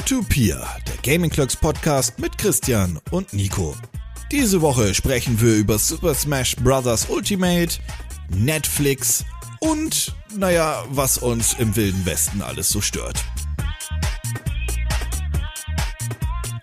Peer-to-Peer, 0.00 0.66
der 0.86 0.96
Gaming 1.02 1.30
Clocks 1.30 1.54
Podcast 1.54 2.18
mit 2.18 2.38
Christian 2.38 2.98
und 3.10 3.34
Nico. 3.34 3.76
Diese 4.32 4.62
Woche 4.62 4.94
sprechen 4.94 5.38
wir 5.42 5.56
über 5.56 5.78
Super 5.78 6.14
Smash 6.14 6.56
Bros. 6.56 7.06
Ultimate, 7.10 7.78
Netflix 8.30 9.26
und, 9.58 10.14
naja, 10.34 10.84
was 10.88 11.18
uns 11.18 11.52
im 11.58 11.76
Wilden 11.76 12.06
Westen 12.06 12.40
alles 12.40 12.70
so 12.70 12.80
stört. 12.80 13.22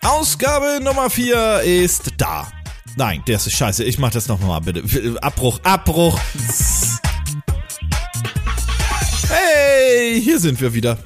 Ausgabe 0.01 0.79
Nummer 0.81 1.11
4 1.11 1.61
ist 1.61 2.13
da. 2.17 2.51
Nein, 2.95 3.21
der 3.27 3.35
ist 3.35 3.51
scheiße. 3.51 3.83
Ich 3.83 3.99
mach 3.99 4.09
das 4.09 4.27
nochmal, 4.27 4.61
bitte. 4.61 5.21
Abbruch, 5.21 5.59
Abbruch. 5.61 6.19
Hey, 9.29 10.19
hier 10.23 10.39
sind 10.39 10.59
wir 10.59 10.73
wieder. 10.73 10.97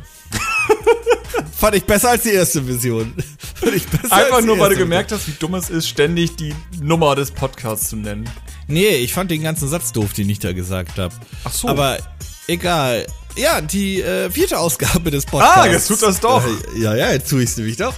Fand 1.61 1.75
ich 1.75 1.83
besser 1.83 2.09
als 2.09 2.23
die 2.23 2.31
erste 2.31 2.63
Version. 2.63 3.13
Einfach 4.09 4.41
nur, 4.41 4.57
weil 4.57 4.71
du 4.71 4.77
gemerkt 4.77 5.11
hast, 5.11 5.27
wie 5.27 5.33
dumm 5.37 5.53
es 5.53 5.69
ist, 5.69 5.87
ständig 5.87 6.35
die 6.35 6.55
Nummer 6.81 7.13
des 7.13 7.29
Podcasts 7.29 7.89
zu 7.89 7.97
nennen. 7.97 8.27
Nee, 8.67 8.95
ich 8.95 9.13
fand 9.13 9.29
den 9.29 9.43
ganzen 9.43 9.67
Satz 9.67 9.91
doof, 9.91 10.11
den 10.13 10.27
ich 10.27 10.39
da 10.39 10.53
gesagt 10.53 10.97
habe. 10.97 11.13
Ach 11.43 11.53
so. 11.53 11.67
Aber 11.67 11.99
egal. 12.47 13.05
Ja, 13.35 13.61
die 13.61 14.01
äh, 14.01 14.31
vierte 14.31 14.57
Ausgabe 14.57 15.11
des 15.11 15.27
Podcasts. 15.27 15.57
Ah, 15.57 15.67
jetzt 15.67 15.87
tut 15.87 16.01
das 16.01 16.19
doch. 16.19 16.43
Äh, 16.43 16.79
ja, 16.81 16.95
ja, 16.95 17.11
jetzt 17.11 17.29
tue 17.29 17.43
ich 17.43 17.51
es 17.51 17.57
nämlich 17.57 17.77
doch. 17.77 17.93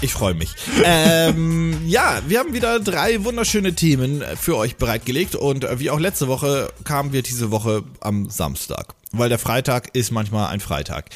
Ich 0.00 0.14
freue 0.14 0.32
mich. 0.32 0.48
ähm, 0.82 1.82
ja, 1.86 2.22
wir 2.26 2.38
haben 2.38 2.54
wieder 2.54 2.80
drei 2.80 3.22
wunderschöne 3.24 3.74
Themen 3.74 4.24
für 4.40 4.56
euch 4.56 4.76
bereitgelegt 4.76 5.34
und 5.34 5.64
äh, 5.64 5.78
wie 5.80 5.90
auch 5.90 6.00
letzte 6.00 6.28
Woche 6.28 6.72
kamen 6.84 7.12
wir 7.12 7.20
diese 7.20 7.50
Woche 7.50 7.82
am 8.00 8.30
Samstag, 8.30 8.94
weil 9.12 9.28
der 9.28 9.38
Freitag 9.38 9.94
ist 9.94 10.12
manchmal 10.12 10.48
ein 10.48 10.60
Freitag. 10.60 11.10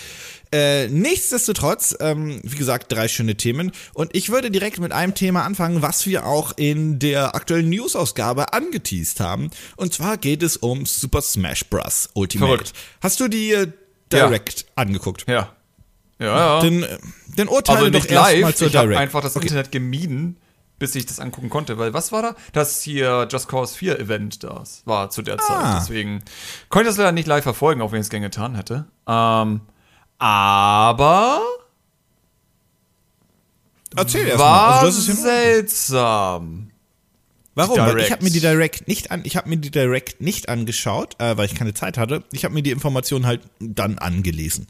Äh, 0.54 0.86
nichtsdestotrotz, 0.86 1.96
ähm, 1.98 2.38
wie 2.44 2.56
gesagt, 2.56 2.92
drei 2.92 3.08
schöne 3.08 3.34
Themen. 3.34 3.72
Und 3.92 4.14
ich 4.14 4.30
würde 4.30 4.52
direkt 4.52 4.78
mit 4.78 4.92
einem 4.92 5.12
Thema 5.16 5.42
anfangen, 5.42 5.82
was 5.82 6.06
wir 6.06 6.26
auch 6.26 6.52
in 6.56 7.00
der 7.00 7.34
aktuellen 7.34 7.68
News-Ausgabe 7.70 8.52
angeteased 8.52 9.18
haben. 9.18 9.50
Und 9.74 9.92
zwar 9.92 10.16
geht 10.16 10.44
es 10.44 10.56
um 10.56 10.86
Super 10.86 11.22
Smash 11.22 11.64
Bros. 11.64 12.08
Ultimate. 12.14 12.52
Verrückt. 12.52 12.72
Hast 13.00 13.18
du 13.18 13.26
die 13.26 13.50
äh, 13.50 13.66
Direct 14.12 14.60
ja. 14.60 14.66
angeguckt? 14.76 15.24
Ja. 15.26 15.56
Ja, 16.20 16.26
ja. 16.26 16.60
Dann, 16.60 16.86
dann 17.34 17.48
urteile 17.48 17.78
also 17.78 17.90
doch 17.90 18.06
erstmal 18.06 18.54
zur 18.54 18.68
ich 18.68 18.72
Direct. 18.72 18.92
Ich 18.92 18.98
einfach 18.98 19.22
das 19.22 19.34
okay. 19.34 19.46
Internet 19.46 19.72
gemieden, 19.72 20.36
bis 20.78 20.94
ich 20.94 21.04
das 21.04 21.18
angucken 21.18 21.50
konnte, 21.50 21.78
weil 21.78 21.92
was 21.94 22.12
war 22.12 22.22
da? 22.22 22.36
Das 22.52 22.80
hier 22.80 23.26
Just 23.28 23.48
Cause 23.48 23.76
4 23.76 23.98
Event 23.98 24.44
das 24.44 24.82
war 24.84 25.10
zu 25.10 25.22
der 25.22 25.34
ah. 25.34 25.38
Zeit. 25.38 25.80
Deswegen 25.80 26.22
konnte 26.68 26.88
ich 26.88 26.90
das 26.90 26.98
leider 26.98 27.10
nicht 27.10 27.26
live 27.26 27.42
verfolgen, 27.42 27.82
auch 27.82 27.90
wenn 27.90 27.98
ich 27.98 28.06
es 28.06 28.10
gerne 28.10 28.26
getan 28.26 28.54
hätte. 28.54 28.84
Ähm, 29.08 29.62
aber. 30.18 31.42
Erzähl 33.96 34.26
erst 34.26 34.38
mal. 34.38 34.80
Also, 34.80 34.86
das 34.86 35.08
ist 35.08 35.22
seltsam. 35.22 36.70
Warum? 37.54 37.78
Weil 37.78 38.00
ich 38.00 38.10
habe 38.10 38.24
mir 38.24 38.30
die 38.30 38.40
Direct 38.40 38.88
nicht 38.88 39.12
an, 39.12 39.20
ich 39.24 39.36
habe 39.36 39.48
mir 39.48 39.56
die 39.56 39.70
Direct 39.70 40.20
nicht 40.20 40.48
angeschaut, 40.48 41.20
äh, 41.20 41.36
weil 41.36 41.46
ich 41.46 41.54
keine 41.54 41.72
Zeit 41.72 41.98
hatte. 41.98 42.24
Ich 42.32 42.44
habe 42.44 42.52
mir 42.52 42.62
die 42.62 42.72
Informationen 42.72 43.26
halt 43.26 43.42
dann 43.60 43.98
angelesen. 43.98 44.66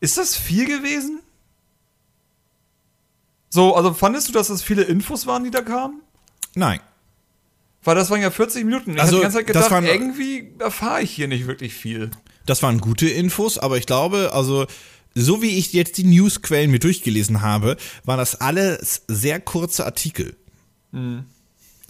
Ist 0.00 0.18
das 0.18 0.36
viel 0.36 0.66
gewesen? 0.66 1.20
So, 3.48 3.74
also 3.74 3.94
fandest 3.94 4.28
du, 4.28 4.32
dass 4.32 4.48
das 4.48 4.62
viele 4.62 4.82
Infos 4.82 5.26
waren, 5.26 5.44
die 5.44 5.50
da 5.50 5.62
kamen? 5.62 6.02
Nein. 6.54 6.80
Weil 7.82 7.94
das 7.94 8.10
waren 8.10 8.20
ja 8.20 8.30
40 8.30 8.64
Minuten. 8.64 8.94
Ich 8.94 9.00
also, 9.00 9.16
die 9.16 9.22
ganze 9.22 9.38
Zeit 9.38 9.46
gedacht, 9.46 9.70
waren, 9.70 9.84
irgendwie 9.84 10.52
erfahre 10.58 11.00
ich 11.00 11.10
hier 11.10 11.28
nicht 11.28 11.46
wirklich 11.46 11.72
viel. 11.72 12.10
Das 12.48 12.62
waren 12.62 12.80
gute 12.80 13.06
Infos, 13.06 13.58
aber 13.58 13.76
ich 13.76 13.84
glaube, 13.84 14.30
also 14.32 14.66
so 15.14 15.42
wie 15.42 15.58
ich 15.58 15.74
jetzt 15.74 15.98
die 15.98 16.04
Newsquellen 16.04 16.70
mir 16.70 16.78
durchgelesen 16.78 17.42
habe, 17.42 17.76
waren 18.04 18.16
das 18.16 18.36
alles 18.36 19.02
sehr 19.06 19.38
kurze 19.38 19.84
Artikel. 19.84 20.34
Mhm. 20.92 21.24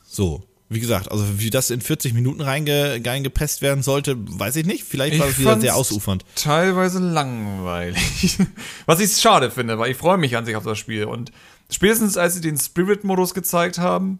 So, 0.04 0.42
wie 0.68 0.80
gesagt, 0.80 1.12
also 1.12 1.38
wie 1.38 1.50
das 1.50 1.70
in 1.70 1.80
40 1.80 2.12
Minuten 2.12 2.40
reinge, 2.40 3.00
reingepresst 3.04 3.62
werden 3.62 3.84
sollte, 3.84 4.16
weiß 4.18 4.56
ich 4.56 4.66
nicht. 4.66 4.82
Vielleicht 4.82 5.20
war 5.20 5.28
es 5.28 5.38
wieder 5.38 5.60
sehr 5.60 5.76
ausufernd. 5.76 6.24
Teilweise 6.34 6.98
langweilig. 6.98 8.38
Was 8.86 8.98
ich 8.98 9.16
schade 9.16 9.52
finde, 9.52 9.78
weil 9.78 9.92
ich 9.92 9.96
freue 9.96 10.18
mich 10.18 10.36
an 10.36 10.44
sich 10.44 10.56
auf 10.56 10.64
das 10.64 10.76
Spiel. 10.76 11.04
Und 11.04 11.30
spätestens 11.70 12.16
als 12.16 12.34
sie 12.34 12.40
den 12.40 12.58
Spirit-Modus 12.58 13.32
gezeigt 13.32 13.78
haben, 13.78 14.18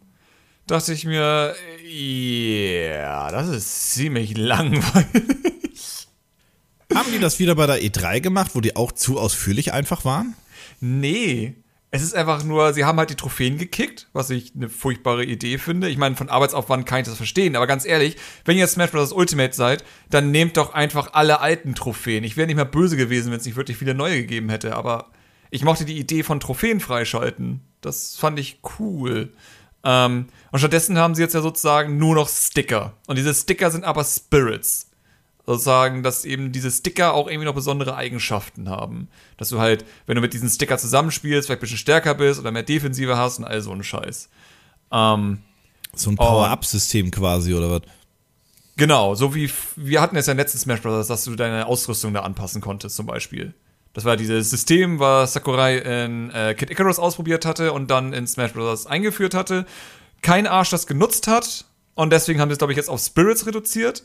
dachte 0.69 0.93
ich 0.93 1.05
mir, 1.05 1.56
ja, 1.84 1.91
yeah, 1.91 3.31
das 3.32 3.49
ist 3.49 3.94
ziemlich 3.94 4.37
langweilig. 4.37 5.47
Haben 6.94 7.12
die 7.12 7.19
das 7.19 7.38
wieder 7.38 7.54
bei 7.54 7.66
der 7.66 7.82
E3 7.82 8.21
gemacht, 8.21 8.53
wo 8.54 8.60
die 8.60 8.75
auch 8.76 8.93
zu 8.93 9.19
ausführlich 9.19 9.72
einfach 9.72 10.04
waren? 10.04 10.34
Nee. 10.81 11.54
Es 11.91 12.03
ist 12.03 12.15
einfach 12.15 12.44
nur, 12.44 12.75
sie 12.75 12.84
haben 12.84 12.99
halt 12.99 13.10
die 13.10 13.15
Trophäen 13.15 13.56
gekickt, 13.56 14.09
was 14.12 14.28
ich 14.28 14.54
eine 14.54 14.69
furchtbare 14.69 15.25
Idee 15.25 15.56
finde. 15.56 15.88
Ich 15.88 15.97
meine, 15.97 16.16
von 16.16 16.28
Arbeitsaufwand 16.28 16.84
kann 16.84 17.00
ich 17.00 17.06
das 17.06 17.16
verstehen, 17.16 17.56
aber 17.56 17.66
ganz 17.66 17.87
ehrlich, 17.87 18.16
wenn 18.44 18.59
ihr 18.59 18.66
Smash 18.66 18.91
Bros. 18.91 19.12
Ultimate 19.12 19.54
seid, 19.54 19.84
dann 20.10 20.31
nehmt 20.31 20.59
doch 20.59 20.75
einfach 20.75 21.15
alle 21.15 21.41
alten 21.41 21.75
Trophäen. 21.75 22.25
Ich 22.25 22.37
wäre 22.37 22.47
nicht 22.47 22.56
mehr 22.56 22.66
böse 22.66 22.97
gewesen, 22.97 23.32
wenn 23.32 23.38
es 23.38 23.47
nicht 23.47 23.56
wirklich 23.56 23.78
viele 23.78 23.94
neue 23.94 24.16
gegeben 24.16 24.50
hätte, 24.50 24.76
aber 24.76 25.10
ich 25.50 25.65
mochte 25.65 25.87
die 25.87 25.99
Idee 25.99 26.22
von 26.22 26.41
Trophäen 26.41 26.81
freischalten. 26.81 27.60
Das 27.81 28.16
fand 28.16 28.38
ich 28.38 28.60
cool. 28.78 29.32
Ähm, 29.82 30.26
und 30.53 30.59
stattdessen 30.59 30.99
haben 30.99 31.15
sie 31.15 31.22
jetzt 31.22 31.34
ja 31.34 31.41
sozusagen 31.41 31.97
nur 31.97 32.15
noch 32.15 32.28
Sticker. 32.28 32.94
Und 33.06 33.16
diese 33.16 33.32
Sticker 33.34 33.70
sind 33.70 33.84
aber 33.84 34.05
Spirits 34.05 34.88
sozusagen, 35.48 36.03
dass 36.03 36.26
eben 36.26 36.53
diese 36.53 36.70
Sticker 36.70 37.14
auch 37.14 37.26
irgendwie 37.26 37.47
noch 37.47 37.54
besondere 37.54 37.97
Eigenschaften 37.97 38.69
haben. 38.69 39.09
Dass 39.38 39.48
du 39.48 39.59
halt, 39.59 39.86
wenn 40.06 40.14
du 40.14 40.20
mit 40.20 40.34
diesen 40.34 40.50
Sticker 40.50 40.76
zusammenspielst, 40.76 41.47
vielleicht 41.48 41.60
ein 41.60 41.62
bisschen 41.62 41.78
stärker 41.78 42.14
bist 42.14 42.38
oder 42.38 42.50
mehr 42.50 42.62
Defensive 42.62 43.16
hast 43.16 43.38
und 43.38 43.47
all 43.47 43.62
so 43.62 43.72
ein 43.72 43.82
Scheiß. 43.82 44.28
Ähm, 44.92 45.38
so 45.94 46.10
ein 46.10 46.16
Power-Up-System 46.16 47.10
quasi, 47.10 47.54
oder 47.54 47.70
was? 47.70 47.82
Genau, 48.76 49.14
so 49.14 49.34
wie 49.34 49.50
wir 49.76 50.03
hatten 50.03 50.16
es 50.16 50.26
ja 50.26 50.32
im 50.32 50.37
letzten 50.37 50.58
Smash 50.58 50.82
Bros., 50.82 51.06
dass 51.06 51.25
du 51.25 51.34
deine 51.34 51.66
Ausrüstung 51.66 52.12
da 52.12 52.20
anpassen 52.20 52.60
konntest, 52.60 52.94
zum 52.94 53.06
Beispiel. 53.06 53.54
Das 53.94 54.04
war 54.04 54.19
dieses 54.19 54.50
System, 54.50 54.98
was 55.00 55.32
Sakurai 55.32 55.78
in 55.78 56.31
äh, 56.31 56.54
Kid 56.54 56.70
Icarus 56.70 56.98
ausprobiert 56.98 57.47
hatte 57.47 57.72
und 57.72 57.91
dann 57.91 58.12
in 58.12 58.26
Smash 58.26 58.53
Bros. 58.53 58.87
eingeführt 58.87 59.32
hatte. 59.32 59.64
Kein 60.20 60.47
Arsch 60.47 60.69
das 60.69 60.87
genutzt 60.87 61.26
hat 61.26 61.64
und 61.94 62.12
deswegen 62.12 62.38
haben 62.38 62.50
sie 62.50 62.53
es, 62.53 62.58
glaube 62.58 62.75
ich, 62.75 62.76
jetzt 62.76 62.91
auf 62.91 63.00
Spirits 63.00 63.47
reduziert 63.47 64.04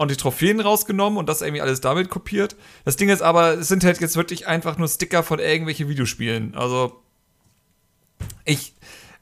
und 0.00 0.10
die 0.10 0.16
Trophäen 0.16 0.60
rausgenommen 0.60 1.18
und 1.18 1.28
das 1.28 1.42
irgendwie 1.42 1.60
alles 1.60 1.82
damit 1.82 2.08
kopiert. 2.08 2.56
Das 2.86 2.96
Ding 2.96 3.10
ist 3.10 3.20
aber, 3.20 3.58
es 3.58 3.68
sind 3.68 3.84
halt 3.84 4.00
jetzt 4.00 4.16
wirklich 4.16 4.46
einfach 4.46 4.78
nur 4.78 4.88
Sticker 4.88 5.22
von 5.22 5.38
irgendwelchen 5.38 5.90
Videospielen. 5.90 6.54
Also, 6.54 7.02
ich, 8.46 8.74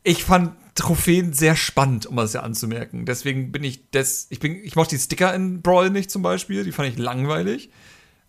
ich 0.04 0.22
fand 0.22 0.52
Trophäen 0.76 1.32
sehr 1.32 1.56
spannend, 1.56 2.06
um 2.06 2.14
das 2.14 2.32
ja 2.32 2.42
anzumerken. 2.42 3.06
Deswegen 3.06 3.50
bin 3.50 3.64
ich 3.64 3.90
des, 3.90 4.28
ich 4.30 4.38
bin, 4.38 4.54
ich 4.54 4.76
mochte 4.76 4.94
die 4.94 5.02
Sticker 5.02 5.34
in 5.34 5.62
Brawl 5.62 5.90
nicht 5.90 6.12
zum 6.12 6.22
Beispiel, 6.22 6.62
die 6.62 6.70
fand 6.70 6.88
ich 6.90 6.96
langweilig. 6.96 7.70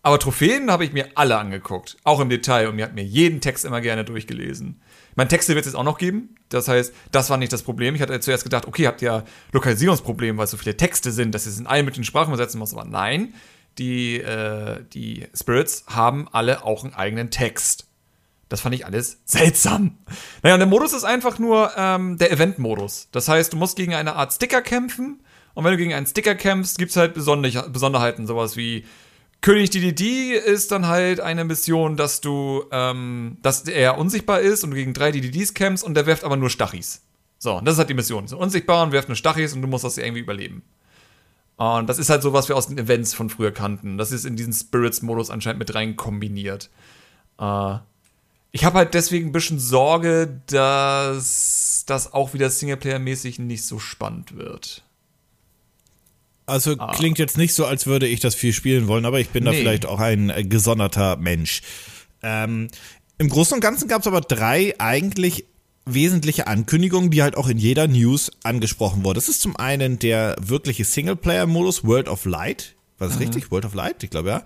Aber 0.02 0.18
Trophäen 0.18 0.72
habe 0.72 0.84
ich 0.84 0.92
mir 0.92 1.06
alle 1.14 1.38
angeguckt, 1.38 1.98
auch 2.02 2.18
im 2.18 2.30
Detail 2.30 2.66
und 2.68 2.74
mir 2.74 2.84
hat 2.84 2.96
mir 2.96 3.04
jeden 3.04 3.40
Text 3.40 3.64
immer 3.64 3.80
gerne 3.80 4.04
durchgelesen. 4.04 4.82
Mein 5.20 5.28
Texte 5.28 5.54
wird 5.54 5.66
es 5.66 5.72
jetzt 5.72 5.78
auch 5.78 5.84
noch 5.84 5.98
geben. 5.98 6.34
Das 6.48 6.66
heißt, 6.66 6.94
das 7.12 7.28
war 7.28 7.36
nicht 7.36 7.52
das 7.52 7.62
Problem. 7.62 7.94
Ich 7.94 8.00
hatte 8.00 8.18
zuerst 8.20 8.42
gedacht, 8.42 8.66
okay, 8.66 8.86
habt 8.86 9.02
ihr 9.02 9.22
Lokalisierungsprobleme, 9.52 10.38
weil 10.38 10.46
so 10.46 10.56
viele 10.56 10.78
Texte 10.78 11.12
sind, 11.12 11.34
dass 11.34 11.44
ihr 11.44 11.52
es 11.52 11.60
in 11.60 11.66
allen 11.66 11.84
möglichen 11.84 12.04
Sprachen 12.04 12.32
übersetzen 12.32 12.58
muss. 12.58 12.72
Aber 12.72 12.86
nein, 12.86 13.34
die, 13.76 14.16
äh, 14.16 14.82
die 14.94 15.26
Spirits 15.34 15.84
haben 15.88 16.26
alle 16.32 16.64
auch 16.64 16.84
einen 16.84 16.94
eigenen 16.94 17.30
Text. 17.30 17.86
Das 18.48 18.62
fand 18.62 18.74
ich 18.74 18.86
alles 18.86 19.18
seltsam. 19.26 19.98
Naja, 20.42 20.54
und 20.54 20.60
der 20.60 20.68
Modus 20.68 20.94
ist 20.94 21.04
einfach 21.04 21.38
nur 21.38 21.70
ähm, 21.76 22.16
der 22.16 22.32
Event-Modus. 22.32 23.08
Das 23.12 23.28
heißt, 23.28 23.52
du 23.52 23.58
musst 23.58 23.76
gegen 23.76 23.92
eine 23.92 24.14
Art 24.14 24.32
Sticker 24.32 24.62
kämpfen. 24.62 25.22
Und 25.52 25.64
wenn 25.64 25.72
du 25.72 25.76
gegen 25.76 25.92
einen 25.92 26.06
Sticker 26.06 26.34
kämpfst, 26.34 26.78
gibt 26.78 26.92
es 26.92 26.96
halt 26.96 27.12
Besonderheiten, 27.12 28.26
sowas 28.26 28.56
wie 28.56 28.86
König 29.40 29.70
DDD 29.70 30.34
ist 30.34 30.70
dann 30.70 30.86
halt 30.86 31.20
eine 31.20 31.44
Mission, 31.44 31.96
dass 31.96 32.20
du, 32.20 32.64
ähm, 32.70 33.38
dass 33.42 33.62
er 33.62 33.96
unsichtbar 33.96 34.40
ist 34.40 34.64
und 34.64 34.70
du 34.70 34.76
gegen 34.76 34.92
drei 34.92 35.12
DDDs 35.12 35.54
kämpfst 35.54 35.84
und 35.84 35.94
der 35.94 36.06
wirft 36.06 36.24
aber 36.24 36.36
nur 36.36 36.50
Stachis. 36.50 37.02
So, 37.38 37.60
das 37.62 37.74
ist 37.74 37.78
halt 37.78 37.88
die 37.88 37.94
Mission. 37.94 38.28
So 38.28 38.36
unsichtbar 38.38 38.82
und 38.82 38.92
wirft 38.92 39.08
nur 39.08 39.16
Stachis 39.16 39.54
und 39.54 39.62
du 39.62 39.68
musst 39.68 39.84
das 39.84 39.96
irgendwie 39.96 40.20
überleben. 40.20 40.62
Und 41.56 41.88
das 41.88 41.98
ist 41.98 42.10
halt 42.10 42.22
so, 42.22 42.32
was 42.32 42.48
wir 42.48 42.56
aus 42.56 42.68
den 42.68 42.78
Events 42.78 43.14
von 43.14 43.30
früher 43.30 43.52
kannten. 43.52 43.98
Das 43.98 44.12
ist 44.12 44.24
in 44.24 44.36
diesen 44.36 44.52
Spirits-Modus 44.52 45.30
anscheinend 45.30 45.58
mit 45.58 45.74
rein 45.74 45.96
kombiniert. 45.96 46.70
Äh, 47.38 47.76
ich 48.52 48.64
habe 48.64 48.78
halt 48.78 48.94
deswegen 48.94 49.28
ein 49.28 49.32
bisschen 49.32 49.58
Sorge, 49.58 50.40
dass 50.46 51.84
das 51.86 52.12
auch 52.12 52.34
wieder 52.34 52.48
Singleplayer-mäßig 52.48 53.40
nicht 53.40 53.64
so 53.64 53.78
spannend 53.78 54.36
wird. 54.36 54.82
Also 56.50 56.76
ah. 56.78 56.92
klingt 56.94 57.18
jetzt 57.18 57.38
nicht 57.38 57.54
so, 57.54 57.64
als 57.64 57.86
würde 57.86 58.06
ich 58.06 58.20
das 58.20 58.34
viel 58.34 58.52
spielen 58.52 58.88
wollen, 58.88 59.04
aber 59.04 59.20
ich 59.20 59.30
bin 59.30 59.44
nee. 59.44 59.50
da 59.50 59.56
vielleicht 59.56 59.86
auch 59.86 60.00
ein 60.00 60.30
äh, 60.30 60.44
gesonderter 60.44 61.16
Mensch. 61.16 61.62
Ähm, 62.22 62.68
Im 63.18 63.28
Großen 63.28 63.54
und 63.54 63.60
Ganzen 63.60 63.88
gab 63.88 64.02
es 64.02 64.06
aber 64.06 64.20
drei 64.20 64.74
eigentlich 64.78 65.46
wesentliche 65.86 66.46
Ankündigungen, 66.46 67.10
die 67.10 67.22
halt 67.22 67.36
auch 67.36 67.48
in 67.48 67.58
jeder 67.58 67.88
News 67.88 68.30
angesprochen 68.42 69.04
wurden. 69.04 69.14
Das 69.14 69.28
ist 69.28 69.40
zum 69.40 69.56
einen 69.56 69.98
der 69.98 70.36
wirkliche 70.40 70.84
Singleplayer-Modus 70.84 71.84
World 71.84 72.08
of 72.08 72.24
Light. 72.24 72.74
War 72.98 73.08
das 73.08 73.16
mhm. 73.16 73.24
richtig? 73.24 73.50
World 73.50 73.64
of 73.64 73.74
Light? 73.74 74.02
Ich 74.02 74.10
glaube 74.10 74.28
ja. 74.28 74.44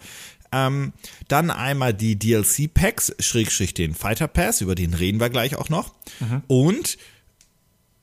Ähm, 0.53 0.93
dann 1.27 1.51
einmal 1.51 1.93
die 1.93 2.17
DLC-Packs, 2.17 3.17
Schrägstrich 3.19 3.75
den 3.75 3.95
Fighter 3.95 4.29
Pass, 4.29 4.61
über 4.61 4.77
den 4.77 4.95
reden 4.95 5.19
wir 5.19 5.29
gleich 5.29 5.57
auch 5.57 5.69
noch. 5.69 5.93
Mhm. 6.21 6.43
Und, 6.47 6.97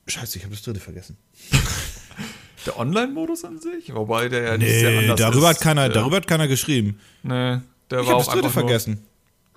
scheiße, 0.06 0.36
ich 0.36 0.44
habe 0.44 0.54
das 0.54 0.62
dritte 0.62 0.80
vergessen. 0.80 1.16
Der 2.66 2.78
Online-Modus 2.78 3.44
an 3.44 3.58
sich? 3.60 3.92
Wobei 3.94 4.28
der 4.28 4.42
ja 4.42 4.56
nicht 4.56 4.68
sehr 4.70 4.90
Nee, 4.90 4.98
anders 4.98 5.18
darüber 5.20 5.50
ist. 5.50 5.56
hat, 5.56 5.62
keiner, 5.62 5.82
ja. 5.82 5.88
darüber 5.88 6.16
hat 6.16 6.26
keiner 6.26 6.48
geschrieben. 6.48 6.98
Nee, 7.22 7.30
der 7.30 7.60
Ich 7.90 7.92
war 7.92 8.06
habe 8.06 8.14
auch 8.16 8.24
das 8.24 8.34
dritte 8.34 8.50
vergessen. 8.50 9.04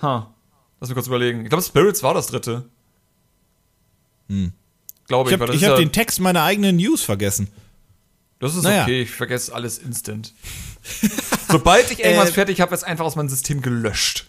Ha. 0.01 0.33
Lass 0.79 0.89
mich 0.89 0.95
kurz 0.95 1.07
überlegen. 1.07 1.43
Ich 1.43 1.49
glaube, 1.49 1.63
Spirits 1.63 2.03
war 2.03 2.13
das 2.13 2.27
dritte. 2.27 2.65
Glaube 5.07 5.29
Ich 5.29 5.35
ich, 5.35 5.41
habe 5.41 5.57
hab 5.73 5.77
den 5.77 5.91
Text 5.91 6.19
meiner 6.19 6.43
eigenen 6.43 6.77
News 6.77 7.03
vergessen. 7.03 7.47
Das 8.39 8.55
ist 8.55 8.63
Naja. 8.63 8.83
okay, 8.83 9.03
ich 9.03 9.11
vergesse 9.11 9.53
alles 9.53 9.77
instant. 9.77 10.33
Sobald 11.49 11.89
ich 11.91 11.99
irgendwas 12.03 12.29
Äh, 12.29 12.33
fertig 12.33 12.59
habe, 12.61 12.73
ist 12.75 12.83
einfach 12.83 13.05
aus 13.05 13.15
meinem 13.15 13.29
System 13.29 13.61
gelöscht. 13.61 14.25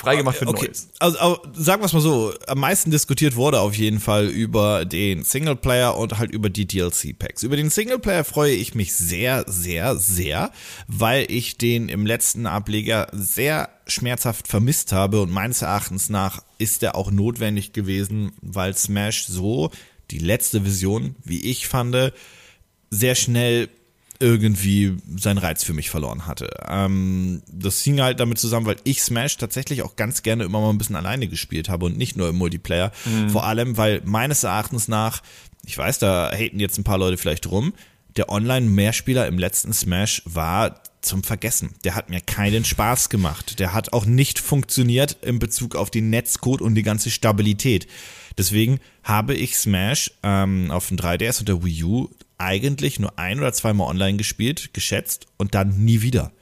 Freigemacht 0.00 0.36
für 0.36 0.46
Okay, 0.46 0.66
Neues. 0.66 0.88
also, 0.98 1.18
also 1.18 1.42
sagen 1.52 1.82
wir 1.82 1.86
es 1.86 1.92
mal 1.92 2.00
so, 2.00 2.32
am 2.46 2.58
meisten 2.58 2.90
diskutiert 2.90 3.36
wurde 3.36 3.60
auf 3.60 3.74
jeden 3.74 4.00
Fall 4.00 4.26
über 4.26 4.84
den 4.84 5.24
Singleplayer 5.24 5.96
und 5.96 6.18
halt 6.18 6.30
über 6.30 6.48
die 6.50 6.66
DLC-Packs. 6.66 7.42
Über 7.42 7.56
den 7.56 7.70
Singleplayer 7.70 8.24
freue 8.24 8.54
ich 8.54 8.74
mich 8.74 8.94
sehr, 8.94 9.44
sehr, 9.46 9.96
sehr, 9.96 10.50
weil 10.86 11.26
ich 11.30 11.58
den 11.58 11.88
im 11.88 12.06
letzten 12.06 12.46
Ableger 12.46 13.08
sehr 13.12 13.68
schmerzhaft 13.86 14.48
vermisst 14.48 14.92
habe 14.92 15.20
und 15.20 15.30
meines 15.30 15.62
Erachtens 15.62 16.08
nach 16.08 16.42
ist 16.58 16.82
er 16.82 16.94
auch 16.94 17.10
notwendig 17.10 17.72
gewesen, 17.72 18.32
weil 18.40 18.76
Smash 18.76 19.26
so 19.26 19.70
die 20.10 20.18
letzte 20.18 20.64
Vision, 20.64 21.14
wie 21.24 21.40
ich 21.50 21.68
fand, 21.68 22.12
sehr 22.90 23.14
schnell 23.14 23.68
irgendwie 24.20 24.98
seinen 25.16 25.38
Reiz 25.38 25.64
für 25.64 25.72
mich 25.72 25.90
verloren 25.90 26.26
hatte. 26.26 26.50
Ähm, 26.68 27.42
das 27.50 27.80
hing 27.80 28.00
halt 28.00 28.20
damit 28.20 28.38
zusammen, 28.38 28.66
weil 28.66 28.76
ich 28.84 29.02
Smash 29.02 29.38
tatsächlich 29.38 29.82
auch 29.82 29.96
ganz 29.96 30.22
gerne 30.22 30.44
immer 30.44 30.60
mal 30.60 30.70
ein 30.70 30.78
bisschen 30.78 30.96
alleine 30.96 31.26
gespielt 31.26 31.68
habe 31.68 31.86
und 31.86 31.96
nicht 31.96 32.16
nur 32.16 32.28
im 32.28 32.36
Multiplayer. 32.36 32.92
Vor 33.30 33.44
allem, 33.44 33.76
weil 33.76 34.02
meines 34.04 34.44
Erachtens 34.44 34.88
nach, 34.88 35.22
ich 35.64 35.76
weiß, 35.76 35.98
da 35.98 36.30
haten 36.32 36.60
jetzt 36.60 36.78
ein 36.78 36.84
paar 36.84 36.98
Leute 36.98 37.16
vielleicht 37.16 37.50
rum, 37.50 37.72
der 38.16 38.28
Online-Mehrspieler 38.28 39.26
im 39.26 39.38
letzten 39.38 39.72
Smash 39.72 40.22
war 40.26 40.82
zum 41.00 41.22
Vergessen. 41.22 41.70
Der 41.84 41.94
hat 41.94 42.10
mir 42.10 42.20
keinen 42.20 42.64
Spaß 42.64 43.08
gemacht. 43.08 43.58
Der 43.58 43.72
hat 43.72 43.92
auch 43.92 44.04
nicht 44.04 44.38
funktioniert 44.38 45.16
in 45.22 45.38
Bezug 45.38 45.76
auf 45.76 45.90
den 45.90 46.10
Netzcode 46.10 46.60
und 46.60 46.74
die 46.74 46.82
ganze 46.82 47.10
Stabilität. 47.10 47.86
Deswegen 48.36 48.80
habe 49.02 49.34
ich 49.34 49.56
Smash 49.56 50.12
ähm, 50.22 50.70
auf 50.70 50.88
dem 50.88 50.98
3DS 50.98 51.40
und 51.40 51.48
der 51.48 51.64
Wii 51.64 51.84
U 51.84 52.10
eigentlich 52.40 52.98
nur 52.98 53.18
ein 53.18 53.38
oder 53.38 53.52
zweimal 53.52 53.88
online 53.88 54.16
gespielt, 54.16 54.72
geschätzt 54.72 55.26
und 55.36 55.54
dann 55.54 55.84
nie 55.84 56.02
wieder. 56.02 56.32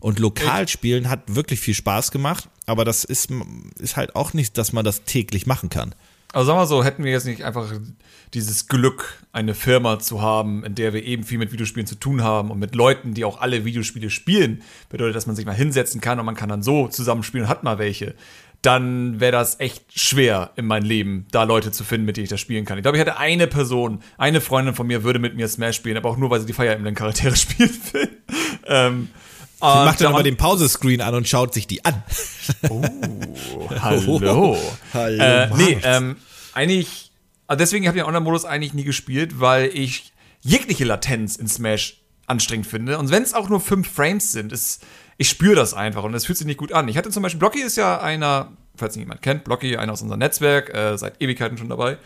Und 0.00 0.18
lokal 0.18 0.68
spielen 0.68 1.10
hat 1.10 1.34
wirklich 1.34 1.60
viel 1.60 1.74
Spaß 1.74 2.12
gemacht, 2.12 2.48
aber 2.66 2.84
das 2.84 3.04
ist, 3.04 3.30
ist 3.78 3.96
halt 3.96 4.14
auch 4.14 4.32
nicht, 4.32 4.56
dass 4.56 4.72
man 4.72 4.84
das 4.84 5.04
täglich 5.04 5.46
machen 5.46 5.70
kann. 5.70 5.94
Also 6.32 6.48
sagen 6.48 6.58
wir 6.58 6.66
so, 6.66 6.84
hätten 6.84 7.04
wir 7.04 7.10
jetzt 7.10 7.24
nicht 7.24 7.42
einfach 7.42 7.72
dieses 8.34 8.68
Glück, 8.68 9.24
eine 9.32 9.54
Firma 9.54 9.98
zu 9.98 10.20
haben, 10.20 10.62
in 10.62 10.74
der 10.74 10.92
wir 10.92 11.02
eben 11.02 11.24
viel 11.24 11.38
mit 11.38 11.52
Videospielen 11.52 11.86
zu 11.86 11.94
tun 11.94 12.22
haben 12.22 12.50
und 12.50 12.58
mit 12.58 12.74
Leuten, 12.74 13.14
die 13.14 13.24
auch 13.24 13.40
alle 13.40 13.64
Videospiele 13.64 14.10
spielen, 14.10 14.62
bedeutet, 14.90 15.16
dass 15.16 15.26
man 15.26 15.36
sich 15.36 15.46
mal 15.46 15.54
hinsetzen 15.54 16.02
kann 16.02 16.20
und 16.20 16.26
man 16.26 16.34
kann 16.34 16.50
dann 16.50 16.62
so 16.62 16.86
zusammenspielen 16.88 17.46
und 17.46 17.50
hat 17.50 17.64
mal 17.64 17.78
welche, 17.78 18.14
dann 18.62 19.20
wäre 19.20 19.32
das 19.32 19.60
echt 19.60 19.84
schwer 19.98 20.50
in 20.56 20.66
meinem 20.66 20.84
Leben, 20.84 21.26
da 21.30 21.44
Leute 21.44 21.70
zu 21.70 21.84
finden, 21.84 22.06
mit 22.06 22.16
denen 22.16 22.24
ich 22.24 22.30
das 22.30 22.40
spielen 22.40 22.64
kann. 22.64 22.76
Ich 22.78 22.82
glaube, 22.82 22.96
ich 22.96 23.00
hätte 23.00 23.16
eine 23.18 23.46
Person, 23.46 24.02
eine 24.16 24.40
Freundin 24.40 24.74
von 24.74 24.86
mir 24.86 25.04
würde 25.04 25.18
mit 25.20 25.36
mir 25.36 25.46
Smash 25.48 25.76
spielen, 25.76 25.96
aber 25.96 26.10
auch 26.10 26.16
nur, 26.16 26.30
weil 26.30 26.40
sie 26.40 26.46
die 26.46 26.52
Fire 26.52 26.68
Emblem 26.74 26.94
Charaktere 26.94 27.36
spielen 27.36 27.70
will. 27.92 28.08
ähm, 28.66 29.08
Die 29.60 29.64
macht 29.64 30.00
dann 30.00 30.12
aber 30.12 30.22
den 30.24 30.36
Pausescreen 30.36 31.00
an 31.00 31.14
und 31.14 31.28
schaut 31.28 31.54
sich 31.54 31.66
die 31.66 31.84
an. 31.84 32.02
Hallo. 33.80 34.56
Hallo, 34.92 35.18
Äh, 35.20 35.48
nee, 35.56 35.78
ähm, 35.82 36.16
eigentlich, 36.54 37.12
also 37.46 37.58
deswegen 37.58 37.86
habe 37.86 37.96
ich 37.98 38.02
den 38.02 38.08
Online-Modus 38.08 38.44
eigentlich 38.44 38.74
nie 38.74 38.84
gespielt, 38.84 39.40
weil 39.40 39.70
ich 39.72 40.12
jegliche 40.40 40.84
Latenz 40.84 41.36
in 41.36 41.48
Smash 41.48 42.00
anstrengend 42.26 42.66
finde. 42.66 42.98
Und 42.98 43.10
wenn 43.10 43.22
es 43.22 43.34
auch 43.34 43.48
nur 43.48 43.60
fünf 43.60 43.88
Frames 43.90 44.32
sind, 44.32 44.52
ist, 44.52 44.84
ich 45.18 45.28
spüre 45.28 45.56
das 45.56 45.74
einfach 45.74 46.04
und 46.04 46.14
es 46.14 46.24
fühlt 46.24 46.38
sich 46.38 46.46
nicht 46.46 46.58
gut 46.58 46.72
an. 46.72 46.88
Ich 46.88 46.96
hatte 46.96 47.10
zum 47.10 47.24
Beispiel, 47.24 47.40
Blocky 47.40 47.60
ist 47.60 47.76
ja 47.76 48.00
einer, 48.00 48.52
falls 48.76 48.96
ihn 48.96 49.00
jemand 49.00 49.20
kennt, 49.20 49.44
Blocky, 49.44 49.76
einer 49.76 49.92
aus 49.92 50.00
unserem 50.00 50.20
Netzwerk, 50.20 50.72
äh, 50.72 50.96
seit 50.96 51.20
Ewigkeiten 51.20 51.58
schon 51.58 51.68
dabei. 51.68 51.98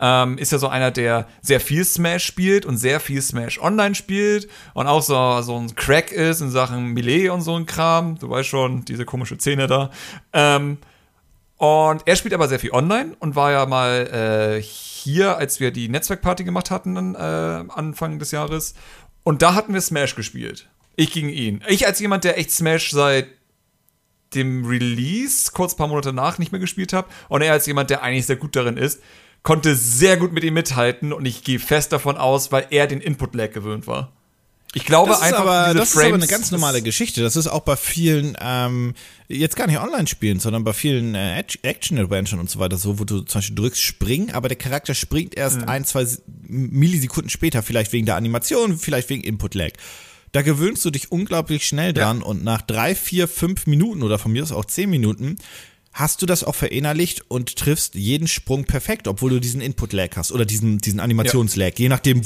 Ähm, 0.00 0.38
ist 0.38 0.52
ja 0.52 0.58
so 0.58 0.68
einer, 0.68 0.92
der 0.92 1.26
sehr 1.40 1.60
viel 1.60 1.84
Smash 1.84 2.24
spielt 2.24 2.66
und 2.66 2.76
sehr 2.76 3.00
viel 3.00 3.20
Smash 3.20 3.60
online 3.60 3.96
spielt 3.96 4.48
und 4.74 4.86
auch 4.86 5.02
so, 5.02 5.40
so 5.40 5.58
ein 5.58 5.74
Crack 5.74 6.12
ist 6.12 6.40
in 6.40 6.50
Sachen 6.50 6.92
Melee 6.92 7.30
und 7.30 7.40
so 7.40 7.56
ein 7.56 7.66
Kram. 7.66 8.18
Du 8.18 8.30
weißt 8.30 8.48
schon, 8.48 8.84
diese 8.84 9.04
komische 9.04 9.38
Szene 9.38 9.66
da. 9.66 9.90
Ähm, 10.32 10.76
und 11.56 12.02
er 12.06 12.16
spielt 12.16 12.34
aber 12.34 12.46
sehr 12.46 12.60
viel 12.60 12.70
online 12.70 13.16
und 13.18 13.34
war 13.34 13.50
ja 13.50 13.66
mal 13.66 14.58
äh, 14.58 14.62
hier, 14.62 15.38
als 15.38 15.58
wir 15.58 15.72
die 15.72 15.88
Netzwerkparty 15.88 16.44
gemacht 16.44 16.70
hatten 16.70 17.16
äh, 17.16 17.18
Anfang 17.18 18.18
des 18.20 18.30
Jahres. 18.30 18.74
Und 19.24 19.42
da 19.42 19.54
hatten 19.54 19.72
wir 19.74 19.80
Smash 19.80 20.14
gespielt. 20.14 20.68
Ich 20.98 21.12
gegen 21.12 21.28
ihn. 21.28 21.62
Ich 21.68 21.86
als 21.86 22.00
jemand, 22.00 22.24
der 22.24 22.38
echt 22.38 22.50
Smash 22.50 22.90
seit 22.90 23.28
dem 24.34 24.66
Release, 24.66 25.52
kurz 25.52 25.74
ein 25.74 25.76
paar 25.76 25.86
Monate 25.86 26.12
nach, 26.12 26.38
nicht 26.38 26.50
mehr 26.50 26.60
gespielt 26.60 26.92
habe. 26.92 27.08
Und 27.28 27.40
er 27.40 27.52
als 27.52 27.66
jemand, 27.66 27.88
der 27.90 28.02
eigentlich 28.02 28.26
sehr 28.26 28.36
gut 28.36 28.56
darin 28.56 28.76
ist, 28.76 29.00
konnte 29.44 29.76
sehr 29.76 30.16
gut 30.16 30.32
mit 30.32 30.42
ihm 30.42 30.54
mithalten. 30.54 31.12
Und 31.12 31.24
ich 31.24 31.44
gehe 31.44 31.60
fest 31.60 31.92
davon 31.92 32.16
aus, 32.16 32.50
weil 32.50 32.66
er 32.70 32.88
den 32.88 33.00
Input-Lag 33.00 33.52
gewöhnt 33.52 33.86
war. 33.86 34.10
Ich 34.74 34.84
glaube 34.84 35.10
Das 35.10 35.20
ist, 35.20 35.26
einfach, 35.26 35.40
aber, 35.40 35.64
diese 35.66 35.78
das 35.78 35.88
ist 35.88 35.94
Frames, 35.94 36.08
aber 36.08 36.16
eine 36.16 36.26
ganz 36.26 36.50
normale 36.50 36.82
Geschichte. 36.82 37.22
Das 37.22 37.36
ist 37.36 37.46
auch 37.46 37.60
bei 37.60 37.76
vielen, 37.76 38.36
ähm, 38.40 38.94
jetzt 39.28 39.54
gar 39.54 39.68
nicht 39.68 39.78
Online-Spielen, 39.78 40.40
sondern 40.40 40.64
bei 40.64 40.72
vielen 40.72 41.14
äh, 41.14 41.42
Action-Adventuren 41.62 42.40
und 42.40 42.50
so 42.50 42.58
weiter 42.58 42.76
so, 42.76 42.98
wo 42.98 43.04
du 43.04 43.20
zum 43.20 43.38
Beispiel 43.38 43.56
drückst 43.56 43.80
Springen, 43.80 44.32
aber 44.32 44.48
der 44.48 44.58
Charakter 44.58 44.94
springt 44.94 45.36
erst 45.36 45.60
Mhm. 45.60 45.68
ein, 45.68 45.84
zwei 45.84 46.06
Millisekunden 46.48 47.30
später, 47.30 47.62
vielleicht 47.62 47.92
wegen 47.92 48.04
der 48.04 48.16
Animation, 48.16 48.76
vielleicht 48.76 49.08
wegen 49.08 49.22
Input-Lag. 49.22 49.72
Da 50.32 50.42
gewöhnst 50.42 50.84
du 50.84 50.90
dich 50.90 51.10
unglaublich 51.10 51.66
schnell 51.66 51.92
dran 51.92 52.22
und 52.22 52.44
nach 52.44 52.62
drei, 52.62 52.94
vier, 52.94 53.28
fünf 53.28 53.66
Minuten 53.66 54.02
oder 54.02 54.18
von 54.18 54.32
mir 54.32 54.42
aus 54.42 54.52
auch 54.52 54.64
zehn 54.64 54.90
Minuten 54.90 55.36
hast 55.92 56.22
du 56.22 56.26
das 56.26 56.44
auch 56.44 56.54
verinnerlicht 56.54 57.28
und 57.28 57.56
triffst 57.56 57.94
jeden 57.94 58.28
Sprung 58.28 58.64
perfekt, 58.64 59.08
obwohl 59.08 59.30
du 59.30 59.40
diesen 59.40 59.60
Input-Lag 59.60 60.10
hast 60.16 60.30
oder 60.32 60.44
diesen, 60.44 60.78
diesen 60.78 61.00
Animations-Lag, 61.00 61.72
je 61.76 61.88
nachdem, 61.88 62.22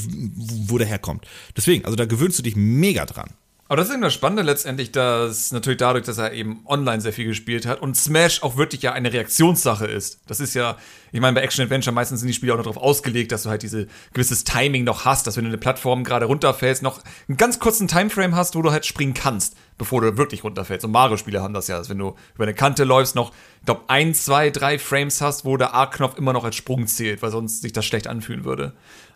wo 0.69 0.77
der 0.77 0.85
herkommt. 0.85 1.25
Deswegen, 1.57 1.85
also 1.85 1.95
da 1.95 2.05
gewöhnst 2.05 2.37
du 2.37 2.43
dich 2.43 2.55
mega 2.55 3.05
dran. 3.05 3.31
Aber 3.73 3.77
das 3.77 3.87
ist 3.87 3.95
eben 3.95 4.03
das 4.03 4.13
Spannende 4.13 4.43
letztendlich, 4.43 4.91
dass 4.91 5.51
natürlich 5.51 5.79
dadurch, 5.79 6.05
dass 6.05 6.19
er 6.19 6.31
eben 6.33 6.61
online 6.67 7.01
sehr 7.01 7.11
viel 7.11 7.25
gespielt 7.25 7.65
hat 7.65 7.81
und 7.81 7.97
Smash 7.97 8.43
auch 8.43 8.55
wirklich 8.55 8.83
ja 8.83 8.93
eine 8.93 9.11
Reaktionssache 9.11 9.87
ist. 9.87 10.19
Das 10.27 10.39
ist 10.39 10.53
ja, 10.53 10.77
ich 11.11 11.19
meine, 11.19 11.33
bei 11.33 11.41
Action 11.41 11.63
Adventure 11.63 11.91
meistens 11.91 12.19
sind 12.19 12.27
die 12.27 12.35
Spiele 12.35 12.53
auch 12.53 12.57
noch 12.57 12.65
darauf 12.65 12.77
ausgelegt, 12.77 13.31
dass 13.31 13.41
du 13.41 13.49
halt 13.49 13.63
diese 13.63 13.87
gewisses 14.13 14.43
Timing 14.43 14.83
noch 14.83 15.05
hast, 15.05 15.25
dass 15.25 15.37
wenn 15.37 15.45
du 15.45 15.49
eine 15.49 15.57
Plattform 15.57 16.03
gerade 16.03 16.27
runterfällst, 16.27 16.83
noch 16.83 17.01
einen 17.27 17.37
ganz 17.37 17.57
kurzen 17.57 17.87
Timeframe 17.87 18.35
hast, 18.35 18.55
wo 18.55 18.61
du 18.61 18.69
halt 18.69 18.85
springen 18.85 19.15
kannst, 19.15 19.57
bevor 19.79 20.01
du 20.01 20.17
wirklich 20.17 20.43
runterfällst. 20.43 20.85
Und 20.85 20.91
Mario-Spiele 20.91 21.41
haben 21.41 21.55
das 21.55 21.67
ja, 21.67 21.79
dass 21.79 21.89
wenn 21.89 21.97
du 21.97 22.15
über 22.35 22.43
eine 22.43 22.53
Kante 22.53 22.83
läufst, 22.83 23.15
noch, 23.15 23.31
ich 23.61 23.65
glaube, 23.65 23.85
ein, 23.87 24.13
zwei, 24.13 24.51
drei 24.51 24.77
Frames 24.77 25.19
hast, 25.19 25.45
wo 25.45 25.57
der 25.57 25.73
A-Knopf 25.73 26.15
immer 26.19 26.33
noch 26.33 26.43
als 26.43 26.57
Sprung 26.57 26.85
zählt, 26.85 27.23
weil 27.23 27.31
sonst 27.31 27.63
sich 27.63 27.73
das 27.73 27.85
schlecht 27.85 28.05
anfühlen 28.05 28.45
würde. 28.45 28.73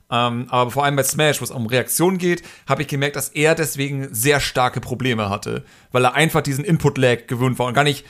Ähm, 0.09 0.47
aber 0.49 0.71
vor 0.71 0.85
allem 0.85 0.95
bei 0.95 1.03
Smash, 1.03 1.41
wo 1.41 1.43
es 1.43 1.51
um 1.51 1.65
Reaktion 1.65 2.17
geht, 2.17 2.43
habe 2.67 2.81
ich 2.81 2.87
gemerkt, 2.87 3.15
dass 3.15 3.29
er 3.29 3.55
deswegen 3.55 4.13
sehr 4.13 4.39
starke 4.39 4.79
Probleme 4.79 5.29
hatte, 5.29 5.63
weil 5.91 6.05
er 6.05 6.13
einfach 6.13 6.41
diesen 6.41 6.63
Input-Lag 6.63 7.27
gewöhnt 7.27 7.59
war 7.59 7.67
und 7.67 7.73
gar 7.73 7.83
nicht, 7.83 8.05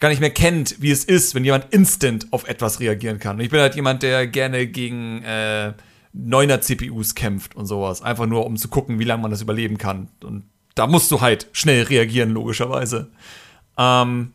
gar 0.00 0.08
nicht 0.08 0.20
mehr 0.20 0.30
kennt, 0.30 0.82
wie 0.82 0.90
es 0.90 1.04
ist, 1.04 1.34
wenn 1.34 1.44
jemand 1.44 1.72
instant 1.72 2.32
auf 2.32 2.48
etwas 2.48 2.80
reagieren 2.80 3.20
kann. 3.20 3.36
Und 3.36 3.42
ich 3.42 3.50
bin 3.50 3.60
halt 3.60 3.76
jemand, 3.76 4.02
der 4.02 4.26
gerne 4.26 4.66
gegen 4.66 5.22
äh, 5.22 5.72
9er 6.16 6.60
CPUs 6.60 7.14
kämpft 7.14 7.54
und 7.54 7.66
sowas, 7.66 8.02
einfach 8.02 8.26
nur 8.26 8.44
um 8.44 8.56
zu 8.56 8.68
gucken, 8.68 8.98
wie 8.98 9.04
lange 9.04 9.22
man 9.22 9.30
das 9.30 9.42
überleben 9.42 9.78
kann. 9.78 10.08
Und 10.24 10.44
da 10.74 10.86
musst 10.86 11.10
du 11.12 11.20
halt 11.20 11.48
schnell 11.52 11.84
reagieren, 11.84 12.30
logischerweise. 12.30 13.10
Ähm, 13.78 14.32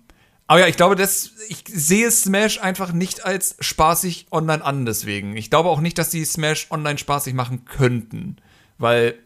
aber 0.52 0.60
ja, 0.60 0.68
ich 0.68 0.76
glaube, 0.76 0.98
das, 0.98 1.32
ich 1.48 1.64
sehe 1.72 2.12
Smash 2.12 2.60
einfach 2.60 2.92
nicht 2.92 3.24
als 3.24 3.56
spaßig 3.62 4.26
online 4.32 4.62
an, 4.62 4.86
deswegen. 4.86 5.38
Ich 5.38 5.50
glaube 5.50 5.70
auch 5.70 5.80
nicht, 5.80 5.98
dass 5.98 6.10
die 6.10 6.26
Smash 6.26 6.68
online 6.72 6.98
spaßig 6.98 7.34
machen 7.34 7.64
könnten. 7.64 8.36
Weil. 8.78 9.18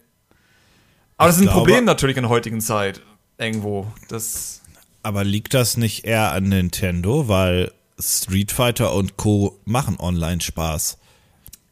Aber 1.16 1.26
das 1.26 1.34
ist 1.38 1.42
ein 1.42 1.46
glaube- 1.46 1.58
Problem 1.62 1.84
natürlich 1.84 2.16
in 2.16 2.22
der 2.22 2.30
heutigen 2.30 2.60
Zeit. 2.60 3.02
Irgendwo. 3.38 3.92
Das. 4.06 4.60
Aber 5.02 5.24
liegt 5.24 5.52
das 5.52 5.76
nicht 5.76 6.04
eher 6.04 6.30
an 6.30 6.44
Nintendo, 6.44 7.26
weil 7.26 7.72
Street 7.98 8.52
Fighter 8.52 8.94
und 8.94 9.16
Co. 9.16 9.58
machen 9.64 9.96
online 9.98 10.40
Spaß? 10.40 10.96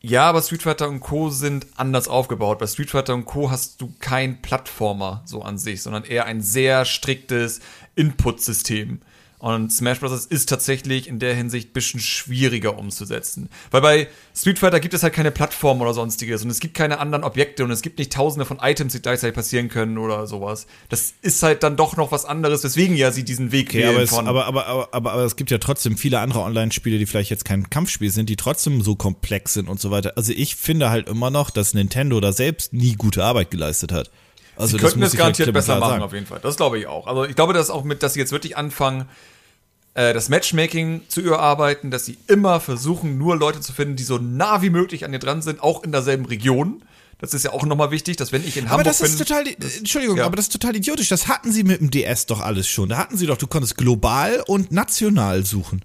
Ja, 0.00 0.30
aber 0.30 0.42
Street 0.42 0.62
Fighter 0.62 0.88
und 0.88 0.98
Co. 0.98 1.30
sind 1.30 1.68
anders 1.76 2.08
aufgebaut. 2.08 2.58
Bei 2.58 2.66
Street 2.66 2.90
Fighter 2.90 3.14
und 3.14 3.24
Co. 3.24 3.52
hast 3.52 3.80
du 3.80 3.94
kein 4.00 4.42
Plattformer 4.42 5.22
so 5.26 5.42
an 5.42 5.58
sich, 5.58 5.80
sondern 5.80 6.02
eher 6.02 6.24
ein 6.24 6.40
sehr 6.40 6.84
striktes 6.84 7.60
Input-System. 7.94 9.00
Und 9.38 9.72
Smash 9.72 10.00
Bros. 10.00 10.26
ist 10.26 10.48
tatsächlich 10.48 11.06
in 11.06 11.18
der 11.18 11.34
Hinsicht 11.34 11.70
ein 11.70 11.72
bisschen 11.72 12.00
schwieriger 12.00 12.78
umzusetzen. 12.78 13.50
Weil 13.70 13.80
bei 13.82 14.08
Street 14.34 14.58
Fighter 14.58 14.80
gibt 14.80 14.94
es 14.94 15.02
halt 15.02 15.12
keine 15.12 15.30
Plattform 15.30 15.80
oder 15.82 15.92
sonstiges 15.92 16.42
und 16.42 16.50
es 16.50 16.60
gibt 16.60 16.74
keine 16.74 16.98
anderen 16.98 17.24
Objekte 17.24 17.64
und 17.64 17.70
es 17.70 17.82
gibt 17.82 17.98
nicht 17.98 18.12
tausende 18.12 18.46
von 18.46 18.58
Items, 18.62 18.94
die 18.94 19.02
gleichzeitig 19.02 19.34
passieren 19.34 19.68
können 19.68 19.98
oder 19.98 20.26
sowas. 20.26 20.66
Das 20.88 21.12
ist 21.20 21.42
halt 21.42 21.62
dann 21.62 21.76
doch 21.76 21.96
noch 21.96 22.10
was 22.10 22.24
anderes, 22.24 22.64
weswegen 22.64 22.96
ja 22.96 23.12
sie 23.12 23.24
diesen 23.24 23.52
Weg 23.52 23.68
okay, 23.68 23.80
wählen 23.80 23.94
aber, 23.94 24.02
es, 24.02 24.10
von 24.10 24.28
aber, 24.28 24.46
aber, 24.46 24.66
aber, 24.66 24.88
aber, 24.92 25.12
aber 25.12 25.24
es 25.24 25.36
gibt 25.36 25.50
ja 25.50 25.58
trotzdem 25.58 25.96
viele 25.96 26.20
andere 26.20 26.40
Online-Spiele, 26.40 26.98
die 26.98 27.06
vielleicht 27.06 27.30
jetzt 27.30 27.44
kein 27.44 27.68
Kampfspiel 27.68 28.10
sind, 28.10 28.30
die 28.30 28.36
trotzdem 28.36 28.82
so 28.82 28.96
komplex 28.96 29.54
sind 29.54 29.68
und 29.68 29.80
so 29.80 29.90
weiter. 29.90 30.14
Also 30.16 30.32
ich 30.34 30.56
finde 30.56 30.90
halt 30.90 31.08
immer 31.08 31.30
noch, 31.30 31.50
dass 31.50 31.74
Nintendo 31.74 32.20
da 32.20 32.32
selbst 32.32 32.72
nie 32.72 32.94
gute 32.94 33.22
Arbeit 33.22 33.50
geleistet 33.50 33.92
hat. 33.92 34.10
Also 34.56 34.76
sie 34.76 34.82
könnten 34.82 35.02
es 35.02 35.16
garantiert 35.16 35.52
besser 35.52 35.78
machen, 35.78 35.90
sagen. 35.90 36.02
auf 36.02 36.12
jeden 36.12 36.26
Fall. 36.26 36.40
Das 36.42 36.56
glaube 36.56 36.78
ich 36.78 36.86
auch. 36.86 37.06
Also 37.06 37.24
ich 37.24 37.34
glaube, 37.34 37.52
dass 37.52 37.70
auch 37.70 37.84
mit, 37.84 38.02
dass 38.02 38.14
sie 38.14 38.20
jetzt 38.20 38.32
wirklich 38.32 38.56
anfangen, 38.56 39.08
äh, 39.94 40.12
das 40.12 40.28
Matchmaking 40.28 41.02
zu 41.08 41.20
überarbeiten, 41.20 41.90
dass 41.90 42.04
sie 42.04 42.18
immer 42.26 42.60
versuchen, 42.60 43.18
nur 43.18 43.36
Leute 43.36 43.60
zu 43.60 43.72
finden, 43.72 43.96
die 43.96 44.04
so 44.04 44.18
nah 44.18 44.62
wie 44.62 44.70
möglich 44.70 45.04
an 45.04 45.12
dir 45.12 45.18
dran 45.18 45.42
sind, 45.42 45.62
auch 45.62 45.82
in 45.82 45.92
derselben 45.92 46.26
Region. 46.26 46.82
Das 47.18 47.32
ist 47.32 47.44
ja 47.44 47.52
auch 47.52 47.64
nochmal 47.64 47.90
wichtig, 47.90 48.16
dass 48.16 48.32
wenn 48.32 48.46
ich 48.46 48.56
in 48.56 48.68
Hamburg 48.68 48.70
bin. 48.70 48.72
Aber 48.74 48.84
das 48.84 49.00
ist 49.00 49.18
bin, 49.18 49.26
total, 49.26 49.44
das, 49.58 49.78
Entschuldigung, 49.78 50.18
ja. 50.18 50.26
aber 50.26 50.36
das 50.36 50.46
ist 50.46 50.52
total 50.52 50.76
idiotisch. 50.76 51.08
Das 51.08 51.28
hatten 51.28 51.52
sie 51.52 51.62
mit 51.62 51.80
dem 51.80 51.90
DS 51.90 52.26
doch 52.26 52.40
alles 52.40 52.68
schon. 52.68 52.88
Da 52.88 52.98
hatten 52.98 53.16
sie 53.16 53.26
doch, 53.26 53.38
du 53.38 53.46
konntest 53.46 53.76
global 53.76 54.42
und 54.46 54.72
national 54.72 55.44
suchen. 55.44 55.84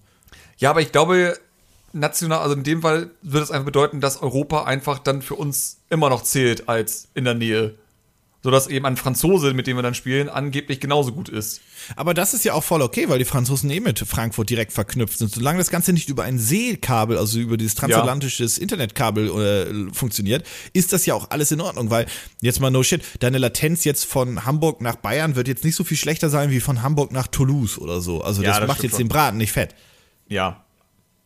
Ja, 0.57 0.71
aber 0.71 0.81
ich 0.81 0.91
glaube, 0.91 1.37
national, 1.93 2.39
also 2.39 2.55
in 2.55 2.63
dem 2.63 2.81
Fall 2.81 3.11
würde 3.21 3.43
es 3.43 3.51
einfach 3.51 3.65
bedeuten, 3.65 4.01
dass 4.01 4.21
Europa 4.21 4.63
einfach 4.63 4.99
dann 4.99 5.21
für 5.21 5.35
uns 5.35 5.77
immer 5.89 6.09
noch 6.09 6.23
zählt 6.23 6.67
als 6.67 7.07
in 7.13 7.25
der 7.25 7.35
Nähe 7.35 7.75
sodass 8.41 8.67
eben 8.67 8.85
ein 8.85 8.95
Franzose, 8.95 9.53
mit 9.53 9.67
dem 9.67 9.77
wir 9.77 9.83
dann 9.83 9.93
spielen, 9.93 10.29
angeblich 10.29 10.79
genauso 10.79 11.11
gut 11.11 11.27
ist. 11.27 11.61
Aber 11.95 12.13
das 12.13 12.33
ist 12.33 12.45
ja 12.45 12.53
auch 12.53 12.63
voll 12.63 12.81
okay, 12.81 13.09
weil 13.09 13.19
die 13.19 13.25
Franzosen 13.25 13.69
eh 13.69 13.79
mit 13.79 13.99
Frankfurt 13.99 14.49
direkt 14.49 14.71
verknüpft 14.71 15.17
sind. 15.17 15.31
Solange 15.31 15.57
das 15.57 15.69
Ganze 15.69 15.91
nicht 15.91 16.09
über 16.09 16.23
ein 16.23 16.39
Seekabel, 16.39 17.17
also 17.17 17.39
über 17.39 17.57
dieses 17.57 17.75
transatlantisches 17.75 18.57
ja. 18.57 18.63
Internetkabel 18.63 19.89
äh, 19.89 19.93
funktioniert, 19.93 20.45
ist 20.73 20.93
das 20.93 21.05
ja 21.05 21.15
auch 21.15 21.31
alles 21.31 21.51
in 21.51 21.59
Ordnung, 21.59 21.89
weil 21.89 22.05
jetzt 22.41 22.61
mal 22.61 22.71
no 22.71 22.81
shit, 22.83 23.03
deine 23.19 23.39
Latenz 23.39 23.83
jetzt 23.83 24.05
von 24.05 24.45
Hamburg 24.45 24.79
nach 24.81 24.95
Bayern 24.95 25.35
wird 25.35 25.47
jetzt 25.47 25.65
nicht 25.65 25.75
so 25.75 25.83
viel 25.83 25.97
schlechter 25.97 26.29
sein 26.29 26.49
wie 26.49 26.61
von 26.61 26.81
Hamburg 26.81 27.11
nach 27.11 27.27
Toulouse 27.27 27.77
oder 27.77 27.99
so. 27.99 28.21
Also 28.21 28.41
das, 28.41 28.55
ja, 28.55 28.59
das 28.61 28.67
macht 28.67 28.83
jetzt 28.83 28.93
schon. 28.93 28.99
den 28.99 29.07
Braten 29.09 29.37
nicht 29.37 29.51
fett. 29.51 29.75
Ja. 30.27 30.63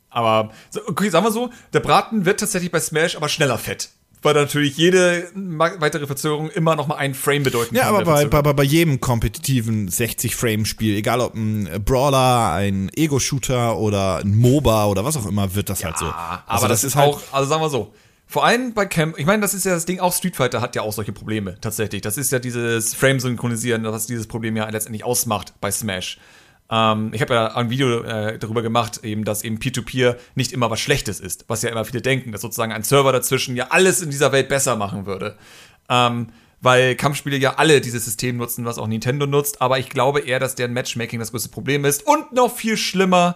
Aber, 0.10 0.52
okay, 0.88 1.10
sagen 1.10 1.26
wir 1.26 1.32
so, 1.32 1.50
der 1.74 1.80
Braten 1.80 2.26
wird 2.26 2.40
tatsächlich 2.40 2.72
bei 2.72 2.80
Smash 2.80 3.16
aber 3.16 3.30
schneller 3.30 3.58
fett 3.58 3.90
weil 4.24 4.34
natürlich 4.34 4.78
jede 4.78 5.30
weitere 5.36 6.08
Verzögerung 6.08 6.50
immer 6.50 6.76
noch 6.76 6.88
mal 6.88 6.96
ein 6.96 7.14
Frame 7.14 7.44
bedeuten 7.44 7.76
ja, 7.76 7.84
kann. 7.84 7.94
Ja, 7.94 8.00
aber 8.00 8.26
bei, 8.30 8.42
bei, 8.42 8.54
bei 8.54 8.64
jedem 8.64 9.00
kompetitiven 9.00 9.90
60-Frame-Spiel, 9.90 10.96
egal 10.96 11.22
ob 11.22 11.36
ein 11.36 11.70
Brawler, 11.86 12.54
ein 12.54 12.90
Ego-Shooter 12.96 13.78
oder 13.78 14.18
ein 14.18 14.36
MOBA 14.36 14.88
oder 14.88 15.06
was 15.06 15.18
auch 15.18 15.26
immer, 15.26 15.54
wird 15.56 15.70
das 15.70 15.82
ja, 15.82 15.88
halt 15.88 15.98
so. 15.98 16.06
Also 16.06 16.16
aber 16.48 16.68
das, 16.68 16.82
das 16.82 16.84
ist 16.86 16.96
halt 16.96 17.14
auch, 17.14 17.22
also 17.32 17.50
sagen 17.50 17.62
wir 17.62 17.70
so, 17.70 17.94
vor 18.26 18.46
allem 18.46 18.74
bei 18.74 18.86
Camp, 18.86 19.20
ich 19.20 19.26
meine, 19.26 19.42
das 19.42 19.54
ist 19.54 19.64
ja 19.66 19.74
das 19.74 19.86
Ding, 19.86 20.00
auch 20.00 20.12
Street 20.12 20.36
Fighter 20.36 20.62
hat 20.62 20.76
ja 20.76 20.82
auch 20.82 20.94
solche 20.94 21.14
Probleme, 21.14 21.58
tatsächlich. 21.62 22.02
Das 22.02 22.18
ist 22.18 22.32
ja 22.32 22.40
dieses 22.40 22.96
Frame-Synchronisieren, 22.96 23.84
was 23.84 24.08
dieses 24.08 24.26
Problem 24.26 24.56
ja 24.56 24.68
letztendlich 24.70 25.04
ausmacht 25.04 25.54
bei 25.62 25.70
Smash. 25.70 26.18
Ähm, 26.74 27.12
ich 27.14 27.22
habe 27.22 27.36
ja 27.36 27.56
ein 27.56 27.70
Video 27.70 28.02
äh, 28.02 28.40
darüber 28.40 28.64
gemacht, 28.64 29.02
eben, 29.04 29.26
dass 29.26 29.44
eben 29.44 29.60
Peer-to-Peer 29.60 30.16
-Peer 30.16 30.20
nicht 30.34 30.52
immer 30.52 30.72
was 30.72 30.80
Schlechtes 30.80 31.20
ist, 31.20 31.46
was 31.48 31.62
ja 31.62 31.70
immer 31.70 31.86
viele 31.86 32.02
denken, 32.02 32.32
dass 32.32 32.42
sozusagen 32.42 32.72
ein 32.72 32.82
Server 32.82 33.12
dazwischen 33.12 33.56
ja 33.56 33.68
alles 33.70 34.02
in 34.02 34.10
dieser 34.10 34.32
Welt 34.32 34.50
besser 34.50 34.76
machen 34.76 35.06
würde. 35.06 35.38
Ähm, 35.88 36.30
weil 36.62 36.96
Kampfspiele 36.96 37.38
ja 37.38 37.56
alle 37.58 37.80
dieses 37.80 38.06
System 38.06 38.38
nutzen, 38.38 38.66
was 38.66 38.80
auch 38.80 38.88
Nintendo 38.88 39.28
nutzt, 39.28 39.62
aber 39.62 39.78
ich 39.78 39.90
glaube 39.90 40.22
eher, 40.22 40.40
dass 40.40 40.56
deren 40.56 40.74
Matchmaking 40.74 41.20
das 41.20 41.32
größte 41.32 41.50
Problem 41.50 41.86
ist 41.86 42.08
und 42.08 42.32
noch 42.32 42.56
viel 42.56 42.78
schlimmer, 42.78 43.36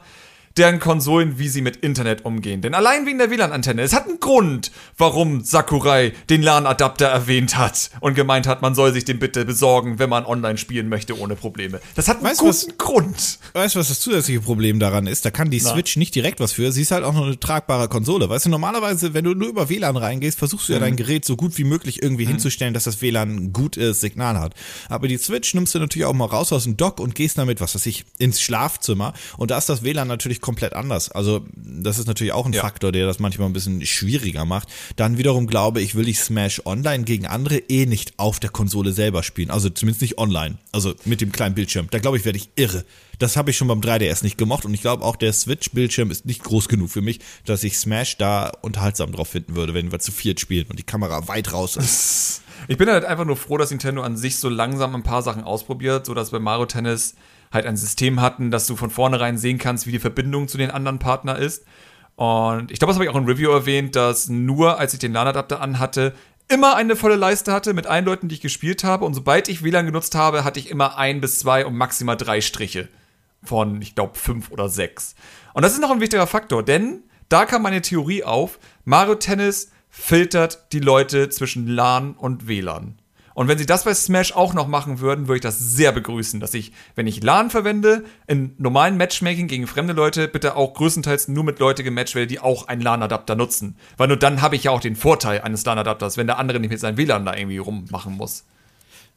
deren 0.57 0.79
Konsolen, 0.79 1.39
wie 1.39 1.49
sie 1.49 1.61
mit 1.61 1.77
Internet 1.77 2.25
umgehen. 2.25 2.61
Denn 2.61 2.73
allein 2.73 3.05
wegen 3.05 3.17
der 3.17 3.29
WLAN-Antenne, 3.29 3.81
es 3.81 3.93
hat 3.93 4.07
einen 4.07 4.19
Grund, 4.19 4.71
warum 4.97 5.43
Sakurai 5.43 6.13
den 6.29 6.41
LAN-Adapter 6.41 7.07
erwähnt 7.07 7.57
hat 7.57 7.91
und 7.99 8.15
gemeint 8.15 8.47
hat, 8.47 8.61
man 8.61 8.75
soll 8.75 8.93
sich 8.93 9.05
den 9.05 9.19
bitte 9.19 9.45
besorgen, 9.45 9.99
wenn 9.99 10.09
man 10.09 10.25
online 10.25 10.57
spielen 10.57 10.89
möchte 10.89 11.17
ohne 11.19 11.35
Probleme. 11.35 11.79
Das 11.95 12.07
hat 12.07 12.17
einen 12.17 12.25
weißt, 12.25 12.39
guten 12.39 12.49
was, 12.49 12.77
Grund. 12.77 13.39
Weißt 13.53 13.75
du, 13.75 13.79
was 13.79 13.89
das 13.89 13.99
zusätzliche 13.99 14.41
Problem 14.41 14.79
daran 14.79 15.07
ist? 15.07 15.25
Da 15.25 15.31
kann 15.31 15.49
die 15.49 15.61
Na. 15.63 15.71
Switch 15.71 15.97
nicht 15.97 16.15
direkt 16.15 16.39
was 16.39 16.53
für. 16.53 16.71
Sie 16.71 16.81
ist 16.81 16.91
halt 16.91 17.03
auch 17.03 17.13
noch 17.13 17.25
eine 17.25 17.39
tragbare 17.39 17.87
Konsole. 17.87 18.29
Weißt 18.29 18.45
du, 18.45 18.49
normalerweise, 18.49 19.13
wenn 19.13 19.25
du 19.25 19.33
nur 19.33 19.49
über 19.49 19.69
WLAN 19.69 19.97
reingehst, 19.97 20.39
versuchst 20.39 20.69
du 20.69 20.73
ja 20.73 20.79
mhm. 20.79 20.83
dein 20.83 20.95
Gerät 20.95 21.25
so 21.25 21.35
gut 21.35 21.57
wie 21.57 21.63
möglich 21.63 22.01
irgendwie 22.01 22.25
mhm. 22.25 22.31
hinzustellen, 22.31 22.73
dass 22.73 22.85
das 22.85 23.01
WLAN 23.01 23.53
gutes 23.53 24.01
Signal 24.01 24.39
hat. 24.39 24.53
Aber 24.89 25.07
die 25.07 25.17
Switch 25.17 25.53
nimmst 25.53 25.75
du 25.75 25.79
natürlich 25.79 26.05
auch 26.05 26.13
mal 26.13 26.25
raus 26.25 26.51
aus 26.51 26.63
dem 26.63 26.77
Dock 26.77 26.99
und 26.99 27.15
gehst 27.15 27.37
damit, 27.37 27.61
was 27.61 27.75
weiß 27.75 27.85
ich, 27.85 28.05
ins 28.17 28.41
Schlafzimmer. 28.41 29.13
Und 29.37 29.51
da 29.51 29.57
ist 29.57 29.69
das 29.69 29.83
WLAN 29.83 30.07
natürlich 30.07 30.41
komplett 30.47 30.75
anders. 30.75 31.11
Also 31.11 31.45
das 31.57 31.99
ist 31.99 32.07
natürlich 32.07 32.31
auch 32.31 32.45
ein 32.45 32.53
ja. 32.53 32.61
Faktor, 32.61 32.93
der 32.93 33.05
das 33.05 33.19
manchmal 33.19 33.49
ein 33.49 33.53
bisschen 33.53 33.85
schwieriger 33.85 34.45
macht. 34.45 34.69
Dann 34.95 35.17
wiederum 35.17 35.45
glaube 35.45 35.81
ich, 35.81 35.93
will 35.95 36.07
ich 36.07 36.21
Smash 36.21 36.61
Online 36.65 37.03
gegen 37.03 37.27
andere 37.27 37.57
eh 37.57 37.85
nicht 37.85 38.13
auf 38.15 38.39
der 38.39 38.49
Konsole 38.49 38.93
selber 38.93 39.23
spielen. 39.23 39.51
Also 39.51 39.69
zumindest 39.69 40.01
nicht 40.01 40.17
online. 40.19 40.57
Also 40.71 40.93
mit 41.03 41.19
dem 41.19 41.33
kleinen 41.33 41.53
Bildschirm. 41.53 41.89
Da 41.91 41.99
glaube 41.99 42.15
ich, 42.15 42.23
werde 42.23 42.37
ich 42.37 42.47
irre. 42.55 42.85
Das 43.19 43.35
habe 43.35 43.49
ich 43.49 43.57
schon 43.57 43.67
beim 43.67 43.81
3DS 43.81 44.23
nicht 44.23 44.37
gemocht 44.37 44.63
und 44.63 44.73
ich 44.73 44.79
glaube 44.79 45.03
auch 45.03 45.17
der 45.17 45.33
Switch-Bildschirm 45.33 46.11
ist 46.11 46.25
nicht 46.25 46.45
groß 46.45 46.69
genug 46.69 46.91
für 46.91 47.01
mich, 47.01 47.19
dass 47.43 47.65
ich 47.65 47.77
Smash 47.77 48.15
da 48.15 48.53
unterhaltsam 48.61 49.11
drauf 49.11 49.27
finden 49.27 49.57
würde, 49.57 49.73
wenn 49.73 49.91
wir 49.91 49.99
zu 49.99 50.13
viert 50.13 50.39
spielen 50.39 50.67
und 50.69 50.79
die 50.79 50.83
Kamera 50.83 51.27
weit 51.27 51.51
raus 51.51 51.75
ist. 51.75 52.41
Ich 52.69 52.77
bin 52.77 52.89
halt 52.89 53.05
einfach 53.05 53.23
nur 53.23 53.37
froh, 53.37 53.57
dass 53.57 53.69
Nintendo 53.69 54.01
an 54.01 54.17
sich 54.17 54.39
so 54.39 54.49
langsam 54.49 54.95
ein 54.95 55.03
paar 55.03 55.21
Sachen 55.21 55.43
ausprobiert, 55.43 56.05
so 56.05 56.13
dass 56.13 56.31
bei 56.31 56.39
Mario 56.39 56.65
Tennis 56.65 57.13
halt 57.51 57.65
ein 57.65 57.77
System 57.77 58.21
hatten, 58.21 58.51
dass 58.51 58.67
du 58.67 58.75
von 58.75 58.89
vornherein 58.89 59.37
sehen 59.37 59.57
kannst, 59.57 59.87
wie 59.87 59.91
die 59.91 59.99
Verbindung 59.99 60.47
zu 60.47 60.57
den 60.57 60.71
anderen 60.71 60.99
Partner 60.99 61.37
ist. 61.37 61.65
Und 62.15 62.71
ich 62.71 62.79
glaube, 62.79 62.89
das 62.89 62.95
habe 62.95 63.05
ich 63.05 63.11
auch 63.11 63.15
im 63.15 63.25
Review 63.25 63.51
erwähnt, 63.51 63.95
dass 63.95 64.27
nur 64.27 64.79
als 64.79 64.93
ich 64.93 64.99
den 64.99 65.13
LAN-Adapter 65.13 65.61
anhatte, 65.61 66.13
immer 66.49 66.75
eine 66.75 66.95
volle 66.95 67.15
Leiste 67.15 67.51
hatte 67.51 67.73
mit 67.73 67.87
allen 67.87 68.05
Leuten, 68.05 68.27
die 68.27 68.35
ich 68.35 68.41
gespielt 68.41 68.83
habe. 68.83 69.05
Und 69.05 69.13
sobald 69.13 69.49
ich 69.49 69.63
WLAN 69.63 69.85
genutzt 69.85 70.15
habe, 70.15 70.43
hatte 70.43 70.59
ich 70.59 70.69
immer 70.69 70.97
ein 70.97 71.21
bis 71.21 71.39
zwei 71.39 71.65
und 71.65 71.75
maximal 71.75 72.17
drei 72.17 72.41
Striche 72.41 72.89
von, 73.43 73.81
ich 73.81 73.95
glaube, 73.95 74.17
fünf 74.17 74.51
oder 74.51 74.69
sechs. 74.69 75.15
Und 75.53 75.63
das 75.63 75.73
ist 75.73 75.81
noch 75.81 75.91
ein 75.91 76.01
wichtiger 76.01 76.27
Faktor, 76.27 76.63
denn 76.63 77.03
da 77.29 77.45
kam 77.45 77.61
meine 77.61 77.81
Theorie 77.81 78.23
auf, 78.23 78.59
Mario 78.85 79.15
Tennis 79.15 79.71
filtert 79.89 80.71
die 80.73 80.79
Leute 80.79 81.29
zwischen 81.29 81.67
LAN 81.67 82.13
und 82.13 82.47
WLAN. 82.47 82.96
Und 83.37 83.47
wenn 83.47 83.59
sie 83.59 83.67
das 83.67 83.83
bei 83.83 83.93
Smash 83.93 84.31
auch 84.31 84.55
noch 84.55 84.65
machen 84.65 84.99
würden, 84.99 85.27
würde 85.27 85.35
ich 85.35 85.41
das 85.43 85.59
sehr 85.59 85.91
begrüßen, 85.91 86.39
dass 86.39 86.55
ich, 86.55 86.71
wenn 86.95 87.05
ich 87.05 87.21
LAN 87.21 87.51
verwende, 87.51 88.03
in 88.25 88.55
normalen 88.57 88.97
Matchmaking 88.97 89.47
gegen 89.47 89.67
fremde 89.67 89.93
Leute, 89.93 90.27
bitte 90.27 90.55
auch 90.55 90.73
größtenteils 90.73 91.27
nur 91.27 91.43
mit 91.43 91.59
Leute 91.59 91.83
gematcht 91.83 92.15
werde, 92.15 92.25
die 92.25 92.39
auch 92.39 92.67
einen 92.67 92.81
LAN-Adapter 92.81 93.35
nutzen. 93.35 93.75
Weil 93.95 94.07
nur 94.07 94.17
dann 94.17 94.41
habe 94.41 94.55
ich 94.55 94.63
ja 94.63 94.71
auch 94.71 94.79
den 94.79 94.95
Vorteil 94.95 95.41
eines 95.41 95.63
LAN-Adapters, 95.63 96.17
wenn 96.17 96.25
der 96.25 96.39
andere 96.39 96.59
nicht 96.59 96.71
mit 96.71 96.79
seinem 96.79 96.97
WLAN 96.97 97.27
da 97.27 97.35
irgendwie 97.35 97.59
rummachen 97.59 98.17
muss. 98.17 98.43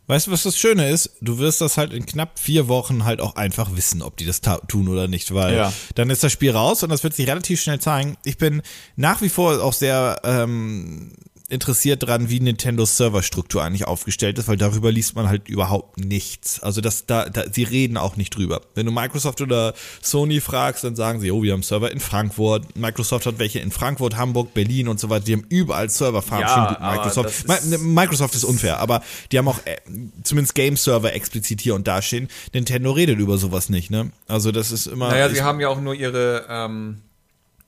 Weißt 0.07 0.27
du, 0.27 0.33
was 0.33 0.43
das 0.43 0.59
Schöne 0.59 0.91
ist? 0.91 1.17
Du 1.23 1.39
wirst 1.39 1.62
das 1.62 1.79
halt 1.79 1.95
in 1.95 2.05
knapp 2.05 2.39
vier 2.39 2.69
Wochen 2.69 3.07
halt 3.07 3.23
auch 3.23 3.37
einfach 3.37 3.75
wissen, 3.75 4.03
ob 4.03 4.19
die 4.19 4.27
das 4.27 4.43
tun 4.43 4.89
oder 4.89 5.09
nicht, 5.09 5.33
weil 5.33 5.57
ja. 5.57 5.73
dann 5.95 6.11
ist 6.11 6.23
das 6.23 6.33
Spiel 6.33 6.50
raus 6.50 6.83
und 6.83 6.91
das 6.91 7.05
wird 7.05 7.15
sich 7.15 7.27
relativ 7.27 7.62
schnell 7.62 7.81
zeigen. 7.81 8.19
Ich 8.25 8.37
bin 8.37 8.61
nach 8.97 9.23
wie 9.23 9.31
vor 9.31 9.62
auch 9.62 9.73
sehr 9.73 10.21
ähm, 10.25 11.12
interessiert 11.50 12.02
dran, 12.02 12.30
wie 12.30 12.40
Nintendos 12.40 12.97
Serverstruktur 12.97 13.62
eigentlich 13.62 13.87
aufgestellt 13.87 14.38
ist, 14.38 14.49
weil 14.49 14.57
darüber 14.57 14.92
liest 14.92 15.16
man 15.16 15.28
halt 15.28 15.49
überhaupt 15.49 15.99
nichts. 15.99 16.62
Also 16.62 16.80
das, 16.80 17.07
da, 17.07 17.28
da, 17.28 17.45
sie 17.50 17.64
reden 17.64 17.97
auch 17.97 18.16
nicht 18.16 18.37
drüber. 18.37 18.61
Wenn 18.75 18.87
du 18.87 18.92
Microsoft 18.92 19.40
oder 19.40 19.75
Sony 20.00 20.40
fragst, 20.40 20.85
dann 20.85 20.97
sagen 20.97 21.21
sie, 21.21 21.30
oh, 21.30 21.42
wir 21.42 21.52
haben 21.52 21.62
Server 21.62 21.90
in 21.90 22.00
Frankfurt. 22.00 22.76
Microsoft 22.76 23.26
hat 23.26 23.38
welche 23.38 23.59
in 23.59 23.71
Frankfurt, 23.71 24.16
Hamburg, 24.16 24.54
Berlin 24.54 24.88
und 24.88 25.00
so 25.00 25.11
weiter. 25.11 25.25
Die 25.25 25.33
haben 25.35 25.47
überall 25.49 25.88
Serverfarmen. 25.88 26.47
Ja, 26.47 26.92
Microsoft. 26.97 27.45
Ist 27.49 27.80
Microsoft 27.80 28.35
ist 28.35 28.45
unfair, 28.45 28.78
aber 28.78 29.02
die 29.33 29.38
haben 29.38 29.49
auch 29.49 29.59
äh, 29.66 29.76
zumindest 30.23 30.54
Game-Server 30.54 31.12
explizit 31.12 31.61
hier 31.61 31.75
und 31.75 31.87
da 31.87 32.02
stehen. 32.02 32.28
Nintendo 32.52 32.92
redet 32.92 33.19
über 33.19 33.38
sowas 33.38 33.69
nicht, 33.69 33.90
ne? 33.90 34.12
Also 34.28 34.52
das 34.52 34.73
ist 34.73 34.87
immer. 34.87 35.09
Naja, 35.09 35.28
sie 35.28 35.42
haben 35.42 35.61
ja 35.61 35.69
auch 35.69 35.80
nur 35.80 35.95
ihre, 35.95 36.47
ähm, 36.49 37.02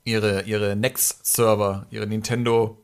ihre, 0.04 0.42
ihre 0.42 0.76
Next-Server, 0.76 1.86
ihre 1.90 2.06
Nintendo 2.06 2.81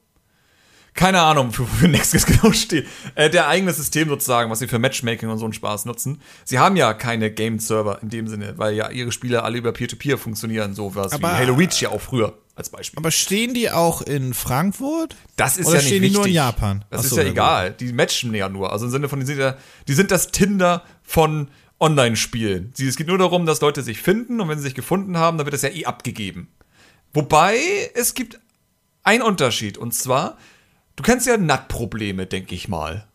keine 0.98 1.20
Ahnung, 1.20 1.56
wofür 1.56 1.86
Nexus 1.86 2.26
genau 2.26 2.52
steht. 2.52 2.88
Äh, 3.14 3.30
der 3.30 3.46
eigene 3.46 3.72
System 3.72 4.08
sozusagen, 4.08 4.50
was 4.50 4.58
sie 4.58 4.66
für 4.66 4.80
Matchmaking 4.80 5.28
und 5.28 5.38
so 5.38 5.44
einen 5.44 5.52
Spaß 5.52 5.84
nutzen. 5.84 6.20
Sie 6.44 6.58
haben 6.58 6.74
ja 6.74 6.92
keine 6.92 7.30
Game-Server 7.30 8.00
in 8.02 8.08
dem 8.08 8.26
Sinne, 8.26 8.54
weil 8.56 8.74
ja 8.74 8.90
ihre 8.90 9.12
Spiele 9.12 9.44
alle 9.44 9.58
über 9.58 9.70
Peer-to-Peer 9.70 10.16
-Peer 10.16 10.18
funktionieren, 10.18 10.74
so 10.74 10.96
was 10.96 11.12
aber, 11.12 11.28
wie 11.28 11.32
Halo 11.34 11.54
Reach 11.54 11.80
ja 11.80 11.90
auch 11.90 12.00
früher 12.00 12.36
als 12.56 12.70
Beispiel. 12.70 12.98
Aber 12.98 13.12
stehen 13.12 13.54
die 13.54 13.70
auch 13.70 14.02
in 14.02 14.34
Frankfurt? 14.34 15.14
Das 15.36 15.56
ist 15.56 15.68
Oder 15.68 15.76
ja 15.76 15.82
nicht 15.82 15.86
stehen 15.86 16.02
die 16.02 16.10
nur 16.10 16.26
in 16.26 16.32
Japan? 16.32 16.84
Das 16.90 17.04
Achso, 17.04 17.14
ist 17.14 17.22
ja 17.22 17.30
egal. 17.30 17.70
Die 17.78 17.92
matchen 17.92 18.34
ja 18.34 18.48
nur. 18.48 18.72
Also 18.72 18.86
im 18.86 18.90
Sinne 18.90 19.08
von, 19.08 19.20
die 19.20 19.26
sind, 19.26 19.38
ja, 19.38 19.56
die 19.86 19.94
sind 19.94 20.10
das 20.10 20.32
Tinder 20.32 20.82
von 21.04 21.48
Online-Spielen. 21.78 22.72
Es 22.76 22.96
geht 22.96 23.06
nur 23.06 23.18
darum, 23.18 23.46
dass 23.46 23.60
Leute 23.60 23.82
sich 23.82 24.02
finden 24.02 24.40
und 24.40 24.48
wenn 24.48 24.58
sie 24.58 24.64
sich 24.64 24.74
gefunden 24.74 25.16
haben, 25.16 25.38
dann 25.38 25.46
wird 25.46 25.54
das 25.54 25.62
ja 25.62 25.68
eh 25.68 25.84
abgegeben. 25.84 26.48
Wobei 27.14 27.56
es 27.94 28.14
gibt 28.14 28.40
einen 29.04 29.22
Unterschied 29.22 29.78
und 29.78 29.94
zwar 29.94 30.36
Du 30.98 31.04
kennst 31.04 31.28
ja 31.28 31.36
NAT-Probleme, 31.36 32.26
denke 32.26 32.56
ich 32.56 32.66
mal. 32.66 33.06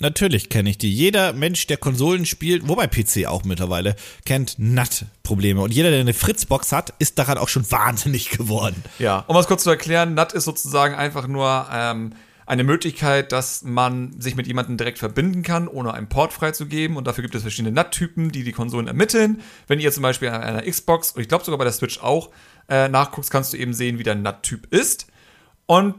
Natürlich 0.00 0.50
kenne 0.50 0.68
ich 0.68 0.76
die. 0.76 0.92
Jeder 0.92 1.32
Mensch, 1.32 1.66
der 1.66 1.78
Konsolen 1.78 2.26
spielt, 2.26 2.68
wobei 2.68 2.86
PC 2.86 3.24
auch 3.26 3.44
mittlerweile, 3.44 3.96
kennt 4.26 4.56
NAT-Probleme. 4.58 5.62
Und 5.62 5.72
jeder, 5.72 5.90
der 5.90 6.00
eine 6.00 6.12
Fritzbox 6.12 6.72
hat, 6.72 6.92
ist 6.98 7.18
daran 7.18 7.38
auch 7.38 7.48
schon 7.48 7.64
wahnsinnig 7.70 8.28
geworden. 8.28 8.84
Ja, 8.98 9.20
um 9.28 9.36
es 9.38 9.46
kurz 9.46 9.62
zu 9.62 9.70
erklären, 9.70 10.12
NAT 10.12 10.34
ist 10.34 10.44
sozusagen 10.44 10.94
einfach 10.94 11.26
nur 11.26 11.68
ähm, 11.72 12.12
eine 12.44 12.64
Möglichkeit, 12.64 13.32
dass 13.32 13.62
man 13.62 14.20
sich 14.20 14.36
mit 14.36 14.46
jemandem 14.46 14.76
direkt 14.76 14.98
verbinden 14.98 15.42
kann, 15.42 15.68
ohne 15.68 15.94
einen 15.94 16.10
Port 16.10 16.34
freizugeben. 16.34 16.98
Und 16.98 17.06
dafür 17.06 17.22
gibt 17.22 17.34
es 17.34 17.40
verschiedene 17.40 17.72
NAT-Typen, 17.74 18.30
die 18.30 18.44
die 18.44 18.52
Konsolen 18.52 18.88
ermitteln. 18.88 19.40
Wenn 19.68 19.80
ihr 19.80 19.90
zum 19.90 20.02
Beispiel 20.02 20.28
an 20.28 20.42
einer 20.42 20.70
Xbox, 20.70 21.12
und 21.12 21.22
ich 21.22 21.28
glaube 21.28 21.46
sogar 21.46 21.56
bei 21.56 21.64
der 21.64 21.72
Switch 21.72 21.98
auch, 21.98 22.28
äh, 22.68 22.90
nachguckst, 22.90 23.30
kannst 23.30 23.54
du 23.54 23.56
eben 23.56 23.72
sehen, 23.72 23.98
wie 23.98 24.02
der 24.02 24.16
NAT-Typ 24.16 24.70
ist. 24.70 25.06
Und 25.66 25.94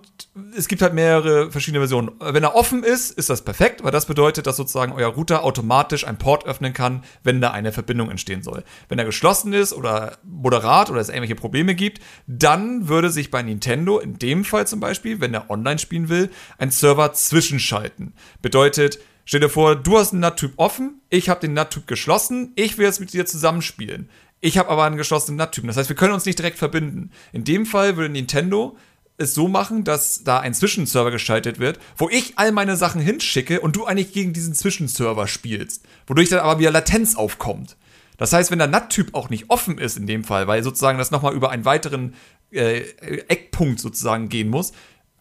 es 0.56 0.68
gibt 0.68 0.82
halt 0.82 0.94
mehrere 0.94 1.50
verschiedene 1.50 1.80
Versionen. 1.80 2.12
Wenn 2.20 2.44
er 2.44 2.56
offen 2.56 2.84
ist, 2.84 3.12
ist 3.12 3.30
das 3.30 3.44
perfekt, 3.44 3.84
weil 3.84 3.92
das 3.92 4.06
bedeutet, 4.06 4.46
dass 4.46 4.58
sozusagen 4.58 4.92
euer 4.92 5.08
Router 5.08 5.44
automatisch 5.44 6.06
einen 6.06 6.18
Port 6.18 6.46
öffnen 6.46 6.74
kann, 6.74 7.04
wenn 7.24 7.40
da 7.40 7.52
eine 7.52 7.72
Verbindung 7.72 8.12
entstehen 8.12 8.44
soll. 8.44 8.64
Wenn 8.90 9.00
er 9.00 9.06
geschlossen 9.06 9.54
ist 9.54 9.74
oder 9.74 10.18
moderat 10.24 10.90
oder 10.90 11.00
es 11.00 11.10
irgendwelche 11.10 11.36
Probleme 11.36 11.76
gibt, 11.76 12.02
dann 12.28 12.88
würde 12.88 13.10
sich 13.10 13.32
bei 13.32 13.42
Nintendo 13.42 14.00
in 14.00 14.20
dem 14.20 14.44
Fall 14.44 14.68
zum 14.68 14.80
Beispiel, 14.80 15.22
wenn 15.22 15.34
er 15.34 15.50
online 15.50 15.80
spielen 15.80 16.10
will, 16.10 16.30
ein 16.58 16.72
Server 16.72 17.14
zwischenschalten. 17.14 18.14
Bedeutet, 18.42 19.00
stell 19.24 19.40
dir 19.40 19.50
vor, 19.50 19.76
du 19.76 19.98
hast 19.98 20.12
einen 20.12 20.22
NAT-Typ 20.22 20.54
offen, 20.58 21.02
ich 21.10 21.30
habe 21.30 21.40
den 21.40 21.54
NAT-Typ 21.54 21.88
geschlossen, 21.88 22.52
ich 22.56 22.78
will 22.78 22.86
jetzt 22.86 23.00
mit 23.00 23.14
dir 23.14 23.26
zusammenspielen. 23.26 24.10
Ich 24.42 24.58
habe 24.58 24.70
aber 24.70 24.84
einen 24.84 24.98
geschlossenen 24.98 25.38
NAT-Typen. 25.38 25.68
Das 25.68 25.78
heißt, 25.78 25.88
wir 25.88 25.96
können 25.96 26.14
uns 26.14 26.26
nicht 26.26 26.38
direkt 26.38 26.58
verbinden. 26.58 27.12
In 27.32 27.46
dem 27.46 27.66
Fall 27.66 27.96
würde 27.96 28.12
Nintendo 28.12 28.76
es 29.18 29.34
so 29.34 29.48
machen, 29.48 29.84
dass 29.84 30.24
da 30.24 30.40
ein 30.40 30.54
Zwischenserver 30.54 31.12
geschaltet 31.12 31.60
wird, 31.60 31.80
wo 31.98 32.10
ich 32.10 32.34
all 32.38 32.52
meine 32.52 32.76
Sachen 32.78 33.00
hinschicke 33.02 33.62
und 33.62 33.76
du 33.76 33.86
eigentlich 33.86 34.12
gegen 34.14 34.34
diesen 34.34 34.54
Zwischenserver 34.56 35.28
spielst, 35.28 35.84
wodurch 36.08 36.30
dann 36.30 36.40
aber 36.40 36.60
wieder 36.60 36.72
Latenz 36.72 37.16
aufkommt. 37.16 37.78
Das 38.18 38.34
heißt, 38.34 38.52
wenn 38.52 38.60
der 38.60 38.68
NAT-Typ 38.68 39.14
auch 39.16 39.30
nicht 39.30 39.50
offen 39.50 39.78
ist 39.78 39.98
in 39.98 40.08
dem 40.08 40.24
Fall, 40.24 40.48
weil 40.48 40.64
sozusagen 40.64 40.98
das 40.98 41.12
nochmal 41.12 41.34
über 41.34 41.50
einen 41.52 41.66
weiteren 41.66 42.14
äh, 42.52 42.82
Eckpunkt 43.28 43.80
sozusagen 43.80 44.30
gehen 44.30 44.50
muss, 44.50 44.72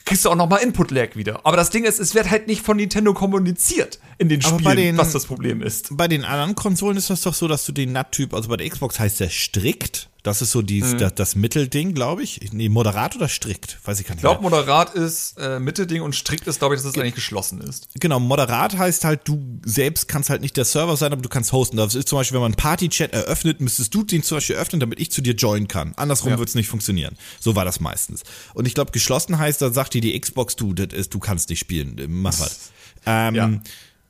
kriegst 0.05 0.25
du 0.25 0.31
auch 0.31 0.37
nochmal 0.37 0.63
Input-Lag 0.63 1.15
wieder. 1.17 1.41
Aber 1.47 1.57
das 1.57 1.71
Ding 1.71 1.85
ist, 1.85 2.01
es 2.01 2.15
wird 2.15 2.31
halt 2.31 2.49
nicht 2.49 2.63
von 2.63 2.77
Nintendo 2.77 3.15
kommuniziert 3.15 4.01
in 4.19 4.29
den 4.29 4.45
Aber 4.45 4.59
Spielen, 4.59 4.77
den- 4.77 4.99
was 4.99 5.13
das 5.13 5.27
Problem 5.27 5.63
ist. 5.63 5.97
Bei 5.97 6.09
den 6.09 6.25
anderen 6.25 6.55
Konsolen 6.55 6.97
ist 6.97 7.09
das 7.09 7.23
doch 7.23 7.35
so, 7.35 7.47
dass 7.49 7.65
du 7.67 7.73
den 7.73 7.93
NAT-Typ, 7.93 8.35
also 8.35 8.49
bei 8.49 8.57
der 8.57 8.69
Xbox 8.69 8.99
heißt 8.99 9.21
der 9.21 9.29
strikt. 9.31 10.09
Das 10.25 10.41
ist 10.41 10.53
so 10.53 10.63
die, 10.63 10.81
das, 10.99 11.15
das 11.17 11.35
Mittelding, 11.35 11.95
glaube 11.95 12.23
ich. 12.23 12.53
Nee, 12.53 12.69
moderat 12.69 13.17
oder 13.17 13.29
strikt? 13.29 13.79
Weiß 13.85 13.99
ich 13.99 14.07
gar 14.07 14.15
nicht. 14.15 14.19
Ich 14.19 14.23
glaube, 14.23 14.41
moderat 14.41 14.95
ist 14.95 15.37
äh, 15.37 15.59
Mitte-Ding 15.59 16.01
und 16.01 16.15
strikt 16.15 16.47
ist, 16.47 16.61
glaube 16.61 16.77
ich, 16.77 16.81
dass 16.81 16.89
es 16.91 16.97
eigentlich 16.97 17.17
geschlossen 17.17 17.61
ist. 17.61 17.89
Genau, 17.99 18.21
moderat 18.21 18.79
heißt 18.79 19.03
halt, 19.05 19.23
du 19.27 19.43
selbst 19.65 20.07
kannst 20.07 20.31
halt 20.31 20.41
nicht 20.41 20.57
der 20.57 20.65
Server 20.65 20.97
sein, 20.97 21.13
aber 21.13 21.23
du 21.23 21.29
kannst 21.29 21.51
hosten. 21.51 21.77
Das 21.77 21.97
ist 21.97 22.09
zum 22.09 22.19
Beispiel, 22.19 22.37
wenn 22.37 22.43
man 22.43 22.53
einen 22.53 22.57
Party-Chat 22.57 23.13
eröffnet, 23.13 23.61
müsstest 23.61 23.93
du 23.95 24.05
den 24.05 24.23
zum 24.23 24.37
Beispiel 24.37 24.55
öffnen, 24.55 24.79
damit 24.79 25.01
ich 25.01 25.11
zu 25.11 25.23
dir 25.23 25.35
joinen 25.35 25.67
kann. 25.67 25.93
Andersrum 25.97 26.31
Ja. 26.31 26.39
wird's 26.39 26.55
nicht 26.55 26.69
funktionieren. 26.69 27.17
So 27.41 27.57
war 27.57 27.65
das 27.65 27.81
meistens. 27.81 28.23
Und 28.55 28.67
ich 28.67 28.75
glaube, 28.75 28.93
geschlossen 28.93 29.39
heißt, 29.39 29.61
dann 29.61 29.73
sagt 29.73 29.93
dir 29.95 30.01
die 30.01 30.19
Xbox, 30.21 30.55
du, 30.55 30.73
das 30.73 30.97
ist, 30.97 31.13
du 31.15 31.19
kannst 31.19 31.49
nicht 31.49 31.59
spielen. 31.59 31.97
Mach 32.09 32.39
was. 32.39 32.71
Ähm, 33.07 33.35
Ja. 33.35 33.51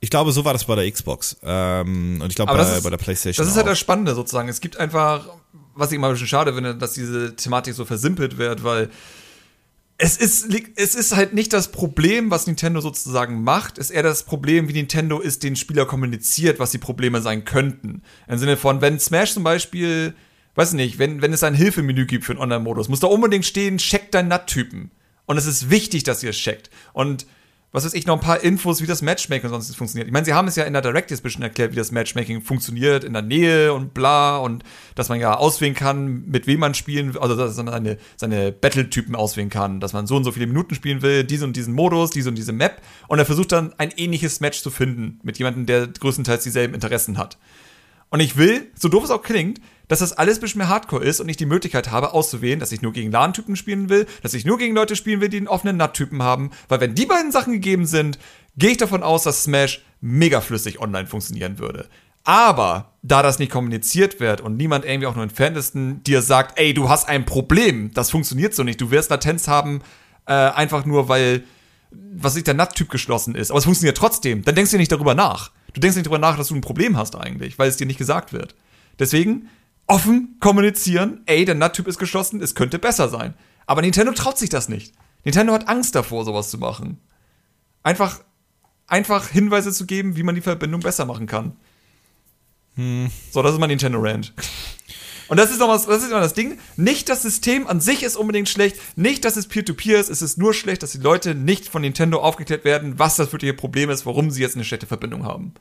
Ich 0.01 0.11
glaube, 0.11 0.33
so 0.33 0.45
war 0.45 0.53
das 0.53 0.65
bei 0.65 0.75
der 0.75 0.91
Xbox. 0.91 1.37
Ähm, 1.45 2.21
und 2.21 2.29
ich 2.29 2.35
glaube, 2.35 2.51
bei, 2.53 2.59
das 2.59 2.83
bei 2.83 2.91
der 2.91 2.97
Playstation. 2.97 3.43
Das 3.47 3.51
ist 3.51 3.57
halt 3.57 3.67
auch. 3.67 3.71
das 3.71 3.79
Spannende 3.79 4.17
sozusagen. 4.17 4.49
Es 4.49 4.61
gibt 4.61 4.77
einfach, 4.77 5.27
was 5.75 5.91
ich 5.91 5.97
immer 5.97 6.09
ein 6.09 6.13
bisschen 6.13 6.29
schade 6.29 6.55
finde, 6.55 6.75
dass 6.75 6.93
diese 6.93 7.37
Thematik 7.37 7.75
so 7.75 7.85
versimpelt 7.85 8.39
wird, 8.39 8.65
weil 8.65 8.91
es 9.99 10.17
ist, 10.17 10.53
es 10.77 10.95
ist 10.95 11.15
halt 11.15 11.33
nicht 11.33 11.53
das 11.53 11.71
Problem, 11.71 12.31
was 12.31 12.47
Nintendo 12.47 12.81
sozusagen 12.81 13.45
macht, 13.45 13.79
es 13.79 13.91
ist 13.91 13.97
eher 13.97 14.03
das 14.03 14.25
Problem, 14.25 14.69
wie 14.69 14.73
Nintendo 14.73 15.23
es 15.23 15.39
den 15.39 15.55
Spieler 15.55 15.87
kommuniziert, 15.87 16.59
was 16.59 16.73
die 16.73 16.79
Probleme 16.79 17.23
sein 17.23 17.45
könnten. 17.45 18.03
Im 18.27 18.39
Sinne 18.39 18.57
von, 18.57 18.81
wenn 18.81 18.99
Smash 18.99 19.35
zum 19.35 19.45
Beispiel, 19.45 20.15
weiß 20.57 20.73
nicht, 20.73 20.99
wenn, 20.99 21.23
wenn 21.23 21.33
es 21.33 21.45
ein 21.45 21.55
Hilfemenü 21.55 22.07
gibt 22.07 22.25
für 22.25 22.33
einen 22.33 22.41
Online-Modus, 22.41 22.89
muss 22.89 23.01
da 23.01 23.07
unbedingt 23.07 23.47
stehen, 23.47 23.79
check 23.79 24.11
deinen 24.11 24.29
NAT-Typen. 24.29 24.91
Und 25.27 25.37
es 25.37 25.47
ist 25.47 25.71
wichtig, 25.71 26.03
dass 26.03 26.23
ihr 26.23 26.31
es 26.31 26.37
checkt. 26.37 26.71
Und 26.93 27.27
was 27.73 27.87
weiß 27.87 27.95
ich, 27.95 28.07
noch 28.07 28.17
ein 28.17 28.21
paar 28.21 28.43
Infos, 28.43 28.83
wie 28.83 28.87
das 28.87 29.01
Matchmaking 29.01 29.49
sonst 29.49 29.75
funktioniert. 29.75 30.07
Ich 30.07 30.13
meine, 30.13 30.27
sie 30.27 30.35
haben 30.35 30.47
es 30.47 30.57
ja 30.57 30.65
in 30.65 30.75
der 30.75 30.83
Direct 30.83 31.11
jetzt 31.11 31.21
ein 31.21 31.23
bisschen 31.23 31.43
erklärt, 31.43 31.73
wie 31.73 31.77
das 31.77 31.91
Matchmaking 31.91 32.43
funktioniert, 32.43 33.03
in 33.03 33.15
der 33.15 33.23
Nähe 33.23 33.73
und 33.73 33.95
bla, 33.95 34.37
und 34.37 34.63
dass 34.95 35.09
man 35.09 35.19
ja 35.19 35.35
auswählen 35.35 35.75
kann, 35.75 36.27
mit 36.27 36.47
wem 36.47 36.61
man 36.61 36.75
spielen 36.75 37.17
also 37.17 37.35
dass 37.35 37.57
man 37.57 37.69
seine, 37.69 37.99
seine 38.17 38.53
Battle-Typen 38.53 39.17
auswählen 39.17 39.49
kann, 39.49 39.81
dass 39.81 39.95
man 39.95 40.07
so 40.07 40.17
und 40.17 40.25
so 40.25 40.33
viele 40.33 40.47
Minuten 40.47 40.75
spielen 40.75 41.01
will, 41.01 41.25
diesen 41.25 41.49
und 41.49 41.57
diesen 41.57 41.73
Modus, 41.73 42.11
diese 42.11 42.29
und 42.29 42.37
diese 42.37 42.53
Map, 42.53 42.83
und 43.09 43.19
er 43.19 43.25
versucht 43.25 43.53
dann 43.53 43.73
ein 43.79 43.91
ähnliches 43.97 44.41
Match 44.41 44.61
zu 44.61 44.71
finden 44.71 45.19
mit 45.23 45.39
jemandem, 45.39 45.65
der 45.65 45.87
größtenteils 45.87 46.45
dieselben 46.45 46.75
Interessen 46.75 47.17
hat. 47.17 47.39
Und 48.11 48.21
ich 48.21 48.37
will, 48.37 48.71
so 48.75 48.91
doof 48.91 49.05
es 49.05 49.11
auch 49.11 49.23
klingt, 49.23 49.59
dass 49.93 49.99
das 49.99 50.15
alles 50.15 50.39
ein 50.39 50.41
bisschen 50.41 50.61
mehr 50.61 50.71
Hardcore 50.71 51.05
ist 51.05 51.21
und 51.21 51.29
ich 51.29 51.37
die 51.37 51.45
Möglichkeit 51.45 51.91
habe, 51.91 52.15
auszuwählen, 52.15 52.59
dass 52.59 52.73
ich 52.73 52.81
nur 52.81 52.95
gegen 52.95 53.13
LAN-Typen 53.13 53.57
spielen 53.57 53.91
will, 53.91 54.07
dass 54.23 54.33
ich 54.33 54.47
nur 54.47 54.57
gegen 54.57 54.75
Leute 54.75 54.97
spielen 54.97 55.21
will, 55.21 55.29
die 55.29 55.37
einen 55.37 55.49
offenen 55.49 55.77
NAT-Typen 55.77 56.23
haben. 56.23 56.51
Weil 56.71 56.81
wenn 56.81 56.95
die 56.95 57.05
beiden 57.05 57.31
Sachen 57.31 57.53
gegeben 57.53 57.85
sind, 57.85 58.19
gehe 58.57 58.71
ich 58.71 58.79
davon 58.79 59.03
aus, 59.03 59.25
dass 59.25 59.43
Smash 59.43 59.83
mega 60.01 60.41
flüssig 60.41 60.81
online 60.81 61.07
funktionieren 61.07 61.59
würde. 61.59 61.91
Aber 62.25 62.95
da 63.03 63.23
das 63.23 63.39
nicht 63.39 63.53
kommuniziert 63.53 64.19
wird 64.19 64.41
und 64.41 64.57
niemand 64.57 64.87
irgendwie 64.87 65.09
auch 65.09 65.15
nur 65.15 65.25
entferntesten 65.25 66.03
dir 66.05 66.23
sagt, 66.23 66.59
ey, 66.59 66.73
du 66.73 66.89
hast 66.89 67.07
ein 67.07 67.27
Problem, 67.27 67.93
das 67.93 68.11
funktioniert 68.11 68.55
so 68.55 68.63
nicht, 68.63 68.81
du 68.81 68.91
wirst 68.91 69.11
Latenz 69.11 69.47
haben, 69.47 69.83
äh, 70.25 70.33
einfach 70.33 70.87
nur 70.87 71.11
weil, 71.11 71.45
was 71.91 72.37
ich 72.37 72.45
der 72.45 72.55
NAT-Typ 72.55 72.89
geschlossen 72.89 73.35
ist, 73.35 73.51
aber 73.51 73.59
es 73.59 73.65
funktioniert 73.65 73.99
trotzdem, 73.99 74.43
dann 74.43 74.55
denkst 74.55 74.71
du 74.71 74.79
nicht 74.79 74.91
darüber 74.91 75.15
nach. 75.15 75.51
Du 75.75 75.83
denkst 75.83 75.97
nicht 75.97 76.07
darüber 76.07 76.19
nach, 76.19 76.39
dass 76.39 76.49
du 76.49 76.55
ein 76.55 76.63
Problem 76.63 76.97
hast 76.97 77.15
eigentlich, 77.15 77.59
weil 77.59 77.69
es 77.69 77.77
dir 77.77 77.87
nicht 77.87 77.99
gesagt 77.99 78.33
wird. 78.33 78.55
Deswegen 78.99 79.51
offen 79.87 80.37
kommunizieren, 80.41 81.23
ey, 81.27 81.45
der 81.45 81.55
NAT-Typ 81.55 81.87
ist 81.87 81.99
geschlossen, 81.99 82.41
es 82.41 82.55
könnte 82.55 82.79
besser 82.79 83.09
sein. 83.09 83.35
Aber 83.67 83.83
Nintendo 83.83 84.13
traut 84.13 84.39
sich 84.39 84.49
das 84.49 84.69
nicht. 84.69 84.95
Nintendo 85.25 85.53
hat 85.53 85.69
Angst 85.69 85.95
davor, 85.95 86.25
sowas 86.25 86.51
zu 86.51 86.59
machen. 86.59 86.99
Einfach, 87.83 88.21
einfach 88.87 89.29
Hinweise 89.29 89.73
zu 89.73 89.87
geben, 89.87 90.17
wie 90.17 90.23
man 90.23 90.35
die 90.35 90.41
Verbindung 90.41 90.81
besser 90.81 91.05
machen 91.05 91.27
kann. 91.27 91.57
So, 92.77 93.43
das 93.43 93.53
ist 93.53 93.59
mein 93.59 93.69
Nintendo 93.69 93.99
Rant. 94.01 94.33
Und 95.29 95.37
das 95.39 95.51
ist 95.51 95.61
noch 95.61 95.69
was, 95.69 95.87
das 95.87 96.03
ist 96.03 96.11
noch 96.11 96.21
das 96.21 96.35
Ding. 96.35 96.59
Nicht 96.77 97.09
das 97.09 97.23
System 97.23 97.67
an 97.67 97.81
sich 97.81 98.03
ist 98.03 98.17
unbedingt 98.17 98.49
schlecht, 98.49 98.77
nicht, 98.97 99.25
dass 99.25 99.37
es 99.37 99.47
Peer-to-Peer 99.47 99.99
ist, 99.99 100.11
es 100.11 100.21
ist 100.21 100.37
nur 100.37 100.53
schlecht, 100.53 100.83
dass 100.83 100.93
die 100.93 100.99
Leute 100.99 101.35
nicht 101.35 101.69
von 101.69 101.83
Nintendo 101.83 102.21
aufgeklärt 102.21 102.65
werden, 102.65 102.99
was 102.99 103.17
das 103.17 103.33
wirkliche 103.33 103.55
Problem 103.55 103.89
ist, 103.89 104.05
warum 104.05 104.31
sie 104.31 104.43
jetzt 104.43 104.57
eine 104.57 104.65
schlechte 104.65 104.87
Verbindung 104.87 105.25
haben. 105.25 105.55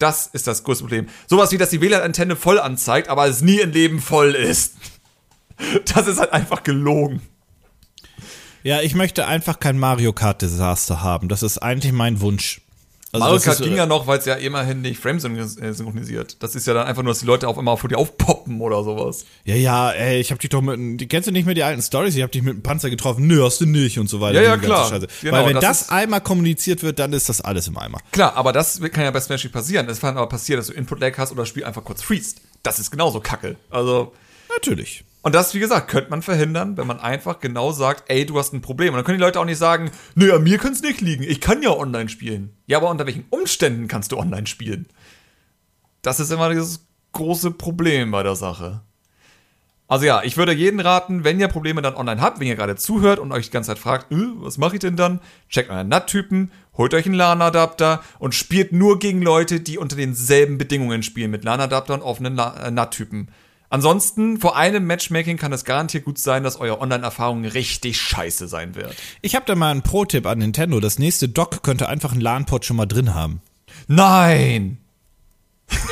Das 0.00 0.26
ist 0.26 0.46
das 0.46 0.64
größte 0.64 0.84
Problem. 0.84 1.08
Sowas 1.28 1.52
wie, 1.52 1.58
dass 1.58 1.70
die 1.70 1.80
WLAN-Antenne 1.80 2.34
voll 2.34 2.58
anzeigt, 2.58 3.08
aber 3.08 3.28
es 3.28 3.42
nie 3.42 3.60
im 3.60 3.70
Leben 3.70 4.00
voll 4.00 4.34
ist. 4.34 4.74
Das 5.94 6.06
ist 6.06 6.18
halt 6.18 6.32
einfach 6.32 6.62
gelogen. 6.62 7.20
Ja, 8.62 8.80
ich 8.80 8.94
möchte 8.94 9.26
einfach 9.26 9.60
kein 9.60 9.78
Mario 9.78 10.14
Kart 10.14 10.40
Desaster 10.40 11.02
haben. 11.02 11.28
Das 11.28 11.42
ist 11.42 11.58
eigentlich 11.58 11.92
mein 11.92 12.22
Wunsch. 12.22 12.62
Also 13.12 13.26
Mario 13.26 13.40
Kart 13.40 13.58
ging 13.58 13.74
ja 13.74 13.86
noch, 13.86 14.06
weil 14.06 14.18
es 14.18 14.24
ja 14.24 14.34
immerhin 14.34 14.82
nicht 14.82 15.00
Frame 15.00 15.16
äh, 15.18 15.72
synchronisiert. 15.72 16.36
Das 16.40 16.54
ist 16.54 16.66
ja 16.68 16.74
dann 16.74 16.86
einfach 16.86 17.02
nur, 17.02 17.10
dass 17.12 17.20
die 17.20 17.26
Leute 17.26 17.48
auf 17.48 17.58
einmal 17.58 17.76
vor 17.76 17.88
dir 17.88 17.98
aufpoppen 17.98 18.60
oder 18.60 18.84
sowas. 18.84 19.24
Ja, 19.44 19.56
ja, 19.56 19.90
ey, 19.90 20.20
ich 20.20 20.30
hab 20.30 20.38
dich 20.38 20.50
doch 20.50 20.60
mit, 20.60 21.00
die 21.00 21.08
kennst 21.08 21.26
du 21.26 21.32
nicht 21.32 21.44
mehr 21.44 21.56
die 21.56 21.64
alten 21.64 21.82
Stories? 21.82 22.14
Ich 22.14 22.22
hab 22.22 22.30
dich 22.30 22.42
mit 22.42 22.54
dem 22.54 22.62
Panzer 22.62 22.88
getroffen. 22.88 23.26
Nö, 23.26 23.42
hast 23.44 23.60
du 23.60 23.66
nicht 23.66 23.98
und 23.98 24.08
so 24.08 24.20
weiter. 24.20 24.40
Ja, 24.40 24.50
ja, 24.50 24.56
klar. 24.56 24.88
Genau, 24.90 25.36
Weil 25.36 25.46
wenn 25.46 25.54
das 25.54 25.80
das, 25.80 25.88
einmal 25.88 26.20
kommuniziert 26.20 26.84
wird, 26.84 27.00
dann 27.00 27.12
ist 27.12 27.28
das 27.28 27.40
alles 27.40 27.66
im 27.66 27.76
Eimer. 27.78 27.98
Klar, 28.12 28.36
aber 28.36 28.52
das 28.52 28.80
kann 28.80 29.02
ja 29.02 29.10
bei 29.10 29.20
Smash 29.20 29.42
nicht 29.42 29.52
passieren. 29.52 29.88
Es 29.88 30.00
kann 30.00 30.16
aber 30.16 30.28
passieren, 30.28 30.60
dass 30.60 30.68
du 30.68 30.72
Input-Lag 30.74 31.18
hast 31.18 31.32
oder 31.32 31.42
das 31.42 31.48
Spiel 31.48 31.64
einfach 31.64 31.82
kurz 31.82 32.02
freest. 32.02 32.40
Das 32.62 32.78
ist 32.78 32.92
genauso 32.92 33.20
kacke. 33.20 33.56
Also, 33.70 34.12
Natürlich. 34.50 35.04
Und 35.22 35.34
das, 35.34 35.54
wie 35.54 35.60
gesagt, 35.60 35.88
könnte 35.88 36.10
man 36.10 36.22
verhindern, 36.22 36.76
wenn 36.76 36.86
man 36.86 36.98
einfach 36.98 37.40
genau 37.40 37.72
sagt, 37.72 38.04
ey, 38.08 38.24
du 38.24 38.38
hast 38.38 38.54
ein 38.54 38.62
Problem. 38.62 38.94
Und 38.94 38.98
dann 38.98 39.04
können 39.04 39.18
die 39.18 39.24
Leute 39.24 39.38
auch 39.38 39.44
nicht 39.44 39.58
sagen, 39.58 39.90
nö, 40.14 40.34
an 40.34 40.42
mir 40.42 40.58
kann 40.58 40.72
es 40.72 40.82
nicht 40.82 41.00
liegen. 41.02 41.24
Ich 41.24 41.40
kann 41.40 41.62
ja 41.62 41.70
online 41.70 42.08
spielen. 42.08 42.56
Ja, 42.66 42.78
aber 42.78 42.88
unter 42.88 43.06
welchen 43.06 43.26
Umständen 43.28 43.86
kannst 43.86 44.12
du 44.12 44.18
online 44.18 44.46
spielen? 44.46 44.86
Das 46.00 46.20
ist 46.20 46.32
immer 46.32 46.48
dieses 46.48 46.86
große 47.12 47.50
Problem 47.50 48.10
bei 48.10 48.22
der 48.22 48.34
Sache. 48.34 48.80
Also 49.88 50.06
ja, 50.06 50.22
ich 50.22 50.36
würde 50.36 50.52
jeden 50.52 50.78
raten, 50.78 51.24
wenn 51.24 51.40
ihr 51.40 51.48
Probleme 51.48 51.82
dann 51.82 51.96
online 51.96 52.20
habt, 52.20 52.38
wenn 52.38 52.46
ihr 52.46 52.54
gerade 52.54 52.76
zuhört 52.76 53.18
und 53.18 53.32
euch 53.32 53.46
die 53.46 53.50
ganze 53.50 53.72
Zeit 53.72 53.78
fragt, 53.80 54.12
äh, 54.12 54.16
was 54.36 54.56
mache 54.56 54.76
ich 54.76 54.80
denn 54.80 54.94
dann? 54.94 55.20
Checkt 55.48 55.68
euren 55.68 55.88
NAT-Typen, 55.88 56.52
holt 56.78 56.94
euch 56.94 57.06
einen 57.06 57.16
LAN-Adapter 57.16 58.00
und 58.20 58.36
spielt 58.36 58.72
nur 58.72 59.00
gegen 59.00 59.20
Leute, 59.20 59.58
die 59.58 59.78
unter 59.78 59.96
denselben 59.96 60.58
Bedingungen 60.58 61.02
spielen, 61.02 61.32
mit 61.32 61.42
LAN-Adapter 61.42 61.94
und 61.94 62.02
offenen 62.02 62.38
äh, 62.38 62.70
NAT-Typen. 62.70 63.30
Ansonsten, 63.70 64.38
vor 64.40 64.56
einem 64.56 64.84
Matchmaking 64.86 65.36
kann 65.36 65.52
es 65.52 65.64
garantiert 65.64 66.04
gut 66.04 66.18
sein, 66.18 66.42
dass 66.42 66.56
eure 66.56 66.80
Online-Erfahrung 66.80 67.44
richtig 67.44 68.00
scheiße 68.00 68.48
sein 68.48 68.74
wird. 68.74 68.94
Ich 69.22 69.36
hab 69.36 69.46
da 69.46 69.54
mal 69.54 69.70
einen 69.70 69.82
Pro-Tipp 69.82 70.26
an 70.26 70.38
Nintendo. 70.38 70.80
Das 70.80 70.98
nächste 70.98 71.28
Dock 71.28 71.62
könnte 71.62 71.88
einfach 71.88 72.10
einen 72.10 72.20
LAN-Pod 72.20 72.64
schon 72.64 72.76
mal 72.76 72.86
drin 72.86 73.14
haben. 73.14 73.40
Nein! 73.86 74.78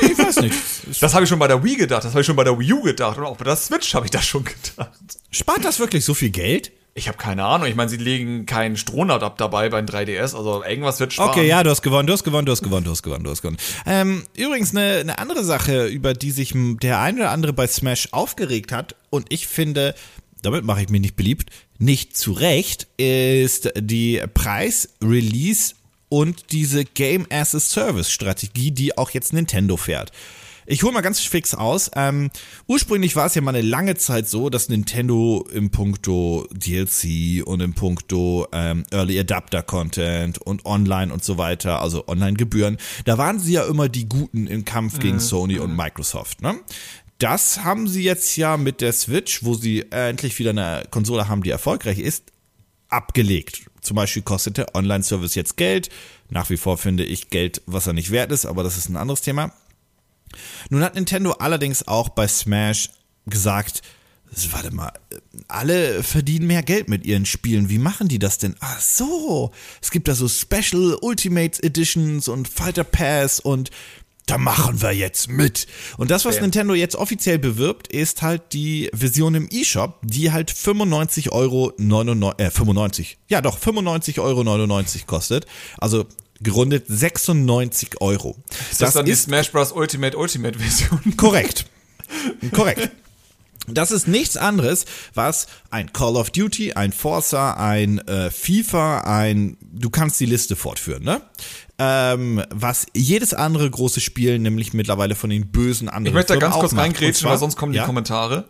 Ich 0.01 0.17
weiß 0.17 0.41
nicht. 0.41 0.55
Das 1.01 1.13
habe 1.13 1.23
ich 1.23 1.29
schon 1.29 1.37
bei 1.37 1.47
der 1.47 1.63
Wii 1.63 1.75
gedacht, 1.75 2.03
das 2.03 2.11
habe 2.11 2.21
ich 2.21 2.25
schon 2.25 2.35
bei 2.35 2.43
der 2.43 2.57
Wii 2.57 2.73
U 2.73 2.81
gedacht 2.81 3.17
und 3.19 3.23
auch 3.23 3.37
bei 3.37 3.45
der 3.45 3.55
Switch 3.55 3.93
habe 3.93 4.05
ich 4.05 4.11
das 4.11 4.25
schon 4.25 4.43
gedacht. 4.43 4.91
Spart 5.29 5.63
das 5.63 5.79
wirklich 5.79 6.03
so 6.03 6.15
viel 6.15 6.31
Geld? 6.31 6.71
Ich 6.99 7.07
habe 7.07 7.17
keine 7.17 7.45
Ahnung. 7.45 7.67
Ich 7.69 7.75
meine, 7.75 7.89
sie 7.89 7.95
legen 7.95 8.45
keinen 8.45 8.75
Stronadab 8.75 9.37
dabei 9.37 9.69
beim 9.69 9.85
3DS, 9.85 10.35
also 10.35 10.63
irgendwas 10.65 10.99
wird 10.99 11.13
sparen. 11.13 11.29
Okay, 11.29 11.47
ja, 11.47 11.63
du 11.63 11.69
hast 11.69 11.81
gewonnen, 11.81 12.05
du 12.07 12.13
hast 12.13 12.25
gewonnen, 12.25 12.45
du 12.45 12.51
hast 12.51 12.61
gewonnen, 12.61 12.83
du 12.83 12.91
hast 12.91 13.03
gewonnen, 13.03 13.23
du 13.23 13.29
hast 13.29 13.41
gewonnen. 13.41 13.57
Ähm, 13.85 14.23
übrigens 14.35 14.75
eine, 14.75 14.97
eine 14.97 15.17
andere 15.17 15.45
Sache, 15.45 15.87
über 15.87 16.13
die 16.13 16.31
sich 16.31 16.53
der 16.53 16.99
eine 16.99 17.21
oder 17.21 17.31
andere 17.31 17.53
bei 17.53 17.67
Smash 17.67 18.09
aufgeregt 18.11 18.73
hat 18.73 18.95
und 19.09 19.27
ich 19.29 19.47
finde, 19.47 19.95
damit 20.41 20.65
mache 20.65 20.81
ich 20.81 20.89
mich 20.89 20.99
nicht 20.99 21.15
beliebt, 21.15 21.51
nicht 21.77 22.17
zu 22.17 22.33
Recht, 22.33 22.87
ist 22.97 23.71
die 23.77 24.21
Preis, 24.33 24.89
Release 25.01 25.75
und 26.09 26.51
diese 26.51 26.83
Game 26.83 27.27
as 27.29 27.55
a 27.55 27.61
Service 27.61 28.11
Strategie, 28.11 28.71
die 28.71 28.97
auch 28.97 29.11
jetzt 29.11 29.31
Nintendo 29.31 29.77
fährt. 29.77 30.11
Ich 30.71 30.83
hole 30.83 30.93
mal 30.93 31.01
ganz 31.01 31.19
fix 31.19 31.55
aus. 31.55 31.89
Ähm, 31.95 32.29
ursprünglich 32.67 33.15
war 33.15 33.25
es 33.25 33.33
ja 33.33 33.41
mal 33.41 33.55
eine 33.55 33.67
lange 33.67 33.95
Zeit 33.95 34.29
so, 34.29 34.51
dass 34.51 34.69
Nintendo 34.69 35.43
im 35.51 35.71
Puncto 35.71 36.47
DLC 36.51 37.43
und 37.43 37.59
im 37.59 37.73
Puncto 37.73 38.47
ähm, 38.51 38.83
Early 38.91 39.19
Adapter 39.19 39.63
Content 39.63 40.37
und 40.37 40.67
Online 40.67 41.11
und 41.11 41.23
so 41.23 41.39
weiter, 41.39 41.81
also 41.81 42.07
Online-Gebühren, 42.07 42.77
da 43.05 43.17
waren 43.17 43.39
sie 43.39 43.53
ja 43.53 43.65
immer 43.65 43.89
die 43.89 44.07
Guten 44.07 44.45
im 44.45 44.63
Kampf 44.63 44.99
gegen 44.99 45.15
mhm. 45.15 45.21
Sony 45.21 45.57
und 45.57 45.75
Microsoft. 45.75 46.43
Ne? 46.43 46.59
Das 47.17 47.63
haben 47.63 47.87
sie 47.87 48.03
jetzt 48.03 48.37
ja 48.37 48.55
mit 48.55 48.81
der 48.81 48.93
Switch, 48.93 49.43
wo 49.43 49.55
sie 49.55 49.91
endlich 49.91 50.37
wieder 50.37 50.51
eine 50.51 50.83
Konsole 50.91 51.27
haben, 51.27 51.41
die 51.41 51.49
erfolgreich 51.49 51.97
ist, 51.97 52.25
abgelegt. 52.89 53.63
Zum 53.81 53.95
Beispiel 53.95 54.21
kostet 54.21 54.57
der 54.57 54.75
Online-Service 54.75 55.33
jetzt 55.33 55.57
Geld. 55.57 55.89
Nach 56.29 56.51
wie 56.51 56.57
vor 56.57 56.77
finde 56.77 57.05
ich 57.05 57.31
Geld, 57.31 57.63
was 57.65 57.87
er 57.87 57.93
nicht 57.93 58.11
wert 58.11 58.31
ist, 58.31 58.45
aber 58.45 58.61
das 58.61 58.77
ist 58.77 58.87
ein 58.87 58.97
anderes 58.97 59.21
Thema. 59.21 59.51
Nun 60.69 60.83
hat 60.83 60.95
Nintendo 60.95 61.31
allerdings 61.33 61.87
auch 61.87 62.09
bei 62.09 62.27
Smash 62.27 62.89
gesagt, 63.25 63.81
warte 64.51 64.73
mal, 64.73 64.93
alle 65.47 66.03
verdienen 66.03 66.47
mehr 66.47 66.63
Geld 66.63 66.87
mit 66.87 67.05
ihren 67.05 67.25
Spielen. 67.25 67.69
Wie 67.69 67.79
machen 67.79 68.07
die 68.07 68.19
das 68.19 68.37
denn? 68.37 68.55
Ach 68.59 68.79
so, 68.79 69.51
es 69.81 69.91
gibt 69.91 70.07
da 70.07 70.15
so 70.15 70.27
Special 70.27 70.97
Ultimate 71.01 71.61
Editions 71.63 72.27
und 72.27 72.47
Fighter 72.47 72.83
Pass 72.83 73.39
und 73.39 73.71
da 74.29 74.37
machen 74.37 74.79
wir 74.81 74.91
jetzt 74.91 75.27
mit. 75.27 75.65
Und 75.97 76.11
das, 76.11 76.23
was 76.23 76.35
ja. 76.35 76.41
Nintendo 76.41 76.75
jetzt 76.75 76.95
offiziell 76.95 77.39
bewirbt, 77.39 77.87
ist 77.87 78.21
halt 78.21 78.53
die 78.53 78.91
Version 78.93 79.33
im 79.33 79.49
eShop, 79.49 79.99
die 80.03 80.31
halt 80.31 80.51
95 80.51 81.31
Euro 81.31 81.73
99, 81.77 82.45
äh, 82.45 82.51
95, 82.51 83.17
ja 83.27 83.41
doch, 83.41 83.57
95 83.57 84.19
Euro 84.19 84.43
99 84.43 85.07
kostet. 85.07 85.47
Also 85.79 86.05
gerundet 86.41 86.85
96 86.87 88.01
Euro. 88.01 88.35
Ist 88.49 88.71
das, 88.71 88.77
das 88.79 88.93
dann 88.93 89.07
ist 89.07 89.21
die 89.21 89.23
Smash 89.25 89.51
Bros. 89.51 89.71
Ultimate 89.71 90.17
Ultimate 90.17 90.57
Version? 90.57 90.99
Korrekt. 91.17 91.65
Korrekt. 92.53 92.89
Das 93.73 93.91
ist 93.91 94.07
nichts 94.07 94.37
anderes, 94.37 94.85
was 95.13 95.47
ein 95.69 95.93
Call 95.93 96.15
of 96.15 96.31
Duty, 96.31 96.73
ein 96.73 96.91
Forza, 96.91 97.53
ein 97.53 97.99
äh, 98.07 98.31
FIFA, 98.31 99.01
ein, 99.01 99.57
du 99.61 99.89
kannst 99.89 100.19
die 100.19 100.25
Liste 100.25 100.55
fortführen, 100.55 101.03
ne? 101.03 101.21
Ähm, 101.77 102.43
was 102.49 102.87
jedes 102.93 103.33
andere 103.33 103.69
große 103.69 104.01
Spiel, 104.01 104.39
nämlich 104.39 104.73
mittlerweile 104.73 105.15
von 105.15 105.29
den 105.29 105.51
bösen 105.51 105.87
anderen. 105.87 106.07
Ich 106.07 106.13
möchte 106.13 106.33
da 106.33 106.39
ganz 106.39 106.55
kurz 106.55 106.75
reingrätschen, 106.75 107.29
weil 107.29 107.37
sonst 107.37 107.55
kommen 107.55 107.73
ja? 107.73 107.83
die 107.83 107.85
Kommentare. 107.85 108.49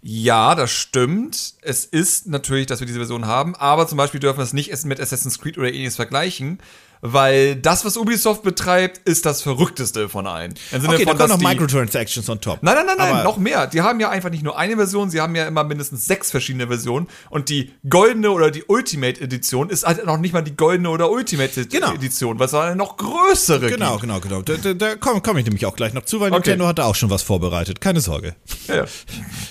Ja, 0.00 0.54
das 0.54 0.70
stimmt. 0.70 1.54
Es 1.62 1.84
ist 1.84 2.26
natürlich, 2.26 2.66
dass 2.66 2.80
wir 2.80 2.86
diese 2.86 2.98
Version 2.98 3.26
haben, 3.26 3.54
aber 3.56 3.86
zum 3.86 3.98
Beispiel 3.98 4.20
dürfen 4.20 4.38
wir 4.38 4.44
es 4.44 4.52
nicht 4.52 4.84
mit 4.84 5.00
Assassin's 5.00 5.38
Creed 5.38 5.58
oder 5.58 5.68
ähnliches 5.68 5.96
vergleichen, 5.96 6.58
weil 7.02 7.56
das, 7.56 7.84
was 7.84 7.96
Ubisoft 7.96 8.42
betreibt, 8.42 8.98
ist 9.06 9.26
das 9.26 9.42
Verrückteste 9.42 10.08
von 10.08 10.26
allen. 10.26 10.54
Im 10.70 10.80
Sinne 10.80 10.94
okay, 10.94 11.04
von, 11.04 11.18
da 11.18 11.26
kommen 11.26 11.42
noch 11.42 11.48
Microtransactions 11.50 12.28
on 12.30 12.40
top. 12.40 12.62
Nein, 12.62 12.76
nein, 12.76 12.86
nein, 12.96 13.12
nein, 13.12 13.24
noch 13.24 13.38
mehr. 13.38 13.66
Die 13.66 13.82
haben 13.82 14.00
ja 14.00 14.08
einfach 14.08 14.30
nicht 14.30 14.44
nur 14.44 14.56
eine 14.56 14.76
Version, 14.76 15.10
sie 15.10 15.20
haben 15.20 15.34
ja 15.34 15.46
immer 15.46 15.64
mindestens 15.64 16.06
sechs 16.06 16.30
verschiedene 16.30 16.68
Versionen 16.68 17.08
und 17.28 17.48
die 17.48 17.72
goldene 17.88 18.30
oder 18.30 18.50
die 18.50 18.64
Ultimate 18.64 19.20
Edition 19.20 19.68
ist 19.68 19.84
halt 19.84 20.06
noch 20.06 20.16
nicht 20.16 20.32
mal 20.32 20.42
die 20.42 20.56
goldene 20.56 20.90
oder 20.90 21.10
Ultimate 21.10 21.66
genau. 21.66 21.92
Edition, 21.92 22.40
es 22.40 22.54
eine 22.54 22.76
noch 22.76 22.96
größere 22.96 23.70
Genau, 23.70 23.92
gibt. 23.92 24.02
genau, 24.02 24.20
genau. 24.20 24.42
Da, 24.42 24.56
da, 24.56 24.74
da 24.74 24.96
komme 24.96 25.20
komm 25.20 25.38
ich 25.38 25.44
nämlich 25.44 25.66
auch 25.66 25.76
gleich 25.76 25.92
noch 25.92 26.04
zu, 26.04 26.20
weil 26.20 26.28
okay. 26.28 26.36
Nintendo 26.36 26.66
hat 26.66 26.78
da 26.78 26.84
auch 26.84 26.94
schon 26.94 27.10
was 27.10 27.22
vorbereitet. 27.22 27.80
Keine 27.80 28.00
Sorge. 28.00 28.36
Ja. 28.68 28.84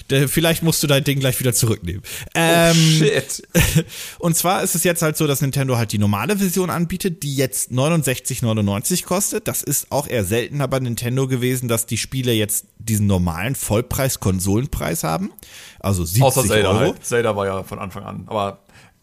ja. 0.09 0.27
Vielleicht 0.27 0.63
musst 0.63 0.81
du 0.83 0.87
dein 0.87 1.03
Ding 1.03 1.19
gleich 1.19 1.39
wieder 1.39 1.53
zurücknehmen. 1.53 2.01
Oh, 2.03 2.29
ähm, 2.35 2.75
oh, 2.75 3.05
shit. 3.05 3.47
Und 4.19 4.35
zwar 4.35 4.63
ist 4.63 4.75
es 4.75 4.83
jetzt 4.83 5.01
halt 5.01 5.17
so, 5.17 5.27
dass 5.27 5.41
Nintendo 5.41 5.77
halt 5.77 5.91
die 5.91 5.97
normale 5.97 6.37
Version 6.37 6.69
anbietet, 6.69 7.23
die 7.23 7.35
jetzt 7.41 7.71
69,99 7.71 9.03
kostet. 9.03 9.47
Das 9.47 9.63
ist 9.63 9.91
auch 9.91 10.07
eher 10.07 10.23
seltener 10.23 10.67
bei 10.67 10.79
Nintendo 10.79 11.27
gewesen, 11.27 11.67
dass 11.67 11.85
die 11.85 11.97
Spiele 11.97 12.31
jetzt 12.31 12.67
diesen 12.77 13.07
normalen 13.07 13.55
Vollpreis-Konsolenpreis 13.55 15.03
haben. 15.03 15.31
Also 15.79 16.05
70 16.05 16.23
Außer 16.23 16.45
Zelda 16.45 16.69
Euro. 16.69 16.79
Halt. 16.79 17.05
Zelda 17.05 17.35
war 17.35 17.45
ja 17.45 17.63
von 17.63 17.79
Anfang 17.79 18.03
an. 18.03 18.23
Aber 18.27 18.59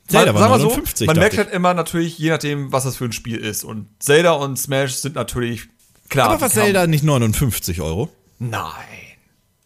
Zelda 0.07 0.35
war 0.35 0.59
59, 0.59 0.99
so, 1.01 1.05
man 1.07 1.19
merkt 1.19 1.37
halt 1.37 1.53
immer 1.53 1.75
natürlich, 1.75 2.19
je 2.19 2.31
nachdem, 2.31 2.73
was 2.73 2.85
das 2.85 2.97
für 2.97 3.05
ein 3.05 3.13
Spiel 3.13 3.37
ist. 3.37 3.65
Und 3.65 3.89
Zelda 3.99 4.33
und 4.33 4.59
Smash 4.59 4.95
sind 4.95 5.17
natürlich 5.17 5.69
klar. 6.09 6.31
Aber 6.31 6.41
war 6.41 6.51
Zelda 6.51 6.87
nicht 6.87 7.05
59 7.05 7.81
Euro? 7.83 8.09
Nein. 8.39 8.63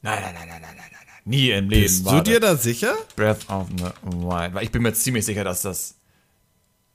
Nein, 0.03 0.19
nein, 0.21 0.35
nein, 0.35 0.49
nein, 0.49 0.49
nein, 0.49 0.61
nein, 0.63 0.77
nein. 0.77 1.03
Nie 1.25 1.51
im 1.51 1.69
Leben. 1.71 1.83
Bist 1.83 2.07
du 2.07 2.21
dir 2.23 2.41
da 2.41 2.57
sicher? 2.57 2.95
Breath 3.15 3.49
of 3.49 3.69
the 3.77 3.85
Wild. 4.03 4.55
Weil 4.55 4.65
ich 4.65 4.73
bin 4.73 4.83
mir 4.83 4.93
ziemlich 4.95 5.25
sicher, 5.25 5.45
dass 5.45 5.63
das, 5.63 5.95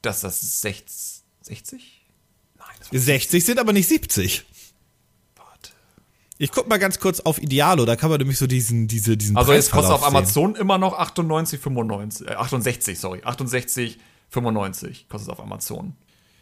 dass 0.02 0.22
das 0.22 0.62
60 0.62 1.17
60? 1.48 2.06
Nein. 2.58 2.68
60 2.92 3.44
sind 3.46 3.60
aber 3.60 3.74
nicht 3.74 3.88
70. 3.88 4.46
Warte. 5.36 5.72
Ich 6.38 6.52
guck 6.52 6.68
mal 6.70 6.78
ganz 6.78 7.00
kurz 7.00 7.20
auf 7.22 7.42
Idealo, 7.42 7.86
da 7.86 7.96
kann 7.96 8.10
man 8.10 8.20
nämlich 8.20 8.38
so 8.38 8.48
diesen, 8.48 8.88
diese, 8.88 9.18
diesen 9.18 9.36
Also 9.38 9.52
es 9.54 9.72
kostet 9.72 9.94
auf 9.94 10.04
Amazon 10.06 10.54
sehen. 10.54 10.62
immer 10.62 10.78
noch 10.78 10.98
98,95, 11.00 12.28
äh, 12.28 12.36
68, 12.36 13.00
sorry, 13.00 13.20
68,95 13.24 15.08
kostet 15.10 15.22
es 15.22 15.30
auf 15.30 15.40
Amazon. 15.40 15.96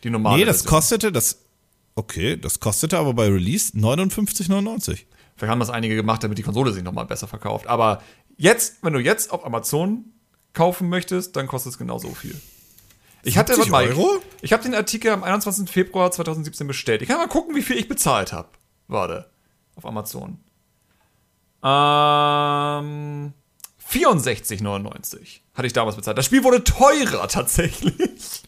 Die 0.04 0.10
normale 0.10 0.38
Nee, 0.40 0.46
das 0.46 0.58
Version. 0.58 0.70
kostete, 0.70 1.12
das, 1.12 1.40
okay, 1.96 2.38
das 2.38 2.60
kostete 2.60 2.98
aber 2.98 3.14
bei 3.14 3.28
Release 3.28 3.74
59,99. 3.76 5.06
Vielleicht 5.38 5.52
haben 5.52 5.60
das 5.60 5.70
einige 5.70 5.96
gemacht, 5.96 6.24
damit 6.24 6.38
die 6.38 6.44
Konsole 6.44 6.72
sich 6.72 6.84
nochmal 6.84 7.06
besser 7.06 7.28
verkauft. 7.28 7.68
Aber 7.68 8.02
jetzt, 8.38 8.78
wenn 8.84 8.94
du 8.94 9.00
jetzt 9.00 9.32
auf 9.32 9.46
Amazon 9.46 10.06
kaufen 10.54 10.88
möchtest, 10.90 11.36
dann 11.36 11.48
kostet 11.48 11.74
es 11.74 11.78
genauso 11.78 12.14
viel. 12.14 12.40
Ich 13.26 13.38
hatte, 13.38 13.58
warte 13.58 13.72
mal, 13.72 13.88
Euro? 13.88 14.20
ich, 14.38 14.44
ich 14.44 14.54
habe 14.54 14.62
den 14.62 14.76
Artikel 14.76 15.12
am 15.12 15.24
21. 15.24 15.68
Februar 15.70 16.12
2017 16.12 16.68
bestellt. 16.68 17.02
Ich 17.02 17.08
kann 17.08 17.18
mal 17.18 17.28
gucken, 17.28 17.56
wie 17.56 17.64
viel 17.64 17.78
ich 17.78 17.88
bezahlt 17.88 18.32
habe. 18.32 18.50
Warte. 18.88 19.30
Auf 19.76 19.86
Amazon. 19.86 20.38
Ähm, 21.64 23.34
64,99 23.92 25.40
hatte 25.56 25.68
ich 25.68 25.74
damals 25.74 25.96
bezahlt. 25.96 26.18
Das 26.20 26.26
Spiel 26.26 26.44
wurde 26.44 26.64
teurer 26.64 27.28
tatsächlich. 27.28 28.44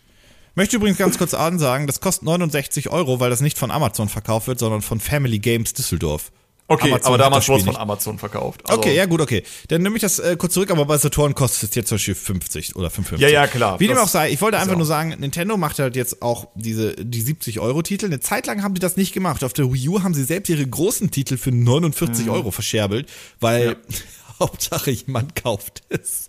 Möchte 0.53 0.75
übrigens 0.75 0.99
ganz 0.99 1.17
kurz 1.17 1.33
ansagen, 1.33 1.87
das 1.87 1.99
kostet 1.99 2.25
69 2.25 2.89
Euro, 2.89 3.19
weil 3.19 3.31
das 3.31 3.41
nicht 3.41 3.57
von 3.57 3.71
Amazon 3.71 4.09
verkauft 4.09 4.47
wird, 4.47 4.59
sondern 4.59 4.83
von 4.83 4.99
Family 4.99 5.39
Games 5.39 5.73
Düsseldorf. 5.73 6.31
Okay, 6.69 6.89
Amazon 6.89 7.07
aber 7.07 7.17
damals 7.17 7.47
wurde 7.47 7.59
es 7.59 7.65
von 7.65 7.77
Amazon 7.77 8.19
verkauft. 8.19 8.61
Also 8.65 8.81
okay, 8.81 8.93
ja 8.93 9.05
gut, 9.05 9.21
okay. 9.21 9.43
Dann 9.69 9.83
nehme 9.83 9.95
ich 9.95 10.01
das 10.01 10.19
äh, 10.19 10.35
kurz 10.37 10.53
zurück, 10.53 10.69
aber 10.69 10.85
bei 10.85 10.97
Saturn 10.97 11.33
kostet 11.33 11.69
es 11.69 11.75
jetzt 11.75 11.87
zum 11.87 11.95
Beispiel 11.95 12.15
50 12.15 12.75
oder 12.75 12.89
55. 12.89 13.21
Ja, 13.21 13.29
ja, 13.29 13.47
klar. 13.47 13.79
Wie 13.79 13.87
dem 13.87 13.97
auch 13.97 14.09
sei, 14.09 14.31
ich 14.31 14.41
wollte 14.41 14.59
einfach 14.59 14.75
nur 14.75 14.85
sagen, 14.85 15.15
Nintendo 15.17 15.55
macht 15.55 15.79
halt 15.79 15.95
jetzt 15.95 16.21
auch 16.21 16.49
diese, 16.55 16.93
die 16.95 17.21
70 17.21 17.61
Euro 17.61 17.81
Titel. 17.83 18.07
Eine 18.07 18.19
Zeit 18.19 18.47
lang 18.47 18.63
haben 18.63 18.73
die 18.73 18.81
das 18.81 18.97
nicht 18.97 19.13
gemacht. 19.13 19.45
Auf 19.45 19.53
der 19.53 19.71
Wii 19.71 19.87
U 19.87 20.03
haben 20.03 20.13
sie 20.13 20.25
selbst 20.25 20.49
ihre 20.49 20.67
großen 20.67 21.09
Titel 21.09 21.37
für 21.37 21.53
49 21.53 22.25
mhm. 22.25 22.31
Euro 22.33 22.51
verscherbelt, 22.51 23.07
weil 23.39 23.67
ja. 23.67 23.75
Hauptsache 24.39 24.91
jemand 24.91 25.41
kauft 25.41 25.83
es. 25.87 26.27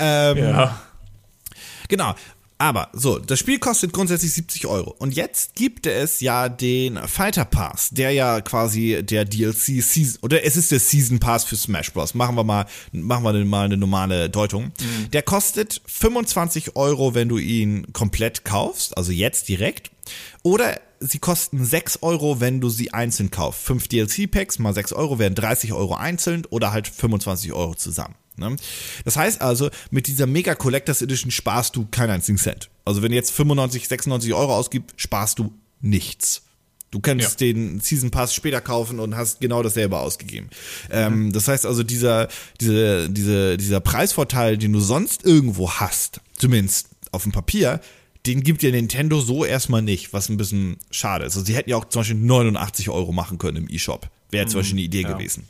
Ähm, 0.00 0.38
ja. 0.38 0.80
Genau. 1.88 2.14
Aber 2.58 2.88
so, 2.94 3.18
das 3.18 3.38
Spiel 3.38 3.58
kostet 3.58 3.92
grundsätzlich 3.92 4.32
70 4.32 4.66
Euro. 4.66 4.94
Und 4.98 5.14
jetzt 5.14 5.54
gibt 5.56 5.86
es 5.86 6.20
ja 6.20 6.48
den 6.48 6.96
Fighter 7.06 7.44
Pass, 7.44 7.90
der 7.90 8.12
ja 8.12 8.40
quasi 8.40 9.02
der 9.02 9.26
DLC 9.26 9.82
Season, 9.82 10.18
oder 10.22 10.42
es 10.42 10.56
ist 10.56 10.72
der 10.72 10.80
Season 10.80 11.18
Pass 11.18 11.44
für 11.44 11.56
Smash 11.56 11.92
Bros. 11.92 12.14
Machen 12.14 12.34
wir 12.34 12.44
mal, 12.44 12.64
machen 12.92 13.24
wir 13.24 13.44
mal 13.44 13.66
eine 13.66 13.76
normale 13.76 14.30
Deutung. 14.30 14.64
Mhm. 14.80 15.10
Der 15.12 15.22
kostet 15.22 15.82
25 15.86 16.76
Euro, 16.76 17.14
wenn 17.14 17.28
du 17.28 17.36
ihn 17.36 17.92
komplett 17.92 18.44
kaufst, 18.46 18.96
also 18.96 19.12
jetzt 19.12 19.48
direkt. 19.48 19.90
Oder 20.42 20.80
sie 21.00 21.18
kosten 21.18 21.62
6 21.62 22.02
Euro, 22.02 22.40
wenn 22.40 22.62
du 22.62 22.70
sie 22.70 22.94
einzeln 22.94 23.30
kaufst. 23.30 23.62
Fünf 23.62 23.88
DLC-Packs 23.88 24.58
mal 24.58 24.72
6 24.72 24.94
Euro 24.94 25.18
wären 25.18 25.34
30 25.34 25.74
Euro 25.74 25.94
einzeln 25.94 26.46
oder 26.48 26.72
halt 26.72 26.88
25 26.88 27.52
Euro 27.52 27.74
zusammen. 27.74 28.14
Ne? 28.36 28.56
Das 29.04 29.16
heißt 29.16 29.40
also, 29.40 29.70
mit 29.90 30.06
dieser 30.06 30.26
Mega 30.26 30.54
Collectors 30.54 31.02
Edition 31.02 31.30
sparst 31.30 31.76
du 31.76 31.86
keinen 31.90 32.10
einzigen 32.10 32.38
Cent. 32.38 32.70
Also 32.84 33.02
wenn 33.02 33.10
du 33.10 33.16
jetzt 33.16 33.32
95, 33.32 33.88
96 33.88 34.34
Euro 34.34 34.54
ausgibst, 34.54 35.00
sparst 35.00 35.38
du 35.38 35.52
nichts. 35.80 36.42
Du 36.90 37.00
kannst 37.00 37.40
ja. 37.40 37.52
den 37.52 37.80
Season 37.80 38.10
Pass 38.10 38.32
später 38.34 38.60
kaufen 38.60 39.00
und 39.00 39.16
hast 39.16 39.40
genau 39.40 39.62
dasselbe 39.62 39.98
ausgegeben. 39.98 40.48
Ähm, 40.90 41.26
mhm. 41.26 41.32
das 41.32 41.48
heißt 41.48 41.66
also, 41.66 41.82
dieser, 41.82 42.28
diese, 42.60 43.10
diese, 43.10 43.56
dieser 43.56 43.80
Preisvorteil, 43.80 44.56
den 44.56 44.72
du 44.72 44.80
sonst 44.80 45.24
irgendwo 45.24 45.70
hast, 45.70 46.20
zumindest 46.38 46.88
auf 47.10 47.24
dem 47.24 47.32
Papier, 47.32 47.80
den 48.26 48.42
gibt 48.42 48.62
dir 48.62 48.72
Nintendo 48.72 49.20
so 49.20 49.44
erstmal 49.44 49.82
nicht, 49.82 50.12
was 50.12 50.28
ein 50.28 50.36
bisschen 50.36 50.78
schade 50.90 51.24
ist. 51.24 51.34
Also 51.34 51.44
sie 51.44 51.54
hätten 51.54 51.70
ja 51.70 51.76
auch 51.76 51.84
zum 51.86 52.00
Beispiel 52.00 52.16
89 52.16 52.88
Euro 52.88 53.12
machen 53.12 53.38
können 53.38 53.56
im 53.56 53.68
eShop. 53.68 54.08
Wäre 54.30 54.46
mhm. 54.46 54.50
zum 54.50 54.60
Beispiel 54.60 54.78
eine 54.78 54.82
Idee 54.82 55.02
ja. 55.02 55.12
gewesen. 55.12 55.48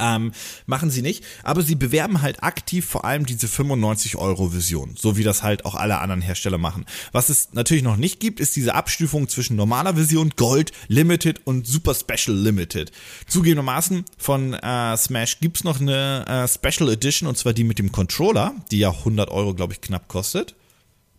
Ähm, 0.00 0.32
machen 0.66 0.90
sie 0.90 1.02
nicht, 1.02 1.24
aber 1.42 1.62
sie 1.62 1.74
bewerben 1.74 2.20
halt 2.20 2.42
aktiv 2.42 2.84
vor 2.84 3.04
allem 3.04 3.26
diese 3.26 3.46
95-Euro-Vision, 3.46 4.96
so 4.98 5.16
wie 5.16 5.22
das 5.24 5.42
halt 5.42 5.64
auch 5.64 5.74
alle 5.74 5.98
anderen 5.98 6.20
Hersteller 6.20 6.58
machen. 6.58 6.84
Was 7.12 7.28
es 7.30 7.48
natürlich 7.52 7.82
noch 7.82 7.96
nicht 7.96 8.20
gibt, 8.20 8.38
ist 8.38 8.54
diese 8.56 8.74
Abstufung 8.74 9.28
zwischen 9.28 9.56
normaler 9.56 9.96
Vision, 9.96 10.30
Gold, 10.36 10.72
Limited 10.88 11.46
und 11.46 11.66
Super 11.66 11.94
Special 11.94 12.36
Limited. 12.36 12.92
Zugegebenermaßen 13.26 14.04
von 14.18 14.54
äh, 14.54 14.96
Smash 14.96 15.40
gibt's 15.40 15.64
noch 15.64 15.80
eine 15.80 16.26
äh, 16.26 16.48
Special 16.48 16.90
Edition 16.90 17.28
und 17.28 17.38
zwar 17.38 17.52
die 17.52 17.64
mit 17.64 17.78
dem 17.78 17.90
Controller, 17.90 18.54
die 18.70 18.78
ja 18.78 18.90
100 18.90 19.30
Euro, 19.30 19.54
glaube 19.54 19.72
ich, 19.72 19.80
knapp 19.80 20.08
kostet. 20.08 20.54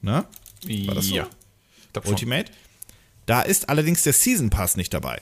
Ne? 0.01 0.25
War 0.85 0.95
das 0.95 1.05
so? 1.07 1.15
Ja. 1.15 1.27
Ultimate. 2.05 2.51
Da 3.25 3.41
ist 3.41 3.69
allerdings 3.69 4.03
der 4.03 4.13
Season 4.13 4.49
Pass 4.49 4.77
nicht 4.77 4.93
dabei. 4.93 5.21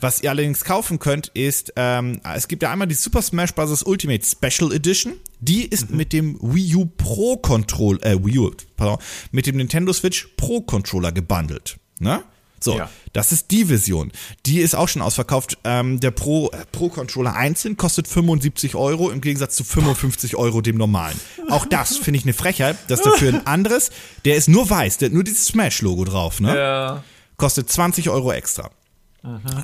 Was 0.00 0.22
ihr 0.22 0.30
allerdings 0.30 0.64
kaufen 0.64 0.98
könnt, 0.98 1.28
ist, 1.28 1.72
ähm, 1.76 2.20
es 2.34 2.46
gibt 2.48 2.62
ja 2.62 2.70
einmal 2.70 2.86
die 2.88 2.94
Super 2.94 3.20
Smash 3.22 3.52
Bros. 3.54 3.82
Ultimate 3.82 4.24
Special 4.24 4.72
Edition. 4.72 5.14
Die 5.40 5.64
ist 5.66 5.90
mit 5.90 6.12
dem 6.12 6.38
Wii 6.40 6.74
U 6.76 6.86
Pro 6.86 7.36
Controller, 7.36 8.04
äh, 8.04 8.24
Wii 8.24 8.38
U, 8.38 8.50
pardon, 8.76 8.98
mit 9.32 9.46
dem 9.46 9.56
Nintendo 9.56 9.92
Switch 9.92 10.28
Pro 10.36 10.60
Controller 10.60 11.12
gebundelt. 11.12 11.78
Ne? 12.00 12.22
So, 12.60 12.76
Ja. 12.76 12.90
das 13.12 13.30
ist 13.30 13.52
die 13.52 13.66
Version. 13.66 14.10
Die 14.46 14.58
ist 14.60 14.74
auch 14.74 14.88
schon 14.88 15.00
ausverkauft. 15.00 15.58
Ähm, 15.62 16.00
der 16.00 16.10
Pro, 16.10 16.48
äh, 16.50 16.64
Pro 16.72 16.88
Controller 16.88 17.34
einzeln 17.34 17.76
kostet 17.76 18.08
75 18.08 18.74
Euro 18.74 19.10
im 19.10 19.20
Gegensatz 19.20 19.54
zu 19.54 19.62
55 19.62 20.34
Euro 20.34 20.60
dem 20.60 20.76
normalen. 20.76 21.18
Auch 21.50 21.66
das 21.66 21.96
finde 21.98 22.18
ich 22.18 22.24
eine 22.24 22.32
Frechheit, 22.32 22.76
dass 22.88 23.00
dafür 23.02 23.32
ein 23.32 23.46
anderes, 23.46 23.90
der 24.24 24.34
ist 24.34 24.48
nur 24.48 24.68
weiß, 24.68 24.98
der 24.98 25.06
hat 25.06 25.12
nur 25.14 25.22
dieses 25.22 25.46
Smash-Logo 25.46 26.04
drauf, 26.04 26.40
ne? 26.40 26.56
Ja. 26.56 27.04
kostet 27.36 27.70
20 27.70 28.10
Euro 28.10 28.32
extra. 28.32 28.70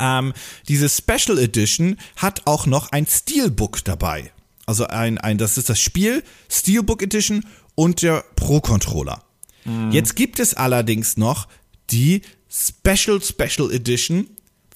Ähm, 0.00 0.32
diese 0.68 0.88
Special 0.88 1.38
Edition 1.38 1.98
hat 2.16 2.42
auch 2.46 2.66
noch 2.66 2.92
ein 2.92 3.06
Steelbook 3.06 3.84
dabei. 3.84 4.32
Also 4.66 4.86
ein, 4.86 5.18
ein, 5.18 5.38
das 5.38 5.58
ist 5.58 5.68
das 5.68 5.80
Spiel, 5.80 6.22
Steelbook 6.50 7.02
Edition 7.02 7.44
und 7.74 8.02
der 8.02 8.24
Pro 8.36 8.60
Controller. 8.60 9.22
Jetzt 9.90 10.14
gibt 10.14 10.40
es 10.40 10.52
allerdings 10.52 11.16
noch 11.16 11.48
die 11.90 12.20
Special 12.50 13.20
Special 13.22 13.72
Edition 13.72 14.28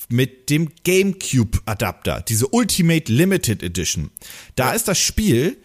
mit 0.08 0.48
dem 0.48 0.70
GameCube 0.84 1.58
Adapter, 1.66 2.22
diese 2.22 2.48
Ultimate 2.48 3.12
Limited 3.12 3.62
Edition. 3.62 4.10
Da 4.56 4.72
ist 4.72 4.88
das 4.88 4.98
Spiel, 4.98 5.58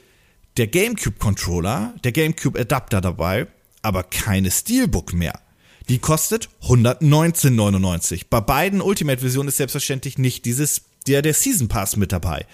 der 0.58 0.68
GameCube 0.68 1.18
Controller, 1.20 1.94
der 2.04 2.12
GameCube 2.12 2.60
Adapter 2.60 3.00
dabei, 3.00 3.48
aber 3.82 4.04
keine 4.04 4.52
Steelbook 4.52 5.14
mehr. 5.14 5.40
Die 5.90 6.00
kostet 6.00 6.50
119,99. 6.64 8.26
Bei 8.30 8.42
beiden 8.42 8.82
Ultimate-Versionen 8.82 9.50
ist 9.50 9.58
selbstverständlich 9.58 10.18
nicht 10.18 10.46
dieses, 10.46 10.84
der, 11.08 11.22
der 11.22 11.34
Season 11.34 11.68
Pass 11.68 11.98
mit 11.98 12.12
dabei. 12.12 12.46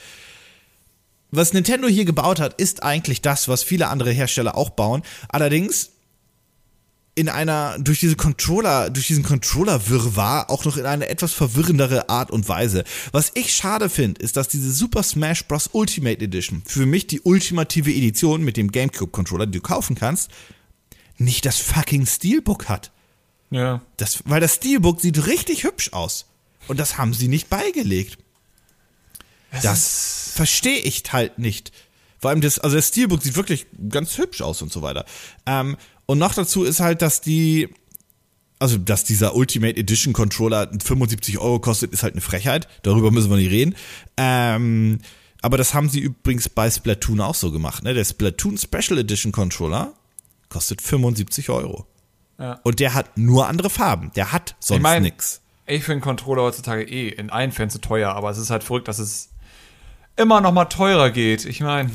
Was 1.32 1.54
Nintendo 1.54 1.88
hier 1.88 2.06
gebaut 2.06 2.40
hat, 2.40 2.60
ist 2.60 2.82
eigentlich 2.82 3.22
das, 3.22 3.48
was 3.48 3.62
viele 3.62 3.88
andere 3.88 4.12
Hersteller 4.12 4.58
auch 4.58 4.72
bauen. 4.72 5.04
Allerdings 5.28 5.92
in 7.14 7.30
einer, 7.30 7.78
durch 7.78 8.00
diese 8.00 8.16
Controller, 8.16 8.90
durch 8.90 9.08
diesen 9.08 9.24
Controller-Wirrwarr 9.24 10.50
auch 10.50 10.66
noch 10.66 10.78
in 10.78 10.86
eine 10.86 11.10
etwas 11.10 11.34
verwirrendere 11.34 12.10
Art 12.10 12.32
und 12.32 12.48
Weise. 12.48 12.84
Was 13.12 13.32
ich 13.36 13.54
schade 13.54 13.90
finde, 13.90 14.22
ist, 14.22 14.38
dass 14.38 14.48
diese 14.48 14.72
Super 14.72 15.04
Smash 15.04 15.46
Bros. 15.46 15.70
Ultimate 15.74 16.24
Edition, 16.24 16.64
für 16.66 16.86
mich 16.86 17.08
die 17.08 17.22
ultimative 17.22 17.92
Edition 17.92 18.42
mit 18.42 18.58
dem 18.58 18.72
GameCube-Controller, 18.72 19.48
die 19.48 19.60
du 19.60 19.62
kaufen 19.62 19.96
kannst, 19.96 20.32
nicht 21.18 21.46
das 21.46 21.60
fucking 21.60 22.06
Steelbook 22.06 22.70
hat. 22.70 22.92
Ja. 23.52 23.82
Das, 23.98 24.24
weil 24.26 24.42
das 24.42 24.56
Steelbook 24.56 25.02
sieht 25.02 25.26
richtig 25.26 25.64
hübsch 25.64 25.94
aus. 25.94 26.26
Und 26.68 26.80
das 26.80 26.98
haben 26.98 27.14
sie 27.14 27.28
nicht 27.28 27.50
beigelegt. 27.50 28.18
Das 29.64 30.32
verstehe 30.36 30.80
ich 30.80 31.04
halt 31.12 31.40
nicht. 31.40 31.72
Vor 32.20 32.30
allem 32.30 32.42
das, 32.42 32.60
also 32.60 32.76
das 32.76 32.90
Steelbook 32.90 33.24
sieht 33.24 33.36
wirklich 33.36 33.66
ganz 33.90 34.18
hübsch 34.18 34.42
aus 34.42 34.62
und 34.62 34.72
so 34.72 34.82
weiter. 34.82 35.06
Ähm, 35.46 35.78
und 36.06 36.20
noch 36.20 36.34
dazu 36.34 36.64
ist 36.64 36.80
halt, 36.80 37.02
dass 37.02 37.22
die, 37.22 37.70
also 38.60 38.78
dass 38.78 39.04
dieser 39.06 39.36
Ultimate 39.36 39.78
Edition 39.78 40.14
Controller 40.14 40.70
75 40.84 41.40
Euro 41.40 41.60
kostet, 41.60 41.94
ist 41.94 42.04
halt 42.04 42.14
eine 42.14 42.22
Frechheit. 42.22 42.68
Darüber 42.84 43.10
müssen 43.10 43.30
wir 43.30 43.38
nicht 43.38 43.52
reden. 43.52 43.76
Ähm, 44.18 45.00
aber 45.42 45.58
das 45.58 45.74
haben 45.74 45.90
sie 45.90 46.02
übrigens 46.02 46.50
bei 46.50 46.70
Splatoon 46.70 47.22
auch 47.22 47.36
so 47.36 47.52
gemacht. 47.52 47.84
Ne? 47.84 47.94
Der 47.94 48.04
Splatoon 48.04 48.58
Special 48.58 49.00
Edition 49.00 49.32
Controller 49.32 49.94
kostet 50.50 50.82
75 50.82 51.50
Euro. 51.50 51.88
Ja. 52.40 52.60
Und 52.64 52.80
der 52.80 52.94
hat 52.94 53.18
nur 53.18 53.48
andere 53.48 53.70
Farben. 53.70 54.12
Der 54.16 54.32
hat 54.32 54.56
sonst 54.60 54.78
Ich 54.78 54.84
mein- 54.84 55.04
nix. 55.04 55.42
Ich 55.66 55.84
finde 55.84 56.02
Controller 56.04 56.42
heutzutage 56.44 56.84
eh 56.84 57.10
in 57.10 57.30
allen 57.30 57.52
Fans 57.52 57.74
zu 57.74 57.80
teuer, 57.82 58.12
aber 58.14 58.30
es 58.32 58.38
ist 58.40 58.50
halt 58.50 58.64
verrückt, 58.64 58.88
dass 58.88 58.98
es 58.98 59.30
immer 60.16 60.42
noch 60.42 60.52
mal 60.52 60.66
teurer 60.66 61.12
geht. 61.12 61.46
Ich 61.46 61.62
meine, 61.62 61.92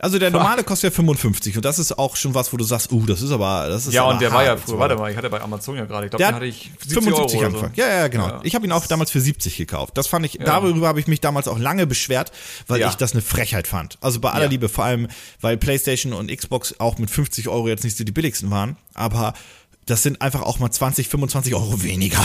Also 0.00 0.18
der 0.18 0.30
normale 0.30 0.62
kostet 0.62 0.92
ja 0.92 0.96
55 0.96 1.56
und 1.56 1.64
das 1.64 1.78
ist 1.80 1.98
auch 1.98 2.14
schon 2.14 2.32
was, 2.34 2.52
wo 2.52 2.56
du 2.56 2.62
sagst, 2.64 2.92
uh, 2.92 3.04
das 3.04 3.20
ist 3.20 3.32
aber, 3.32 3.66
das 3.68 3.86
ist 3.86 3.94
ja, 3.94 4.04
und 4.04 4.20
der 4.20 4.32
war 4.32 4.44
ja 4.44 4.56
so 4.56 4.62
früher, 4.64 4.78
warte 4.78 4.94
mal, 4.96 5.10
ich 5.10 5.16
hatte 5.16 5.28
bei 5.28 5.40
Amazon 5.40 5.74
ja 5.76 5.86
gerade, 5.86 6.06
ich 6.06 6.10
glaube, 6.10 6.22
den 6.22 6.28
hat 6.28 6.34
hatte 6.36 6.46
ich 6.46 6.70
70 6.86 6.92
75 6.94 7.40
Euro 7.40 7.58
so. 7.58 7.70
Ja, 7.74 7.88
ja, 7.88 8.08
genau. 8.08 8.28
Ja. 8.28 8.40
Ich 8.44 8.54
habe 8.54 8.64
ihn 8.64 8.70
auch 8.70 8.86
damals 8.86 9.10
für 9.10 9.20
70 9.20 9.56
gekauft. 9.56 9.98
Das 9.98 10.06
fand 10.06 10.24
ich, 10.24 10.38
darüber 10.44 10.86
habe 10.86 11.00
ich 11.00 11.08
mich 11.08 11.20
damals 11.20 11.48
auch 11.48 11.58
lange 11.58 11.86
beschwert, 11.86 12.30
weil 12.68 12.80
Ja. 12.80 12.88
ich 12.88 12.94
das 12.94 13.12
eine 13.12 13.22
Frechheit 13.22 13.66
fand. 13.66 13.98
Also 14.00 14.20
bei 14.20 14.30
aller 14.30 14.44
Ja. 14.44 14.50
Liebe, 14.50 14.68
vor 14.68 14.84
allem, 14.84 15.08
weil 15.40 15.56
PlayStation 15.56 16.12
und 16.12 16.30
Xbox 16.30 16.78
auch 16.78 16.98
mit 16.98 17.10
50 17.10 17.48
Euro 17.48 17.66
jetzt 17.66 17.82
nicht 17.82 17.96
so 17.96 18.04
die 18.04 18.12
billigsten 18.12 18.50
waren, 18.52 18.76
aber 18.94 19.34
das 19.86 20.02
sind 20.02 20.22
einfach 20.22 20.42
auch 20.42 20.58
mal 20.60 20.70
20, 20.70 21.08
25 21.08 21.54
Euro 21.54 21.82
weniger. 21.82 22.22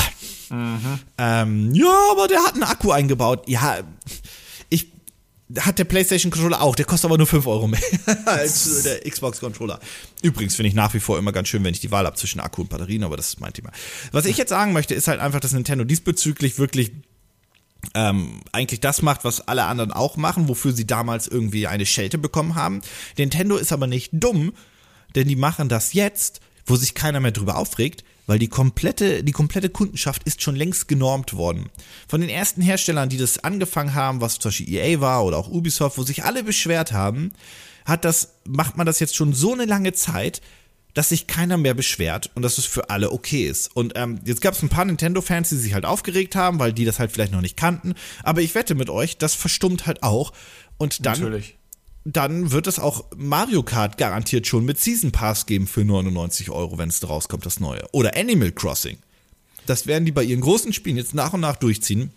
Mhm. 0.50 1.00
Ähm, 1.18 1.74
ja, 1.74 1.92
aber 2.12 2.28
der 2.28 2.44
hat 2.44 2.54
einen 2.54 2.64
Akku 2.64 2.92
eingebaut. 2.92 3.44
Ja, 3.48 3.78
hat 5.60 5.78
der 5.78 5.84
PlayStation 5.84 6.32
Controller 6.32 6.62
auch, 6.62 6.76
der 6.76 6.86
kostet 6.86 7.06
aber 7.06 7.18
nur 7.18 7.28
5 7.28 7.46
Euro 7.48 7.68
mehr 7.68 7.82
als 8.26 8.86
äh, 8.86 9.02
der 9.02 9.12
Xbox 9.12 9.40
Controller. 9.40 9.80
Übrigens 10.22 10.56
finde 10.56 10.70
ich 10.70 10.74
nach 10.74 10.94
wie 10.94 11.00
vor 11.00 11.18
immer 11.18 11.32
ganz 11.32 11.50
schön, 11.50 11.64
wenn 11.64 11.74
ich 11.74 11.82
die 11.82 11.92
Wahl 11.92 12.06
habe 12.06 12.16
zwischen 12.16 12.40
Akku 12.40 12.62
und 12.62 12.70
Batterien, 12.70 13.04
aber 13.04 13.18
das 13.18 13.30
ist 13.30 13.40
mein 13.40 13.54
Thema. 13.54 13.72
Was 14.12 14.26
ich 14.26 14.38
jetzt 14.38 14.50
sagen 14.50 14.74
möchte, 14.74 14.96
ist 14.96 15.08
halt 15.08 15.20
einfach, 15.20 15.40
dass 15.40 15.52
Nintendo 15.52 15.84
diesbezüglich 15.84 16.58
wirklich 16.58 16.92
ähm, 17.94 18.42
eigentlich 18.52 18.80
das 18.80 19.02
macht, 19.02 19.26
was 19.26 19.48
alle 19.48 19.66
anderen 19.66 19.92
auch 19.92 20.16
machen, 20.16 20.48
wofür 20.48 20.72
sie 20.72 20.88
damals 20.88 21.28
irgendwie 21.28 21.68
eine 21.68 21.86
Schelte 21.86 22.18
bekommen 22.18 22.56
haben. 22.56 22.82
Nintendo 23.18 23.58
ist 23.58 23.74
aber 23.74 23.88
nicht 23.88 24.12
dumm, 24.14 24.54
denn 25.16 25.28
die 25.28 25.36
machen 25.36 25.70
das 25.70 25.94
jetzt, 25.94 26.40
wo 26.66 26.76
sich 26.76 26.96
keiner 26.96 27.20
mehr 27.20 27.32
drüber 27.32 27.58
aufregt, 27.58 28.04
weil 28.26 28.40
die 28.40 28.48
komplette, 28.48 29.24
die 29.24 29.32
komplette 29.32 29.70
Kundenschaft 29.70 30.24
ist 30.24 30.42
schon 30.42 30.56
längst 30.56 30.88
genormt 30.88 31.34
worden. 31.34 31.70
Von 32.08 32.22
den 32.22 32.30
ersten 32.30 32.62
Herstellern, 32.62 33.10
die 33.10 33.18
das 33.18 33.44
angefangen 33.44 33.94
haben, 33.94 34.22
was 34.22 34.40
zum 34.40 34.50
Beispiel 34.50 34.74
EA 34.74 35.02
war 35.02 35.26
oder 35.26 35.38
auch 35.38 35.50
Ubisoft, 35.50 35.98
wo 35.98 36.04
sich 36.04 36.24
alle 36.24 36.44
beschwert 36.44 36.94
haben, 36.94 37.34
hat 37.86 38.06
das, 38.06 38.36
macht 38.48 38.78
man 38.78 38.86
das 38.86 39.00
jetzt 39.00 39.16
schon 39.16 39.34
so 39.34 39.54
eine 39.54 39.66
lange 39.66 39.94
Zeit, 39.94 40.42
dass 40.94 41.10
sich 41.10 41.28
keiner 41.28 41.58
mehr 41.58 41.74
beschwert 41.74 42.30
und 42.36 42.44
dass 42.44 42.58
es 42.58 42.66
für 42.66 42.90
alle 42.90 43.12
okay 43.12 43.48
ist. 43.48 43.76
Und 43.76 43.94
ähm, 43.96 44.20
jetzt 44.26 44.42
gab 44.42 44.54
es 44.54 44.62
ein 44.62 44.70
paar 44.70 44.86
Nintendo-Fans, 44.86 45.50
die 45.50 45.58
sich 45.58 45.74
halt 45.74 45.86
aufgeregt 45.86 46.36
haben, 46.36 46.60
weil 46.60 46.72
die 46.72 46.86
das 46.86 47.00
halt 47.00 47.12
vielleicht 47.12 47.34
noch 47.34 47.42
nicht 47.42 47.58
kannten. 47.58 47.96
Aber 48.22 48.42
ich 48.42 48.54
wette 48.54 48.76
mit 48.76 48.90
euch, 48.90 49.18
das 49.18 49.34
verstummt 49.34 49.88
halt 49.88 50.04
auch. 50.04 50.34
Und 50.78 51.06
dann, 51.06 51.20
Natürlich. 51.20 51.58
Dann 52.06 52.52
wird 52.52 52.68
es 52.68 52.80
auch 52.80 53.06
Mario 53.16 53.64
Kart 53.64 53.98
garantiert 53.98 54.46
schon 54.48 54.66
mit 54.66 54.80
Season 54.80 55.12
Pass 55.12 55.46
geben 55.46 55.68
für 55.68 55.86
99 55.86 56.50
Euro, 56.50 56.78
wenn 56.78 56.90
es 56.90 57.08
rauskommt, 57.08 57.46
das 57.46 57.60
neue. 57.60 57.84
Oder 57.92 58.18
Animal 58.18 58.52
Crossing. 58.52 58.98
Das 59.66 59.88
werden 59.88 60.06
die 60.06 60.12
bei 60.12 60.24
ihren 60.24 60.42
großen 60.42 60.74
Spielen 60.74 60.98
jetzt 60.98 61.14
nach 61.14 61.34
und 61.34 61.40
nach 61.40 61.56
durchziehen. 61.56 62.12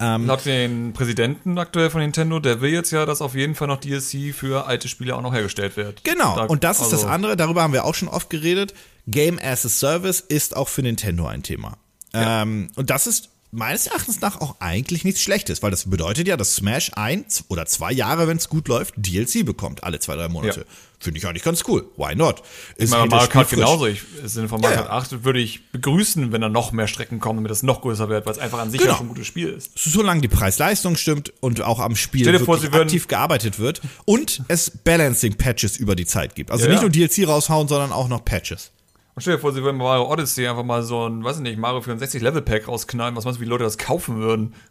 Ähm, 0.00 0.26
Laut 0.26 0.44
den 0.44 0.92
Präsidenten 0.92 1.56
aktuell 1.58 1.90
von 1.90 2.00
Nintendo, 2.00 2.40
der 2.40 2.60
will 2.60 2.72
jetzt 2.72 2.90
ja, 2.90 3.06
dass 3.06 3.22
auf 3.22 3.36
jeden 3.36 3.54
Fall 3.54 3.68
noch 3.68 3.78
DLC 3.78 4.34
für 4.34 4.66
alte 4.66 4.88
Spiele 4.88 5.14
auch 5.14 5.22
noch 5.22 5.32
hergestellt 5.32 5.76
wird. 5.76 6.02
Genau, 6.02 6.34
Da- 6.36 6.44
und 6.46 6.64
das 6.64 6.80
ist 6.80 6.90
das 6.90 7.00
also- 7.04 7.06
andere, 7.06 7.36
darüber 7.36 7.62
haben 7.62 7.72
wir 7.72 7.84
auch 7.84 7.94
schon 7.94 8.08
oft 8.08 8.28
geredet. 8.28 8.74
Game 9.06 9.38
as 9.38 9.64
a 9.64 9.68
Service 9.68 10.18
ist 10.20 10.56
auch 10.56 10.68
für 10.68 10.82
Nintendo 10.82 11.26
ein 11.26 11.44
Thema. 11.44 11.78
Ja. 12.12 12.42
Ähm, 12.42 12.68
und 12.74 12.90
das 12.90 13.06
ist 13.06 13.30
meines 13.50 13.86
Erachtens 13.86 14.20
nach 14.20 14.40
auch 14.40 14.56
eigentlich 14.60 15.04
nichts 15.04 15.20
Schlechtes, 15.20 15.62
weil 15.62 15.70
das 15.70 15.88
bedeutet 15.88 16.28
ja, 16.28 16.36
dass 16.36 16.56
Smash 16.56 16.92
ein 16.94 17.24
oder 17.48 17.66
zwei 17.66 17.92
Jahre, 17.92 18.28
wenn 18.28 18.36
es 18.36 18.48
gut 18.48 18.68
läuft, 18.68 18.94
DLC 18.96 19.44
bekommt, 19.44 19.84
alle 19.84 19.98
zwei, 20.00 20.16
drei 20.16 20.28
Monate. 20.28 20.60
Ja. 20.60 20.66
Finde 20.98 21.18
ich 21.18 21.26
eigentlich 21.26 21.42
ganz 21.42 21.62
cool. 21.68 21.84
Why 21.96 22.14
not? 22.14 22.42
Ist 22.76 22.92
hält 22.94 23.04
das 23.04 23.10
Mario 23.10 23.28
Kart 23.28 23.50
genauso. 23.50 23.86
Ich, 23.86 24.00
Im 24.20 24.28
Sinne 24.28 24.48
von 24.48 24.60
Mario 24.62 24.76
Ja, 24.78 24.82
Kart 24.84 25.12
8 25.12 25.24
würde 25.24 25.40
ich 25.40 25.70
begrüßen, 25.70 26.32
wenn 26.32 26.40
da 26.40 26.48
noch 26.48 26.72
mehr 26.72 26.88
Strecken 26.88 27.20
kommen, 27.20 27.38
damit 27.38 27.52
es 27.52 27.62
noch 27.62 27.82
größer 27.82 28.08
wird, 28.08 28.24
weil 28.24 28.32
es 28.32 28.38
einfach 28.38 28.58
an 28.60 28.70
sich 28.70 28.80
Genau. 28.80 28.92
ja 28.92 28.96
schon 28.98 29.06
ein 29.06 29.10
gutes 29.10 29.26
Spiel 29.26 29.48
ist. 29.50 29.72
Solange 29.76 30.22
die 30.22 30.28
Preis-Leistung 30.28 30.96
stimmt 30.96 31.32
und 31.40 31.60
auch 31.60 31.80
am 31.80 31.96
Spiel 31.96 32.24
wirklich 32.24 32.44
vor, 32.44 32.80
aktiv 32.80 33.08
gearbeitet 33.08 33.58
wird 33.58 33.82
und 34.06 34.42
es 34.48 34.70
Balancing-Patches 34.70 35.76
über 35.76 35.96
die 35.96 36.06
Zeit 36.06 36.34
gibt. 36.34 36.50
Also 36.50 36.64
Ja, 36.64 36.70
nicht 36.70 36.78
ja. 36.82 36.88
nur 36.88 36.90
DLC 36.90 37.28
raushauen, 37.28 37.68
sondern 37.68 37.92
auch 37.92 38.08
noch 38.08 38.24
Patches. 38.24 38.72
Und 39.16 39.22
stell 39.22 39.36
dir 39.36 39.40
vor, 39.40 39.54
sie 39.54 39.62
würden 39.62 39.78
bei 39.78 39.84
Mario 39.84 40.12
Odyssey 40.12 40.46
einfach 40.46 40.62
mal 40.62 40.82
so 40.82 41.08
ein, 41.08 41.24
weiß 41.24 41.38
ich 41.38 41.42
nicht, 41.42 41.56
Mario 41.58 41.80
64 41.80 42.20
Level 42.20 42.42
Pack 42.42 42.68
rausknallen. 42.68 43.16
Was 43.16 43.24
meinst 43.24 43.40
du, 43.40 43.44
wie 43.44 43.48
Leute 43.48 43.64
das 43.64 43.78
kaufen 43.78 44.18
würden? 44.18 44.54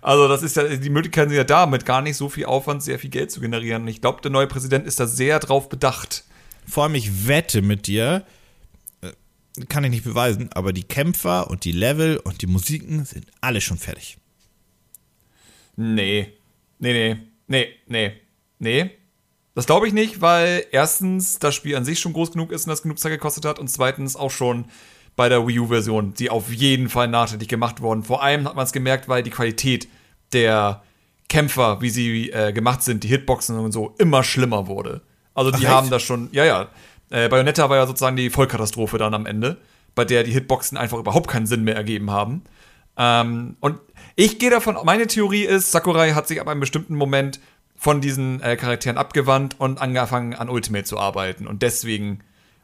Also, 0.00 0.28
das 0.28 0.42
ist 0.42 0.56
ja, 0.56 0.66
die 0.66 0.88
Möglichkeiten 0.88 1.28
sind 1.28 1.36
ja 1.36 1.44
da, 1.44 1.66
mit 1.66 1.84
gar 1.84 2.00
nicht 2.00 2.16
so 2.16 2.30
viel 2.30 2.46
Aufwand 2.46 2.82
sehr 2.82 2.98
viel 2.98 3.10
Geld 3.10 3.30
zu 3.30 3.40
generieren. 3.40 3.82
Und 3.82 3.88
ich 3.88 4.00
glaube, 4.00 4.22
der 4.22 4.30
neue 4.30 4.46
Präsident 4.46 4.86
ist 4.86 4.98
da 4.98 5.06
sehr 5.06 5.40
drauf 5.40 5.68
bedacht. 5.68 6.24
Vor 6.66 6.84
allem, 6.84 6.94
ich 6.94 7.26
wette 7.26 7.60
mit 7.60 7.86
dir, 7.86 8.24
äh, 9.02 9.12
kann 9.68 9.84
ich 9.84 9.90
nicht 9.90 10.04
beweisen, 10.04 10.48
aber 10.54 10.72
die 10.72 10.84
Kämpfer 10.84 11.50
und 11.50 11.64
die 11.64 11.72
Level 11.72 12.16
und 12.16 12.40
die 12.40 12.46
Musiken 12.46 13.04
sind 13.04 13.26
alle 13.42 13.60
schon 13.60 13.76
fertig. 13.76 14.16
Nee. 15.76 16.32
Nee, 16.78 16.92
nee, 16.94 17.16
nee, 17.46 17.68
nee, 17.88 18.12
nee. 18.58 18.90
Das 19.58 19.66
glaube 19.66 19.88
ich 19.88 19.92
nicht, 19.92 20.20
weil 20.20 20.66
erstens 20.70 21.40
das 21.40 21.52
Spiel 21.52 21.74
an 21.74 21.84
sich 21.84 21.98
schon 21.98 22.12
groß 22.12 22.30
genug 22.30 22.52
ist 22.52 22.66
und 22.66 22.70
das 22.70 22.82
genug 22.82 23.00
Zeit 23.00 23.10
gekostet 23.10 23.44
hat 23.44 23.58
und 23.58 23.66
zweitens 23.66 24.14
auch 24.14 24.30
schon 24.30 24.66
bei 25.16 25.28
der 25.28 25.48
Wii 25.48 25.58
U-Version, 25.58 26.14
die 26.14 26.30
auf 26.30 26.52
jeden 26.52 26.88
Fall 26.88 27.08
nachträglich 27.08 27.48
gemacht 27.48 27.80
worden. 27.80 28.04
Vor 28.04 28.22
allem 28.22 28.46
hat 28.46 28.54
man 28.54 28.64
es 28.64 28.70
gemerkt, 28.70 29.08
weil 29.08 29.24
die 29.24 29.30
Qualität 29.30 29.88
der 30.32 30.84
Kämpfer, 31.28 31.80
wie 31.80 31.90
sie 31.90 32.30
äh, 32.30 32.52
gemacht 32.52 32.84
sind, 32.84 33.02
die 33.02 33.08
Hitboxen 33.08 33.58
und 33.58 33.72
so, 33.72 33.96
immer 33.98 34.22
schlimmer 34.22 34.68
wurde. 34.68 35.00
Also 35.34 35.50
die 35.50 35.66
Ach, 35.66 35.70
haben 35.70 35.86
echt? 35.86 35.92
das 35.92 36.04
schon, 36.04 36.28
ja, 36.30 36.44
ja. 36.44 36.68
Äh, 37.10 37.28
Bayonetta 37.28 37.68
war 37.68 37.78
ja 37.78 37.86
sozusagen 37.88 38.14
die 38.14 38.30
Vollkatastrophe 38.30 38.96
dann 38.96 39.12
am 39.12 39.26
Ende, 39.26 39.56
bei 39.96 40.04
der 40.04 40.22
die 40.22 40.30
Hitboxen 40.30 40.78
einfach 40.78 40.98
überhaupt 40.98 41.26
keinen 41.26 41.46
Sinn 41.46 41.64
mehr 41.64 41.74
ergeben 41.74 42.12
haben. 42.12 42.44
Ähm, 42.96 43.56
und 43.58 43.80
ich 44.14 44.38
gehe 44.38 44.50
davon, 44.50 44.76
meine 44.84 45.08
Theorie 45.08 45.42
ist, 45.42 45.72
Sakurai 45.72 46.12
hat 46.12 46.28
sich 46.28 46.40
ab 46.40 46.46
einem 46.46 46.60
bestimmten 46.60 46.94
Moment 46.94 47.40
von 47.80 48.00
diesen 48.00 48.42
äh, 48.42 48.56
Charakteren 48.56 48.98
abgewandt 48.98 49.58
und 49.60 49.80
angefangen 49.80 50.34
an 50.34 50.48
Ultimate 50.50 50.84
zu 50.84 50.98
arbeiten. 50.98 51.46
Und 51.46 51.62
deswegen 51.62 52.20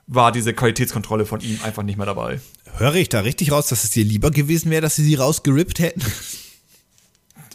war 0.06 0.32
diese 0.32 0.52
Qualitätskontrolle 0.52 1.24
von 1.24 1.40
ihm 1.40 1.60
einfach 1.62 1.82
nicht 1.84 1.96
mehr 1.96 2.04
dabei. 2.06 2.40
Höre 2.76 2.96
ich 2.96 3.08
da 3.08 3.20
richtig 3.20 3.52
raus, 3.52 3.68
dass 3.68 3.84
es 3.84 3.90
dir 3.90 4.04
lieber 4.04 4.30
gewesen 4.30 4.70
wäre, 4.70 4.82
dass 4.82 4.96
sie 4.96 5.04
sie 5.04 5.14
rausgerippt 5.14 5.78
hätten? 5.78 6.02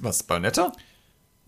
Was, 0.02 0.24
Bayonetta? 0.24 0.72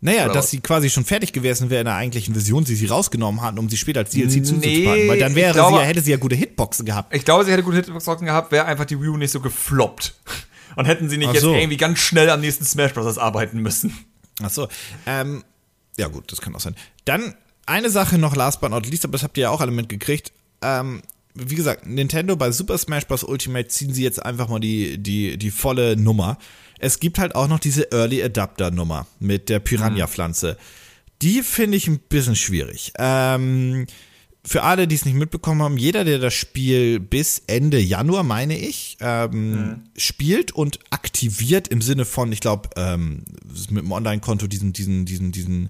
Naja, 0.04 0.26
Oder 0.26 0.34
dass 0.34 0.46
was? 0.46 0.52
sie 0.52 0.60
quasi 0.60 0.90
schon 0.90 1.06
fertig 1.06 1.32
gewesen 1.32 1.70
wäre 1.70 1.82
in 1.82 1.86
der 1.86 1.96
eigentlichen 1.96 2.34
Version, 2.34 2.66
sie 2.66 2.76
sie 2.76 2.88
rausgenommen 2.88 3.42
hatten, 3.42 3.60
um 3.60 3.70
sie 3.70 3.78
später 3.78 4.00
als 4.02 4.10
DLC 4.10 4.32
Nee, 4.32 4.42
zuzupacken. 4.44 5.08
Weil 5.08 5.20
dann 5.20 5.36
wäre 5.36 5.54
glaube- 5.54 5.76
sie 5.78 5.82
ja, 5.82 5.88
hätte 5.88 6.02
sie 6.02 6.12
ja 6.12 6.18
gute 6.18 6.36
Hitboxen 6.36 6.86
gehabt. 6.86 7.16
Ich 7.16 7.24
glaube, 7.24 7.46
sie 7.46 7.52
hätte 7.52 7.64
gute 7.64 7.78
Hitboxen 7.78 8.26
gehabt, 8.26 8.52
wäre 8.52 8.66
einfach 8.66 8.86
die 8.86 9.00
Wii 9.00 9.10
U 9.10 9.18
nicht 9.18 9.32
so 9.32 9.40
gefloppt. 9.40 10.16
Und 10.76 10.86
hätten 10.86 11.08
sie 11.10 11.18
nicht 11.18 11.30
Ach 11.30 11.34
jetzt 11.34 11.44
so. 11.44 11.54
irgendwie 11.54 11.78
ganz 11.78 12.00
schnell 12.00 12.30
am 12.30 12.42
nächsten 12.42 12.66
Smash 12.66 12.94
Bros. 12.94 13.18
arbeiten 13.18 13.60
müssen. 13.60 13.94
Ach 14.42 14.50
so. 14.50 14.68
Ähm, 15.06 15.44
ja 15.98 16.08
gut, 16.08 16.32
das 16.32 16.42
kann 16.42 16.56
auch 16.56 16.60
sein. 16.60 16.76
Dann 17.06 17.36
eine 17.66 17.90
Sache 17.90 18.18
noch, 18.18 18.36
last 18.36 18.62
but 18.62 18.72
not 18.72 18.88
least, 18.88 19.06
aber 19.06 19.14
das 19.14 19.24
habt 19.24 19.38
ihr 19.38 19.44
ja 19.44 19.50
auch 19.50 19.62
alle 19.62 19.72
mitgekriegt. 19.72 20.32
Ähm, 20.62 21.02
wie 21.34 21.56
gesagt, 21.56 21.86
Nintendo 21.86 22.36
bei 22.36 22.52
Super 22.52 22.78
Smash 22.78 23.08
Bros. 23.08 23.24
Ultimate 23.24 23.68
ziehen 23.70 23.94
sie 23.94 24.04
jetzt 24.04 24.24
einfach 24.24 24.50
mal 24.50 24.60
die, 24.60 24.98
die, 24.98 25.38
die 25.38 25.52
volle 25.52 25.96
Nummer. 25.96 26.38
Es 26.80 27.00
gibt 27.00 27.20
halt 27.20 27.36
auch 27.36 27.48
noch 27.48 27.60
diese 27.60 27.92
Early 27.92 28.24
Adapter 28.24 28.72
Nummer 28.72 29.08
mit 29.20 29.50
der 29.50 29.60
Piranha-Pflanze. 29.60 30.58
Die 31.22 31.44
finde 31.44 31.78
ich 31.78 31.88
ein 31.88 32.00
bisschen 32.00 32.36
schwierig. 32.36 32.92
Ähm, 32.98 33.86
für 34.44 34.64
alle, 34.64 34.88
die 34.88 34.96
es 34.96 35.06
nicht 35.06 35.16
mitbekommen 35.16 35.62
haben, 35.62 35.78
jeder, 35.78 36.04
der 36.04 36.18
das 36.18 36.34
Spiel 36.34 37.00
bis 37.00 37.44
Ende 37.46 37.80
Januar, 37.80 38.24
meine 38.24 38.58
ich, 38.58 38.98
ähm, 39.00 39.84
spielt 39.96 40.52
und 40.52 40.80
aktiviert 40.90 41.68
im 41.68 41.82
Sinne 41.82 42.06
von, 42.06 42.32
ich 42.32 42.40
glaube, 42.40 42.70
ähm, 42.76 43.24
mit 43.70 43.84
dem 43.84 43.92
Online-Konto 43.92 44.48
diesen, 44.48 44.74
diesen, 44.74 45.06
diesen, 45.06 45.32
diesen, 45.32 45.70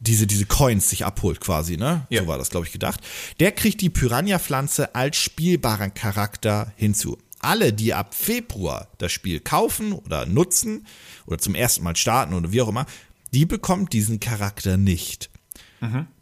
diese, 0.00 0.26
diese 0.26 0.46
Coins 0.46 0.88
sich 0.88 1.04
abholt 1.04 1.40
quasi, 1.40 1.76
ne? 1.76 2.06
Ja. 2.08 2.22
So 2.22 2.28
war 2.28 2.38
das, 2.38 2.48
glaube 2.48 2.66
ich, 2.66 2.72
gedacht. 2.72 3.00
Der 3.38 3.52
kriegt 3.52 3.82
die 3.82 3.90
Piranha-Pflanze 3.90 4.94
als 4.94 5.18
spielbaren 5.18 5.92
Charakter 5.92 6.72
hinzu. 6.76 7.18
Alle, 7.40 7.74
die 7.74 7.92
ab 7.92 8.14
Februar 8.14 8.88
das 8.96 9.12
Spiel 9.12 9.40
kaufen 9.40 9.92
oder 9.92 10.24
nutzen 10.24 10.86
oder 11.26 11.38
zum 11.38 11.54
ersten 11.54 11.84
Mal 11.84 11.96
starten 11.96 12.32
oder 12.32 12.50
wie 12.50 12.62
auch 12.62 12.68
immer, 12.68 12.86
die 13.34 13.44
bekommt 13.44 13.92
diesen 13.92 14.20
Charakter 14.20 14.78
nicht. 14.78 15.28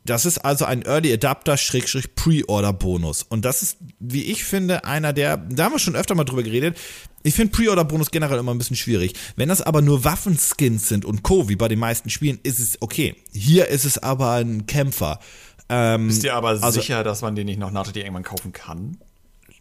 Das 0.05 0.27
ist 0.27 0.39
also 0.39 0.65
ein 0.65 0.83
Early 0.83 1.13
Adapter 1.13 1.57
Schrägstrich 1.57 2.15
Pre-Order 2.15 2.73
Bonus. 2.73 3.23
Und 3.23 3.45
das 3.45 3.63
ist, 3.63 3.79
wie 4.01 4.25
ich 4.25 4.45
finde, 4.45 4.85
einer 4.85 5.13
der, 5.13 5.37
da 5.39 5.65
haben 5.65 5.73
wir 5.73 5.79
schon 5.79 5.97
öfter 5.97 6.15
mal 6.15 6.25
drüber 6.25 6.43
geredet. 6.43 6.77
Ich 7.23 7.35
finde 7.35 7.53
Pre-Order 7.57 7.85
Bonus 7.85 8.11
generell 8.11 8.39
immer 8.39 8.53
ein 8.53 8.59
bisschen 8.59 8.77
schwierig. 8.77 9.15
Wenn 9.37 9.49
das 9.49 9.63
aber 9.63 9.81
nur 9.81 10.05
Waffenskins 10.05 10.89
sind 10.89 11.05
und 11.05 11.23
Co., 11.23 11.49
wie 11.49 11.57
bei 11.57 11.69
den 11.69 11.79
meisten 11.79 12.11
Spielen, 12.11 12.39
ist 12.43 12.59
es 12.59 12.83
okay. 12.83 13.17
Hier 13.33 13.69
ist 13.69 13.85
es 13.85 13.97
aber 13.99 14.33
ein 14.33 14.67
Kämpfer. 14.67 15.21
Ähm, 15.69 16.11
Ist 16.11 16.23
dir 16.23 16.35
aber 16.35 16.49
also- 16.49 16.71
sicher, 16.71 17.03
dass 17.05 17.23
man 17.23 17.35
den 17.35 17.47
nicht 17.47 17.59
noch 17.59 17.71
nachträglich 17.71 18.05
irgendwann 18.05 18.25
kaufen 18.25 18.53
kann? 18.53 18.99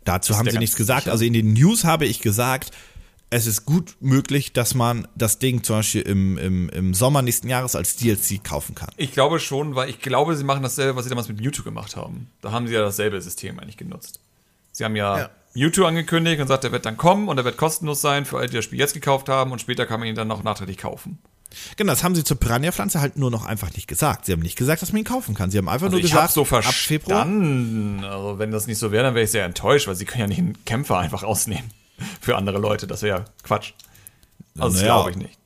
Dazu 0.03 0.36
haben 0.36 0.43
der 0.43 0.53
sie 0.53 0.60
nichts 0.60 0.75
gesagt. 0.75 1.03
sicher? 1.03 1.13
Also 1.13 1.23
in 1.23 1.32
den 1.34 1.53
News 1.53 1.86
habe 1.86 2.06
ich 2.06 2.19
gesagt, 2.19 2.71
es 3.33 3.47
ist 3.47 3.65
gut 3.65 3.95
möglich, 3.99 4.53
dass 4.53 4.75
man 4.75 5.07
das 5.15 5.39
Ding 5.39 5.63
zum 5.63 5.77
Beispiel 5.77 6.01
im, 6.03 6.37
im, 6.37 6.69
im 6.69 6.93
Sommer 6.93 7.23
nächsten 7.23 7.49
Jahres 7.49 7.75
als 7.75 7.95
DLC 7.95 8.43
kaufen 8.43 8.75
kann. 8.75 8.89
Ich 8.95 9.11
glaube 9.11 9.39
schon, 9.39 9.73
weil 9.73 9.89
ich 9.89 9.99
glaube, 9.99 10.35
sie 10.35 10.43
machen 10.43 10.61
dasselbe, 10.61 10.95
was 10.95 11.05
sie 11.05 11.09
damals 11.09 11.29
mit 11.29 11.41
Mewtwo 11.41 11.63
gemacht 11.63 11.95
haben. 11.95 12.27
Da 12.41 12.51
haben 12.51 12.67
sie 12.67 12.73
ja 12.75 12.81
dasselbe 12.81 13.19
System 13.21 13.59
eigentlich 13.59 13.77
genutzt. 13.77 14.19
Sie 14.71 14.83
haben 14.83 14.95
ja, 14.95 15.17
Ja. 15.17 15.29
Mewtwo 15.55 15.85
angekündigt 15.85 16.39
und 16.39 16.45
gesagt, 16.45 16.63
der 16.63 16.71
wird 16.71 16.85
dann 16.85 16.95
kommen 16.95 17.27
und 17.27 17.35
der 17.37 17.45
wird 17.45 17.57
kostenlos 17.57 18.01
sein 18.01 18.25
für 18.25 18.37
alle, 18.37 18.49
die 18.49 18.55
das 18.55 18.65
Spiel 18.65 18.77
jetzt 18.79 18.93
gekauft 18.93 19.29
haben 19.29 19.51
und 19.51 19.59
später 19.59 19.87
kann 19.87 19.99
man 19.99 20.09
ihn 20.09 20.15
dann 20.15 20.27
noch 20.27 20.43
nachträglich 20.43 20.77
kaufen. 20.77 21.17
Genau, 21.77 21.91
das 21.91 22.03
haben 22.03 22.13
sie 22.15 22.23
zur 22.23 22.39
Piranha-Pflanze 22.39 23.01
halt 23.01 23.17
nur 23.17 23.31
noch 23.31 23.45
einfach 23.45 23.71
nicht 23.73 23.87
gesagt. 23.87 24.25
Sie 24.25 24.31
haben 24.31 24.41
nicht 24.41 24.57
gesagt, 24.57 24.81
dass 24.83 24.91
man 24.91 24.99
ihn 24.99 25.05
kaufen 25.05 25.33
kann. 25.33 25.49
Sie 25.49 25.57
haben 25.57 25.69
einfach 25.69 25.85
Also 25.85 25.97
nur 25.97 26.03
ich 26.05 26.11
gesagt, 26.11 26.33
so 26.33 26.43
ab 26.43 26.65
Februar. 26.65 27.25
Also 27.25 28.39
wenn 28.39 28.51
das 28.51 28.67
nicht 28.67 28.77
so 28.79 28.91
wäre, 28.91 29.03
dann 29.03 29.15
wäre 29.15 29.25
ich 29.25 29.31
sehr 29.31 29.45
enttäuscht, 29.45 29.87
weil 29.87 29.95
sie 29.95 30.05
können 30.05 30.21
ja 30.21 30.27
nicht 30.27 30.39
einen 30.39 30.65
Kämpfer 30.65 30.97
einfach 30.99 31.23
ausnehmen 31.23 31.69
für 32.21 32.36
andere 32.36 32.58
Leute. 32.60 32.88
Das 32.88 33.01
wäre 33.01 33.25
Quatsch. 33.43 33.73
Also 34.58 34.73
das 34.75 34.82
Naja. 34.82 34.95
glaube 34.95 35.12
ich 35.12 35.17
nicht. 35.17 35.38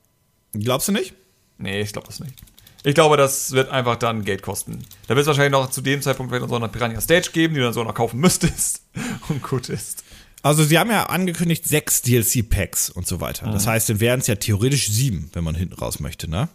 Glaubst 0.53 0.87
du 0.87 0.91
nicht? 0.91 1.13
Nee, 1.57 1.81
ich 1.81 1.93
glaube 1.93 2.07
das 2.07 2.19
nicht. 2.19 2.35
Ich 2.83 2.93
glaube, 2.95 3.17
das 3.17 3.51
wird 3.51 3.69
einfach 3.69 3.95
dann 3.97 4.23
Geld 4.23 4.41
kosten. 4.43 4.79
Da 5.07 5.15
wird 5.15 5.23
es 5.23 5.27
wahrscheinlich 5.27 5.51
noch 5.51 5.69
zu 5.71 5.81
dem 5.81 6.01
Zeitpunkt 6.01 6.31
vielleicht 6.31 6.43
noch 6.43 6.49
so 6.49 6.55
eine 6.55 6.69
Piranha 6.69 7.01
Stage 7.01 7.31
geben, 7.33 7.53
die 7.53 7.59
du 7.59 7.65
dann 7.65 7.73
so 7.73 7.83
noch 7.83 7.93
kaufen 7.93 8.19
müsstest 8.19 8.81
und 9.29 9.41
gut 9.43 9.67
ist. 9.69 10.03
Also 10.43 10.63
sie 10.63 10.77
haben 10.77 10.89
ja 10.91 11.07
angekündigt 11.07 11.67
sechs 11.67 12.01
DLC-Packs 12.03 12.89
und 12.89 13.05
so 13.07 13.19
weiter. 13.19 13.47
Mhm. 13.47 13.51
Das 13.53 13.67
heißt, 13.67 13.89
dann 13.89 13.99
wären 13.99 14.19
es 14.21 14.27
ja 14.27 14.35
theoretisch 14.35 14.87
sieben, 14.89 15.29
wenn 15.33 15.43
man 15.43 15.55
hinten 15.55 15.73
raus 15.73 15.99
möchte, 15.99 16.29
ne? 16.29 16.47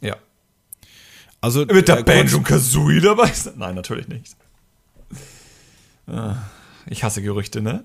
Ja. 0.00 0.16
Also 1.40 1.66
Wird 1.68 1.88
da 1.88 1.98
äh, 1.98 2.02
Banjo 2.02 2.38
kurz- 2.38 2.48
Kazooie 2.48 3.00
dabei? 3.00 3.32
Nein, 3.56 3.74
natürlich 3.76 4.08
nicht. 4.08 4.36
Ah, 6.06 6.36
Ich 6.86 7.04
hasse 7.04 7.22
Gerüchte, 7.22 7.62
ne? 7.62 7.84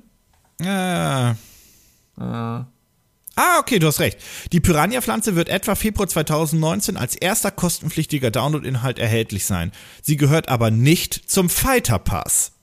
Äh, 0.62 1.32
Äh, 1.32 2.64
Ah, 3.38 3.60
okay, 3.60 3.80
du 3.80 3.88
hast 3.88 4.00
recht. 4.00 4.18
Die 4.54 4.62
Piranha-Pflanze 4.62 5.36
wird 5.36 5.50
etwa 5.50 5.76
Februar 5.76 6.08
2019 6.08 6.96
als 6.96 7.18
erster 7.18 7.52
kostenpflichtiger 7.52 8.32
Download-Inhalt 8.32 8.98
erhältlich 8.98 9.44
sein. 9.46 9.74
Sie 10.02 10.16
gehört 10.16 10.48
aber 10.48 10.72
nicht 10.72 11.30
zum 11.30 11.50
Fighter 11.50 12.00
Pass. 12.00 12.54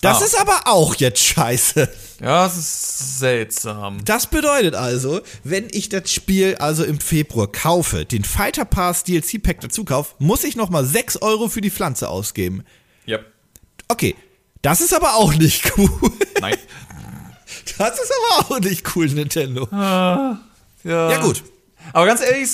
Das 0.00 0.22
Ah. 0.22 0.24
ist 0.24 0.40
aber 0.40 0.62
auch 0.64 0.94
jetzt 0.94 1.22
scheiße. 1.22 1.90
Ja, 2.22 2.46
es 2.46 2.56
ist 2.56 3.18
seltsam. 3.18 4.02
Das 4.06 4.28
bedeutet 4.28 4.74
also, 4.74 5.20
wenn 5.42 5.68
ich 5.70 5.90
das 5.90 6.10
Spiel 6.10 6.54
also 6.56 6.82
im 6.84 6.98
Februar 6.98 7.52
kaufe, 7.52 8.06
den 8.06 8.24
Fighter 8.24 8.64
Pass 8.64 9.04
DLC 9.04 9.38
Pack 9.42 9.60
dazu 9.60 9.84
kaufe, 9.84 10.14
muss 10.18 10.42
ich 10.44 10.56
nochmal 10.56 10.86
6 10.86 11.18
Euro 11.20 11.48
für 11.50 11.60
die 11.60 11.70
Pflanze 11.70 12.08
ausgeben. 12.08 12.64
Ja. 13.04 13.18
Okay, 13.88 14.14
das 14.64 14.80
ist 14.80 14.94
aber 14.94 15.14
auch 15.14 15.34
nicht 15.34 15.72
cool. 15.76 15.90
Nein. 16.40 16.56
Das 17.78 17.98
ist 17.98 18.12
aber 18.32 18.54
auch 18.54 18.60
nicht 18.60 18.96
cool, 18.96 19.06
Nintendo. 19.06 19.68
Ja. 19.70 20.40
Ja 20.84 21.20
gut. 21.20 21.42
Aber 21.92 22.06
ganz 22.06 22.22
ehrlich, 22.22 22.48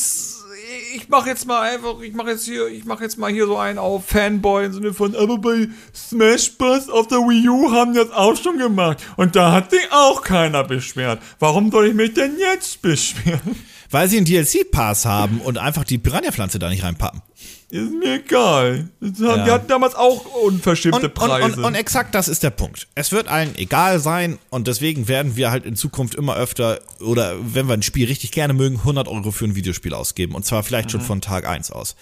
ich 0.95 1.09
mache 1.09 1.29
jetzt 1.29 1.47
mal 1.47 1.61
einfach, 1.61 2.01
ich 2.01 2.13
mache 2.13 2.31
jetzt 2.31 2.45
hier, 2.45 2.67
ich 2.67 2.85
mache 2.85 3.05
jetzt 3.05 3.17
mal 3.19 3.31
hier 3.31 3.47
so 3.47 3.57
einen 3.57 3.79
auf 3.79 4.07
Fanboy 4.07 4.67
im 4.67 4.73
Sinne 4.73 4.93
von, 4.93 5.15
aber 5.15 5.39
bei 5.39 5.69
Smash 5.95 6.57
Bros. 6.59 6.89
auf 6.89 7.07
der 7.07 7.19
Wii 7.19 7.49
U 7.49 7.73
haben 7.73 7.95
das 7.95 8.11
auch 8.11 8.37
schon 8.37 8.59
gemacht 8.59 8.99
und 9.17 9.37
da 9.37 9.53
hat 9.53 9.71
sich 9.71 9.87
auch 9.91 10.23
keiner 10.23 10.65
beschwert. 10.65 11.23
Warum 11.39 11.71
soll 11.71 11.89
ich 11.89 11.95
mich 11.95 12.15
denn 12.15 12.39
jetzt 12.39 12.83
beschweren? 12.83 13.57
Weil 13.91 14.09
sie 14.09 14.17
einen 14.17 14.27
DLC-Pass 14.27 15.05
haben 15.05 15.41
und 15.41 15.59
einfach 15.59 15.85
die 15.85 15.99
Piranha-Pflanze 15.99 16.59
da 16.59 16.69
nicht 16.69 16.85
reinpappen. 16.85 17.23
Ist 17.71 17.93
mir 17.93 18.17
egal. 18.17 18.89
Ja. 19.01 19.45
Die 19.45 19.51
hatten 19.51 19.69
damals 19.69 19.95
auch 19.95 20.25
unverschämte 20.43 20.99
Und, 20.99 21.05
und, 21.05 21.15
Preise. 21.15 21.45
und, 21.59 21.65
und 21.65 21.75
exakt 21.77 22.15
das 22.17 22.27
ist 22.29 22.43
der 22.43 22.51
Punkt. 22.51 22.89
Es 22.97 23.13
wird 23.13 23.29
allen 23.29 23.55
egal 23.57 24.01
sein 24.01 24.39
und 24.51 24.67
deswegen 24.67 25.07
werden 25.07 25.37
wir 25.37 25.51
halt 25.53 25.65
in 25.65 25.77
Zukunft 25.77 26.17
immer 26.17 26.35
öfter 26.37 26.81
oder 27.01 27.37
wenn 27.41 27.69
wir 27.69 27.75
ein 27.75 27.83
Spiel 27.83 28.09
richtig 28.09 28.33
gerne 28.33 28.55
mögen, 28.55 28.79
100 28.79 29.07
Euro 29.07 29.31
für 29.31 29.45
ein 29.45 29.55
Videospiel 29.55 29.95
ausgeben 29.95 30.35
und 30.35 30.45
zwar 30.45 30.63
vielleicht 30.65 30.91
schon 30.91 31.01
von 31.01 31.21
Tag 31.21 31.47
1 31.47 31.71
aus. 31.71 31.95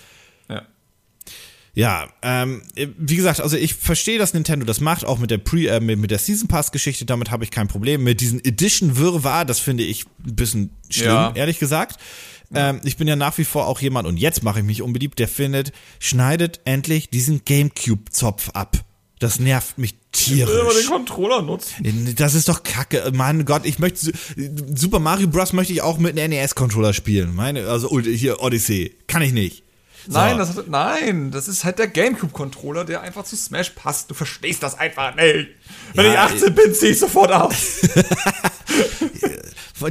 ja. 0.49 0.63
Ja, 1.75 2.09
ähm, 2.23 2.63
wie 2.75 3.15
gesagt, 3.15 3.41
also 3.41 3.57
ich 3.57 3.75
verstehe, 3.75 4.19
dass 4.19 4.35
Nintendo 4.35 4.67
das 4.67 4.81
macht, 4.81 5.05
auch 5.05 5.19
mit 5.21 5.31
der 5.31 5.39
Pre, 5.39 5.69
äh, 5.69 5.79
mit 5.79 6.01
mit 6.01 6.11
der 6.11 6.19
Season 6.19 6.49
Pass 6.49 6.73
Geschichte, 6.73 7.05
damit 7.05 7.31
habe 7.31 7.45
ich 7.45 7.53
kein 7.53 7.69
Problem. 7.69 8.03
Mit 8.03 8.21
diesen 8.21 8.45
Edition 8.45 8.97
Wirrwarr, 8.97 9.45
das 9.45 9.61
finde 9.61 9.85
ich 9.85 10.05
ein 10.27 10.35
bisschen 10.35 10.71
schlimm, 10.91 11.09
Ja. 11.13 11.33
ehrlich 11.37 11.61
gesagt. 11.61 12.01
Ähm, 12.55 12.81
ich 12.85 12.97
bin 12.97 13.07
ja 13.09 13.17
nach 13.17 13.37
wie 13.39 13.45
vor 13.45 13.67
auch 13.67 13.81
jemand, 13.81 14.09
und 14.09 14.17
jetzt 14.17 14.43
mache 14.43 14.61
ich 14.61 14.65
mich 14.65 14.83
unbeliebt, 14.83 15.19
der 15.19 15.29
findet, 15.29 15.73
schneidet 15.99 16.61
endlich 16.65 17.11
diesen 17.11 17.43
Gamecube-Zopf 17.45 18.51
ab. 18.51 18.79
Das 19.19 19.41
nervt 19.41 19.79
mich 19.79 19.97
Ich 20.15 20.31
will 20.37 20.45
aber 20.45 20.53
den 20.55 20.71
tierisch. 20.71 20.87
Controller 20.87 21.43
nutzen. 21.43 22.15
Das 22.17 22.35
ist 22.35 22.49
doch 22.49 22.63
kacke. 22.63 23.11
Mein 23.13 23.45
Gott, 23.45 23.67
ich 23.67 23.79
möchte, 23.81 23.99
Su- 23.99 24.13
Super 24.75 25.01
Mario 25.01 25.27
Bros. 25.27 25.53
möchte 25.53 25.73
ich 25.73 25.83
auch 25.83 25.99
mit 25.99 26.19
einem 26.19 26.31
NES-Controller 26.31 26.93
spielen. 26.95 27.35
Meine, 27.35 27.67
also 27.67 27.99
hier 28.01 28.41
Odyssey. 28.41 28.95
Kann 29.09 29.23
ich 29.23 29.33
nicht. 29.33 29.65
Nein, 30.11 30.39
das, 30.39 30.57
hat- 30.57 30.69
nein, 30.69 31.31
das 31.31 31.49
ist 31.49 31.65
halt 31.65 31.79
der 31.79 31.89
Gamecube-Controller, 31.89 32.85
der 32.85 33.03
einfach 33.03 33.25
zu 33.25 33.37
Smash 33.37 33.71
passt. 33.71 34.11
Du 34.11 34.15
verstehst 34.15 34.63
das 34.63 34.79
einfach 34.79 35.15
nicht. 35.15 35.49
Wenn 35.95 36.07
Ja, 36.07 36.13
ich 36.13 36.19
18 36.35 36.55
bin, 36.55 36.75
zieh 36.75 36.87
ich 36.89 36.99
sofort 36.99 37.33
aus. 37.33 37.81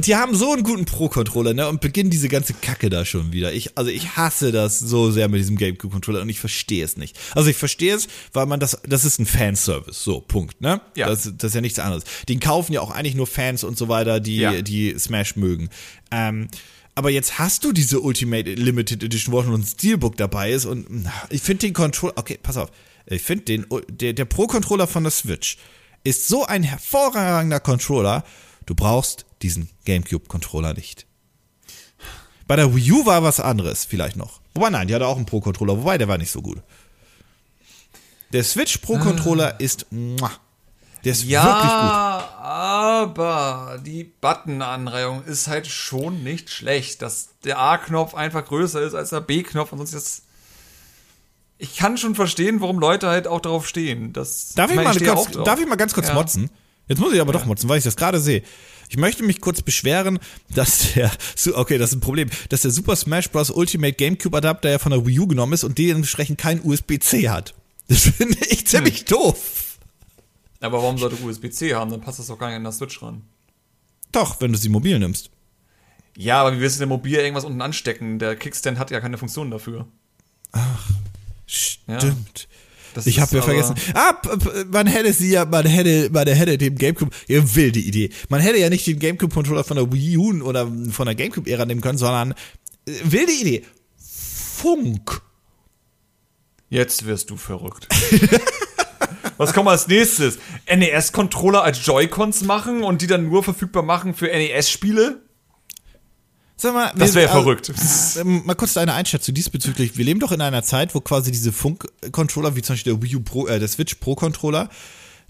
Die 0.04 0.16
haben 0.16 0.34
so 0.36 0.52
einen 0.52 0.64
guten 0.64 0.84
Pro-Controller, 0.84 1.54
ne? 1.54 1.66
Und 1.66 1.80
beginnen 1.80 2.10
diese 2.10 2.28
ganze 2.28 2.52
Kacke 2.52 2.90
da 2.90 3.06
schon 3.06 3.32
wieder. 3.32 3.54
Ich, 3.54 3.78
also 3.78 3.90
ich 3.90 4.16
hasse 4.16 4.52
das 4.52 4.78
so 4.78 5.10
sehr 5.10 5.28
mit 5.28 5.40
diesem 5.40 5.56
GameCube-Controller 5.56 6.20
und 6.20 6.28
ich 6.28 6.40
verstehe 6.40 6.84
es 6.84 6.98
nicht. 6.98 7.18
Also 7.34 7.48
ich 7.48 7.56
verstehe 7.56 7.94
es, 7.94 8.06
weil 8.34 8.44
man 8.44 8.60
das, 8.60 8.78
das 8.86 9.06
ist 9.06 9.18
ein 9.18 9.24
Fanservice. 9.26 10.04
So, 10.04 10.20
Punkt, 10.20 10.60
ne? 10.60 10.82
Ja. 10.94 11.08
Das, 11.08 11.32
das 11.38 11.50
ist 11.50 11.54
ja 11.54 11.62
nichts 11.62 11.78
anderes. 11.78 12.04
Den 12.28 12.38
kaufen 12.38 12.74
ja 12.74 12.82
auch 12.82 12.90
eigentlich 12.90 13.14
nur 13.14 13.26
Fans 13.26 13.64
und 13.64 13.78
so 13.78 13.88
weiter, 13.88 14.20
die, 14.20 14.36
Ja. 14.36 14.60
die 14.60 14.94
Smash 14.98 15.36
mögen. 15.36 15.70
Ähm, 16.10 16.48
aber 16.98 17.10
jetzt 17.10 17.38
hast 17.38 17.62
du 17.62 17.70
diese 17.70 18.00
Ultimate 18.00 18.54
Limited 18.54 19.04
Edition, 19.04 19.32
wo 19.32 19.38
auch 19.38 19.46
ein 19.46 19.64
Steelbook 19.64 20.16
dabei 20.16 20.50
ist 20.50 20.64
und 20.64 21.08
ich 21.30 21.42
finde 21.42 21.68
den 21.68 21.72
Controller, 21.72 22.14
okay, 22.16 22.40
pass 22.42 22.56
auf. 22.56 22.72
Ich 23.06 23.22
finde 23.22 23.44
den, 23.44 23.66
der, 23.88 24.14
der 24.14 24.24
Pro-Controller 24.24 24.88
von 24.88 25.04
der 25.04 25.12
Switch 25.12 25.58
ist 26.02 26.26
so 26.26 26.44
ein 26.44 26.64
hervorragender 26.64 27.60
Controller, 27.60 28.24
du 28.66 28.74
brauchst 28.74 29.26
diesen 29.42 29.70
GameCube-Controller 29.84 30.74
nicht. 30.74 31.06
Bei 32.48 32.56
der 32.56 32.74
Wii 32.74 32.90
U 32.90 33.06
war 33.06 33.22
was 33.22 33.38
anderes, 33.38 33.84
vielleicht 33.84 34.16
noch. 34.16 34.40
Wobei, 34.54 34.70
nein, 34.70 34.88
die 34.88 34.94
hatte 34.96 35.06
auch 35.06 35.16
einen 35.16 35.26
Pro-Controller, 35.26 35.78
wobei 35.78 35.98
der 35.98 36.08
war 36.08 36.18
nicht 36.18 36.32
so 36.32 36.42
gut. 36.42 36.60
Der 38.32 38.42
Switch 38.42 38.76
Pro-Controller 38.78 39.60
ist, 39.60 39.86
muah, 39.92 40.32
der 41.04 41.12
ist 41.12 41.22
Ja, 41.22 41.44
wirklich 41.44 41.70
gut. 41.70 42.27
Aber 42.38 43.80
die 43.84 44.04
Button-Anreihung 44.04 45.24
ist 45.24 45.48
halt 45.48 45.66
schon 45.66 46.22
nicht 46.22 46.50
schlecht. 46.50 47.02
Dass 47.02 47.30
der 47.44 47.58
A-Knopf 47.58 48.14
einfach 48.14 48.44
größer 48.44 48.80
ist 48.82 48.94
als 48.94 49.10
der 49.10 49.20
B-Knopf 49.20 49.72
und 49.72 49.78
sonst 49.78 49.94
das. 49.94 50.22
Ich 51.58 51.76
kann 51.76 51.98
schon 51.98 52.14
verstehen, 52.14 52.60
warum 52.60 52.78
Leute 52.78 53.08
halt 53.08 53.26
auch 53.26 53.40
darauf 53.40 53.66
stehen. 53.66 54.12
Das, 54.12 54.52
Darf 54.54 54.70
ich, 54.70 54.76
meine, 54.76 54.88
mal 54.90 54.94
stehe 54.94 55.12
kurz, 55.12 55.30
drauf. 55.32 55.44
darf 55.44 55.58
ich 55.60 55.66
mal 55.66 55.74
ganz 55.76 55.92
kurz 55.92 56.08
Ja. 56.08 56.14
motzen? 56.14 56.50
Jetzt 56.86 57.00
muss 57.00 57.12
ich 57.12 57.20
aber 57.20 57.32
doch 57.32 57.44
motzen, 57.44 57.68
weil 57.68 57.78
ich 57.78 57.84
das 57.84 57.96
gerade 57.96 58.20
sehe. 58.20 58.42
Ich 58.88 58.96
möchte 58.96 59.22
mich 59.24 59.40
kurz 59.40 59.60
beschweren, 59.60 60.18
dass 60.54 60.94
der, 60.94 61.10
okay, 61.54 61.76
das 61.76 61.90
ist 61.90 61.96
ein 61.96 62.00
Problem, 62.00 62.30
dass 62.48 62.62
der 62.62 62.70
Super 62.70 62.94
Smash 62.96 63.28
Bros. 63.30 63.50
Ultimate 63.50 63.92
GameCube 63.94 64.36
Adapter 64.38 64.70
ja 64.70 64.78
von 64.78 64.92
der 64.92 65.04
Wii 65.04 65.18
U 65.18 65.26
genommen 65.26 65.52
ist 65.52 65.64
und 65.64 65.76
dementsprechend 65.76 66.38
kein 66.38 66.64
USB-C 66.64 67.28
hat. 67.28 67.54
Das 67.88 68.02
finde 68.02 68.38
ich 68.48 68.66
ziemlich 68.66 69.00
Hm. 69.00 69.06
doof. 69.06 69.67
Aber 70.60 70.82
warum 70.82 70.98
sollte 70.98 71.22
USB-C 71.22 71.74
haben? 71.74 71.90
Dann 71.90 72.00
passt 72.00 72.18
das 72.18 72.26
doch 72.26 72.38
gar 72.38 72.48
nicht 72.48 72.56
an 72.56 72.64
der 72.64 72.72
Switch 72.72 73.00
ran. 73.02 73.22
Doch, 74.12 74.40
wenn 74.40 74.52
du 74.52 74.58
sie 74.58 74.68
mobil 74.68 74.98
nimmst. 74.98 75.30
Ja, 76.16 76.40
aber 76.40 76.56
wie 76.56 76.60
willst 76.60 76.76
du 76.76 76.80
denn 76.80 76.88
mobil 76.88 77.14
irgendwas 77.16 77.44
unten 77.44 77.62
anstecken? 77.62 78.18
Der 78.18 78.34
Kickstand 78.34 78.78
hat 78.78 78.90
ja 78.90 79.00
keine 79.00 79.18
Funktion 79.18 79.50
dafür. 79.50 79.86
Stimmt. 81.46 82.48
Das 82.94 83.06
Ich 83.06 83.20
habe 83.20 83.36
ja 83.36 83.42
vergessen. 83.42 83.76
Ah, 83.94 84.14
man 84.72 84.86
hätte 84.86 85.12
sie 85.12 85.30
ja, 85.30 85.44
man 85.44 85.66
hätte, 85.66 86.10
man 86.10 86.26
hätte 86.26 86.58
dem 86.58 86.74
Gamecube, 86.74 87.14
ja, 87.28 87.54
wilde 87.54 87.78
Idee. 87.78 88.10
Man 88.28 88.40
hätte 88.40 88.58
ja 88.58 88.68
nicht 88.70 88.86
den 88.86 88.98
Gamecube-Controller 88.98 89.62
von 89.62 89.76
der 89.76 89.92
Wii 89.92 90.16
U 90.16 90.42
oder 90.42 90.66
von 90.90 91.06
der 91.06 91.14
Gamecube-Ära 91.14 91.64
nehmen 91.66 91.80
können, 91.80 91.98
sondern 91.98 92.32
äh, 92.86 92.92
wilde 93.04 93.32
Idee. 93.32 93.64
Funk. 93.96 95.22
Jetzt 96.70 97.06
wirst 97.06 97.30
du 97.30 97.36
verrückt. 97.36 97.86
Was 99.38 99.52
kommt 99.54 99.68
als 99.68 99.86
nächstes? 99.88 100.38
NES-Controller 100.66 101.62
als 101.62 101.84
Joy-Cons 101.86 102.42
machen 102.42 102.82
und 102.82 103.00
die 103.00 103.06
dann 103.06 103.28
nur 103.28 103.42
verfügbar 103.42 103.82
machen 103.82 104.14
für 104.14 104.26
NES-Spiele? 104.26 105.22
Sag 106.60 106.74
mal, 106.74 106.92
Das 106.96 107.14
wäre 107.14 107.30
also, 107.30 107.42
verrückt. 107.42 107.72
ähm, 108.18 108.42
Mal 108.44 108.54
kurz 108.54 108.74
deine 108.74 108.92
Einschätzung 108.94 109.32
diesbezüglich. 109.32 109.96
Wir 109.96 110.04
leben 110.04 110.18
doch 110.18 110.32
in 110.32 110.40
einer 110.40 110.64
Zeit, 110.64 110.92
wo 110.94 111.00
quasi 111.00 111.30
diese 111.30 111.52
Funk-Controller, 111.52 112.56
wie 112.56 112.62
zum 112.62 112.74
Beispiel 112.74 112.94
der 112.94 113.02
Wii 113.02 113.16
U 113.16 113.20
Pro, 113.20 113.46
äh, 113.46 113.60
der 113.60 113.68
Switch 113.68 113.94
Pro-Controller, 113.94 114.68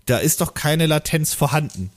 da 0.06 0.16
ist 0.18 0.40
doch 0.40 0.54
keine 0.54 0.86
Latenz 0.86 1.34
vorhanden. 1.34 1.90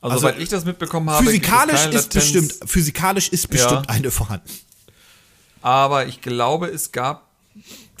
Also, 0.00 0.14
Also, 0.14 0.26
soweit 0.28 0.40
ich 0.42 0.48
das 0.48 0.64
mitbekommen 0.64 1.10
habe, 1.10 1.24
Physikalisch 1.24 1.74
ist 1.86 1.92
Latenz, 1.94 2.08
bestimmt, 2.08 2.54
physikalisch 2.66 3.28
ist 3.28 3.48
bestimmt 3.50 3.88
eine 3.88 4.10
vorhanden. 4.10 4.50
Aber 5.62 6.06
ich 6.06 6.20
glaube, 6.20 6.66
es 6.66 6.90
gab 6.90 7.28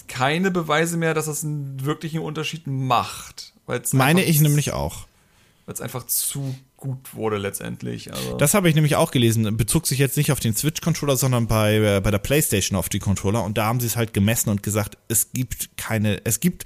keine 0.08 0.50
Beweise 0.50 0.96
mehr, 0.96 1.14
dass 1.14 1.26
das 1.26 1.44
einen 1.44 1.84
wirklichen 1.84 2.20
Unterschied 2.20 2.66
macht. 2.66 3.52
Meine 3.92 4.24
ich 4.24 4.40
nämlich 4.40 4.72
auch. 4.72 5.06
Weil 5.66 5.74
es 5.74 5.80
einfach 5.80 6.06
zu 6.06 6.54
gut 6.78 7.14
wurde 7.14 7.36
letztendlich. 7.36 8.12
Also, 8.12 8.36
Das 8.36 8.54
habe 8.54 8.68
ich 8.68 8.74
nämlich 8.74 8.96
auch 8.96 9.10
gelesen. 9.10 9.56
Bezog 9.56 9.86
sich 9.86 9.98
jetzt 9.98 10.16
nicht 10.16 10.32
auf 10.32 10.40
den 10.40 10.56
Switch-Controller, 10.56 11.16
sondern 11.16 11.46
bei, 11.46 11.76
äh, 11.76 12.00
bei 12.00 12.10
der 12.10 12.18
PlayStation 12.18 12.78
auf 12.78 12.88
die 12.88 13.00
Controller. 13.00 13.44
Und 13.44 13.58
da 13.58 13.66
haben 13.66 13.80
sie 13.80 13.86
es 13.86 13.96
halt 13.96 14.14
gemessen 14.14 14.48
und 14.48 14.62
gesagt, 14.62 14.96
es 15.08 15.32
gibt 15.32 15.76
keine, 15.76 16.24
es 16.24 16.40
gibt, 16.40 16.64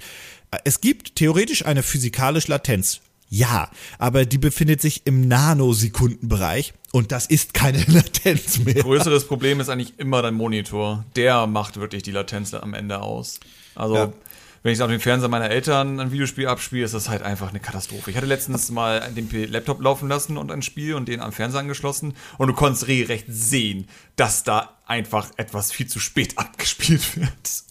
äh, 0.51 0.59
es 0.63 0.79
gibt 0.79 1.15
theoretisch 1.15 1.65
eine 1.65 1.83
physikalische 1.83 2.49
Latenz. 2.49 3.01
Ja, 3.35 3.71
aber 3.97 4.25
die 4.27 4.37
befindet 4.37 4.79
sich 4.79 5.07
im 5.07 5.27
Nanosekundenbereich 5.27 6.73
und 6.91 7.11
das 7.11 7.25
ist 7.25 7.55
keine 7.55 7.79
Latenz 7.87 8.59
mehr. 8.59 8.75
größeres 8.75 9.25
Problem 9.27 9.59
ist 9.59 9.69
eigentlich 9.69 9.97
immer 9.97 10.21
dein 10.21 10.35
Monitor. 10.35 11.03
Der 11.15 11.47
macht 11.47 11.77
wirklich 11.79 12.03
die 12.03 12.11
Latenz 12.11 12.53
am 12.53 12.75
Ende 12.75 12.99
aus. 13.01 13.39
Also, 13.73 13.95
Ja. 13.95 14.13
wenn 14.61 14.73
ich 14.73 14.81
auf 14.83 14.89
dem 14.91 14.99
Fernseher 14.99 15.29
meiner 15.29 15.49
Eltern 15.49 15.99
ein 15.99 16.11
Videospiel 16.11 16.45
abspiele, 16.47 16.85
ist 16.85 16.93
das 16.93 17.09
halt 17.09 17.23
einfach 17.23 17.49
eine 17.49 17.59
Katastrophe. 17.59 18.11
Ich 18.11 18.17
hatte 18.17 18.27
letztens 18.27 18.69
mal 18.69 19.01
den 19.15 19.27
Laptop 19.51 19.81
laufen 19.81 20.07
lassen 20.09 20.37
und 20.37 20.51
ein 20.51 20.61
Spiel 20.61 20.93
und 20.93 21.07
den 21.07 21.19
am 21.19 21.31
Fernseher 21.31 21.61
angeschlossen 21.61 22.13
und 22.37 22.47
du 22.49 22.53
konntest 22.53 22.87
recht 22.87 23.25
sehen, 23.27 23.87
dass 24.15 24.43
da 24.43 24.77
einfach 24.93 25.31
etwas 25.37 25.71
viel 25.71 25.87
zu 25.87 25.99
spät 25.99 26.37
abgespielt 26.37 27.17
wird. 27.17 27.63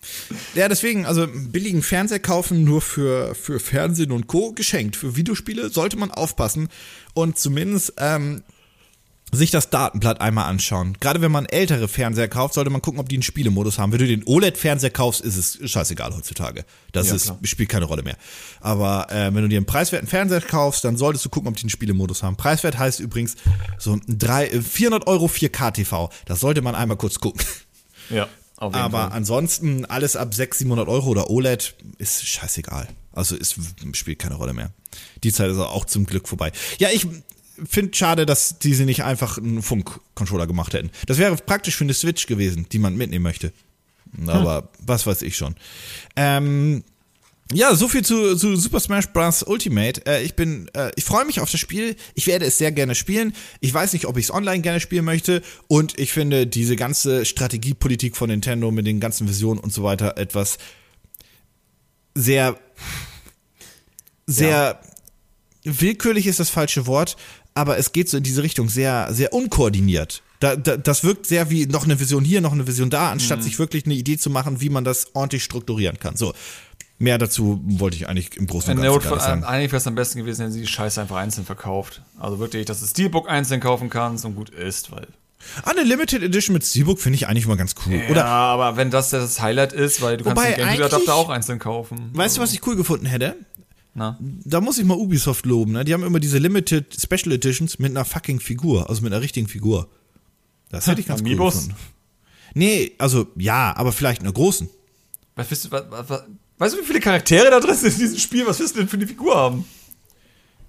Ja, 0.55 0.68
deswegen, 0.68 1.07
also 1.07 1.27
billigen 1.31 1.83
Fernseher 1.83 2.18
kaufen 2.18 2.64
nur 2.64 2.81
für, 2.81 3.35
für 3.35 3.61
Fernsehen 3.61 4.11
und 4.11 4.27
Co. 4.27 4.53
geschenkt. 4.53 4.97
Für 4.97 5.14
Videospiele 5.16 5.70
sollte 5.70 5.97
man 5.97 6.11
aufpassen 6.11 6.68
und 7.14 7.39
zumindest 7.39 7.95
ähm, 7.99 8.43
sich 9.35 9.51
das 9.51 9.70
Datenblatt 9.70 10.20
einmal 10.20 10.45
anschauen. 10.51 10.97
Gerade 11.01 11.22
wenn 11.22 11.33
man 11.33 11.47
ältere 11.47 11.89
Fernseher 11.89 12.28
kauft, 12.28 12.53
sollte 12.53 12.68
man 12.70 12.83
gucken, 12.83 13.01
ob 13.01 13.09
die 13.09 13.16
einen 13.16 13.22
Spielemodus 13.22 13.78
haben. 13.78 13.91
Wenn 13.91 13.99
du 13.99 14.07
den 14.07 14.24
OLED-Fernseher 14.26 14.91
kaufst, 14.91 15.22
ist 15.22 15.37
es 15.37 15.70
scheißegal 15.70 16.14
heutzutage. 16.14 16.66
Das 16.93 17.09
Ja, 17.09 17.14
ist, 17.14 17.24
klar. 17.24 17.39
spielt 17.45 17.70
keine 17.70 17.87
Rolle 17.87 18.03
mehr. 18.03 18.16
Aber 18.61 19.11
äh, 19.11 19.35
wenn 19.35 19.43
du 19.43 19.49
dir 19.49 19.57
einen 19.57 19.64
preiswerten 19.64 20.07
Fernseher 20.07 20.43
kaufst, 20.43 20.85
dann 20.85 20.99
solltest 20.99 21.24
du 21.24 21.30
gucken, 21.30 21.49
ob 21.49 21.57
die 21.57 21.62
einen 21.62 21.70
Spielemodus 21.70 22.22
haben. 22.22 22.37
Preiswert 22.37 22.78
heißt 22.78 23.01
übrigens 23.01 23.37
so 23.78 23.95
ein 23.95 24.03
drei, 24.07 24.49
äh, 24.49 24.61
400 24.61 25.07
Euro 25.07 25.26
4K-TV. 25.26 26.11
Das 26.26 26.41
sollte 26.41 26.61
man 26.61 26.74
einmal 26.74 26.99
kurz 26.99 27.18
gucken. 27.18 27.41
Ja, 28.11 28.28
auf 28.57 28.74
jeden 28.74 28.85
Aber 28.85 28.99
Fall. 29.05 29.12
ansonsten 29.12 29.87
alles 29.87 30.14
ab 30.16 30.35
600, 30.35 30.59
700 30.59 30.89
Euro 30.89 31.09
oder 31.09 31.30
OLED 31.30 31.74
ist 31.97 32.26
scheißegal. 32.26 32.87
Also 33.12 33.37
es 33.37 33.55
spielt 33.95 34.18
keine 34.18 34.35
Rolle 34.35 34.53
mehr. 34.53 34.72
Die 35.24 35.33
Zeit 35.33 35.51
ist 35.51 35.59
auch 35.59 35.87
zum 35.87 36.05
Glück 36.05 36.28
vorbei. 36.28 36.53
Ja, 36.78 36.89
ich 36.93 37.07
finde 37.65 37.97
schade, 37.97 38.27
dass 38.27 38.59
diese 38.59 38.85
nicht 38.85 39.05
einfach 39.05 39.39
einen 39.39 39.63
Funk-Controller 39.63 40.47
gemacht 40.47 40.75
hätten. 40.75 40.91
Das 41.07 41.19
wäre 41.19 41.37
praktisch 41.37 41.77
für 41.77 41.85
eine 41.85 41.95
Switch 41.95 42.27
gewesen, 42.27 42.67
die 42.71 42.79
man 42.79 42.97
mitnehmen 42.97 43.23
möchte. 43.23 43.53
Aber 44.27 44.71
was 44.79 45.07
weiß 45.07 45.23
ich 45.23 45.37
schon. 45.37 45.55
Ähm, 46.17 46.85
ja, 47.53 47.75
so 47.75 47.89
viel 47.89 48.05
zu, 48.05 48.37
zu 48.37 48.57
Super 48.57 48.81
Smash 48.81 49.09
Bros. 49.09 49.43
Ultimate. 49.43 50.05
Äh, 50.07 50.23
ich 50.23 50.35
bin, 50.35 50.69
äh, 50.75 50.91
ich 50.97 51.05
freue 51.05 51.25
mich 51.25 51.41
auf 51.41 51.51
das 51.51 51.61
Spiel. 51.61 51.97
Ich 52.15 52.27
werde 52.27 52.47
es 52.47 52.59
sehr 52.59 52.73
gerne 52.73 52.95
spielen. 52.95 53.35
Ich 53.61 53.73
weiß 53.73 53.93
nicht, 53.93 54.07
ob 54.07 54.17
ich 54.17 54.27
es 54.27 54.31
online 54.31 54.61
gerne 54.61 54.81
spielen 54.81 55.05
möchte. 55.05 55.43
Und 55.69 55.99
ich 55.99 56.13
finde 56.13 56.47
diese 56.47 56.77
ganze 56.77 57.25
Strategiepolitik 57.25 58.17
von 58.17 58.31
Nintendo 58.31 58.71
mit 58.71 58.87
den 58.87 59.01
ganzen 59.01 59.29
Visionen 59.29 59.61
und 59.61 59.73
so 59.73 59.83
weiter 59.83 60.17
etwas 60.17 60.59
sehr, 62.15 62.59
sehr 64.27 64.81
willkürlich 65.65 66.27
ist 66.27 66.41
das 66.41 66.51
falsche 66.51 66.87
Wort, 66.87 67.17
aber 67.55 67.79
es 67.79 67.93
geht 67.93 68.09
so 68.09 68.17
in 68.17 68.23
diese 68.23 68.43
Richtung 68.43 68.69
sehr, 68.69 69.09
sehr 69.13 69.33
unkoordiniert. 69.33 70.23
Da, 70.41 70.57
da, 70.57 70.77
das 70.77 71.05
wirkt 71.05 71.27
sehr 71.27 71.51
wie 71.51 71.67
noch 71.67 71.85
eine 71.85 72.01
Vision 72.01 72.25
hier, 72.25 72.41
noch 72.41 72.53
eine 72.53 72.67
Vision 72.67 72.91
da, 72.91 73.13
anstatt 73.13 73.43
sich 73.45 73.59
wirklich 73.59 73.85
eine 73.85 73.95
Idee 73.95 74.19
zu 74.19 74.29
machen, 74.29 74.61
wie 74.61 74.71
man 74.71 74.85
das 74.85 75.15
ordentlich 75.15 75.45
strukturieren 75.45 75.99
kann. 76.01 76.17
So. 76.17 76.35
Mehr 76.99 77.19
dazu 77.19 77.61
wollte 77.65 77.97
ich 77.97 78.09
eigentlich 78.09 78.37
im 78.37 78.47
Großen 78.47 78.71
und 78.71 78.83
Ganzen 78.83 78.93
Notfall, 78.93 79.21
sagen. 79.21 79.45
eigentlich 79.45 79.73
wäre 79.73 79.79
es 79.79 79.87
am 79.87 79.95
besten 79.97 80.19
gewesen, 80.21 80.45
wenn 80.45 80.53
sie 80.53 80.61
die 80.61 80.67
Scheiße 80.67 81.01
einfach 81.01 81.17
einzeln 81.17 81.45
verkauft. 81.45 82.03
Also 82.19 82.39
wirklich, 82.39 82.65
dass 82.67 82.81
du 82.81 82.87
Steelbook 82.87 83.29
einzeln 83.29 83.61
kaufen 83.61 83.91
kannst 83.91 84.25
und 84.25 84.37
gut 84.37 84.51
ist, 84.51 84.93
weil. 84.93 85.09
Ah, 85.65 85.71
eine 85.71 85.83
Limited 85.83 86.23
Edition 86.23 86.55
mit 86.55 86.65
Steelbook 86.65 87.01
finde 87.01 87.17
ich 87.17 87.27
eigentlich 87.27 87.47
mal 87.49 87.57
ganz 87.57 87.75
cool. 87.85 87.95
ja, 87.95 88.09
Oder 88.09 88.25
aber 88.27 88.77
wenn 88.77 88.91
das 88.91 89.11
das 89.11 89.41
Highlight 89.41 89.73
ist, 89.73 90.01
weil 90.01 90.17
du 90.17 90.25
kannst 90.25 90.45
den 90.45 90.55
GameCube-Adapter 90.57 91.15
auch 91.15 91.29
einzeln 91.29 91.59
kaufen. 91.59 92.11
weißt 92.15 92.37
du, 92.37 92.41
was 92.41 92.53
ich 92.53 92.65
cool 92.67 92.77
gefunden 92.77 93.07
hätte? 93.07 93.35
Na? 93.95 94.18
Da 94.20 94.61
muss 94.61 94.78
ich 94.78 94.84
mal 94.84 94.97
Ubisoft 94.97 95.45
loben, 95.45 95.72
ne? 95.72 95.84
Die 95.84 95.93
haben 95.93 96.03
immer 96.03 96.20
diese 96.20 96.38
Limited 96.38 96.97
Special 96.99 97.32
Editions 97.32 97.78
mit 97.78 97.90
einer 97.90 98.05
fucking 98.05 98.40
Figur, 98.40 98.88
also 98.88 99.03
mit 99.03 99.12
einer 99.12 99.22
richtigen 99.22 99.49
Figur. 99.49 99.88
Das 100.70 100.86
hätte 100.86 101.03
ich 101.03 101.07
ganz 101.07 101.20
Amiibos? 101.20 101.55
cool 101.55 101.61
gefunden. 101.61 101.76
Nee, 102.55 102.93
also 102.99 103.26
ja, 103.36 103.74
aber 103.76 103.93
vielleicht 103.93 104.22
einer 104.22 104.32
großen. 104.32 104.68
Was 105.36 105.51
willst 105.51 105.66
du, 105.66 105.70
was, 105.70 105.84
was, 105.90 106.09
was, 106.09 106.22
weißt 106.59 106.74
du, 106.74 106.80
wie 106.80 106.84
viele 106.84 107.01
Charaktere 107.01 107.51
da 107.51 107.61
drin 107.61 107.74
sind 107.74 107.93
in 107.95 107.99
diesem 108.01 108.18
Spiel? 108.18 108.47
Was 108.47 108.59
willst 108.59 108.74
du 108.74 108.80
denn 108.80 108.88
für 108.88 108.97
eine 108.97 109.07
Figur 109.07 109.34
haben? 109.34 109.64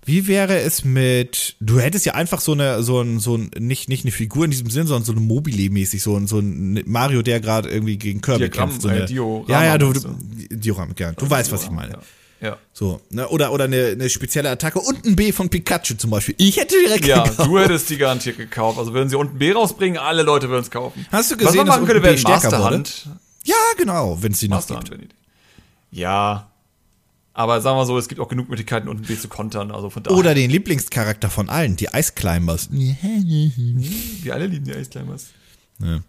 Wie 0.06 0.28
wäre 0.28 0.60
es 0.60 0.84
mit, 0.84 1.56
du 1.62 1.80
hättest 1.80 2.06
ja 2.06 2.14
einfach 2.14 2.42
so 2.42 2.52
eine, 2.52 2.84
so 2.84 3.00
ein, 3.00 3.20
so 3.20 3.38
ein, 3.38 3.52
nicht, 3.58 3.88
nicht 3.88 4.04
eine 4.04 4.12
Figur 4.12 4.44
in 4.44 4.52
diesem 4.52 4.70
Sinn, 4.70 4.86
sondern 4.86 5.06
so 5.06 5.14
eine 5.14 5.22
Mobile-mäßig, 5.22 6.04
so 6.04 6.18
ein, 6.18 6.28
so 6.28 6.40
ein 6.40 6.84
Mario, 6.86 7.22
der 7.22 7.40
gerade 7.40 7.70
irgendwie 7.70 7.98
gegen 7.98 8.20
Kirby 8.20 8.40
Diagramm, 8.40 8.70
kämpft. 8.70 8.82
So 8.82 8.90
äh, 8.90 8.92
eine, 8.92 9.06
Diorama 9.06 9.50
ja, 9.50 9.64
ja, 9.64 9.78
du, 9.78 9.94
du 9.94 10.18
Diorama, 10.52 10.94
ja, 11.00 11.14
du 11.14 11.30
weißt, 11.30 11.54
was 11.54 11.64
ich 11.64 11.72
meine. 11.72 11.94
Ja. 11.94 12.00
Ja. 12.44 12.58
So, 12.74 13.00
ne? 13.10 13.28
Oder, 13.30 13.54
oder 13.54 13.64
eine, 13.64 13.88
eine 13.88 14.10
spezielle 14.10 14.50
Attacke 14.50 14.80
und 14.80 15.06
ein 15.06 15.16
B 15.16 15.32
von 15.32 15.50
Pikachu 15.50 15.94
zum 15.96 16.10
Beispiel. 16.10 16.36
Ich 16.38 16.58
hätte 16.58 16.76
direkt 16.78 17.06
Ja, 17.06 17.24
gekauft. 17.24 17.48
du 17.50 17.58
hättest 17.58 17.90
die 17.90 17.96
garantiert 17.98 18.36
gekauft. 18.38 18.78
Also 18.78 18.94
würden 18.94 19.08
sie 19.08 19.16
unten 19.16 19.38
B 19.38 19.54
rausbringen, 19.54 19.98
alle 19.98 20.24
Leute 20.24 20.50
würden 20.50 20.64
es 20.64 20.70
kaufen. 20.70 21.06
Hast 21.10 21.32
du 21.32 21.36
Was 21.36 21.46
gesehen, 21.46 21.58
man 21.60 21.68
dass 21.68 21.76
machen 21.78 21.88
könnte, 21.88 22.10
unten 22.10 22.22
wäre 22.24 22.34
Masterhand. 22.36 23.08
Ja, 23.46 23.56
genau, 23.78 24.18
wenn 24.22 24.34
es 24.34 24.40
die 24.40 24.50
noch 24.50 24.58
Masterhand 24.58 24.92
gibt. 24.92 25.16
Ja. 25.92 26.50
Aber 27.34 27.62
sagen 27.62 27.78
wir 27.78 27.86
so, 27.86 27.98
es 27.98 28.10
gibt 28.10 28.20
auch 28.20 28.28
genug 28.28 28.50
Möglichkeiten, 28.50 28.90
unten 28.90 29.04
B 29.04 29.18
zu 29.18 29.30
kontern. 29.30 29.72
Also 29.72 29.90
von 29.90 30.04
daher. 30.04 30.18
Oder 30.18 30.36
den 30.36 30.50
Lieblingscharakter 30.52 31.30
von 31.30 31.50
allen, 31.50 31.78
die 31.78 31.88
Ice 31.94 32.12
Climbers. 32.14 32.68
Wir 32.72 34.34
alle 34.34 34.48
lieben 34.48 34.66
die 34.66 34.72
Ice 34.72 34.90
Climbers. 34.90 35.28
Ja. 35.80 36.02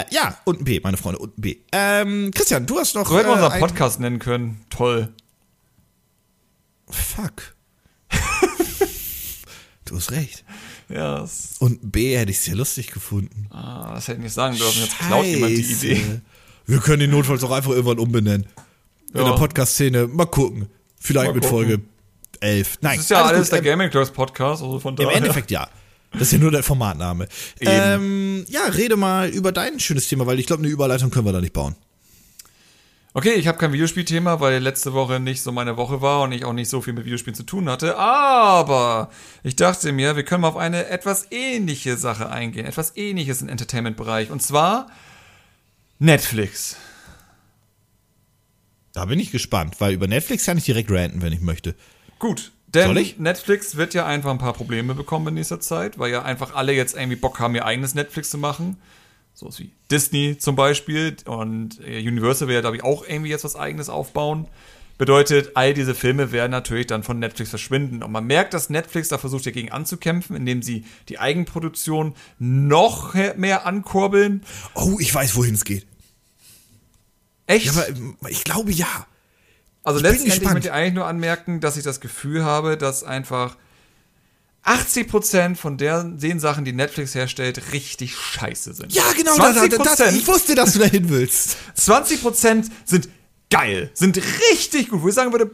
Äh, 0.00 0.04
ja, 0.14 0.38
und 0.44 0.60
ein 0.60 0.64
B, 0.64 0.80
meine 0.82 0.96
Freunde, 0.96 1.18
und 1.18 1.36
ein 1.38 1.40
B. 1.40 1.56
Ähm, 1.72 2.30
Christian, 2.32 2.66
du 2.66 2.78
hast 2.78 2.94
noch. 2.94 3.08
So 3.08 3.16
hätten 3.18 3.28
wir 3.28 3.32
äh, 3.40 3.42
unseren 3.44 3.58
Podcast 3.58 3.98
nennen 4.00 4.18
können. 4.18 4.60
Toll. 4.70 5.08
Fuck. 6.88 7.54
du 9.86 9.96
hast 9.96 10.10
recht. 10.12 10.44
Ja, 10.88 11.20
das, 11.20 11.54
Und 11.58 11.92
B 11.92 12.16
hätte 12.16 12.30
ich 12.30 12.40
sehr 12.40 12.54
lustig 12.54 12.88
gefunden. 12.88 13.46
ah, 13.50 13.94
das 13.94 14.08
hätte 14.08 14.18
ich 14.18 14.24
nicht 14.24 14.32
sagen 14.34 14.56
dürfen. 14.56 14.82
Jetzt 14.82 14.98
klaut 14.98 15.24
jemand 15.24 15.52
die. 15.56 15.60
Idee. 15.62 16.20
Wir 16.66 16.78
können 16.78 17.00
den 17.00 17.10
notfalls 17.10 17.42
auch 17.44 17.50
einfach 17.52 17.70
irgendwann 17.70 17.98
umbenennen. 17.98 18.46
In 19.12 19.20
Ja. 19.20 19.24
der 19.30 19.36
Podcast-Szene. 19.38 20.08
Mal 20.08 20.26
gucken. 20.26 20.68
Vielleicht 21.00 21.28
Mal 21.28 21.34
mit 21.34 21.44
gucken. 21.44 21.56
Folge 21.56 21.82
11. 22.40 22.78
Nein, 22.80 22.96
Das 22.96 23.04
ist 23.04 23.10
ja 23.10 23.22
alles, 23.22 23.32
alles 23.36 23.50
der 23.50 23.58
gut. 23.60 23.66
Gaming 23.66 23.90
Clerks 23.90 24.10
Podcast. 24.10 24.62
Also 24.62 24.78
von 24.80 24.96
Im. 24.96 25.08
Endeffekt 25.08 25.50
ja. 25.50 25.68
Das 26.12 26.22
ist 26.22 26.32
ja 26.32 26.38
nur 26.38 26.50
der 26.50 26.62
Formatname. 26.62 27.28
Ähm, 27.60 28.44
ja, 28.48 28.64
rede 28.66 28.96
mal 28.96 29.28
über 29.28 29.52
dein 29.52 29.78
schönes 29.80 30.08
Thema, 30.08 30.26
weil 30.26 30.38
ich 30.38 30.46
glaube, 30.46 30.62
eine 30.62 30.70
Überleitung 30.70 31.10
können 31.10 31.26
wir 31.26 31.32
da 31.32 31.40
nicht 31.40 31.52
bauen. 31.52 31.74
Okay, 33.16 33.32
ich 33.32 33.48
habe 33.48 33.56
kein 33.56 33.72
Videospielthema, 33.72 34.40
weil 34.40 34.58
letzte 34.58 34.92
Woche 34.92 35.20
nicht 35.20 35.40
so 35.40 35.50
meine 35.50 35.78
Woche 35.78 36.02
war 36.02 36.20
und 36.20 36.32
ich 36.32 36.44
auch 36.44 36.52
nicht 36.52 36.68
so 36.68 36.82
viel 36.82 36.92
mit 36.92 37.06
Videospielen 37.06 37.34
zu 37.34 37.44
tun 37.44 37.66
hatte. 37.66 37.96
Aber 37.96 39.08
ich 39.42 39.56
dachte 39.56 39.90
mir, 39.92 40.16
wir 40.16 40.22
können 40.22 40.42
mal 40.42 40.48
auf 40.48 40.58
eine 40.58 40.88
etwas 40.88 41.28
ähnliche 41.30 41.96
Sache 41.96 42.28
eingehen. 42.28 42.66
Etwas 42.66 42.94
ähnliches 42.94 43.40
im 43.40 43.48
Entertainment-Bereich. 43.48 44.30
Und 44.30 44.42
zwar 44.42 44.88
Netflix. 45.98 46.76
Da 48.92 49.06
bin 49.06 49.18
ich 49.18 49.30
gespannt, 49.30 49.76
weil 49.78 49.94
über 49.94 50.08
Netflix 50.08 50.44
kann 50.44 50.58
ich 50.58 50.64
direkt 50.66 50.90
ranten, 50.90 51.22
wenn 51.22 51.32
ich 51.32 51.40
möchte. 51.40 51.74
Gut. 52.18 52.52
Denn? 52.66 53.14
Netflix 53.16 53.76
wird 53.76 53.94
ja 53.94 54.04
einfach 54.04 54.30
ein 54.30 54.36
paar 54.36 54.52
Probleme 54.52 54.94
bekommen 54.94 55.28
in 55.28 55.34
nächster 55.36 55.60
Zeit, 55.60 55.98
weil 55.98 56.12
ja 56.12 56.20
einfach 56.20 56.54
alle 56.54 56.74
jetzt 56.74 56.94
irgendwie 56.94 57.16
Bock 57.16 57.40
haben, 57.40 57.54
ihr 57.54 57.64
eigenes 57.64 57.94
Netflix 57.94 58.28
zu 58.28 58.36
machen. 58.36 58.76
So 59.36 59.50
wie 59.58 59.70
Disney 59.90 60.38
zum 60.38 60.56
Beispiel 60.56 61.14
und 61.26 61.78
äh, 61.86 61.98
Universal 62.00 62.48
will 62.48 62.54
ja, 62.54 62.62
glaube 62.62 62.76
ich, 62.76 62.82
auch 62.82 63.06
irgendwie 63.06 63.28
jetzt 63.28 63.44
was 63.44 63.54
eigenes 63.54 63.90
aufbauen. 63.90 64.48
Bedeutet, 64.96 65.50
all 65.56 65.74
diese 65.74 65.94
Filme 65.94 66.32
werden 66.32 66.52
natürlich 66.52 66.86
dann 66.86 67.02
von 67.02 67.18
Netflix 67.18 67.50
verschwinden. 67.50 68.02
Und 68.02 68.10
man 68.12 68.24
merkt, 68.24 68.54
dass 68.54 68.70
Netflix 68.70 69.08
da 69.08 69.18
versucht, 69.18 69.44
dagegen 69.44 69.70
anzukämpfen, 69.70 70.36
indem 70.36 70.62
sie 70.62 70.86
die 71.10 71.18
Eigenproduktion 71.18 72.14
noch 72.38 73.12
mehr 73.36 73.66
ankurbeln. 73.66 74.42
Oh, 74.74 74.96
ich 74.98 75.14
weiß, 75.14 75.36
wohin 75.36 75.54
es 75.54 75.66
geht. 75.66 75.86
Echt? 77.46 77.66
Ja, 77.66 77.72
aber 78.20 78.30
ich 78.30 78.42
glaube 78.42 78.72
ja. 78.72 79.06
Also 79.84 79.98
Ich 79.98 80.02
letztendlich 80.02 80.40
möchte 80.40 80.68
ich 80.68 80.72
eigentlich 80.72 80.94
nur 80.94 81.06
anmerken, 81.06 81.60
dass 81.60 81.76
ich 81.76 81.84
das 81.84 82.00
Gefühl 82.00 82.42
habe, 82.42 82.78
dass 82.78 83.04
einfach 83.04 83.58
80% 84.66 85.54
von 85.54 85.78
der, 85.78 86.02
den 86.02 86.40
Sachen, 86.40 86.64
die 86.64 86.72
Netflix 86.72 87.14
herstellt, 87.14 87.72
richtig 87.72 88.16
scheiße 88.16 88.74
sind. 88.74 88.92
Ja, 88.92 89.04
genau, 89.16 89.36
das, 89.36 89.56
20%, 89.56 89.84
das, 89.84 89.96
das, 89.96 90.14
ich 90.14 90.26
wusste, 90.26 90.54
dass 90.54 90.72
du 90.72 90.80
dahin 90.80 91.08
willst. 91.08 91.56
20% 91.78 92.64
sind 92.84 93.08
geil, 93.48 93.90
sind 93.94 94.20
richtig 94.50 94.88
gut, 94.90 95.02
wo 95.02 95.08
ich 95.08 95.14
sagen 95.14 95.32
würde, 95.32 95.50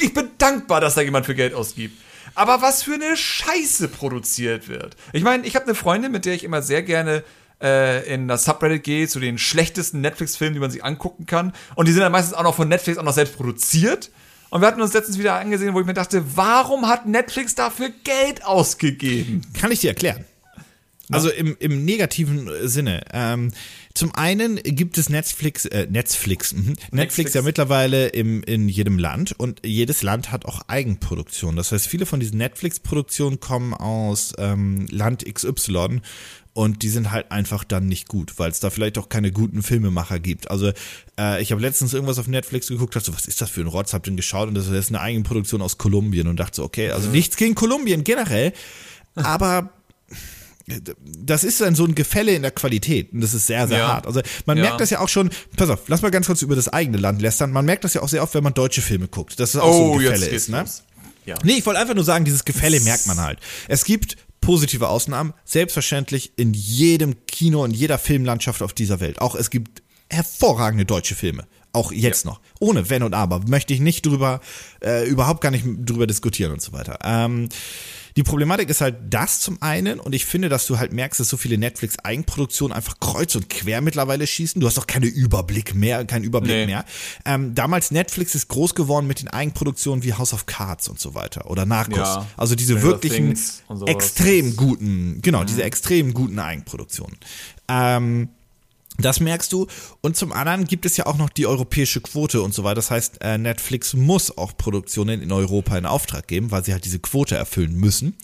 ich 0.00 0.12
bin 0.12 0.30
dankbar, 0.38 0.80
dass 0.80 0.94
da 0.94 1.02
jemand 1.02 1.26
für 1.26 1.36
Geld 1.36 1.54
ausgibt. 1.54 1.96
Aber 2.34 2.60
was 2.62 2.82
für 2.82 2.94
eine 2.94 3.16
Scheiße 3.16 3.86
produziert 3.86 4.68
wird. 4.68 4.96
Ich 5.12 5.22
meine, 5.22 5.46
ich 5.46 5.54
habe 5.54 5.66
eine 5.66 5.76
Freundin, 5.76 6.10
mit 6.10 6.24
der 6.24 6.34
ich 6.34 6.42
immer 6.42 6.62
sehr 6.62 6.82
gerne 6.82 7.22
äh, 7.62 8.12
in 8.12 8.26
das 8.26 8.44
Subreddit 8.44 8.82
gehe 8.82 9.06
zu 9.06 9.20
den 9.20 9.38
schlechtesten 9.38 10.00
Netflix-Filmen, 10.00 10.54
die 10.54 10.60
man 10.60 10.72
sich 10.72 10.84
angucken 10.84 11.26
kann. 11.26 11.52
Und 11.76 11.86
die 11.86 11.92
sind 11.92 12.02
dann 12.02 12.10
meistens 12.10 12.34
auch 12.34 12.42
noch 12.42 12.56
von 12.56 12.68
Netflix 12.68 12.98
auch 12.98 13.04
noch 13.04 13.12
selbst 13.12 13.36
produziert. 13.36 14.10
Und 14.54 14.60
wir 14.60 14.68
hatten 14.68 14.80
uns 14.80 14.92
letztens 14.92 15.18
wieder 15.18 15.34
angesehen, 15.34 15.74
wo 15.74 15.80
ich 15.80 15.86
mir 15.86 15.94
dachte, 15.94 16.24
warum 16.36 16.86
hat 16.86 17.06
Netflix 17.06 17.56
dafür 17.56 17.90
Geld 18.04 18.44
ausgegeben? 18.44 19.42
Kann 19.52 19.72
ich 19.72 19.80
dir 19.80 19.88
erklären. 19.88 20.24
Also 21.10 21.28
im, 21.28 21.56
im 21.58 21.84
negativen 21.84 22.46
äh, 22.46 22.68
Sinne. 22.68 23.02
Ähm, 23.12 23.50
zum 23.94 24.14
einen 24.14 24.54
gibt 24.62 24.96
es 24.96 25.08
Netflix, 25.08 25.64
äh, 25.64 25.88
Netflix, 25.90 26.52
mhm. 26.52 26.60
Netflix, 26.60 26.92
Netflix. 26.92 27.34
ja 27.34 27.42
mittlerweile 27.42 28.06
im, 28.06 28.44
in 28.44 28.68
jedem 28.68 28.96
Land 28.96 29.32
und 29.36 29.66
jedes 29.66 30.04
Land 30.04 30.30
hat 30.30 30.44
auch 30.44 30.62
Eigenproduktion. 30.68 31.56
Das 31.56 31.72
heißt, 31.72 31.88
viele 31.88 32.06
von 32.06 32.20
diesen 32.20 32.38
Netflix-Produktionen 32.38 33.40
kommen 33.40 33.74
aus 33.74 34.34
ähm, 34.38 34.86
Land 34.88 35.24
XY 35.24 36.00
und 36.54 36.82
die 36.82 36.88
sind 36.88 37.10
halt 37.10 37.30
einfach 37.32 37.64
dann 37.64 37.86
nicht 37.88 38.08
gut, 38.08 38.38
weil 38.38 38.50
es 38.50 38.60
da 38.60 38.70
vielleicht 38.70 38.96
auch 38.96 39.08
keine 39.08 39.30
guten 39.32 39.62
Filmemacher 39.62 40.18
gibt. 40.20 40.50
Also 40.50 40.72
äh, 41.18 41.42
ich 41.42 41.50
habe 41.52 41.60
letztens 41.60 41.92
irgendwas 41.92 42.18
auf 42.18 42.28
Netflix 42.28 42.68
geguckt, 42.68 42.94
dachte 42.96 43.06
so, 43.06 43.14
was 43.14 43.26
ist 43.26 43.40
das 43.40 43.50
für 43.50 43.60
ein 43.60 43.66
Rotz? 43.66 43.92
Hab 43.92 44.04
den 44.04 44.16
geschaut 44.16 44.48
und 44.48 44.54
das 44.54 44.68
ist 44.68 44.88
eine 44.88 45.00
Eigenproduktion 45.00 45.60
aus 45.60 45.76
Kolumbien 45.78 46.28
und 46.28 46.38
dachte 46.38 46.56
so, 46.56 46.64
okay, 46.64 46.90
also 46.90 47.08
nichts 47.10 47.36
gegen 47.36 47.54
Kolumbien 47.54 48.04
generell, 48.04 48.52
aber 49.16 49.70
das 51.04 51.44
ist 51.44 51.60
dann 51.60 51.74
so 51.74 51.84
ein 51.84 51.94
Gefälle 51.94 52.32
in 52.34 52.40
der 52.42 52.50
Qualität 52.50 53.12
und 53.12 53.20
das 53.20 53.34
ist 53.34 53.46
sehr, 53.46 53.68
sehr 53.68 53.78
Ja. 53.78 53.88
hart. 53.88 54.06
Also 54.06 54.22
man 54.46 54.56
Ja. 54.56 54.64
merkt 54.64 54.80
das 54.80 54.88
ja 54.90 55.00
auch 55.00 55.10
schon, 55.10 55.28
pass 55.56 55.68
auf, 55.68 55.80
lass 55.88 56.00
mal 56.00 56.10
ganz 56.10 56.26
kurz 56.26 56.40
über 56.40 56.56
das 56.56 56.68
eigene 56.68 56.96
Land 56.96 57.20
lästern. 57.20 57.52
Man 57.52 57.66
merkt 57.66 57.84
das 57.84 57.92
ja 57.94 58.00
auch 58.00 58.08
sehr 58.08 58.22
oft, 58.22 58.32
wenn 58.34 58.44
man 58.44 58.54
deutsche 58.54 58.80
Filme 58.80 59.08
guckt, 59.08 59.38
dass 59.40 59.50
es 59.54 59.60
auch 59.60 59.72
so 59.72 59.92
ein 59.92 59.98
Gefälle 59.98 60.26
ist. 60.26 60.48
Ne? 60.48 60.64
Ja. 61.26 61.36
Nee, 61.42 61.54
ich 61.58 61.66
wollte 61.66 61.80
einfach 61.80 61.94
nur 61.94 62.04
sagen, 62.04 62.24
dieses 62.24 62.44
Gefälle 62.46 62.80
merkt 62.80 63.06
man 63.06 63.18
halt. 63.20 63.40
Es 63.68 63.84
gibt 63.84 64.16
positive 64.44 64.88
Ausnahmen, 64.88 65.32
selbstverständlich 65.44 66.32
in 66.36 66.52
jedem 66.52 67.24
Kino, 67.26 67.64
in 67.64 67.70
jeder 67.70 67.98
Filmlandschaft 67.98 68.62
auf 68.62 68.74
dieser 68.74 69.00
Welt. 69.00 69.20
Auch 69.20 69.34
es 69.34 69.48
gibt 69.48 69.82
hervorragende 70.10 70.84
deutsche 70.84 71.14
Filme. 71.14 71.46
Auch 71.74 71.92
jetzt 71.92 72.24
noch. 72.24 72.40
Ohne 72.60 72.88
Wenn 72.88 73.02
und 73.02 73.14
Aber. 73.14 73.40
Möchte 73.48 73.74
ich 73.74 73.80
nicht 73.80 74.06
drüber, 74.06 74.40
äh, 74.82 75.06
überhaupt 75.08 75.40
gar 75.40 75.50
nicht 75.50 75.64
drüber 75.84 76.06
diskutieren 76.06 76.52
und 76.52 76.62
so 76.62 76.72
weiter. 76.72 76.98
Ähm, 77.04 77.48
die 78.16 78.22
Problematik 78.22 78.70
ist 78.70 78.80
halt 78.80 78.94
das 79.10 79.40
zum 79.40 79.60
einen 79.60 79.98
und 79.98 80.14
ich 80.14 80.24
finde, 80.24 80.48
dass 80.48 80.66
du 80.66 80.78
halt 80.78 80.92
merkst, 80.92 81.18
dass 81.18 81.28
so 81.28 81.36
viele 81.36 81.58
Netflix-Eigenproduktionen 81.58 82.72
einfach 82.74 83.00
kreuz 83.00 83.34
und 83.34 83.50
quer 83.50 83.80
mittlerweile 83.80 84.24
schießen. 84.24 84.60
Du 84.60 84.68
hast 84.68 84.78
auch 84.78 84.86
keinen 84.86 85.10
Überblick 85.10 85.74
mehr, 85.74 86.04
keinen 86.04 86.22
Überblick 86.22 86.54
Nee. 86.54 86.66
mehr. 86.66 86.84
Ähm, 87.24 87.56
damals 87.56 87.90
Netflix 87.90 88.36
ist 88.36 88.46
groß 88.46 88.76
geworden 88.76 89.08
mit 89.08 89.20
den 89.20 89.28
Eigenproduktionen 89.28 90.04
wie 90.04 90.12
House 90.12 90.32
of 90.32 90.46
Cards 90.46 90.88
und 90.88 91.00
so 91.00 91.14
weiter 91.16 91.50
oder 91.50 91.66
Narcos. 91.66 91.96
Ja. 91.96 92.26
Also 92.36 92.54
diese 92.54 92.82
wirklichen 92.82 93.36
extrem 93.86 94.54
guten, 94.54 95.18
genau, 95.20 95.42
diese 95.42 95.64
extrem 95.64 96.14
guten 96.14 96.38
Eigenproduktionen. 96.38 97.16
Ähm, 97.66 98.28
das 98.98 99.20
merkst 99.20 99.52
du. 99.52 99.66
Und 100.00 100.16
zum 100.16 100.32
anderen 100.32 100.64
gibt 100.66 100.86
es 100.86 100.96
ja 100.96 101.06
auch 101.06 101.16
noch 101.16 101.28
die 101.30 101.46
europäische 101.46 102.00
Quote 102.00 102.42
und 102.42 102.54
so 102.54 102.64
weiter. 102.64 102.76
Das 102.76 102.90
heißt, 102.90 103.18
äh, 103.22 103.38
Netflix 103.38 103.94
muss 103.94 104.36
auch 104.36 104.56
Produktionen 104.56 105.20
in 105.22 105.32
Europa 105.32 105.76
in 105.76 105.86
Auftrag 105.86 106.28
geben, 106.28 106.50
weil 106.50 106.64
sie 106.64 106.72
halt 106.72 106.84
diese 106.84 106.98
Quote 107.00 107.36
erfüllen 107.36 107.74
müssen. 107.74 108.16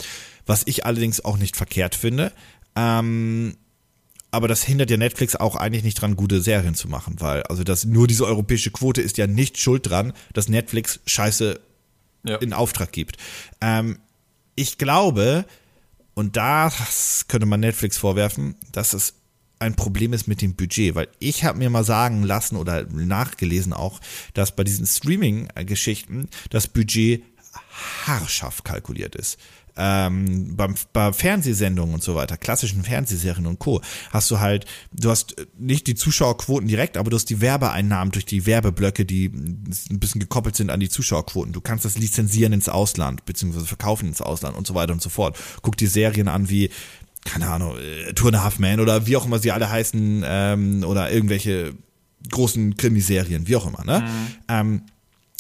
Was 0.47 0.63
ich 0.67 0.87
allerdings 0.87 1.25
auch 1.25 1.37
nicht 1.39 1.57
verkehrt 1.57 1.95
finde. 1.95 2.33
Ähm, 2.77 3.57
aber 4.31 4.47
das 4.47 4.63
hindert 4.63 4.91
ja 4.91 4.97
Netflix 4.97 5.35
auch 5.35 5.57
eigentlich 5.57 5.83
nicht 5.83 6.01
dran, 6.01 6.15
gute 6.15 6.41
Serien 6.41 6.75
zu 6.77 6.89
machen, 6.89 7.17
weil 7.19 7.43
also 7.45 7.65
das 7.65 7.85
nur 7.85 8.07
diese 8.07 8.25
europäische 8.27 8.71
Quote 8.71 9.03
ist 9.03 9.19
ja 9.19 9.27
nicht 9.27 9.59
schuld 9.59 9.89
dran, 9.91 10.13
dass 10.33 10.49
Netflix 10.49 11.01
Scheiße 11.07 11.59
Ja. 12.25 12.37
in 12.37 12.53
Auftrag 12.53 12.93
gibt. 12.93 13.17
Ähm, 13.61 13.99
ich 14.55 14.79
glaube, 14.79 15.47
und 16.15 16.37
das 16.37 17.25
könnte 17.29 17.47
man 17.47 17.61
Netflix 17.61 17.97
vorwerfen, 17.97 18.55
dass 18.73 18.93
es 18.93 19.15
ein 19.61 19.77
Problem 19.77 20.13
ist 20.13 20.27
mit 20.27 20.43
dem 20.43 20.55
Budget, 20.55 20.95
weil 20.95 21.09
ich 21.19 21.45
habe 21.45 21.59
mir 21.59 21.71
mal 21.71 21.85
sagen 21.85 22.23
lassen 22.23 22.57
oder 22.57 22.87
nachgelesen 22.87 23.73
auch, 23.73 24.01
dass 24.35 24.57
bei 24.57 24.65
diesen 24.65 24.87
Streaming-Geschichten 24.87 26.29
das 26.49 26.67
Budget 26.67 27.23
haarscharf 28.07 28.65
kalkuliert 28.65 29.15
ist. 29.15 29.39
Ähm, 29.77 30.57
beim, 30.57 30.75
bei 30.93 31.13
Fernsehsendungen 31.13 31.95
und 31.95 32.03
so 32.03 32.15
weiter, 32.15 32.37
klassischen 32.37 32.83
Fernsehserien 32.83 33.47
und 33.47 33.61
Co. 33.61 33.81
hast 34.11 34.31
du 34.31 34.41
halt, 34.41 34.67
du 34.93 35.11
hast 35.11 35.39
äh, 35.39 35.47
nicht 35.59 35.87
die 35.87 35.95
Zuschauerquoten 35.95 36.67
direkt, 36.67 36.97
aber 36.97 37.11
du 37.11 37.17
hast 37.17 37.31
die 37.31 37.41
Werbeeinnahmen 37.41 38.13
durch 38.13 38.25
die 38.25 38.47
Werbeblöcke, 38.47 39.05
die 39.05 39.27
ein 39.27 40.01
bisschen 40.01 40.21
gekoppelt 40.21 40.57
sind 40.57 40.71
an 40.71 40.81
die 40.81 40.89
Zuschauerquoten. 40.89 41.53
Du 41.53 41.61
kannst 41.61 41.85
das 41.85 41.97
lizenzieren 41.99 42.53
ins 42.53 42.69
Ausland, 42.69 43.25
beziehungsweise 43.25 43.67
verkaufen 43.67 44.09
ins 44.09 44.21
Ausland 44.21 44.57
und 44.57 44.67
so 44.67 44.75
weiter 44.75 44.93
und 44.93 45.03
so 45.03 45.09
fort. 45.09 45.39
Guck 45.63 45.77
dir 45.77 45.89
Serien 45.89 46.29
an 46.29 46.51
wie 46.51 46.71
keine 47.25 47.49
Ahnung, 47.49 47.77
äh, 47.79 48.13
Two 48.15 48.29
and 48.29 48.43
Half 48.43 48.59
Men 48.59 48.81
oder 48.81 49.07
wie 49.07 49.17
auch 49.17 49.27
immer 49.27 49.39
sie 49.39 49.53
alle 49.53 49.71
heißen, 49.71 50.25
ähm, 50.27 50.85
oder 50.85 51.11
irgendwelche 51.11 51.75
großen 52.31 52.77
Krimiserien, 52.77 53.47
wie 53.49 53.57
auch 53.57 53.67
immer, 53.67 53.85
ne? 53.85 54.07
Ähm, 54.49 54.83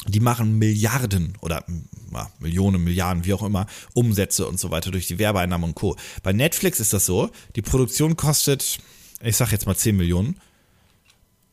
die 0.07 0.21
machen 0.21 0.59
Milliarden 0.59 1.37
oder 1.41 1.65
ja, 2.13 2.31
Millionen, 2.39 2.83
Milliarden, 2.83 3.25
wie 3.25 3.35
auch 3.35 3.43
immer, 3.43 3.67
Umsätze 3.93 4.47
und 4.47 4.59
so 4.59 4.71
weiter 4.71 4.91
durch 4.91 5.07
die 5.07 5.19
Werbeeinnahmen 5.19 5.71
und 5.71 5.75
Co. 5.75 5.97
Bei 6.23 6.33
Netflix 6.33 6.81
ist 6.81 6.93
das 6.93 7.07
so, 7.07 7.31
die 7.55 7.63
Produktion 7.63 8.17
kostet, 8.17 8.79
ich 9.23 9.37
sag 9.37 9.53
jetzt 9.53 9.67
mal 9.67 9.77
10 9.77 9.97
Millionen. 9.97 10.41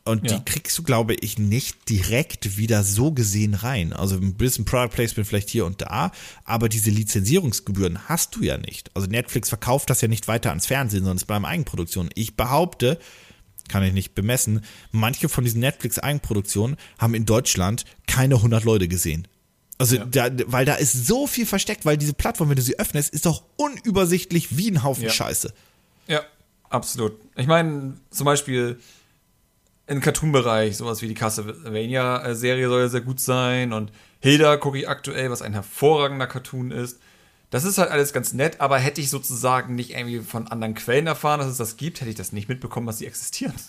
Und 0.07 0.29
Ja. 0.29 0.37
die 0.37 0.45
kriegst 0.45 0.77
du, 0.77 0.83
glaube 0.83 1.13
ich, 1.15 1.37
nicht 1.37 1.89
direkt 1.89 2.57
wieder 2.57 2.83
so 2.83 3.11
gesehen 3.11 3.53
rein. 3.53 3.93
Also 3.93 4.15
ein 4.15 4.33
bisschen 4.35 4.65
Product 4.65 4.89
Placement 4.95 5.27
vielleicht 5.27 5.49
hier 5.49 5.65
und 5.65 5.81
da, 5.81 6.11
aber 6.45 6.69
diese 6.69 6.89
Lizenzierungsgebühren 6.89 8.07
hast 8.07 8.35
du 8.35 8.41
ja 8.43 8.57
nicht. 8.57 8.89
Also 8.95 9.07
Netflix 9.07 9.49
verkauft 9.49 9.89
das 9.89 10.01
ja 10.01 10.07
nicht 10.07 10.27
weiter 10.27 10.49
ans 10.49 10.65
Fernsehen, 10.65 11.01
sondern 11.01 11.17
es 11.17 11.25
bleiben 11.25 11.45
Eigenproduktionen. 11.45 12.09
Ich 12.15 12.35
behaupte, 12.35 12.99
kann 13.67 13.83
ich 13.83 13.91
nicht 13.93 14.15
bemessen, 14.15 14.61
manche 14.91 15.27
von 15.27 15.43
diesen 15.43 15.59
Netflix-Eigenproduktionen 15.59 16.77
haben 16.99 17.13
in 17.13 17.25
Deutschland 17.25 17.83
keine 18.07 18.35
100 18.35 18.63
Leute 18.63 18.87
gesehen. 18.87 19.27
Also, 19.77 19.97
Ja. 19.97 20.05
da, 20.05 20.29
weil 20.47 20.65
da 20.65 20.75
ist 20.75 21.05
so 21.05 21.27
viel 21.27 21.45
versteckt, 21.45 21.85
weil 21.85 21.97
diese 21.97 22.13
Plattform, 22.13 22.49
wenn 22.49 22.55
du 22.55 22.61
sie 22.61 22.79
öffnest, 22.79 23.13
ist 23.13 23.25
doch 23.25 23.43
unübersichtlich 23.57 24.57
wie 24.57 24.71
ein 24.71 24.83
Haufen 24.83 25.03
Ja. 25.03 25.09
Scheiße. 25.09 25.53
Ja, 26.07 26.21
absolut. 26.69 27.13
Ich 27.35 27.45
meine, 27.47 27.95
zum 28.09 28.25
Beispiel 28.25 28.79
im 29.87 30.01
Cartoon-Bereich, 30.01 30.77
sowas 30.77 31.01
wie 31.01 31.07
die 31.07 31.13
Castlevania-Serie 31.13 32.67
soll 32.67 32.81
ja 32.81 32.87
sehr 32.89 33.01
gut 33.01 33.19
sein 33.19 33.73
und 33.73 33.91
Hilda 34.19 34.57
gucke 34.57 34.77
ich 34.79 34.89
aktuell, 34.89 35.29
was 35.31 35.41
ein 35.41 35.53
hervorragender 35.53 36.27
Cartoon 36.27 36.71
ist. 36.71 36.99
Das 37.49 37.63
ist 37.63 37.77
halt 37.77 37.91
alles 37.91 38.11
ganz 38.11 38.33
nett, 38.33 38.59
aber 38.59 38.77
hätte 38.79 38.99
ich 38.99 39.09
sozusagen 39.09 39.75
nicht 39.75 39.91
irgendwie 39.91 40.19
von 40.19 40.47
anderen 40.49 40.73
Quellen 40.73 41.07
erfahren, 41.07 41.39
dass 41.39 41.47
es 41.49 41.57
das 41.57 41.77
gibt, 41.77 42.01
hätte 42.01 42.09
ich 42.09 42.17
das 42.17 42.33
nicht 42.33 42.49
mitbekommen, 42.49 42.87
dass 42.87 42.97
sie 42.97 43.05
existieren. 43.07 43.53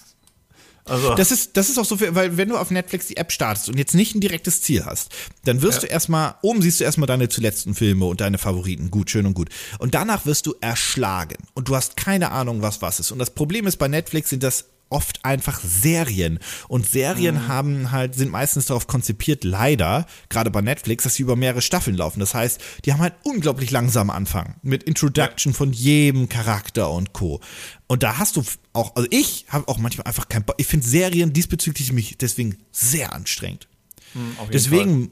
Also, 0.84 1.14
Das 1.16 1.30
ist, 1.30 1.58
das 1.58 1.68
ist 1.68 1.76
auch 1.76 1.84
so, 1.84 1.98
viel, 1.98 2.14
weil 2.14 2.38
wenn 2.38 2.48
du 2.48 2.56
auf 2.56 2.70
Netflix 2.70 3.08
die 3.08 3.18
App 3.18 3.30
startest 3.30 3.68
und 3.68 3.76
jetzt 3.76 3.94
nicht 3.94 4.14
ein 4.14 4.22
direktes 4.22 4.62
Ziel 4.62 4.86
hast, 4.86 5.12
dann 5.44 5.60
wirst 5.60 5.82
Ja. 5.82 5.86
du 5.88 5.92
erstmal, 5.92 6.36
oben 6.40 6.62
siehst 6.62 6.80
du 6.80 6.84
erstmal 6.84 7.06
deine 7.06 7.28
zuletzten 7.28 7.74
Filme 7.74 8.06
und 8.06 8.22
deine 8.22 8.38
Favoriten, 8.38 8.90
gut, 8.90 9.10
schön 9.10 9.26
und 9.26 9.34
gut. 9.34 9.50
Und 9.78 9.94
danach 9.94 10.24
wirst 10.24 10.46
du 10.46 10.54
erschlagen 10.62 11.36
und 11.52 11.68
du 11.68 11.76
hast 11.76 11.98
keine 11.98 12.30
Ahnung, 12.30 12.62
was 12.62 12.80
was 12.80 13.00
ist. 13.00 13.10
Und 13.10 13.18
das 13.18 13.28
Problem 13.34 13.66
ist, 13.66 13.76
bei 13.76 13.86
Netflix 13.88 14.30
sind 14.30 14.42
das 14.42 14.64
oft 14.91 15.24
einfach 15.24 15.61
Serien. 15.61 16.39
Und 16.68 16.89
Serien 16.89 17.49
haben 17.49 17.91
halt, 17.91 18.14
sind 18.14 18.30
meistens 18.30 18.66
darauf 18.66 18.86
konzipiert, 18.86 19.45
leider, 19.45 20.07
gerade 20.28 20.51
bei 20.51 20.61
Netflix, 20.61 21.05
dass 21.05 21.14
sie 21.14 21.22
über 21.22 21.36
mehrere 21.36 21.62
Staffeln 21.62 21.97
laufen. 21.97 22.20
Das 22.20 22.34
heißt, 22.34 22.61
die 22.84 22.93
haben 22.93 23.01
halt 23.01 23.14
unglaublich 23.22 23.70
langsam 23.70 24.11
Anfang. 24.11 24.57
Mit 24.62 24.82
Introduction 24.82 25.55
von 25.55 25.72
jedem 25.72 26.28
Charakter 26.28 26.91
und 26.91 27.12
Co. 27.12 27.41
Und 27.86 28.03
da 28.03 28.18
hast 28.18 28.36
du 28.36 28.45
auch, 28.72 28.95
also 28.97 29.09
ich 29.11 29.47
habe 29.49 29.68
auch 29.68 29.78
manchmal 29.78 30.07
einfach 30.07 30.28
keinen 30.28 30.45
Bock. 30.45 30.57
Ich 30.59 30.66
finde 30.66 30.86
Serien 30.86 31.32
diesbezüglich 31.32 31.93
mich 31.93 32.18
deswegen 32.18 32.57
sehr 32.72 33.12
anstrengend. 33.12 33.68
Fall. 34.12 34.47
Deswegen, 34.53 35.11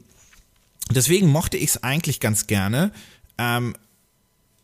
deswegen 0.91 1.27
mochte 1.27 1.57
ich 1.57 1.69
es 1.69 1.83
eigentlich 1.83 2.19
ganz 2.19 2.47
gerne 2.47 2.91
ähm, 3.37 3.75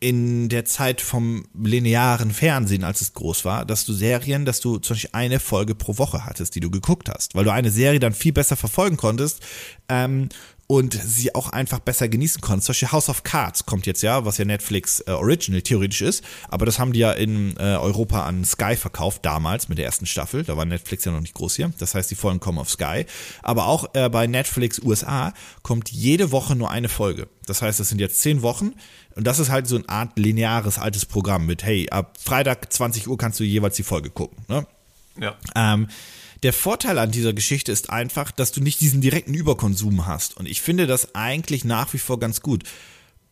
in 0.03 0.49
der 0.49 0.65
Zeit 0.65 0.99
vom 0.99 1.45
linearen 1.53 2.31
Fernsehen, 2.31 2.83
als 2.83 2.99
es 2.99 3.13
groß 3.13 3.45
war, 3.45 3.63
dass 3.63 3.85
du 3.85 3.93
Serien, 3.93 4.43
dass 4.43 4.59
du 4.59 4.77
zum 4.79 4.95
Beispiel 4.95 5.11
eine 5.13 5.39
Folge 5.39 5.75
pro 5.75 5.97
Woche 5.97 6.25
hattest, 6.25 6.55
die 6.55 6.59
du 6.59 6.69
geguckt 6.69 7.09
hast, 7.09 7.35
weil 7.35 7.45
du 7.45 7.53
eine 7.53 7.71
Serie 7.71 8.01
dann 8.01 8.13
viel 8.13 8.33
besser 8.33 8.57
verfolgen 8.57 8.97
konntest 8.97 9.39
ähm, 9.87 10.27
und 10.67 10.93
sie 10.93 11.33
auch 11.35 11.51
einfach 11.51 11.79
besser 11.79 12.09
genießen 12.09 12.41
konntest. 12.41 12.65
Zum 12.65 12.73
Beispiel 12.73 12.91
House 12.91 13.07
of 13.07 13.23
Cards 13.23 13.65
kommt 13.65 13.85
jetzt 13.85 14.03
ja, 14.03 14.25
was 14.25 14.37
ja 14.37 14.43
Netflix 14.43 14.99
äh, 15.07 15.11
Original 15.11 15.61
theoretisch 15.61 16.01
ist, 16.01 16.21
aber 16.49 16.65
das 16.65 16.79
haben 16.79 16.91
die 16.91 16.99
ja 16.99 17.13
in 17.13 17.55
äh, 17.55 17.77
Europa 17.77 18.25
an 18.25 18.43
Sky 18.43 18.75
verkauft, 18.75 19.23
damals 19.23 19.69
mit 19.69 19.77
der 19.77 19.85
ersten 19.85 20.05
Staffel. 20.05 20.43
Da 20.43 20.57
war 20.57 20.65
Netflix 20.65 21.05
ja 21.05 21.13
noch 21.13 21.21
nicht 21.21 21.33
groß 21.33 21.55
hier. 21.55 21.71
Das 21.79 21.95
heißt, 21.95 22.11
die 22.11 22.15
Folgen 22.15 22.41
kommen 22.41 22.59
auf 22.59 22.69
Sky. 22.69 23.05
Aber 23.41 23.67
auch 23.67 23.93
äh, 23.93 24.09
bei 24.09 24.27
Netflix 24.27 24.79
USA 24.79 25.33
kommt 25.61 25.91
jede 25.91 26.33
Woche 26.33 26.57
nur 26.57 26.71
eine 26.71 26.89
Folge. 26.89 27.29
Das 27.45 27.61
heißt, 27.61 27.79
es 27.79 27.89
sind 27.89 27.99
jetzt 27.99 28.21
zehn 28.21 28.41
Wochen 28.41 28.73
und 29.15 29.25
das 29.25 29.39
ist 29.39 29.49
halt 29.49 29.67
so 29.67 29.75
eine 29.75 29.89
Art 29.89 30.17
lineares 30.17 30.79
altes 30.79 31.05
Programm 31.05 31.45
mit, 31.45 31.63
hey, 31.63 31.89
ab 31.89 32.17
Freitag 32.19 32.71
20 32.71 33.07
Uhr 33.07 33.17
kannst 33.17 33.39
du 33.39 33.43
jeweils 33.43 33.75
die 33.75 33.83
Folge 33.83 34.09
gucken. 34.09 34.43
Ne? 34.47 34.65
ja. 35.19 35.35
Ähm, 35.55 35.87
der 36.43 36.53
Vorteil 36.53 36.99
an 36.99 37.11
dieser 37.11 37.33
Geschichte 37.33 37.71
ist 37.71 37.89
einfach, 37.89 38.29
dass 38.31 38.51
du 38.51 38.61
nicht 38.61 38.81
diesen 38.81 38.99
direkten 38.99 39.33
Überkonsum 39.33 40.05
hast. 40.05 40.35
Und 40.35 40.45
ich 40.45 40.61
finde 40.61 40.87
das 40.87 41.15
eigentlich 41.15 41.63
nach 41.63 41.93
wie 41.93 41.99
vor 41.99 42.19
ganz 42.19 42.41
gut. 42.41 42.63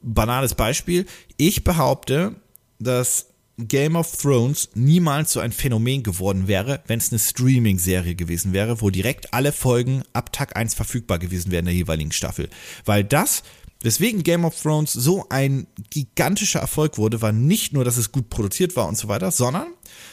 Banales 0.02 0.56
Beispiel. 0.56 1.06
Ich 1.36 1.66
behaupte, 1.66 2.36
dass 2.80 3.28
Game 3.58 3.98
of 3.98 4.16
Thrones 4.16 4.70
niemals 4.76 5.34
so 5.34 5.42
ein 5.42 5.52
Phänomen 5.52 6.04
geworden 6.04 6.48
wäre, 6.48 6.82
wenn 6.88 7.00
es 7.00 7.12
eine 7.12 7.20
Streaming-Serie 7.20 8.16
gewesen 8.16 8.54
wäre, 8.54 8.82
wo 8.82 8.90
direkt 8.90 9.34
alle 9.34 9.52
Folgen 9.52 10.04
ab 10.14 10.32
Tag 10.32 10.56
1 10.56 10.74
verfügbar 10.74 11.20
gewesen 11.20 11.52
wären 11.52 11.64
in 11.64 11.66
der 11.66 11.76
jeweiligen 11.76 12.14
Staffel. 12.14 12.50
Weil 12.86 13.04
das, 13.04 13.44
weswegen 13.84 14.24
Game 14.24 14.46
of 14.46 14.60
Thrones 14.60 14.94
so 14.94 15.26
ein 15.30 15.68
gigantischer 15.90 16.60
Erfolg 16.60 16.98
wurde, 16.98 17.22
war 17.22 17.32
nicht 17.32 17.74
nur, 17.74 17.84
dass 17.84 17.98
es 17.98 18.12
gut 18.12 18.30
produziert 18.30 18.76
war 18.76 18.88
und 18.88 18.98
so 18.98 19.08
weiter, 19.08 19.32
sondern 19.32 19.68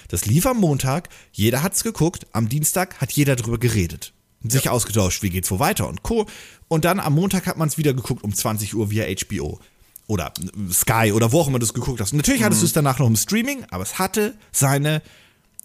das 0.08 0.26
lief 0.26 0.46
am 0.46 0.58
Montag, 0.58 1.08
jeder 1.32 1.62
hat's 1.62 1.84
geguckt, 1.84 2.26
am 2.32 2.48
Dienstag 2.48 3.00
hat 3.00 3.12
jeder 3.12 3.36
drüber 3.36 3.58
geredet. 3.58 4.12
und 4.42 4.52
Sich 4.52 4.68
ausgetauscht, 4.68 5.22
wie 5.22 5.30
geht's 5.30 5.50
wo 5.50 5.58
weiter 5.58 5.88
und 5.88 6.02
Co. 6.02 6.26
Und 6.68 6.84
dann 6.84 7.00
am 7.00 7.14
Montag 7.14 7.46
hat 7.46 7.56
man 7.56 7.68
es 7.68 7.78
wieder 7.78 7.94
geguckt 7.94 8.24
um 8.24 8.34
20 8.34 8.74
Uhr 8.74 8.90
via 8.90 9.04
HBO 9.06 9.60
oder 10.06 10.32
Sky 10.72 11.12
oder 11.12 11.32
wo 11.32 11.40
auch 11.40 11.48
immer 11.48 11.58
du 11.58 11.66
es 11.66 11.74
geguckt 11.74 12.00
hast. 12.00 12.12
Und 12.12 12.16
natürlich 12.16 12.42
hattest 12.42 12.62
du 12.62 12.66
es 12.66 12.72
danach 12.72 12.98
noch 12.98 13.06
im 13.06 13.16
Streaming, 13.16 13.64
aber 13.70 13.82
es 13.82 13.98
hatte 13.98 14.36
seine, 14.52 15.02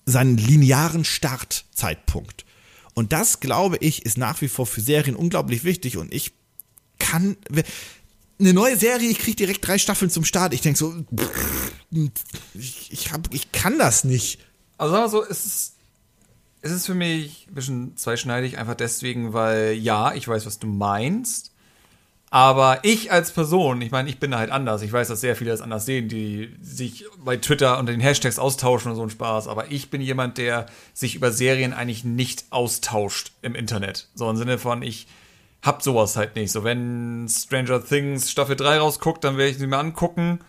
seinen 0.05 0.37
linearen 0.37 1.05
Startzeitpunkt. 1.05 2.45
Und 2.93 3.13
das, 3.13 3.39
glaube 3.39 3.77
ich, 3.77 4.05
ist 4.05 4.17
nach 4.17 4.41
wie 4.41 4.47
vor 4.47 4.67
für 4.67 4.81
Serien 4.81 5.15
unglaublich 5.15 5.63
wichtig 5.63 5.97
und 5.97 6.13
ich 6.13 6.33
kann, 6.99 7.37
eine 8.39 8.53
neue 8.53 8.77
Serie, 8.77 9.09
ich 9.09 9.19
kriege 9.19 9.37
direkt 9.37 9.65
drei 9.65 9.77
Staffeln 9.77 10.11
zum 10.11 10.25
Start. 10.25 10.53
Ich 10.53 10.61
denke 10.61 10.77
so, 10.79 10.93
ich, 12.53 13.11
hab, 13.11 13.33
ich 13.33 13.51
kann 13.51 13.77
das 13.77 14.03
nicht. 14.03 14.39
Also 14.77 14.93
sagen 14.93 15.05
wir 15.05 15.09
so, 15.09 15.23
es 15.23 15.45
ist, 15.45 15.73
es 16.61 16.71
ist 16.71 16.85
für 16.85 16.95
mich 16.95 17.47
ein 17.49 17.53
bisschen 17.53 17.97
zweischneidig, 17.97 18.57
einfach 18.57 18.75
deswegen, 18.75 19.33
weil 19.33 19.73
ja, 19.73 20.13
ich 20.13 20.27
weiß, 20.27 20.45
was 20.45 20.59
du 20.59 20.67
meinst. 20.67 21.51
Aber 22.33 22.79
ich 22.81 23.11
als 23.11 23.31
Person, 23.31 23.79
ich 23.83 23.91
meine, 23.91 24.09
ich 24.09 24.17
bin 24.17 24.35
halt 24.35 24.49
anders. 24.49 24.81
Ich 24.81 24.91
weiß, 24.91 25.07
dass 25.07 25.21
sehr 25.21 25.35
viele 25.35 25.51
das 25.51 25.61
anders 25.61 25.85
sehen, 25.85 26.09
die 26.09 26.55
sich 26.63 27.05
bei 27.23 27.37
Twitter 27.37 27.77
unter 27.77 27.91
den 27.91 28.01
Hashtags 28.01 28.39
austauschen 28.39 28.89
und 28.89 28.97
so 28.97 29.03
ein 29.03 29.11
Spaß. 29.11 29.47
Aber 29.47 29.71
ich 29.71 29.91
bin 29.91 30.01
jemand, 30.01 30.39
der 30.39 30.65
sich 30.95 31.13
über 31.13 31.31
Serien 31.31 31.73
eigentlich 31.73 32.03
nicht 32.03 32.45
austauscht 32.49 33.33
im 33.43 33.53
Internet. 33.53 34.07
So 34.15 34.27
im 34.27 34.35
Sinne 34.37 34.57
von, 34.57 34.81
ich 34.81 35.05
hab 35.63 35.81
sowas 35.81 36.15
halt 36.15 36.35
nicht. 36.35 36.51
So, 36.51 36.63
wenn 36.63 37.27
Stranger 37.27 37.83
Things 37.83 38.29
Staffel 38.29 38.55
3 38.55 38.77
rausguckt, 38.77 39.23
dann 39.23 39.37
werde 39.37 39.51
ich 39.51 39.57
sie 39.57 39.65
mir 39.65 39.79
angucken 39.79 40.39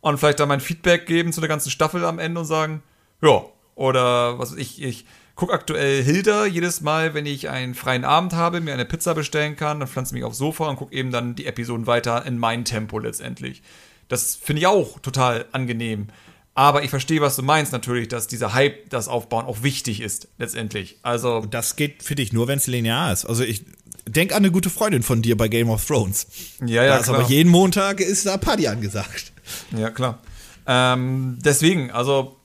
und 0.00 0.18
vielleicht 0.18 0.40
da 0.40 0.46
mein 0.46 0.60
Feedback 0.60 1.06
geben 1.06 1.32
zu 1.32 1.40
der 1.40 1.48
ganzen 1.48 1.70
Staffel 1.70 2.04
am 2.04 2.18
Ende 2.18 2.40
und 2.40 2.46
sagen, 2.46 2.82
ja, 3.22 3.44
oder 3.74 4.38
was 4.38 4.54
ich, 4.54 4.82
ich 4.82 5.04
gucke 5.34 5.52
aktuell 5.52 6.02
Hilda 6.02 6.46
jedes 6.46 6.80
Mal, 6.80 7.12
wenn 7.12 7.26
ich 7.26 7.50
einen 7.50 7.74
freien 7.74 8.04
Abend 8.04 8.32
habe, 8.32 8.60
mir 8.60 8.72
eine 8.72 8.86
Pizza 8.86 9.14
bestellen 9.14 9.56
kann, 9.56 9.78
dann 9.78 9.88
pflanze 9.88 10.10
ich 10.10 10.14
mich 10.14 10.24
aufs 10.24 10.38
Sofa 10.38 10.68
und 10.68 10.76
gucke 10.76 10.94
eben 10.94 11.12
dann 11.12 11.34
die 11.34 11.46
Episoden 11.46 11.86
weiter 11.86 12.24
in 12.24 12.38
mein 12.38 12.64
Tempo 12.64 12.98
letztendlich. 12.98 13.62
Das 14.08 14.36
finde 14.36 14.60
ich 14.60 14.66
auch 14.66 14.98
total 15.00 15.44
angenehm. 15.52 16.08
Aber 16.54 16.82
ich 16.84 16.88
verstehe, 16.88 17.20
was 17.20 17.36
du 17.36 17.42
meinst 17.42 17.72
natürlich, 17.72 18.08
dass 18.08 18.28
dieser 18.28 18.54
Hype, 18.54 18.88
das 18.88 19.08
Aufbauen 19.08 19.44
auch 19.44 19.62
wichtig 19.62 20.00
ist 20.00 20.28
letztendlich. 20.38 20.98
Also 21.02 21.44
Das 21.44 21.76
geht 21.76 22.02
für 22.02 22.14
dich 22.14 22.32
nur, 22.32 22.48
wenn 22.48 22.56
es 22.56 22.66
linear 22.66 23.12
ist. 23.12 23.26
Also 23.26 23.44
ich 23.44 23.66
denk 24.08 24.32
an 24.32 24.38
eine 24.38 24.50
gute 24.50 24.70
Freundin 24.70 25.02
von 25.02 25.22
dir 25.22 25.36
bei 25.36 25.48
Game 25.48 25.68
of 25.70 25.84
Thrones. 25.84 26.26
ja, 26.64 26.82
ja, 26.84 26.88
da 26.90 26.96
ist 26.98 27.04
klar. 27.04 27.18
aber 27.18 27.28
jeden 27.28 27.50
Montag 27.50 28.00
ist 28.00 28.26
da 28.26 28.36
Party 28.36 28.66
angesagt. 28.68 29.32
Ja, 29.76 29.90
klar. 29.90 30.18
Ähm, 30.66 31.38
deswegen, 31.44 31.90
also 31.90 32.36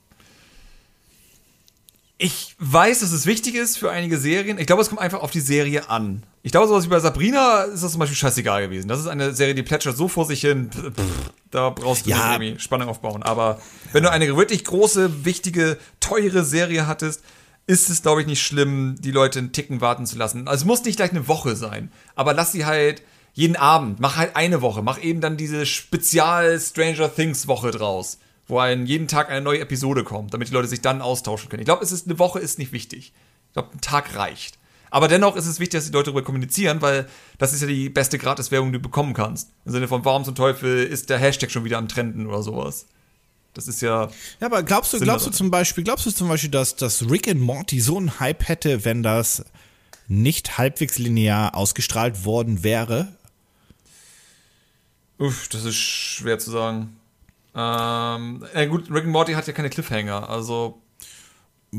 ich 2.18 2.54
weiß, 2.60 3.00
dass 3.00 3.10
es 3.10 3.26
wichtig 3.26 3.56
ist 3.56 3.78
für 3.78 3.90
einige 3.90 4.16
Serien. 4.16 4.58
Ich 4.58 4.66
glaube, 4.66 4.82
es 4.82 4.88
kommt 4.88 5.00
einfach 5.00 5.20
auf 5.22 5.32
die 5.32 5.40
Serie 5.40 5.88
an. 5.90 6.22
Ich 6.44 6.52
glaube, 6.52 6.68
sowas 6.68 6.84
wie 6.84 6.88
bei 6.88 7.00
Sabrina 7.00 7.62
ist 7.62 7.82
das 7.82 7.92
zum 7.92 7.98
Beispiel 7.98 8.16
scheißegal 8.16 8.62
gewesen. 8.62 8.86
Das 8.86 9.00
ist 9.00 9.06
eine 9.08 9.32
Serie, 9.32 9.54
die 9.56 9.62
plätschert 9.64 9.96
so 9.96 10.06
vor 10.06 10.24
sich 10.24 10.40
hin. 10.40 10.70
Pff, 10.72 10.92
Da 11.50 11.70
brauchst 11.70 12.06
du 12.06 12.10
Ja. 12.10 12.32
irgendwie 12.34 12.60
Spannung 12.60 12.88
aufbauen. 12.88 13.22
Aber 13.24 13.60
wenn 13.92 14.04
du 14.04 14.10
eine 14.10 14.36
wirklich 14.36 14.64
große, 14.64 15.24
wichtige, 15.24 15.78
teure 15.98 16.44
Serie 16.44 16.86
hattest, 16.86 17.22
ist 17.66 17.90
es, 17.90 18.02
glaube 18.02 18.20
ich, 18.20 18.26
nicht 18.26 18.42
schlimm, 18.42 18.96
die 18.98 19.10
Leute 19.10 19.38
einen 19.38 19.52
Ticken 19.52 19.80
warten 19.80 20.06
zu 20.06 20.16
lassen. 20.16 20.48
Also 20.48 20.62
es 20.62 20.66
muss 20.66 20.84
nicht 20.84 20.96
gleich 20.96 21.10
eine 21.10 21.28
Woche 21.28 21.56
sein. 21.56 21.92
Aber 22.14 22.34
lass 22.34 22.52
sie 22.52 22.66
halt 22.66 23.02
jeden 23.34 23.56
Abend, 23.56 24.00
mach 24.00 24.16
halt 24.16 24.36
eine 24.36 24.60
Woche, 24.62 24.82
mach 24.82 25.02
eben 25.02 25.20
dann 25.20 25.36
diese 25.36 25.64
Spezial 25.64 26.58
Stranger 26.60 27.14
Things 27.14 27.48
Woche 27.48 27.70
draus, 27.70 28.18
wo 28.46 28.58
ein 28.58 28.86
jeden 28.86 29.08
Tag 29.08 29.30
eine 29.30 29.40
neue 29.40 29.60
Episode 29.60 30.04
kommt, 30.04 30.34
damit 30.34 30.48
die 30.48 30.52
Leute 30.52 30.68
sich 30.68 30.82
dann 30.82 31.00
austauschen 31.00 31.48
können. 31.48 31.62
Ich 31.62 31.66
glaube, 31.66 31.82
es 31.82 31.92
ist 31.92 32.06
eine 32.06 32.18
Woche 32.18 32.40
ist 32.40 32.58
nicht 32.58 32.72
wichtig. 32.72 33.12
Ich 33.48 33.52
glaube, 33.54 33.70
ein 33.72 33.80
Tag 33.80 34.14
reicht. 34.16 34.58
Aber 34.90 35.08
dennoch 35.08 35.36
ist 35.36 35.46
es 35.46 35.58
wichtig, 35.58 35.78
dass 35.78 35.86
die 35.86 35.92
Leute 35.92 36.10
darüber 36.10 36.22
kommunizieren, 36.22 36.82
weil 36.82 37.08
das 37.38 37.54
ist 37.54 37.62
ja 37.62 37.66
die 37.66 37.88
beste 37.88 38.18
Gratiswerbung, 38.18 38.72
die 38.72 38.78
du 38.78 38.82
bekommen 38.82 39.14
kannst. 39.14 39.48
Im 39.64 39.72
Sinne 39.72 39.88
von, 39.88 40.04
warum 40.04 40.24
zum 40.24 40.34
Teufel 40.34 40.84
ist 40.84 41.08
der 41.08 41.16
Hashtag 41.16 41.50
schon 41.50 41.64
wieder 41.64 41.78
am 41.78 41.88
Trenden 41.88 42.26
oder 42.26 42.42
sowas. 42.42 42.86
Das 43.54 43.68
ist 43.68 43.82
ja. 43.82 44.08
Ja, 44.40 44.46
aber 44.46 44.62
glaubst 44.62 44.92
du, 44.92 44.98
Sinn 44.98 45.04
glaubst 45.06 45.26
du 45.26 45.30
zum 45.30 45.50
Beispiel, 45.50 45.84
glaubst 45.84 46.06
du 46.06 46.10
zum 46.10 46.28
Beispiel, 46.28 46.50
dass, 46.50 46.76
dass 46.76 47.08
Rick 47.10 47.28
and 47.28 47.40
Morty 47.40 47.80
so 47.80 47.98
einen 47.98 48.18
Hype 48.18 48.48
hätte, 48.48 48.84
wenn 48.84 49.02
das 49.02 49.44
nicht 50.08 50.56
halbwegs 50.58 50.98
linear 50.98 51.54
ausgestrahlt 51.54 52.24
worden 52.24 52.62
wäre? 52.64 53.08
Uff, 55.18 55.48
das 55.48 55.64
ist 55.64 55.76
schwer 55.76 56.38
zu 56.38 56.50
sagen. 56.50 56.96
Ähm, 57.54 58.44
na 58.54 58.64
gut, 58.66 58.90
Rick 58.90 59.04
and 59.04 59.12
Morty 59.12 59.34
hat 59.34 59.46
ja 59.46 59.52
keine 59.52 59.70
Cliffhanger, 59.70 60.28
also. 60.28 60.80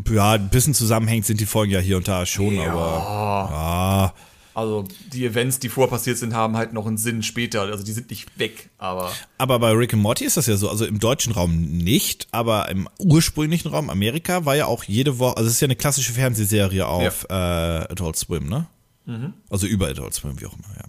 Ja, 0.10 0.34
ein 0.34 0.50
bisschen 0.50 0.74
zusammenhängt 0.74 1.26
sind 1.26 1.40
die 1.40 1.46
Folgen 1.46 1.72
ja 1.72 1.80
hier 1.80 1.98
und 1.98 2.08
da 2.08 2.26
schon, 2.26 2.56
Ja. 2.56 2.72
aber 2.72 2.80
ja, 3.52 4.14
Also 4.56 4.86
die 5.12 5.26
Events, 5.26 5.60
die 5.60 5.70
vorher 5.70 5.90
passiert 5.90 6.18
sind, 6.18 6.34
haben 6.36 6.56
halt 6.58 6.74
noch 6.74 6.86
einen 6.86 6.98
Sinn 6.98 7.24
später. 7.24 7.62
Also 7.64 7.84
die 7.84 7.92
sind 7.92 8.10
nicht 8.10 8.38
weg, 8.38 8.70
aber 8.78 9.12
Aber 9.38 9.58
bei 9.60 9.72
Rick 9.72 9.94
and 9.94 10.04
Morty 10.04 10.26
ist 10.26 10.38
das 10.38 10.46
ja 10.48 10.58
so, 10.58 10.70
also 10.70 10.86
im 10.86 11.00
deutschen 11.00 11.34
Raum 11.34 11.60
nicht, 11.62 12.28
aber 12.32 12.70
im 12.70 12.88
ursprünglichen 13.00 13.70
Raum 13.70 13.90
Amerika 13.90 14.46
war 14.46 14.56
ja 14.56 14.66
auch 14.68 14.84
jede 14.84 15.18
Woche, 15.20 15.38
also 15.38 15.48
es 15.48 15.56
ist 15.56 15.62
ja 15.62 15.66
eine 15.68 15.76
klassische 15.76 16.14
Fernsehserie 16.14 16.86
auf 16.88 17.26
äh, 17.30 17.34
Adult 17.34 18.16
Swim, 18.16 18.48
ne? 18.48 18.68
Also 19.50 19.68
über 19.68 19.88
Adult 19.90 20.14
Swim, 20.14 20.40
wie 20.40 20.46
auch 20.46 20.54
immer, 20.54 20.76
ja. 20.78 20.86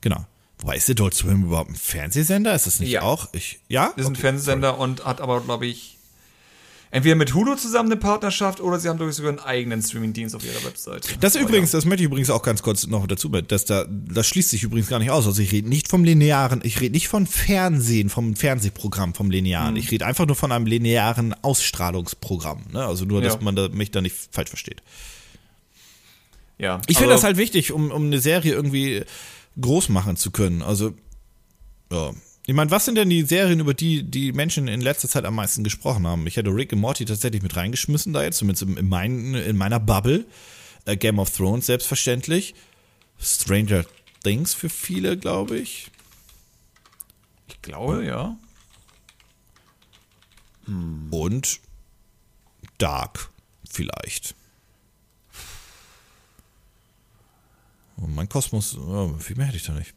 Genau. 0.00 0.24
Wobei 0.58 0.76
ist 0.76 0.88
Adult 0.88 1.14
Swim 1.14 1.42
überhaupt 1.44 1.70
ein 1.70 1.74
Fernsehsender? 1.74 2.54
Ist 2.54 2.66
das 2.66 2.78
nicht 2.78 2.90
Ja. 2.92 3.02
auch? 3.02 3.28
Ich, 3.32 3.58
ja? 3.68 3.86
ist 3.96 4.06
ein 4.06 4.12
Okay, 4.12 4.20
Fernsehsender 4.20 4.78
und 4.78 5.04
hat 5.04 5.20
aber, 5.20 5.40
glaube 5.40 5.66
ich, 5.66 5.98
entweder 6.92 7.16
mit 7.16 7.34
Hulu 7.34 7.56
zusammen 7.56 7.90
eine 7.90 7.98
Partnerschaft 7.98 8.60
oder 8.60 8.78
sie 8.78 8.88
haben 8.88 8.98
durch 8.98 9.16
sogar 9.16 9.30
einen 9.30 9.40
eigenen 9.40 9.82
Streamingdienst 9.82 10.36
auf 10.36 10.44
ihrer 10.44 10.62
Webseite. 10.64 11.08
Das 11.18 11.34
Aber 11.34 11.46
übrigens, 11.46 11.72
das 11.72 11.84
möchte 11.86 12.02
ich 12.02 12.06
übrigens 12.06 12.30
auch 12.30 12.42
ganz 12.42 12.62
kurz 12.62 12.86
noch 12.86 13.06
dazu, 13.08 13.28
dass 13.30 13.64
da, 13.64 13.86
das 13.88 14.28
schließt 14.28 14.50
sich 14.50 14.62
übrigens 14.62 14.88
gar 14.88 14.98
nicht 15.00 15.10
aus. 15.10 15.26
Also 15.26 15.42
ich 15.42 15.50
rede 15.50 15.68
nicht 15.68 15.88
vom 15.88 16.04
linearen, 16.04 16.60
ich 16.62 16.80
rede 16.80 16.92
nicht 16.92 17.08
von 17.08 17.26
Fernsehen, 17.26 18.10
vom 18.10 18.36
Fernsehprogramm, 18.36 19.14
vom 19.14 19.30
linearen. 19.30 19.74
Ich 19.76 19.90
rede 19.90 20.06
einfach 20.06 20.26
nur 20.26 20.36
von 20.36 20.52
einem 20.52 20.66
linearen 20.66 21.34
Ausstrahlungsprogramm. 21.42 22.66
Ne? 22.72 22.84
Also 22.84 23.04
nur, 23.06 23.22
dass 23.22 23.34
Ja. 23.34 23.40
man 23.40 23.56
da, 23.56 23.68
mich 23.68 23.90
da 23.90 24.00
nicht 24.02 24.14
falsch 24.30 24.50
versteht. 24.50 24.82
Ja, 26.58 26.80
Ich 26.86 26.98
finde 26.98 27.12
also- 27.14 27.22
das 27.22 27.24
halt 27.24 27.38
wichtig, 27.38 27.72
um, 27.72 27.90
um 27.90 28.04
eine 28.04 28.20
Serie 28.20 28.52
irgendwie 28.52 29.02
groß 29.60 29.88
machen 29.88 30.16
zu 30.16 30.30
können. 30.30 30.62
Also, 30.62 30.92
ja. 31.90 32.12
Ich 32.52 32.56
meine, 32.56 32.70
was 32.70 32.84
sind 32.84 32.96
denn 32.96 33.08
die 33.08 33.22
Serien, 33.22 33.60
über 33.60 33.72
die 33.72 34.02
die 34.02 34.30
Menschen 34.34 34.68
in 34.68 34.82
letzter 34.82 35.08
Zeit 35.08 35.24
am 35.24 35.36
meisten 35.36 35.64
gesprochen 35.64 36.06
haben? 36.06 36.26
Ich 36.26 36.36
hätte 36.36 36.50
Rick 36.50 36.74
und 36.74 36.80
Morty 36.80 37.06
tatsächlich 37.06 37.40
mit 37.40 37.56
reingeschmissen 37.56 38.12
da 38.12 38.22
jetzt, 38.22 38.36
zumindest 38.36 38.64
in, 38.64 38.76
in, 38.76 38.90
mein, 38.90 39.34
in 39.34 39.56
meiner 39.56 39.80
Bubble. 39.80 40.26
Äh, 40.84 40.98
Game 40.98 41.18
of 41.18 41.34
Thrones 41.34 41.64
selbstverständlich. 41.64 42.54
Stranger 43.18 43.86
Things 44.22 44.52
für 44.52 44.68
viele, 44.68 45.16
glaube 45.16 45.56
ich. 45.56 45.90
ich 47.48 47.62
glaube, 47.62 48.04
ja. 48.04 48.36
Und 51.10 51.58
Dark 52.76 53.30
vielleicht. 53.70 54.34
Und 57.96 58.14
mein 58.14 58.28
Kosmos, 58.28 58.76
ja, 58.78 59.08
viel 59.20 59.36
mehr 59.36 59.46
hätte 59.46 59.56
ich 59.56 59.64
da 59.64 59.72
nicht. 59.72 59.94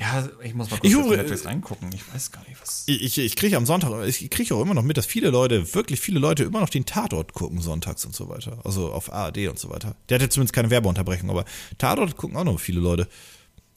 Ja, 0.00 0.28
ich 0.44 0.54
muss 0.54 0.70
mal 0.70 0.76
Ich 0.82 0.92
kurz 0.92 0.94
auf 0.94 1.04
hoffe- 1.06 1.16
Netflix 1.16 1.44
reingucken. 1.44 1.90
Ich 1.92 2.14
weiß 2.14 2.30
gar 2.30 2.46
nicht, 2.48 2.60
was. 2.60 2.84
Ich, 2.86 3.02
ich, 3.02 3.18
ich 3.18 3.34
kriege 3.36 3.56
am 3.56 3.66
Sonntag, 3.66 4.06
ich 4.06 4.30
kriege 4.30 4.54
auch 4.54 4.62
immer 4.62 4.74
noch 4.74 4.84
mit, 4.84 4.96
dass 4.96 5.06
viele 5.06 5.30
Leute, 5.30 5.74
wirklich 5.74 6.00
viele 6.00 6.20
Leute 6.20 6.44
immer 6.44 6.60
noch 6.60 6.68
den 6.68 6.86
Tatort 6.86 7.32
gucken 7.32 7.60
sonntags 7.60 8.04
und 8.04 8.14
so 8.14 8.28
weiter. 8.28 8.58
Also 8.64 8.92
auf 8.92 9.12
ARD 9.12 9.48
und 9.48 9.58
so 9.58 9.70
weiter. 9.70 9.96
Der 10.08 10.18
hatte 10.20 10.28
zumindest 10.28 10.54
keine 10.54 10.70
Werbeunterbrechung, 10.70 11.30
aber 11.30 11.44
Tatort 11.78 12.16
gucken 12.16 12.36
auch 12.36 12.44
noch 12.44 12.60
viele 12.60 12.80
Leute. 12.80 13.08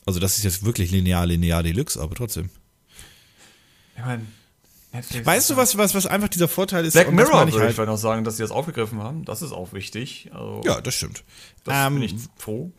Also 0.05 0.19
das 0.19 0.37
ist 0.37 0.43
jetzt 0.43 0.63
wirklich 0.63 0.91
linear, 0.91 1.25
linear 1.25 1.63
Deluxe, 1.63 1.99
aber 1.99 2.13
trotzdem. 2.13 2.49
Ich 3.97 4.05
meine, 4.05 4.25
Netflix. 4.93 5.25
Weißt 5.25 5.49
du, 5.49 5.55
was, 5.57 5.77
was, 5.77 5.95
was 5.95 6.05
einfach 6.05 6.27
dieser 6.29 6.47
Vorteil 6.47 6.85
ist? 6.85 6.93
Black 6.93 7.11
Mirror 7.11 7.25
ich 7.25 7.31
würde 7.31 7.49
ich 7.49 7.55
halt. 7.61 7.73
vielleicht 7.75 7.87
noch 7.89 7.97
sagen, 7.97 8.23
dass 8.23 8.37
sie 8.37 8.43
das 8.43 8.51
aufgegriffen 8.51 9.01
haben. 9.01 9.25
Das 9.25 9.41
ist 9.41 9.51
auch 9.53 9.73
wichtig. 9.73 10.29
Also, 10.33 10.61
Ja, 10.65 10.81
das 10.81 10.93
stimmt. 10.95 11.23
das 11.63 11.87
Ähm, 11.87 11.95
bin 11.95 12.03
ich 12.03 12.15
froh. 12.37 12.71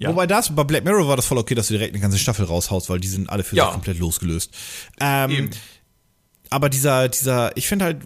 Ja. 0.00 0.08
Wobei 0.08 0.26
das, 0.26 0.54
bei 0.54 0.64
Black 0.64 0.84
Mirror 0.84 1.08
war 1.08 1.16
das 1.16 1.26
voll 1.26 1.36
okay, 1.38 1.54
dass 1.54 1.68
du 1.68 1.74
direkt 1.74 1.92
eine 1.94 2.00
ganze 2.00 2.18
Staffel 2.18 2.46
raushaust, 2.46 2.88
weil 2.88 3.00
die 3.00 3.08
sind 3.08 3.28
alle 3.28 3.44
für 3.44 3.54
Ja. 3.54 3.64
sich 3.66 3.72
komplett 3.74 3.98
losgelöst. 3.98 4.50
Ähm, 4.98 5.30
Eben. 5.30 5.50
aber 6.48 6.70
dieser, 6.70 7.08
dieser, 7.08 7.54
ich 7.56 7.68
finde 7.68 7.84
halt, 7.84 7.98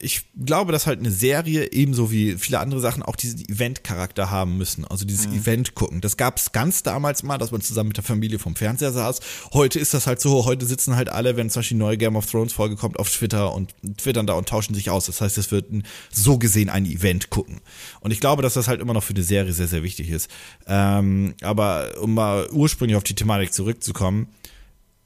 ich 0.00 0.22
glaube, 0.44 0.72
dass 0.72 0.86
halt 0.86 0.98
eine 0.98 1.10
Serie 1.10 1.72
ebenso 1.72 2.10
wie 2.10 2.36
viele 2.36 2.60
andere 2.60 2.80
Sachen 2.80 3.02
auch 3.02 3.16
diesen 3.16 3.40
Event-Charakter 3.48 4.30
haben 4.30 4.56
müssen. 4.56 4.84
Also 4.84 5.04
dieses 5.04 5.26
Event 5.26 5.74
gucken. 5.74 6.00
Das 6.00 6.16
gab 6.16 6.38
es 6.38 6.52
ganz 6.52 6.82
damals 6.82 7.22
mal, 7.22 7.38
dass 7.38 7.50
man 7.50 7.60
zusammen 7.60 7.88
mit 7.88 7.96
der 7.96 8.04
Familie 8.04 8.38
vom 8.38 8.56
Fernseher 8.56 8.92
saß. 8.92 9.20
Heute 9.52 9.78
ist 9.78 9.94
das 9.94 10.06
halt 10.06 10.20
so, 10.20 10.44
heute 10.44 10.66
sitzen 10.66 10.96
halt 10.96 11.08
alle, 11.08 11.36
wenn 11.36 11.50
zum 11.50 11.60
Beispiel 11.60 11.76
die 11.76 11.82
neue 11.82 11.98
Game 11.98 12.16
of 12.16 12.26
Thrones 12.26 12.52
Folge 12.52 12.76
kommt, 12.76 12.98
auf 12.98 13.10
Twitter 13.10 13.52
und 13.54 13.74
twittern 13.96 14.26
da 14.26 14.34
und 14.34 14.48
tauschen 14.48 14.74
sich 14.74 14.90
aus. 14.90 15.06
Das 15.06 15.20
heißt, 15.20 15.38
es 15.38 15.50
wird 15.50 15.72
ein, 15.72 15.84
so 16.12 16.38
gesehen 16.38 16.68
ein 16.68 16.86
Event 16.86 17.30
gucken. 17.30 17.60
Und 18.00 18.10
ich 18.10 18.20
glaube, 18.20 18.42
dass 18.42 18.54
das 18.54 18.68
halt 18.68 18.80
immer 18.80 18.94
noch 18.94 19.04
für 19.04 19.14
eine 19.14 19.22
Serie 19.22 19.52
sehr, 19.52 19.68
sehr 19.68 19.82
wichtig 19.82 20.10
ist. 20.10 20.30
Ähm, 20.66 21.34
aber 21.42 21.90
um 22.00 22.14
mal 22.14 22.48
ursprünglich 22.50 22.96
auf 22.96 23.04
die 23.04 23.14
Thematik 23.14 23.52
zurückzukommen, 23.52 24.28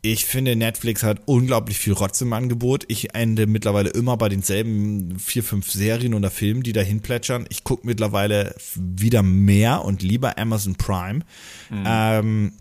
ich 0.05 0.25
finde, 0.25 0.57
Netflix 0.57 1.05
hat 1.05 1.23
unglaublich 1.27 1.79
viel 1.79 1.93
Rotz 1.93 2.21
im 2.21 2.33
Angebot. 2.33 2.85
Ich 2.89 3.15
ende 3.15 3.47
mittlerweile 3.47 3.91
immer 3.91 4.17
bei 4.17 4.29
denselben 4.29 5.17
vier, 5.21 5.45
fünf 5.45 5.71
Serien 5.71 6.15
oder 6.15 6.29
Filmen, 6.29 6.65
die 6.65 6.73
dahin 6.73 7.03
plätschern. 7.03 7.47
Ich 7.51 7.63
gucke 7.63 7.87
mittlerweile 7.87 8.57
wieder 8.75 9.23
mehr 9.23 9.85
und 9.85 10.03
lieber 10.03 10.39
Amazon 10.39 10.75
Prime. 10.75 11.21
Ähm, 11.87 12.53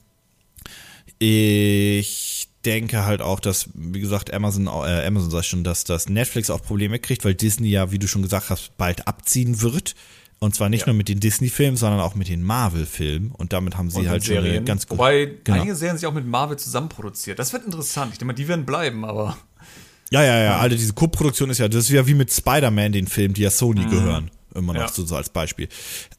ich 1.17 2.47
denke 2.63 3.05
halt 3.05 3.21
auch, 3.21 3.39
dass, 3.39 3.69
wie 3.73 4.01
gesagt, 4.01 4.31
Amazon, 4.31 4.67
äh, 4.67 5.05
Amazon 5.07 5.31
sagt 5.31 5.45
schon, 5.45 5.63
dass 5.63 5.83
das 5.83 6.09
Netflix 6.09 6.51
auch 6.51 6.61
Probleme 6.61 6.99
kriegt, 6.99 7.25
weil 7.25 7.33
Disney 7.33 7.69
ja, 7.69 7.91
wie 7.91 7.97
du 7.97 8.07
schon 8.07 8.21
gesagt 8.21 8.51
hast, 8.51 8.77
bald 8.77 9.07
abziehen 9.07 9.61
wird. 9.61 9.95
Und 10.43 10.55
zwar 10.55 10.69
nicht 10.69 10.81
Ja. 10.81 10.87
nur 10.87 10.95
mit 10.95 11.07
den 11.07 11.19
Disney-Filmen, 11.19 11.77
sondern 11.77 11.99
auch 11.99 12.15
mit 12.15 12.27
den 12.27 12.41
Marvel-Filmen. 12.41 13.29
Und 13.31 13.53
damit 13.53 13.77
haben 13.77 13.91
sie 13.91 13.99
Und 13.99 14.09
halt 14.09 14.25
schon 14.25 14.37
eine 14.39 14.63
ganz 14.63 14.87
gut. 14.87 14.97
Wobei 14.97 15.37
Genau. 15.43 15.57
einige 15.59 15.75
Serien 15.75 15.97
sich 15.99 16.07
auch 16.07 16.13
mit 16.13 16.25
Marvel 16.25 16.57
zusammen 16.57 16.89
produziert. 16.89 17.37
Das 17.37 17.53
wird 17.53 17.63
interessant. 17.63 18.13
Ich 18.13 18.17
denke 18.17 18.33
mal, 18.33 18.33
die 18.33 18.47
werden 18.47 18.65
bleiben, 18.65 19.05
aber. 19.05 19.37
Ja, 20.09 20.23
ja, 20.23 20.39
ja, 20.39 20.57
Alter, 20.57 20.75
diese 20.75 20.93
Co-Produktion 20.93 21.51
ist 21.51 21.59
ja, 21.59 21.67
das 21.67 21.83
ist 21.85 21.91
ja 21.91 22.07
wie 22.07 22.15
mit 22.15 22.33
Spider-Man, 22.33 22.91
den 22.91 23.05
Film, 23.05 23.35
die 23.35 23.41
ja 23.43 23.51
Sony 23.51 23.85
gehören. 23.85 24.31
Immer 24.55 24.73
noch 24.73 24.81
Ja. 24.81 24.87
so, 24.89 25.05
so 25.05 25.15
als 25.15 25.29
Beispiel. 25.29 25.69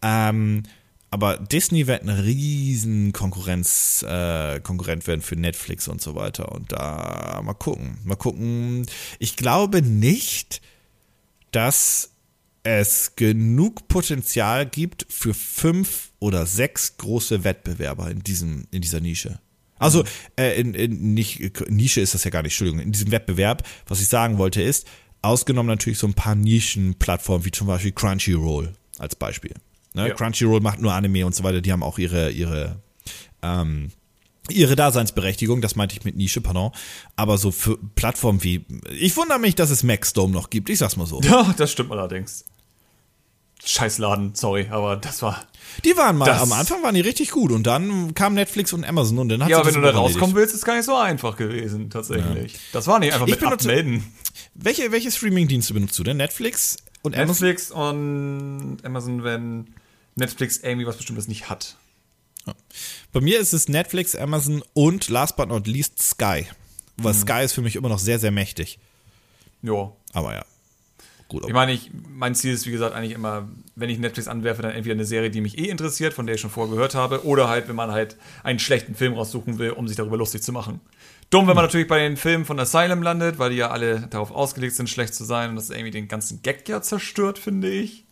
Ähm, 0.02 0.62
aber 1.10 1.36
Disney 1.38 1.88
wird 1.88 2.02
ein 2.02 2.08
riesen 2.08 3.12
Konkurrenz, 3.12 4.02
äh, 4.08 4.60
Konkurrent 4.60 5.04
werden 5.08 5.20
für 5.20 5.34
Netflix 5.34 5.88
und 5.88 6.00
so 6.00 6.14
weiter. 6.14 6.52
Und 6.52 6.70
da 6.70 7.40
mal 7.42 7.54
gucken. 7.54 7.98
Mal 8.04 8.14
gucken. 8.14 8.86
Ich 9.18 9.36
glaube 9.36 9.82
nicht, 9.82 10.62
dass 11.50 12.11
es 12.64 13.16
genug 13.16 13.88
Potenzial 13.88 14.66
gibt 14.66 15.06
für 15.08 15.34
fünf 15.34 16.12
oder 16.20 16.46
sechs 16.46 16.96
große 16.96 17.44
Wettbewerber 17.44 18.10
in 18.10 18.22
diesem, 18.22 18.66
in 18.70 18.82
dieser 18.82 19.00
Nische. 19.00 19.40
Also, 19.78 20.04
äh, 20.36 20.60
in, 20.60 20.74
in, 20.74 21.14
nicht, 21.14 21.68
Nische 21.68 22.00
ist 22.00 22.14
das 22.14 22.22
ja 22.22 22.30
gar 22.30 22.42
nicht, 22.42 22.52
Entschuldigung, 22.52 22.80
in 22.80 22.92
diesem 22.92 23.10
Wettbewerb, 23.10 23.66
was 23.88 24.00
ich 24.00 24.08
sagen 24.08 24.38
wollte, 24.38 24.62
ist, 24.62 24.86
ausgenommen 25.22 25.68
natürlich 25.68 25.98
so 25.98 26.06
ein 26.06 26.14
paar 26.14 26.36
Nischenplattformen, 26.36 27.44
wie 27.44 27.50
zum 27.50 27.66
Beispiel 27.66 27.90
Crunchyroll 27.90 28.74
als 28.98 29.16
Beispiel. 29.16 29.54
Ne? 29.94 30.08
Ja. 30.08 30.14
Crunchyroll 30.14 30.60
macht 30.60 30.80
nur 30.80 30.92
Anime 30.92 31.26
und 31.26 31.34
so 31.34 31.42
weiter, 31.42 31.60
die 31.60 31.72
haben 31.72 31.82
auch 31.82 31.98
ihre, 31.98 32.30
ihre, 32.30 32.80
ähm, 33.42 33.90
ihre 34.48 34.76
Daseinsberechtigung, 34.76 35.60
das 35.60 35.74
meinte 35.74 35.96
ich 35.96 36.04
mit 36.04 36.16
Nische, 36.16 36.40
pardon. 36.40 36.70
Aber 37.16 37.36
so 37.38 37.50
für 37.50 37.76
Plattformen 37.96 38.42
wie, 38.44 38.64
ich 38.90 39.16
wundere 39.16 39.40
mich, 39.40 39.56
dass 39.56 39.70
es 39.70 39.82
Maxdome 39.82 40.32
noch 40.32 40.50
gibt, 40.50 40.70
ich 40.70 40.78
sag's 40.78 40.96
mal 40.96 41.06
so. 41.06 41.20
Ja, 41.24 41.54
das 41.56 41.72
stimmt 41.72 41.90
allerdings. 41.90 42.44
Scheißladen, 43.64 44.34
sorry, 44.34 44.68
aber 44.70 44.96
das 44.96 45.22
war. 45.22 45.44
Die 45.84 45.96
waren 45.96 46.18
mal, 46.18 46.28
am 46.30 46.52
Anfang 46.52 46.82
waren 46.82 46.94
die 46.94 47.00
richtig 47.00 47.30
gut 47.30 47.50
und 47.52 47.62
dann 47.66 48.12
kam 48.14 48.34
Netflix 48.34 48.72
und 48.72 48.84
Amazon 48.84 49.18
und 49.20 49.28
dann 49.28 49.42
hat 49.42 49.48
Ja, 49.50 49.58
aber 49.58 49.66
wenn 49.68 49.74
du 49.74 49.80
da 49.80 49.90
rauskommen 49.92 50.34
willst, 50.36 50.54
ist 50.54 50.64
gar 50.64 50.76
nicht 50.76 50.84
so 50.84 50.96
einfach 50.96 51.36
gewesen, 51.36 51.88
tatsächlich. 51.88 52.58
Das 52.72 52.86
war 52.88 52.98
nicht 52.98 53.12
einfach 53.14 53.26
Ich 53.26 53.34
mit 53.34 53.40
benutze- 53.40 53.52
abmelden. 53.70 54.04
Welche, 54.54 54.92
welche 54.92 55.10
Streaming-Dienste 55.10 55.72
benutzt 55.72 55.98
du 55.98 56.02
denn? 56.02 56.18
Netflix 56.18 56.76
und 57.02 57.14
Amazon? 57.16 57.28
Netflix 57.48 57.70
und 57.70 58.78
Amazon, 58.82 59.24
wenn 59.24 59.74
Netflix 60.14 60.58
irgendwie 60.58 60.86
was 60.86 60.96
Bestimmtes 60.96 61.26
nicht 61.28 61.48
hat. 61.48 61.76
Bei 63.12 63.20
mir 63.20 63.38
ist 63.38 63.52
es 63.54 63.68
Netflix, 63.68 64.14
Amazon 64.16 64.62
und 64.74 65.08
last 65.08 65.36
but 65.36 65.48
not 65.48 65.66
least 65.66 66.02
Sky. 66.02 66.46
Mhm. 66.96 67.04
Weil 67.04 67.14
Sky 67.14 67.44
ist 67.44 67.52
für 67.52 67.62
mich 67.62 67.76
immer 67.76 67.88
noch 67.88 67.98
sehr, 68.00 68.18
sehr 68.18 68.30
mächtig. 68.32 68.78
Jo. 69.62 69.96
Aber 70.12 70.34
ja. 70.34 70.44
Gut, 71.32 71.46
Ich 71.46 71.54
meine, 71.54 71.72
ich, 71.72 71.90
mein 72.10 72.34
Ziel 72.34 72.52
ist, 72.52 72.66
wie 72.66 72.72
gesagt, 72.72 72.94
eigentlich 72.94 73.12
immer, 73.12 73.48
wenn 73.74 73.88
ich 73.88 73.98
Netflix 73.98 74.28
anwerfe, 74.28 74.60
dann 74.60 74.72
entweder 74.72 74.92
eine 74.92 75.06
Serie, 75.06 75.30
die 75.30 75.40
mich 75.40 75.56
eh 75.56 75.70
interessiert, 75.70 76.12
von 76.12 76.26
der 76.26 76.34
ich 76.34 76.42
schon 76.42 76.50
vorher 76.50 76.74
gehört 76.74 76.94
habe, 76.94 77.24
oder 77.24 77.48
halt, 77.48 77.68
wenn 77.68 77.74
man 77.74 77.90
halt 77.90 78.18
einen 78.42 78.58
schlechten 78.58 78.94
Film 78.94 79.14
raussuchen 79.14 79.58
will, 79.58 79.70
um 79.70 79.88
sich 79.88 79.96
darüber 79.96 80.18
lustig 80.18 80.42
zu 80.42 80.52
machen. 80.52 80.80
Dumm, 81.30 81.48
wenn 81.48 81.56
man 81.56 81.64
natürlich 81.64 81.88
bei 81.88 82.00
den 82.00 82.18
Filmen 82.18 82.44
von 82.44 82.60
Asylum 82.60 83.02
landet, 83.02 83.38
weil 83.38 83.48
die 83.48 83.56
ja 83.56 83.70
alle 83.70 84.08
darauf 84.10 84.30
ausgelegt 84.30 84.74
sind, 84.74 84.90
schlecht 84.90 85.14
zu 85.14 85.24
sein 85.24 85.48
und 85.48 85.56
das 85.56 85.70
irgendwie 85.70 85.90
den 85.90 86.06
ganzen 86.06 86.42
Gag 86.42 86.68
ja 86.68 86.82
zerstört, 86.82 87.38
finde 87.38 87.70
ich. 87.70 88.04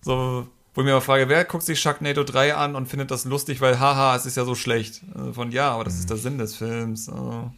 So, 0.00 0.48
wo 0.74 0.80
ich 0.80 0.84
mir 0.84 0.94
mal 0.94 1.00
frage, 1.00 1.28
wer 1.28 1.44
guckt 1.44 1.62
sich 1.62 1.78
Sharknado 1.78 2.24
3 2.24 2.56
an 2.56 2.74
und 2.74 2.88
findet 2.88 3.12
das 3.12 3.26
lustig, 3.26 3.60
weil 3.60 3.78
haha, 3.78 4.16
es 4.16 4.26
ist 4.26 4.36
ja 4.36 4.44
so 4.44 4.56
schlecht. 4.56 5.02
Also 5.14 5.34
von 5.34 5.52
ja, 5.52 5.70
aber 5.70 5.84
das 5.84 6.00
ist 6.00 6.10
der 6.10 6.16
Sinn 6.16 6.38
des 6.38 6.56
Films. 6.56 7.08
Also. 7.08 7.52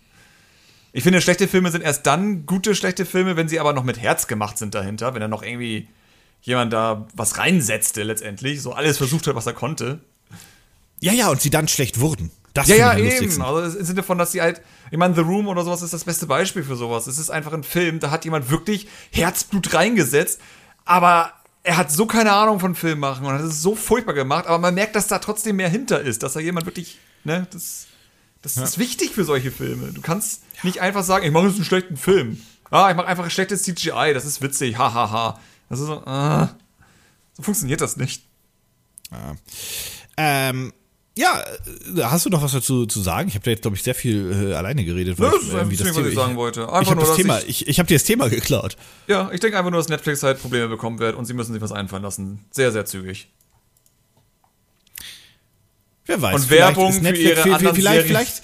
Ich 0.93 1.03
finde, 1.03 1.20
schlechte 1.20 1.49
Filme 1.49 1.70
sind 1.70 1.82
erst 1.82 2.07
dann 2.07 2.45
gute, 2.45 2.74
schlechte 2.74 3.07
Filme, 3.07 3.36
wenn 3.36 3.49
sie 3.49 3.59
aber 3.59 3.72
noch 3.72 3.84
mit 3.84 3.99
Herz 3.99 4.26
gemacht 4.26 4.59
sind 4.59 4.74
dahinter, 4.74 5.14
wenn 5.14 5.20
da 5.20 5.28
noch 5.28 5.43
irgendwie 5.43 5.88
jemand 6.43 6.72
da 6.72 7.07
was 7.14 7.38
reinsetzte 7.38 8.03
letztendlich, 8.03 8.61
so 8.61 8.72
alles 8.72 8.99
versucht 8.99 9.26
hat, 9.26 9.34
was 9.34 9.47
er 9.47 9.55
konnte. 9.55 10.01
Ja, 11.01 11.12
ja, 11.12 11.30
und 11.30 11.40
sie 11.40 11.51
dann 11.51 11.68
schlecht 11.68 12.01
wurden. 12.01 12.30
Das 12.55 12.68
ja, 12.68 12.76
ja, 12.76 12.99
eben. 12.99 13.43
Also 13.43 13.78
im 13.78 13.84
Sinne 13.84 14.03
von, 14.03 14.18
dass 14.18 14.32
die 14.32 14.43
halt, 14.43 14.61
ich 14.90 14.99
meine, 14.99 15.14
The 15.14 15.22
Room 15.22 15.49
oder 15.49 15.64
sowas 15.64 15.80
ist 15.80 15.95
das 15.95 16.05
beste 16.05 16.26
Beispiel 16.26 16.62
für 16.62 16.76
sowas. 16.76 17.07
Es 17.07 17.18
ist 17.18 17.30
einfach 17.30 17.53
ein 17.55 17.64
Film, 17.64 17.99
da 17.99 18.11
hat 18.11 18.24
jemand 18.24 18.51
wirklich 18.51 18.88
Herzblut 19.11 19.72
reingesetzt, 19.72 20.40
aber 20.84 21.32
er 21.62 21.78
hat 21.78 21.90
so 21.90 22.07
keine 22.07 22.32
Ahnung 22.32 22.61
von 22.61 22.74
Film 22.74 22.99
machen 22.99 23.24
und 23.24 23.32
hat 23.32 23.40
es 23.40 23.62
so 23.62 23.74
furchtbar 23.74 24.12
gemacht, 24.12 24.47
aber 24.47 24.59
man 24.59 24.74
merkt, 24.74 24.97
dass 24.97 25.07
da 25.07 25.18
trotzdem 25.18 25.57
mehr 25.57 25.68
hinter 25.68 26.01
ist, 26.01 26.22
dass 26.22 26.34
da 26.34 26.40
jemand 26.40 26.66
wirklich, 26.66 26.99
ne, 27.24 27.47
das, 27.51 27.86
das 28.43 28.57
ist 28.57 28.78
wichtig 28.78 29.12
für 29.12 29.24
solche 29.24 29.51
Filme. 29.51 29.93
Du 29.93 30.03
kannst 30.03 30.41
nicht 30.63 30.81
einfach 30.81 31.03
sagen, 31.05 31.25
ich 31.27 31.33
mache 31.33 31.47
jetzt 31.47 31.57
einen 31.57 31.65
schlechten 31.65 31.97
Film. 31.97 32.41
Ah, 32.71 32.91
ich 32.91 32.97
mache 32.97 33.07
einfach 33.07 33.25
ein 33.25 33.31
schlechtes 33.31 33.63
CGI, 33.65 34.13
das 34.15 34.25
ist 34.25 34.41
witzig, 34.43 34.79
hahaha. 34.79 35.11
Ha, 35.11 35.13
ha. 35.13 35.41
Das 35.69 35.81
ist 35.81 35.87
so, 35.87 36.03
ah, 36.07 36.55
so 37.35 37.43
funktioniert 37.43 37.81
das 37.81 37.97
nicht. 37.97 38.23
Ähm, 40.17 40.73
ja, 41.17 41.43
äh, 41.97 42.03
hast 42.05 42.25
du 42.25 42.31
noch 42.31 42.43
was 42.43 42.53
dazu 42.53 42.87
zu 42.87 43.01
sagen? 43.03 43.29
Ich 43.29 43.35
habe 43.35 43.45
da 43.45 43.51
jetzt, 43.51 43.63
glaube 43.63 43.77
ich, 43.77 43.83
sehr 43.83 43.95
viel 43.95 44.51
äh, 44.51 44.55
alleine 44.55 44.85
geredet. 44.85 45.19
weil 45.19 45.31
Das 45.31 45.43
ich, 45.43 45.49
ist 45.49 45.55
äh, 45.55 45.59
einfach 45.59 45.71
wie 45.71 45.77
ziemlich, 45.77 45.97
was 45.97 46.07
ich 46.07 46.15
sagen 46.15 46.37
wollte. 46.37 46.63
Ich 46.63 46.69
Einfach 46.69 46.91
habe 46.93 47.01
das 47.01 47.09
dass 47.11 47.17
Thema, 47.19 47.39
ich, 47.41 47.49
ich, 47.49 47.69
ich 47.69 47.79
habe 47.79 47.87
dir 47.87 47.95
das 47.97 48.05
Thema 48.05 48.29
geklaut. 48.31 48.77
ja, 49.07 49.31
ich 49.33 49.41
denke 49.41 49.59
einfach 49.59 49.71
nur, 49.71 49.81
dass 49.81 49.89
Netflix 49.91 50.23
halt 50.23 50.41
Probleme 50.41 50.69
bekommen 50.69 50.99
wird 50.99 51.17
und 51.17 51.27
sie 51.27 51.35
müssen 51.35 51.53
sich 51.53 51.61
was 51.61 51.73
einfallen 51.73 52.03
lassen. 52.03 52.45
Sehr, 52.51 52.73
sehr 52.73 52.87
zügig. 52.87 53.29
Wer 56.07 56.21
weiß. 56.23 56.35
Und 56.43 56.51
Werbung 56.51 56.93
für 56.93 57.09
ihre 57.15 57.17
vielleicht, 57.43 57.55
anderen 57.55 57.77
vielleicht, 57.77 58.07
Serien. 58.09 58.27
vielleicht, 58.27 58.43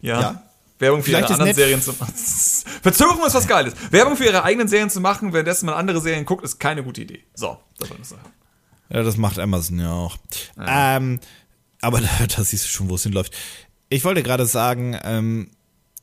Ja. 0.00 0.20
Ja. 0.20 0.42
Werbung 0.78 1.02
für 1.02 1.10
Vielleicht 1.10 1.30
ihre 1.30 1.34
anderen 1.34 1.54
Serien 1.54 1.82
zu 1.82 1.92
machen. 1.92 2.14
Verzögerung 2.82 3.26
ist 3.26 3.34
was 3.34 3.46
Geiles. 3.48 3.74
Werbung 3.90 4.16
für 4.16 4.24
ihre 4.24 4.44
eigenen 4.44 4.68
Serien 4.68 4.90
zu 4.90 5.00
machen, 5.00 5.32
währenddessen 5.32 5.66
man 5.66 5.74
andere 5.74 6.00
Serien 6.00 6.24
guckt, 6.24 6.44
ist 6.44 6.58
keine 6.58 6.82
gute 6.82 7.02
Idee. 7.02 7.24
So, 7.34 7.58
das 7.78 7.90
war 7.90 7.98
das. 7.98 8.14
Ja, 8.90 9.02
das 9.02 9.16
macht 9.16 9.38
Amazon 9.38 9.80
ja 9.80 9.92
auch. 9.92 10.16
Ähm, 10.64 11.20
aber 11.80 12.00
da, 12.00 12.08
da 12.36 12.44
siehst 12.44 12.64
du 12.64 12.68
schon, 12.68 12.88
wo 12.88 12.94
es 12.94 13.02
hinläuft. 13.02 13.34
Ich 13.88 14.04
wollte 14.04 14.22
gerade 14.22 14.46
sagen, 14.46 14.98
ähm, 15.02 15.50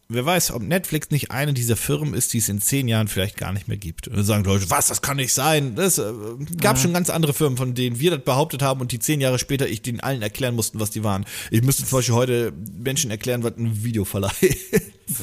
wer 0.08 0.26
weiß, 0.26 0.52
ob 0.52 0.62
Netflix 0.62 1.10
nicht 1.12 1.32
eine 1.32 1.54
dieser 1.54 1.76
Firmen 1.76 2.14
ist, 2.14 2.34
die 2.34 2.38
es 2.38 2.50
in 2.50 2.62
zehn 2.62 2.88
Jahren 2.88 3.08
vielleicht 3.08 3.38
gar 3.38 3.54
nicht 3.54 3.68
mehr 3.68 3.78
gibt. 3.78 4.08
Und 4.08 4.18
dann 4.18 4.26
sagen 4.26 4.44
Leute, 4.44 4.70
was, 4.70 4.88
das 4.88 5.02
kann 5.02 5.18
nicht 5.18 5.34
sein. 5.34 5.76
Das 5.76 5.98
äh, 5.98 6.14
gab 6.62 6.78
schon 6.78 6.94
ganz 6.94 7.10
andere 7.10 7.34
Firmen, 7.34 7.58
von 7.58 7.74
denen 7.74 8.00
wir 8.00 8.12
das 8.12 8.24
behauptet 8.24 8.62
haben 8.62 8.82
und 8.82 8.92
die 8.92 9.00
zehn 9.00 9.22
Jahre 9.22 9.40
später 9.40 9.68
ich 9.68 9.82
den 9.82 10.00
allen 10.00 10.22
erklären 10.22 10.56
mussten, 10.56 10.80
was 10.80 10.92
die 10.92 11.04
waren. 11.04 11.26
Ich 11.52 11.64
müsste 11.64 11.86
zum 11.86 11.98
Beispiel 11.98 12.16
heute 12.16 12.54
Menschen 12.78 13.12
erklären, 13.12 13.44
was 13.44 13.58
ein 13.58 13.84
Videoverleih 13.84 14.32
ist. 14.42 15.22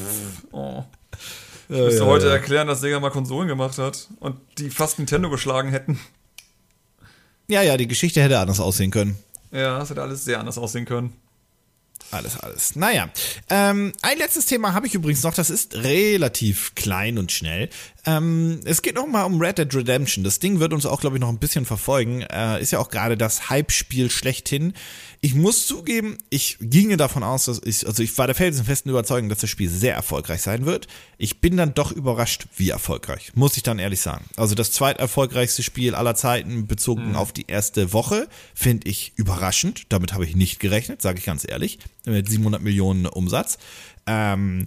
Oh. 0.51 0.83
Ich 1.69 1.77
müsste 1.77 2.05
heute 2.05 2.29
erklären, 2.29 2.67
dass 2.67 2.81
Sega 2.81 2.99
mal 2.99 3.09
Konsolen 3.09 3.47
gemacht 3.47 3.77
hat 3.77 4.09
und 4.19 4.35
die 4.57 4.69
fast 4.69 4.99
Nintendo 4.99 5.29
geschlagen 5.29 5.69
hätten. 5.69 5.99
Ja, 7.47 7.61
ja, 7.61 7.77
die 7.77 7.87
Geschichte 7.87 8.21
hätte 8.21 8.39
anders 8.39 8.59
aussehen 8.59 8.91
können. 8.91 9.17
Ja, 9.51 9.79
das 9.79 9.89
hätte 9.89 10.01
alles 10.01 10.25
sehr 10.25 10.39
anders 10.39 10.57
aussehen 10.57 10.85
können. 10.85 11.13
Alles, 12.13 12.39
alles. 12.39 12.75
Naja, 12.75 13.09
ähm, 13.49 13.91
ein 14.03 14.17
letztes 14.19 14.45
Thema 14.45 14.73
habe 14.73 14.85
ich 14.85 14.93
übrigens 14.93 15.23
noch, 15.23 15.33
das 15.33 15.49
ist 15.49 15.73
relativ 15.73 16.75
klein 16.75 17.17
und 17.17 17.31
schnell. 17.31 17.69
Ähm, 18.05 18.59
es 18.65 18.83
geht 18.83 18.95
noch 18.95 19.07
mal 19.07 19.23
um 19.23 19.41
Red 19.41 19.57
Dead 19.57 19.73
Redemption. 19.73 20.23
Das 20.23 20.37
Ding 20.37 20.59
wird 20.59 20.73
uns 20.73 20.85
auch, 20.85 21.01
glaube 21.01 21.15
ich, 21.15 21.21
noch 21.21 21.29
ein 21.29 21.39
bisschen 21.39 21.65
verfolgen. 21.65 22.21
Äh, 22.21 22.61
ist 22.61 22.71
ja 22.71 22.77
auch 22.77 22.89
gerade 22.89 23.17
das 23.17 23.49
Hype-Spiel 23.49 24.11
schlechthin. 24.11 24.73
Ich 25.25 25.35
muss 25.35 25.67
zugeben, 25.67 26.17
ich 26.29 26.57
ginge 26.59 26.97
davon 26.97 27.23
aus, 27.23 27.45
dass 27.45 27.61
ich, 27.63 27.87
also 27.87 28.03
ich 28.03 28.17
war 28.17 28.27
der 28.27 28.35
felsenfesten 28.35 28.91
Überzeugung, 28.91 29.29
dass 29.29 29.39
das 29.39 29.49
Spiel 29.49 29.69
sehr 29.69 29.95
erfolgreich 29.95 30.41
sein 30.41 30.65
wird. 30.65 30.87
Ich 31.17 31.39
bin 31.39 31.55
dann 31.55 31.73
doch 31.73 31.93
überrascht, 31.93 32.47
wie 32.57 32.69
erfolgreich, 32.69 33.31
muss 33.33 33.55
ich 33.55 33.63
dann 33.63 33.79
ehrlich 33.79 34.01
sagen. 34.01 34.25
Also 34.35 34.53
das 34.53 34.73
zweiterfolgreichste 34.73 35.63
Spiel 35.63 35.95
aller 35.95 36.15
Zeiten 36.15 36.67
bezogen 36.67 37.15
auf 37.15 37.31
die 37.31 37.45
erste 37.47 37.93
Woche 37.93 38.27
finde 38.53 38.89
ich 38.89 39.13
überraschend. 39.15 39.83
Damit 39.87 40.11
habe 40.11 40.25
ich 40.25 40.35
nicht 40.35 40.59
gerechnet, 40.59 41.01
sage 41.01 41.19
ich 41.19 41.25
ganz 41.25 41.47
ehrlich. 41.49 41.79
Mit 42.03 42.29
700 42.29 42.61
Millionen 42.61 43.05
Umsatz. 43.05 43.59
Ähm, 44.05 44.65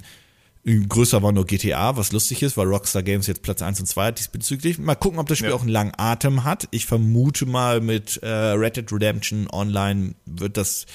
Größer 0.89 1.23
war 1.23 1.31
nur 1.31 1.47
GTA, 1.47 1.97
was 1.97 2.11
lustig 2.11 2.43
ist, 2.43 2.57
weil 2.57 2.67
Rockstar 2.67 3.05
Games 3.05 3.29
jetzt 3.29 3.43
Platz 3.43 3.63
1 3.63 3.79
und 3.81 3.87
2 3.87 4.07
hat 4.07 4.19
diesbezüglich. 4.19 4.79
Mal 4.79 4.97
gucken, 4.97 5.21
ob 5.21 5.29
das 5.29 5.39
Spiel 5.39 5.51
Ja. 5.51 5.55
auch 5.57 5.61
einen 5.61 5.69
langen 5.71 5.93
Atem 5.97 6.43
hat. 6.43 6.67
Ich 6.73 6.87
vermute 6.87 7.47
mal, 7.47 7.81
mit 7.81 8.17
äh, 8.23 8.29
Red 8.29 8.77
Dead 8.77 8.93
Redemption 8.93 9.49
Online 9.53 10.15
wird 10.25 10.57
das, 10.57 10.87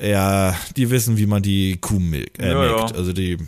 ja, 0.00 0.56
die 0.76 0.90
wissen, 0.90 1.16
wie 1.16 1.26
man 1.26 1.42
die 1.42 1.76
Kuh 1.78 1.98
milk, 1.98 2.38
äh, 2.38 2.52
Ja, 2.52 2.64
ja. 2.64 2.84
Also 2.86 3.12
die, 3.12 3.36
das 3.36 3.40
Ich 3.40 3.46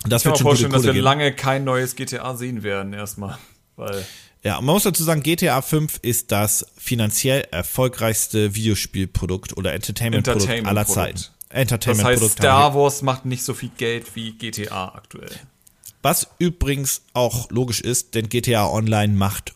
kann 0.00 0.10
wird 0.10 0.24
mir 0.24 0.24
schon 0.24 0.32
gute 0.34 0.42
vorstellen, 0.42 0.72
dass 0.72 0.84
wir 0.84 0.92
geben. 0.92 1.04
lange 1.04 1.32
kein 1.32 1.64
neues 1.64 1.96
GTA 1.96 2.36
sehen 2.36 2.62
werden, 2.62 2.92
erstmal. 2.92 3.36
Weil, 3.74 4.04
Ja, 4.44 4.60
man 4.60 4.74
muss 4.74 4.84
dazu 4.84 5.02
sagen, 5.02 5.24
GTA 5.24 5.60
5 5.60 5.98
ist 6.02 6.30
das 6.30 6.64
finanziell 6.76 7.48
erfolgreichste 7.50 8.54
Videospielprodukt 8.54 9.56
oder 9.56 9.72
Entertainment-Produkt 9.72 10.64
aller 10.66 10.84
Entertainment-Produkt. 11.50 12.22
Das 12.22 12.30
heißt, 12.30 12.38
Star 12.38 12.74
Wars 12.74 13.02
macht 13.02 13.24
nicht 13.24 13.42
so 13.42 13.54
viel 13.54 13.70
Geld 13.76 14.14
wie 14.14 14.32
GTA 14.32 14.94
aktuell. 14.94 15.30
Was 16.02 16.28
übrigens 16.38 17.02
auch 17.12 17.50
logisch 17.50 17.80
ist, 17.80 18.14
denn 18.14 18.28
GTA 18.28 18.68
Online 18.68 19.14
macht 19.14 19.54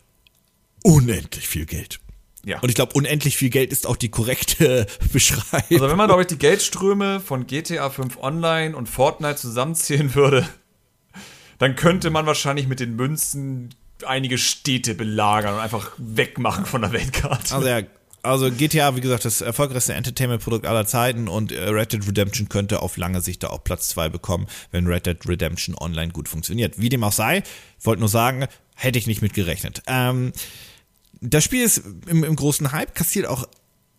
unendlich 0.83 1.47
viel 1.47 1.65
Geld. 1.65 1.99
Ja. 2.45 2.59
Und 2.59 2.69
ich 2.69 2.75
glaube, 2.75 2.93
unendlich 2.93 3.37
viel 3.37 3.49
Geld 3.49 3.71
ist 3.71 3.87
auch 3.87 3.95
die 3.95 4.09
korrekte 4.09 4.85
Beschreibung. 5.13 5.63
Also 5.71 5.89
wenn 5.89 5.97
man, 5.97 6.07
glaube 6.07 6.23
ich, 6.23 6.27
die 6.27 6.37
Geldströme 6.37 7.21
von 7.21 7.47
GTA 7.47 7.89
5 7.89 8.17
Online 8.17 8.75
und 8.75 8.89
Fortnite 8.89 9.37
zusammenzählen 9.37 10.13
würde, 10.13 10.47
dann 11.59 11.75
könnte 11.75 12.09
man 12.09 12.25
wahrscheinlich 12.25 12.67
mit 12.67 12.81
den 12.81 12.95
Münzen 12.95 13.73
einige 14.05 14.37
Städte 14.37 14.95
belagern 14.95 15.53
und 15.53 15.61
einfach 15.61 15.91
wegmachen 15.97 16.65
von 16.65 16.81
der 16.81 16.91
Weltkarte. 16.91 17.55
Also, 17.55 17.67
ja, 17.67 17.81
also 18.23 18.49
GTA, 18.49 18.95
wie 18.95 19.01
gesagt, 19.01 19.25
das 19.25 19.41
erfolgreichste 19.41 19.93
Entertainment-Produkt 19.93 20.65
aller 20.65 20.85
Zeiten 20.85 21.27
und 21.27 21.51
äh, 21.51 21.69
Red 21.69 21.93
Dead 21.93 22.07
Redemption 22.07 22.49
könnte 22.49 22.81
auf 22.81 22.97
lange 22.97 23.21
Sicht 23.21 23.43
da 23.43 23.49
auch 23.49 23.63
Platz 23.63 23.89
2 23.89 24.09
bekommen, 24.09 24.47
wenn 24.71 24.87
Red 24.87 25.05
Dead 25.05 25.27
Redemption 25.27 25.75
online 25.77 26.11
gut 26.11 26.29
funktioniert. 26.29 26.79
Wie 26.79 26.89
dem 26.89 27.03
auch 27.03 27.11
sei, 27.11 27.43
wollte 27.81 27.99
nur 27.99 28.09
sagen, 28.09 28.47
hätte 28.75 28.97
ich 28.97 29.07
nicht 29.07 29.21
mit 29.21 29.33
gerechnet. 29.33 29.83
Ähm, 29.87 30.31
das 31.21 31.43
Spiel 31.43 31.63
ist 31.63 31.83
im, 32.07 32.23
im 32.23 32.35
großen 32.35 32.71
Hype, 32.71 32.95
kassiert 32.95 33.27
auch 33.27 33.47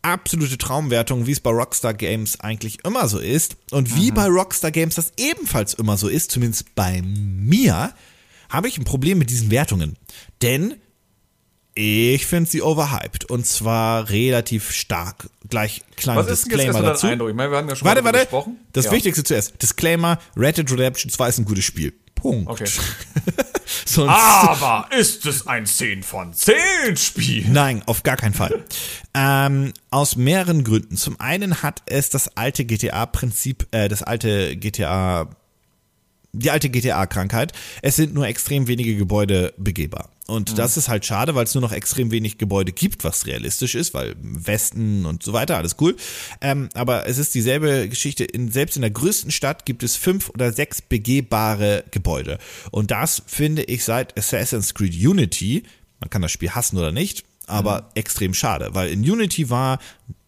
absolute 0.03 0.59
Traumwertungen, 0.59 1.27
wie 1.27 1.33
es 1.33 1.41
bei 1.41 1.51
Rockstar 1.51 1.95
Games 1.95 2.41
eigentlich 2.41 2.85
immer 2.85 3.09
so 3.09 3.18
ist. 3.18 3.57
Und 3.70 3.97
wie 3.97 4.11
bei 4.11 4.27
Rockstar 4.27 4.70
Games 4.70 4.95
das 4.95 5.12
ebenfalls 5.16 5.75
immer 5.75 5.97
so 5.97 6.09
ist, 6.09 6.31
zumindest 6.31 6.75
bei 6.75 7.03
mir, 7.03 7.95
habe 8.51 8.68
ich 8.68 8.79
ein 8.79 8.85
Problem 8.85 9.18
mit 9.18 9.31
diesen 9.31 9.51
Wertungen. 9.51 9.97
Denn 10.43 10.75
ich 11.75 12.27
finde 12.27 12.49
sie 12.51 12.62
overhyped. 12.62 13.25
Und 13.31 13.47
zwar 13.47 14.09
relativ 14.11 14.70
stark. 14.70 15.29
Gleich 15.49 15.83
kleiner 15.97 16.20
Was 16.20 16.31
ist 16.31 16.45
denn 16.45 16.53
jetzt 16.59 16.66
Disclaimer 16.66 16.89
dazu. 16.89 17.07
Eindruck? 17.07 17.29
Ich 17.31 17.35
meine, 17.35 17.51
wir 17.51 17.59
haben 17.59 17.68
ja 17.68 17.77
schon 17.77 17.87
Warte, 17.87 18.05
warte. 18.05 18.20
gesprochen. 18.20 18.57
Das 18.72 18.87
ja. 18.87 18.93
Wichtigste 18.93 19.25
zuerst. 19.25 19.61
Disclaimer, 19.61 20.18
Red 20.37 20.59
Dead 20.59 20.70
Redemption 20.70 21.11
2 21.11 21.29
ist 21.29 21.39
ein 21.39 21.45
gutes 21.45 21.64
Spiel. 21.64 21.93
Punkt. 22.14 22.49
Okay. 22.49 22.64
Sonst, 23.87 24.11
Aber 24.11 24.89
ist 24.97 25.27
es 25.27 25.47
ein 25.47 25.66
10 25.66 26.03
von 26.03 26.33
10 26.33 26.97
Spiel? 26.97 27.47
Nein, 27.49 27.83
auf 27.87 28.03
gar 28.03 28.16
keinen 28.16 28.35
Fall. 28.35 28.64
ähm, 29.14 29.72
aus 29.91 30.16
mehreren 30.16 30.64
Gründen. 30.64 30.97
Zum 30.97 31.18
einen 31.20 31.62
hat 31.62 31.83
es 31.87 32.09
das 32.11 32.37
alte 32.37 32.64
GTA-Prinzip, 32.64 33.66
äh, 33.72 33.89
das 33.89 34.03
alte 34.03 34.57
GTA, 34.57 35.29
die 36.35 36.51
alte 36.51 36.68
GTA-Krankheit. 36.68 37.53
Es 37.82 37.97
sind 37.97 38.14
nur 38.14 38.26
extrem 38.26 38.66
wenige 38.66 38.97
Gebäude 38.97 39.55
begehbar. 39.57 40.11
Und 40.26 40.59
das 40.59 40.78
ist 40.78 40.89
halt 40.89 41.05
schade, 41.05 41.35
weil 41.35 41.45
es 41.45 41.55
nur 41.55 41.61
noch 41.61 41.72
extrem 41.72 42.11
wenig 42.11 42.39
Gebäude 42.39 42.72
gibt, 42.72 43.05
was 43.05 43.26
realistisch 43.26 43.74
ist, 43.74 43.93
weil 43.93 44.14
Westen 44.18 45.05
und 45.05 45.22
so 45.22 45.35
weiter, 45.35 45.59
alles 45.59 45.76
cool. 45.80 45.97
Ähm, 46.41 46.70
aber 46.72 47.07
es 47.07 47.18
ist 47.18 47.35
dieselbe 47.35 47.89
Geschichte. 47.91 48.24
In, 48.24 48.51
selbst 48.51 48.76
in 48.76 48.82
der 48.82 48.91
größten 48.91 49.30
Stadt 49.30 49.66
gibt 49.66 49.82
es 49.82 49.97
fünf 49.97 50.30
oder 50.30 50.51
sechs 50.53 50.80
begehbare 50.80 51.85
Gebäude. 51.91 52.39
Und 52.70 52.91
das 52.91 53.22
finde 53.26 53.64
ich 53.64 53.85
seit 53.85 54.16
Assassin's 54.18 54.72
Creed 54.72 54.95
Unity, 54.95 55.64
man 56.01 56.09
kann 56.09 56.22
das 56.22 56.32
Spiel 56.32 56.51
hassen 56.51 56.78
oder 56.78 56.91
nicht, 56.91 57.24
aber 57.47 57.91
extrem 57.95 58.32
schade, 58.32 58.70
weil 58.72 58.91
in 58.91 59.01
Unity 59.01 59.51
war 59.51 59.78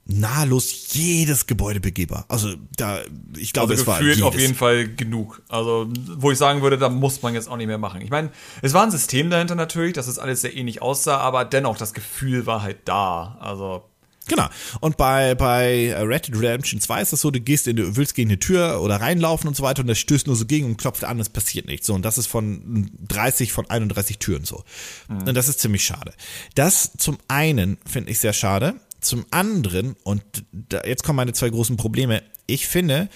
nahelos 0.06 0.92
jedes 0.94 1.46
Gebäude 1.46 1.80
begehbar. 1.80 2.24
Also 2.28 2.54
da, 2.76 3.00
ich 3.36 3.52
glaube, 3.52 3.72
Also 3.72 3.82
es 3.82 3.86
war 3.86 3.98
gefühlt 3.98 4.16
jedes. 4.16 4.28
auf 4.28 4.38
jeden 4.38 4.54
Fall 4.54 4.88
genug. 4.88 5.42
Also, 5.48 5.88
wo 6.18 6.30
ich 6.30 6.38
sagen 6.38 6.62
würde, 6.62 6.78
da 6.78 6.88
muss 6.88 7.22
man 7.22 7.34
jetzt 7.34 7.48
auch 7.48 7.56
nicht 7.56 7.66
mehr 7.66 7.78
machen. 7.78 8.00
Ich 8.00 8.10
meine, 8.10 8.30
es 8.62 8.72
war 8.72 8.84
ein 8.84 8.90
System 8.92 9.30
dahinter 9.30 9.56
natürlich, 9.56 9.94
dass 9.94 10.06
es 10.06 10.18
alles 10.18 10.42
sehr 10.42 10.56
ähnlich 10.56 10.80
aussah, 10.80 11.18
aber 11.18 11.44
dennoch, 11.44 11.76
das 11.76 11.92
Gefühl 11.92 12.46
war 12.46 12.62
halt 12.62 12.78
da. 12.84 13.36
Also, 13.40 13.82
Genau. 14.28 14.48
Und 14.80 14.96
bei, 14.96 15.36
bei 15.36 15.94
Red 16.02 16.26
Dead 16.26 16.36
Redemption 16.36 16.80
2 16.80 17.00
ist 17.00 17.12
das 17.12 17.20
so, 17.20 17.30
du 17.30 17.40
gehst 17.40 17.68
in, 17.68 17.76
du 17.76 17.96
willst 17.96 18.14
gegen 18.16 18.28
eine 18.30 18.40
Tür 18.40 18.80
oder 18.82 18.96
reinlaufen 19.00 19.46
und 19.46 19.54
so 19.54 19.62
weiter 19.62 19.82
und 19.82 19.86
das 19.86 19.98
stößt 19.98 20.26
nur 20.26 20.34
so 20.34 20.46
gegen 20.46 20.66
und 20.66 20.76
klopft 20.78 21.04
an, 21.04 21.20
es 21.20 21.28
passiert 21.28 21.66
nichts. 21.66 21.86
So, 21.86 21.94
und 21.94 22.02
das 22.02 22.18
ist 22.18 22.26
von 22.26 22.90
30 23.06 23.52
von 23.52 23.70
31 23.70 24.18
Türen 24.18 24.44
so. 24.44 24.64
Und 25.08 25.32
das 25.34 25.46
ist 25.48 25.60
ziemlich 25.60 25.84
schade. 25.84 26.12
Das 26.56 26.90
zum 26.98 27.18
einen 27.28 27.78
finde 27.86 28.10
ich 28.10 28.18
sehr 28.18 28.32
schade. 28.32 28.74
Zum 29.00 29.26
anderen, 29.30 29.96
und 30.04 30.22
da, 30.52 30.82
jetzt 30.84 31.04
kommen 31.04 31.16
meine 31.16 31.32
zwei 31.32 31.50
großen 31.50 31.76
Probleme, 31.76 32.22
ich 32.46 32.66
finde, 32.66 33.08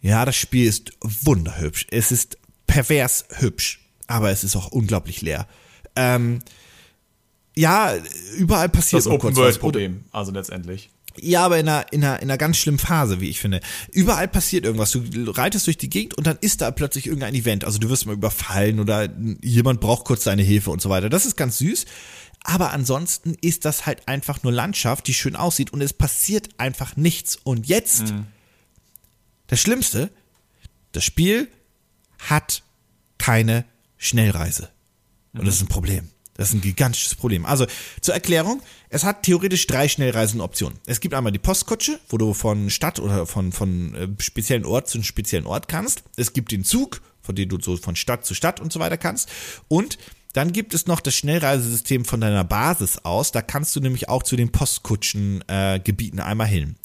ja, 0.00 0.24
das 0.24 0.36
Spiel 0.36 0.66
ist 0.66 0.92
wunderhübsch. 1.00 1.86
Es 1.90 2.12
ist 2.12 2.38
pervers 2.66 3.24
hübsch, 3.38 3.80
aber 4.06 4.30
es 4.30 4.44
ist 4.44 4.56
auch 4.56 4.68
unglaublich 4.68 5.22
leer. 5.22 5.48
Ähm, 5.96 6.40
ja, 7.56 7.94
überall 8.36 8.68
passiert 8.68 9.00
das 9.00 9.06
was. 9.06 9.12
Oder- 9.14 9.24
Open-World-Problem, 9.24 10.04
also 10.12 10.32
letztendlich. 10.32 10.90
Ja, 11.18 11.46
aber 11.46 11.58
in 11.58 11.68
einer, 11.68 11.92
in, 11.92 12.04
einer, 12.04 12.20
in 12.20 12.30
einer 12.30 12.36
ganz 12.36 12.58
schlimmen 12.58 12.78
Phase, 12.78 13.20
wie 13.22 13.30
ich 13.30 13.40
finde. 13.40 13.60
Überall 13.90 14.28
passiert 14.28 14.66
irgendwas. 14.66 14.92
Du 14.92 15.30
reitest 15.30 15.66
durch 15.66 15.78
die 15.78 15.88
Gegend 15.88 16.14
und 16.14 16.26
dann 16.26 16.36
ist 16.42 16.60
da 16.60 16.70
plötzlich 16.70 17.06
irgendein 17.06 17.34
Event. 17.34 17.64
Also 17.64 17.78
du 17.78 17.88
wirst 17.88 18.04
mal 18.04 18.12
überfallen 18.12 18.80
oder 18.80 19.08
jemand 19.40 19.80
braucht 19.80 20.04
kurz 20.04 20.24
deine 20.24 20.42
Hilfe 20.42 20.70
und 20.70 20.82
so 20.82 20.90
weiter. 20.90 21.08
Das 21.08 21.24
ist 21.24 21.36
ganz 21.36 21.56
süß. 21.56 21.86
Aber 22.46 22.72
ansonsten 22.72 23.36
ist 23.40 23.64
das 23.64 23.86
halt 23.86 24.06
einfach 24.06 24.44
nur 24.44 24.52
Landschaft, 24.52 25.08
die 25.08 25.14
schön 25.14 25.34
aussieht 25.34 25.72
und 25.72 25.80
es 25.80 25.92
passiert 25.92 26.48
einfach 26.58 26.96
nichts. 26.96 27.34
Und 27.34 27.66
jetzt, 27.66 28.12
mhm. 28.12 28.26
das 29.48 29.60
Schlimmste, 29.60 30.10
das 30.92 31.02
Spiel 31.02 31.48
hat 32.20 32.62
keine 33.18 33.64
Schnellreise. 33.98 34.70
Und 35.32 35.44
das 35.44 35.56
ist 35.56 35.62
ein 35.62 35.68
Problem. 35.68 36.08
Das 36.34 36.50
ist 36.50 36.54
ein 36.54 36.60
gigantisches 36.60 37.16
Problem. 37.16 37.46
Also 37.46 37.66
zur 38.00 38.14
Erklärung, 38.14 38.62
es 38.90 39.02
hat 39.02 39.24
theoretisch 39.24 39.66
drei 39.66 39.88
Schnellreisenoptionen. 39.88 40.78
Es 40.86 41.00
gibt 41.00 41.14
einmal 41.14 41.32
die 41.32 41.40
Postkutsche, 41.40 41.98
wo 42.10 42.16
du 42.16 42.32
von 42.32 42.70
Stadt 42.70 43.00
oder 43.00 43.26
von, 43.26 43.50
von 43.50 43.94
äh, 43.94 44.08
speziellen 44.22 44.66
Ort 44.66 44.88
zu 44.88 44.98
einem 44.98 45.04
speziellen 45.04 45.46
Ort 45.46 45.66
kannst. 45.66 46.04
Es 46.16 46.32
gibt 46.32 46.52
den 46.52 46.64
Zug, 46.64 47.00
von 47.22 47.34
dem 47.34 47.48
du 47.48 47.58
so 47.60 47.76
von 47.76 47.96
Stadt 47.96 48.24
zu 48.24 48.34
Stadt 48.34 48.60
und 48.60 48.72
so 48.72 48.78
weiter 48.78 48.98
kannst. 48.98 49.28
Und 49.66 49.98
dann 50.36 50.52
gibt 50.52 50.74
es 50.74 50.86
noch 50.86 51.00
das 51.00 51.14
Schnellreisesystem 51.14 52.04
von 52.04 52.20
deiner 52.20 52.44
Basis 52.44 52.98
aus. 52.98 53.32
Da 53.32 53.40
kannst 53.40 53.74
du 53.74 53.80
nämlich 53.80 54.10
auch 54.10 54.22
zu 54.22 54.36
den 54.36 54.52
Postkutschengebieten 54.52 56.18
äh, 56.18 56.22
einmal 56.22 56.46
hin. 56.46 56.76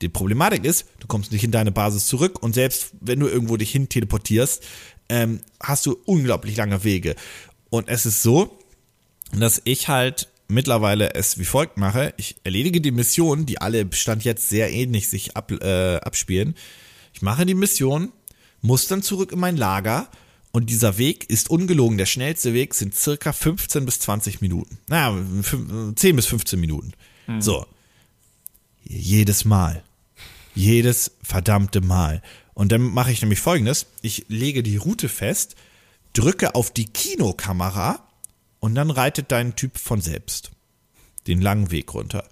Die 0.00 0.08
Problematik 0.08 0.64
ist, 0.64 0.86
du 1.00 1.06
kommst 1.06 1.30
nicht 1.30 1.44
in 1.44 1.50
deine 1.50 1.70
Basis 1.70 2.06
zurück 2.06 2.42
und 2.42 2.54
selbst 2.54 2.92
wenn 3.02 3.20
du 3.20 3.28
irgendwo 3.28 3.58
dich 3.58 3.70
hin 3.70 3.90
teleportierst, 3.90 4.64
ähm, 5.10 5.40
hast 5.62 5.84
du 5.84 5.98
unglaublich 6.06 6.56
lange 6.56 6.82
Wege. 6.82 7.14
Und 7.68 7.90
es 7.90 8.06
ist 8.06 8.22
so, 8.22 8.58
dass 9.38 9.60
ich 9.64 9.88
halt 9.88 10.28
mittlerweile 10.48 11.12
es 11.12 11.38
wie 11.38 11.44
folgt 11.44 11.76
mache. 11.76 12.14
Ich 12.16 12.36
erledige 12.42 12.80
die 12.80 12.90
Mission, 12.90 13.44
die 13.44 13.60
alle 13.60 13.86
Stand 13.92 14.24
jetzt 14.24 14.48
sehr 14.48 14.72
ähnlich 14.72 15.10
sich 15.10 15.36
ab, 15.36 15.52
äh, 15.52 15.96
abspielen. 15.96 16.54
Ich 17.12 17.20
mache 17.20 17.44
die 17.44 17.54
Mission, 17.54 18.12
muss 18.62 18.88
dann 18.88 19.02
zurück 19.02 19.32
in 19.32 19.40
mein 19.40 19.58
Lager 19.58 20.08
und 20.54 20.70
dieser 20.70 20.98
Weg 20.98 21.28
ist 21.30 21.50
ungelogen. 21.50 21.98
Der 21.98 22.06
schnellste 22.06 22.54
Weg 22.54 22.74
sind 22.74 22.94
circa 22.94 23.32
15 23.32 23.84
bis 23.84 23.98
20 23.98 24.40
Minuten. 24.40 24.78
Naja, 24.86 25.20
10 25.96 26.14
bis 26.14 26.26
15 26.26 26.60
Minuten. 26.60 26.92
Mhm. 27.26 27.42
So. 27.42 27.66
Jedes 28.84 29.44
Mal. 29.44 29.82
Jedes 30.54 31.10
verdammte 31.24 31.80
Mal. 31.80 32.22
Und 32.54 32.70
dann 32.70 32.82
mache 32.82 33.10
ich 33.10 33.20
nämlich 33.20 33.40
folgendes. 33.40 33.86
Ich 34.00 34.26
lege 34.28 34.62
die 34.62 34.76
Route 34.76 35.08
fest, 35.08 35.56
drücke 36.12 36.54
auf 36.54 36.70
die 36.70 36.84
Kinokamera 36.86 38.06
und 38.60 38.76
dann 38.76 38.90
reitet 38.92 39.32
dein 39.32 39.56
Typ 39.56 39.76
von 39.76 40.00
selbst 40.00 40.52
den 41.26 41.42
langen 41.42 41.72
Weg 41.72 41.92
runter. 41.94 42.28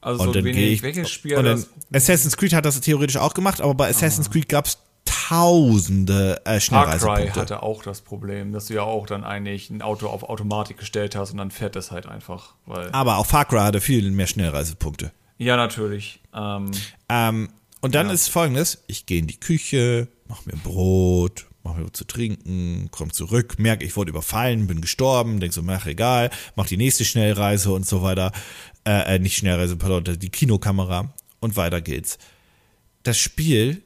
Also 0.00 0.22
und 0.22 0.28
so 0.28 0.32
dann 0.32 0.44
wenig, 0.44 0.72
ich, 0.72 0.82
welches 0.82 1.10
Spiel 1.10 1.36
und 1.36 1.44
dann, 1.44 1.66
Assassin's 1.92 2.38
Creed 2.38 2.54
hat 2.54 2.64
das 2.64 2.80
theoretisch 2.80 3.18
auch 3.18 3.34
gemacht, 3.34 3.60
aber 3.60 3.74
bei 3.74 3.90
Assassin's 3.90 4.28
ah. 4.28 4.32
Creed 4.32 4.48
gab 4.48 4.64
es 4.64 4.78
tausende 5.04 6.40
äh, 6.44 6.60
Schnellreisepunkte. 6.60 7.24
Far 7.24 7.32
Cry 7.32 7.40
hatte 7.40 7.62
auch 7.62 7.82
das 7.82 8.00
Problem, 8.00 8.52
dass 8.52 8.66
du 8.66 8.74
ja 8.74 8.82
auch 8.82 9.06
dann 9.06 9.24
eigentlich 9.24 9.70
ein 9.70 9.82
Auto 9.82 10.08
auf 10.08 10.22
Automatik 10.22 10.78
gestellt 10.78 11.16
hast 11.16 11.32
und 11.32 11.38
dann 11.38 11.50
fährt 11.50 11.76
es 11.76 11.90
halt 11.90 12.06
einfach. 12.06 12.54
Aber 12.92 13.18
auch 13.18 13.26
Far 13.26 13.44
Cry 13.44 13.60
hatte 13.60 13.80
viel 13.80 14.10
mehr 14.10 14.26
Schnellreisepunkte. 14.26 15.12
Ja, 15.38 15.56
natürlich. 15.56 16.20
Ähm, 16.34 16.70
ähm, 17.08 17.48
und 17.80 17.94
dann 17.94 18.08
ja. 18.08 18.12
ist 18.12 18.28
folgendes, 18.28 18.84
ich 18.86 19.06
gehe 19.06 19.18
in 19.18 19.26
die 19.26 19.38
Küche, 19.38 20.08
mach 20.28 20.46
mir 20.46 20.56
Brot, 20.56 21.46
mach 21.64 21.74
mir 21.74 21.90
zu 21.92 22.04
trinken, 22.04 22.88
komm 22.90 23.12
zurück, 23.12 23.58
merke, 23.58 23.84
ich 23.84 23.96
wurde 23.96 24.10
überfallen, 24.10 24.66
bin 24.66 24.80
gestorben, 24.80 25.40
denk 25.40 25.52
so, 25.52 25.62
mach 25.62 25.86
egal, 25.86 26.30
mach 26.56 26.66
die 26.66 26.76
nächste 26.76 27.04
Schnellreise 27.04 27.72
und 27.72 27.86
so 27.86 28.02
weiter. 28.02 28.32
Äh, 28.86 29.16
äh, 29.16 29.18
nicht 29.18 29.36
Schnellreise, 29.36 29.76
pardon, 29.76 30.18
die 30.18 30.28
Kinokamera 30.28 31.12
und 31.40 31.56
weiter 31.56 31.80
geht's. 31.80 32.18
Das 33.02 33.18
Spiel 33.18 33.82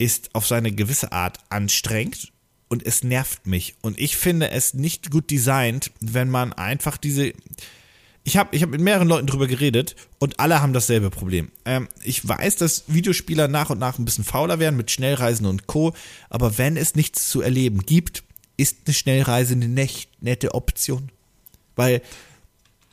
ist 0.00 0.34
auf 0.34 0.46
seine 0.46 0.72
gewisse 0.72 1.12
Art 1.12 1.38
anstrengend 1.50 2.32
und 2.68 2.86
es 2.86 3.04
nervt 3.04 3.46
mich. 3.46 3.74
Und 3.82 4.00
ich 4.00 4.16
finde 4.16 4.50
es 4.50 4.72
nicht 4.72 5.10
gut 5.10 5.30
designt, 5.30 5.90
wenn 6.00 6.30
man 6.30 6.54
einfach 6.54 6.96
diese, 6.96 7.34
ich 8.24 8.38
habe 8.38 8.56
ich 8.56 8.62
hab 8.62 8.70
mit 8.70 8.80
mehreren 8.80 9.08
Leuten 9.08 9.26
drüber 9.26 9.46
geredet 9.46 9.96
und 10.18 10.40
alle 10.40 10.62
haben 10.62 10.72
dasselbe 10.72 11.10
Problem. 11.10 11.50
Ähm, 11.66 11.86
ich 12.02 12.26
weiß, 12.26 12.56
dass 12.56 12.84
Videospieler 12.86 13.46
nach 13.46 13.68
und 13.68 13.78
nach 13.78 13.98
ein 13.98 14.06
bisschen 14.06 14.24
fauler 14.24 14.58
werden 14.58 14.76
mit 14.76 14.90
Schnellreisen 14.90 15.44
und 15.44 15.66
Co. 15.66 15.92
Aber 16.30 16.56
wenn 16.56 16.78
es 16.78 16.94
nichts 16.94 17.28
zu 17.28 17.42
erleben 17.42 17.80
gibt, 17.84 18.22
ist 18.56 18.78
eine 18.86 18.94
Schnellreise 18.94 19.52
eine 19.52 19.88
nette 20.20 20.54
Option. 20.54 21.10
Weil 21.76 22.00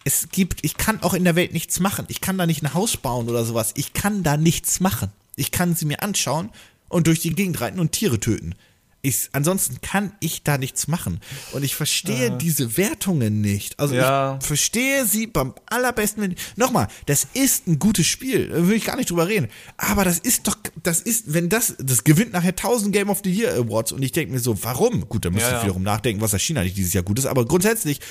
es 0.03 0.27
gibt, 0.29 0.59
ich 0.65 0.75
kann 0.75 1.01
auch 1.03 1.13
in 1.13 1.23
der 1.23 1.35
Welt 1.35 1.53
nichts 1.53 1.79
machen. 1.79 2.05
Ich 2.09 2.19
kann 2.19 2.37
da 2.37 2.45
nicht 2.45 2.63
ein 2.63 2.73
Haus 2.73 2.97
bauen 2.97 3.29
oder 3.29 3.45
sowas. 3.45 3.71
Ich 3.75 3.93
kann 3.93 4.23
da 4.23 4.35
nichts 4.35 4.81
machen. 4.81 5.11
Ich 5.37 5.51
kann 5.51 5.75
sie 5.75 5.85
mir 5.85 6.01
anschauen 6.01 6.49
und 6.89 7.07
durch 7.07 7.19
die 7.19 7.33
Gegend 7.33 7.59
reiten 7.61 7.79
und 7.79 7.91
Tiere 7.91 8.19
töten. 8.19 8.55
Ich, 9.03 9.29
ansonsten 9.31 9.79
kann 9.79 10.11
ich 10.19 10.43
da 10.43 10.57
nichts 10.57 10.87
machen. 10.87 11.21
Und 11.53 11.63
ich 11.63 11.75
verstehe 11.75 12.27
äh. 12.27 12.37
diese 12.37 12.77
Wertungen 12.77 13.41
nicht. 13.41 13.79
Also 13.79 13.95
ja. 13.95 14.37
ich 14.41 14.45
verstehe 14.45 15.05
sie 15.05 15.27
beim 15.27 15.53
allerbesten. 15.67 16.35
Nochmal, 16.55 16.87
das 17.05 17.27
ist 17.33 17.67
ein 17.67 17.79
gutes 17.79 18.07
Spiel. 18.07 18.49
Da 18.49 18.67
will 18.67 18.75
ich 18.75 18.85
gar 18.85 18.97
nicht 18.97 19.11
drüber 19.11 19.27
reden. 19.27 19.47
Aber 19.77 20.03
das 20.03 20.19
ist 20.19 20.47
doch, 20.47 20.57
das 20.83 20.99
ist, 20.99 21.33
wenn 21.33 21.47
das, 21.47 21.75
das 21.79 22.03
gewinnt 22.03 22.33
nachher 22.33 22.49
1000 22.49 22.91
Game 22.91 23.09
of 23.09 23.21
the 23.23 23.31
Year 23.31 23.53
Awards. 23.53 23.91
Und 23.91 24.01
ich 24.01 24.11
denke 24.11 24.33
mir 24.33 24.39
so, 24.39 24.61
warum? 24.63 25.07
Gut, 25.07 25.23
da 25.23 25.29
müsste 25.29 25.51
ja, 25.51 25.57
ich 25.57 25.63
wiederum 25.63 25.83
nachdenken, 25.83 26.21
was 26.21 26.33
erschien 26.33 26.57
eigentlich 26.57 26.73
dieses 26.73 26.93
Jahr 26.93 27.03
gut 27.03 27.19
ist. 27.19 27.27
Aber 27.27 27.45
grundsätzlich, 27.45 28.01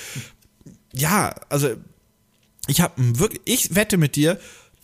ja, 0.93 1.35
also 1.49 1.75
ich 2.67 2.81
habe 2.81 2.93
wirklich, 2.97 3.41
ich 3.45 3.75
wette 3.75 3.97
mit 3.97 4.15
dir, 4.15 4.39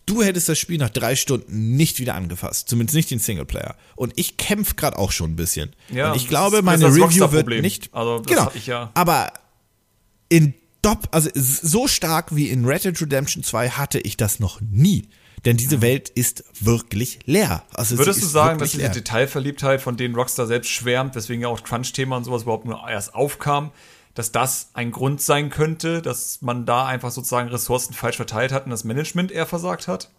Du 0.05 0.21
hättest 0.21 0.49
das 0.49 0.59
Spiel 0.59 0.77
nach 0.77 0.89
drei 0.89 1.15
Stunden 1.15 1.75
nicht 1.75 1.99
wieder 1.99 2.15
angefasst. 2.15 2.67
Zumindest 2.67 2.95
nicht 2.95 3.09
den 3.09 3.19
Singleplayer. 3.19 3.75
Und 3.95 4.13
ich 4.17 4.37
kämpfe 4.37 4.75
gerade 4.75 4.97
auch 4.97 5.11
schon 5.11 5.31
ein 5.31 5.35
bisschen. 5.35 5.75
Ja, 5.89 6.11
und 6.11 6.17
ich 6.17 6.27
glaube, 6.27 6.61
meine 6.61 6.87
Review 6.87 7.31
wird 7.31 7.47
nicht. 7.47 7.93
Also, 7.93 8.21
genau. 8.25 8.51
Ja. 8.65 8.91
Aber 8.95 9.31
in 10.29 10.53
Dop, 10.81 11.07
also 11.11 11.29
so 11.33 11.87
stark 11.87 12.35
wie 12.35 12.49
in 12.49 12.65
Red 12.65 12.83
Dead 12.83 13.01
Redemption 13.01 13.43
2 13.43 13.69
hatte 13.69 13.99
ich 13.99 14.17
das 14.17 14.39
noch 14.39 14.59
nie. 14.59 15.07
Denn 15.45 15.57
diese 15.57 15.81
Welt 15.81 16.09
ist 16.09 16.43
wirklich 16.59 17.19
leer. 17.25 17.63
Also 17.73 17.97
Würdest 17.97 18.21
du 18.21 18.27
sagen, 18.27 18.59
dass 18.59 18.71
diese 18.71 18.83
leer. 18.83 18.91
Detailverliebtheit, 18.91 19.81
von 19.81 19.97
denen 19.97 20.15
Rockstar 20.15 20.47
selbst 20.47 20.69
schwärmt, 20.69 21.15
deswegen 21.15 21.41
ja 21.41 21.47
auch 21.49 21.63
Crunch-Thema 21.63 22.17
und 22.17 22.23
sowas 22.23 22.43
überhaupt 22.43 22.65
nur 22.65 22.87
erst 22.87 23.13
aufkam, 23.13 23.71
dass 24.13 24.31
das 24.31 24.69
ein 24.73 24.91
Grund 24.91 25.21
sein 25.21 25.49
könnte, 25.49 26.01
dass 26.01 26.41
man 26.41 26.65
da 26.65 26.85
einfach 26.85 27.11
sozusagen 27.11 27.49
Ressourcen 27.49 27.93
falsch 27.93 28.17
verteilt 28.17 28.51
hat 28.51 28.65
und 28.65 28.71
das 28.71 28.83
Management 28.83 29.31
eher 29.31 29.45
versagt 29.45 29.87
hat? 29.87 30.09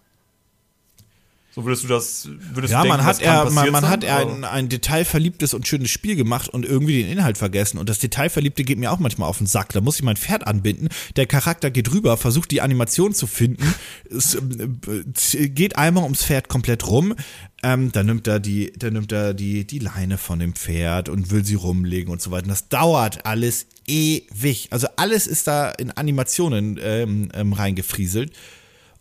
So 1.55 1.65
würdest 1.65 1.85
du 1.85 1.89
das, 1.89 2.29
würdest 2.53 2.73
ja, 2.73 2.83
du 2.83 2.89
denken, 2.89 2.99
man 2.99 3.07
hat 3.07 3.23
er, 3.23 3.49
man, 3.49 3.71
man 3.71 3.89
hat 3.89 4.03
er 4.03 4.19
ein, 4.19 4.43
ein 4.43 4.69
detailverliebtes 4.69 5.55
und 5.55 5.69
schönes 5.69 5.89
Spiel 5.89 6.17
gemacht 6.17 6.49
und 6.49 6.65
irgendwie 6.65 7.01
den 7.05 7.13
Inhalt 7.13 7.39
vergessen. 7.39 7.79
Und 7.79 7.89
das 7.89 8.01
Detailverliebte 8.01 8.65
geht 8.65 8.79
mir 8.79 8.91
auch 8.91 8.99
manchmal 8.99 9.29
auf 9.29 9.39
den 9.39 9.47
Sack. 9.47 9.73
Da 9.73 9.81
muss 9.81 9.95
ich 9.95 10.03
mein 10.03 10.17
Pferd 10.17 10.49
anbinden. 10.49 10.89
Der 11.15 11.27
Charakter 11.27 11.71
geht 11.71 11.93
rüber, 11.93 12.17
versucht 12.17 12.51
die 12.51 12.61
Animation 12.61 13.15
zu 13.15 13.27
finden. 13.27 13.73
Es 14.11 15.35
äh, 15.35 15.49
geht 15.49 15.77
einmal 15.77 16.05
ums 16.05 16.25
Pferd 16.25 16.49
komplett 16.49 16.87
rum. 16.89 17.15
Ähm, 17.63 17.93
dann 17.93 18.07
nimmt 18.07 18.27
er 18.27 18.41
die, 18.41 18.73
dann 18.77 18.95
nimmt 18.95 19.13
er 19.13 19.33
die, 19.33 19.67
die 19.67 19.79
Leine 19.79 20.19
von 20.19 20.39
dem 20.39 20.55
Pferd 20.55 21.09
und 21.09 21.31
will 21.31 21.45
sie 21.45 21.55
rumlegen 21.55 22.13
und 22.13 22.21
so 22.21 22.31
weiter. 22.31 22.45
Und 22.45 22.51
das 22.51 22.69
dauert 22.69 23.27
alles 23.27 23.67
ewig. 23.87 24.69
Also 24.71 24.89
alles 24.97 25.27
ist 25.27 25.47
da 25.47 25.71
in 25.71 25.91
Animationen 25.93 26.79
ähm, 26.83 27.29
ähm, 27.33 27.53
reingefrieselt. 27.53 28.33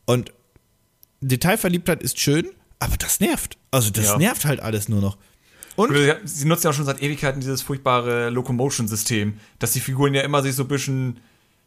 Und 0.05 0.31
Detailverliebtheit 1.27 2.03
ist 2.03 2.19
schön, 2.19 2.47
aber 2.79 2.97
das 2.97 3.19
nervt. 3.19 3.57
Also 3.71 3.89
das 3.89 4.05
ja. 4.05 4.17
nervt 4.17 4.45
halt 4.45 4.59
alles 4.59 4.89
nur 4.89 5.01
noch. 5.01 5.17
Und? 5.75 5.91
Sie 6.25 6.45
nutzen 6.45 6.67
ja 6.67 6.69
auch 6.69 6.75
schon 6.75 6.85
seit 6.85 7.01
Ewigkeiten 7.01 7.41
dieses 7.41 7.61
furchtbare 7.61 8.29
Locomotion-System, 8.29 9.39
dass 9.59 9.73
die 9.73 9.79
Figuren 9.79 10.13
ja 10.13 10.21
immer 10.21 10.43
sich 10.43 10.55
so 10.55 10.63
ein 10.63 10.67
bisschen 10.67 11.19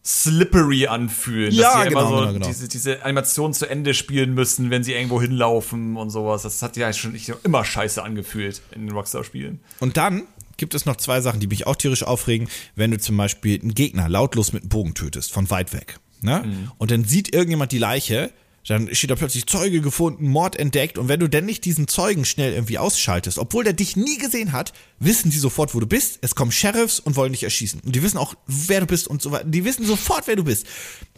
slippery 0.05 0.87
anfühlen. 0.87 1.53
Ja, 1.53 1.73
dass 1.73 1.83
sie 1.83 1.89
genau, 1.89 2.01
immer 2.01 2.09
so 2.09 2.17
genau, 2.17 2.33
genau. 2.35 2.47
Diese, 2.47 2.69
diese 2.69 3.05
Animation 3.05 3.53
zu 3.53 3.69
Ende 3.69 3.93
spielen 3.93 4.35
müssen, 4.35 4.71
wenn 4.71 4.85
sie 4.85 4.93
irgendwo 4.93 5.21
hinlaufen 5.21 5.97
und 5.97 6.11
sowas. 6.11 6.43
Das 6.43 6.63
hat 6.63 6.77
ja 6.77 6.93
schon 6.93 7.19
immer 7.43 7.65
scheiße 7.65 8.03
angefühlt 8.03 8.63
in 8.71 8.87
den 8.87 8.95
Rockstar-Spielen. 8.95 9.61
Und 9.81 9.97
dann 9.97 10.23
gibt 10.57 10.75
es 10.75 10.87
noch 10.87 10.97
zwei 10.97 11.21
Sachen, 11.21 11.41
die 11.41 11.49
mich 11.49 11.67
auch 11.67 11.77
tierisch 11.77 12.05
aufregen, 12.05 12.49
wenn 12.77 12.93
du 12.93 12.99
zum 12.99 13.17
Beispiel 13.17 13.61
einen 13.61 13.75
Gegner 13.75 14.09
lautlos 14.09 14.53
mit 14.53 14.63
einem 14.63 14.69
Bogen 14.69 14.95
tötest, 14.95 15.33
von 15.33 15.51
weit 15.51 15.73
weg. 15.73 15.99
Ne? 16.21 16.45
Mhm. 16.47 16.71
Und 16.79 16.93
dann 16.93 17.05
sieht 17.05 17.35
irgendjemand 17.35 17.73
die 17.73 17.79
Leiche 17.79 18.31
dann 18.67 18.93
steht 18.95 19.11
da 19.11 19.15
plötzlich 19.15 19.47
Zeuge 19.47 19.81
gefunden, 19.81 20.29
Mord 20.29 20.57
entdeckt 20.57 20.99
und 20.99 21.09
wenn 21.09 21.21
du 21.21 21.29
denn 21.29 21.47
nicht 21.47 21.65
diesen 21.65 21.87
Zeugen 21.87 22.25
schnell 22.25 22.53
irgendwie 22.53 22.79
ausschaltest, 22.79 23.39
obwohl 23.39 23.65
der 23.65 23.73
dich 23.73 23.97
nie 23.97 24.19
gesehen 24.19 24.53
hat, 24.53 24.73
wissen 24.99 25.31
die 25.31 25.39
sofort, 25.39 25.75
wo 25.75 25.81
du 25.81 25.87
bist. 25.87 26.19
Es 26.23 26.35
kommen 26.35 26.51
Sheriffs 26.51 26.99
und 26.99 27.17
wollen 27.17 27.33
dich 27.33 27.45
erschießen. 27.45 27.81
Und 27.85 27.95
die 27.95 28.03
wissen 28.03 28.19
auch, 28.19 28.35
wer 28.47 28.81
du 28.81 28.87
bist 28.87 29.07
und 29.07 29.23
so 29.23 29.31
weiter. 29.31 29.45
Die 29.45 29.65
wissen 29.65 29.87
sofort, 29.87 30.27
wer 30.27 30.37
du 30.37 30.45
bist. 30.45 30.67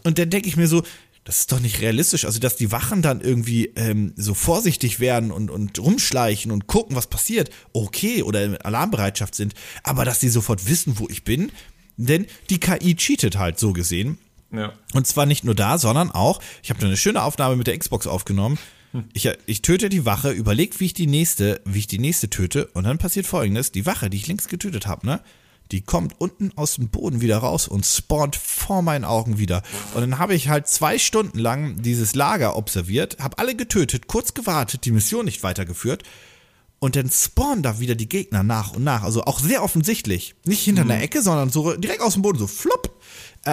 Und 0.03 0.19
dann 0.19 0.29
denke 0.29 0.47
ich 0.47 0.57
mir 0.57 0.67
so, 0.67 0.83
das 1.23 1.39
ist 1.39 1.51
doch 1.51 1.59
nicht 1.59 1.81
realistisch. 1.81 2.25
Also, 2.25 2.39
dass 2.39 2.55
die 2.55 2.71
Wachen 2.71 3.01
dann 3.01 3.21
irgendwie 3.21 3.71
ähm, 3.75 4.13
so 4.15 4.33
vorsichtig 4.33 4.99
werden 4.99 5.31
und, 5.31 5.49
und 5.49 5.79
rumschleichen 5.79 6.51
und 6.51 6.67
gucken, 6.67 6.95
was 6.95 7.07
passiert, 7.07 7.49
okay, 7.73 8.23
oder 8.23 8.43
in 8.43 8.57
Alarmbereitschaft 8.57 9.35
sind, 9.35 9.53
aber 9.83 10.05
dass 10.05 10.19
die 10.19 10.29
sofort 10.29 10.67
wissen, 10.67 10.99
wo 10.99 11.07
ich 11.09 11.23
bin, 11.23 11.51
denn 11.97 12.27
die 12.49 12.59
KI 12.59 12.95
cheatet 12.95 13.37
halt 13.37 13.59
so 13.59 13.73
gesehen 13.73 14.17
Ja. 14.51 14.73
Und 14.93 15.07
zwar 15.07 15.25
nicht 15.25 15.43
nur 15.43 15.55
da, 15.55 15.77
sondern 15.77 16.11
auch, 16.11 16.41
ich 16.63 16.69
habe 16.69 16.79
da 16.79 16.87
eine 16.87 16.97
schöne 16.97 17.23
Aufnahme 17.23 17.55
mit 17.55 17.67
der 17.67 17.77
Xbox 17.77 18.07
aufgenommen. 18.07 18.57
Ich, 19.13 19.29
ich 19.45 19.61
töte 19.61 19.89
die 19.89 20.05
Wache, 20.05 20.31
überleg, 20.31 20.79
wie 20.79 20.85
ich 20.85 20.95
die 20.95 21.05
nächste, 21.05 21.61
wie 21.63 21.79
ich 21.79 21.87
die 21.87 21.99
nächste 21.99 22.29
töte, 22.29 22.65
und 22.73 22.85
dann 22.85 22.97
passiert 22.97 23.27
folgendes: 23.27 23.71
Die 23.71 23.85
Wache, 23.85 24.09
die 24.09 24.17
ich 24.17 24.25
links 24.25 24.47
getötet 24.47 24.87
habe, 24.87 25.05
ne, 25.05 25.21
die 25.71 25.81
kommt 25.81 26.19
unten 26.19 26.51
aus 26.55 26.75
dem 26.75 26.89
Boden 26.89 27.21
wieder 27.21 27.37
raus 27.37 27.67
und 27.67 27.85
spawnt 27.85 28.35
vor 28.35 28.81
meinen 28.81 29.05
Augen 29.05 29.37
wieder. 29.37 29.61
Und 29.93 30.01
dann 30.01 30.17
habe 30.17 30.33
ich 30.33 30.49
halt 30.49 30.67
zwei 30.67 30.97
Stunden 30.97 31.37
lang 31.37 31.81
dieses 31.83 32.15
Lager 32.15 32.55
observiert, 32.55 33.17
habe 33.19 33.37
alle 33.37 33.55
getötet, 33.55 34.07
kurz 34.07 34.33
gewartet, 34.33 34.85
die 34.85 34.91
Mission 34.91 35.25
nicht 35.25 35.43
weitergeführt. 35.43 36.03
Und 36.79 36.95
dann 36.95 37.11
spawnen 37.11 37.61
da 37.61 37.79
wieder 37.79 37.93
die 37.93 38.09
Gegner 38.09 38.41
nach 38.41 38.71
und 38.71 38.83
nach. 38.83 39.03
Also 39.03 39.25
auch 39.25 39.39
sehr 39.39 39.61
offensichtlich. 39.63 40.35
Nicht 40.45 40.63
hinter 40.63 40.83
einer 40.83 41.01
Ecke, 41.01 41.21
sondern 41.21 41.49
so 41.49 41.75
direkt 41.75 42.01
aus 42.01 42.13
dem 42.13 42.21
Boden, 42.21 42.39
so 42.39 42.47
flupp. 42.47 42.98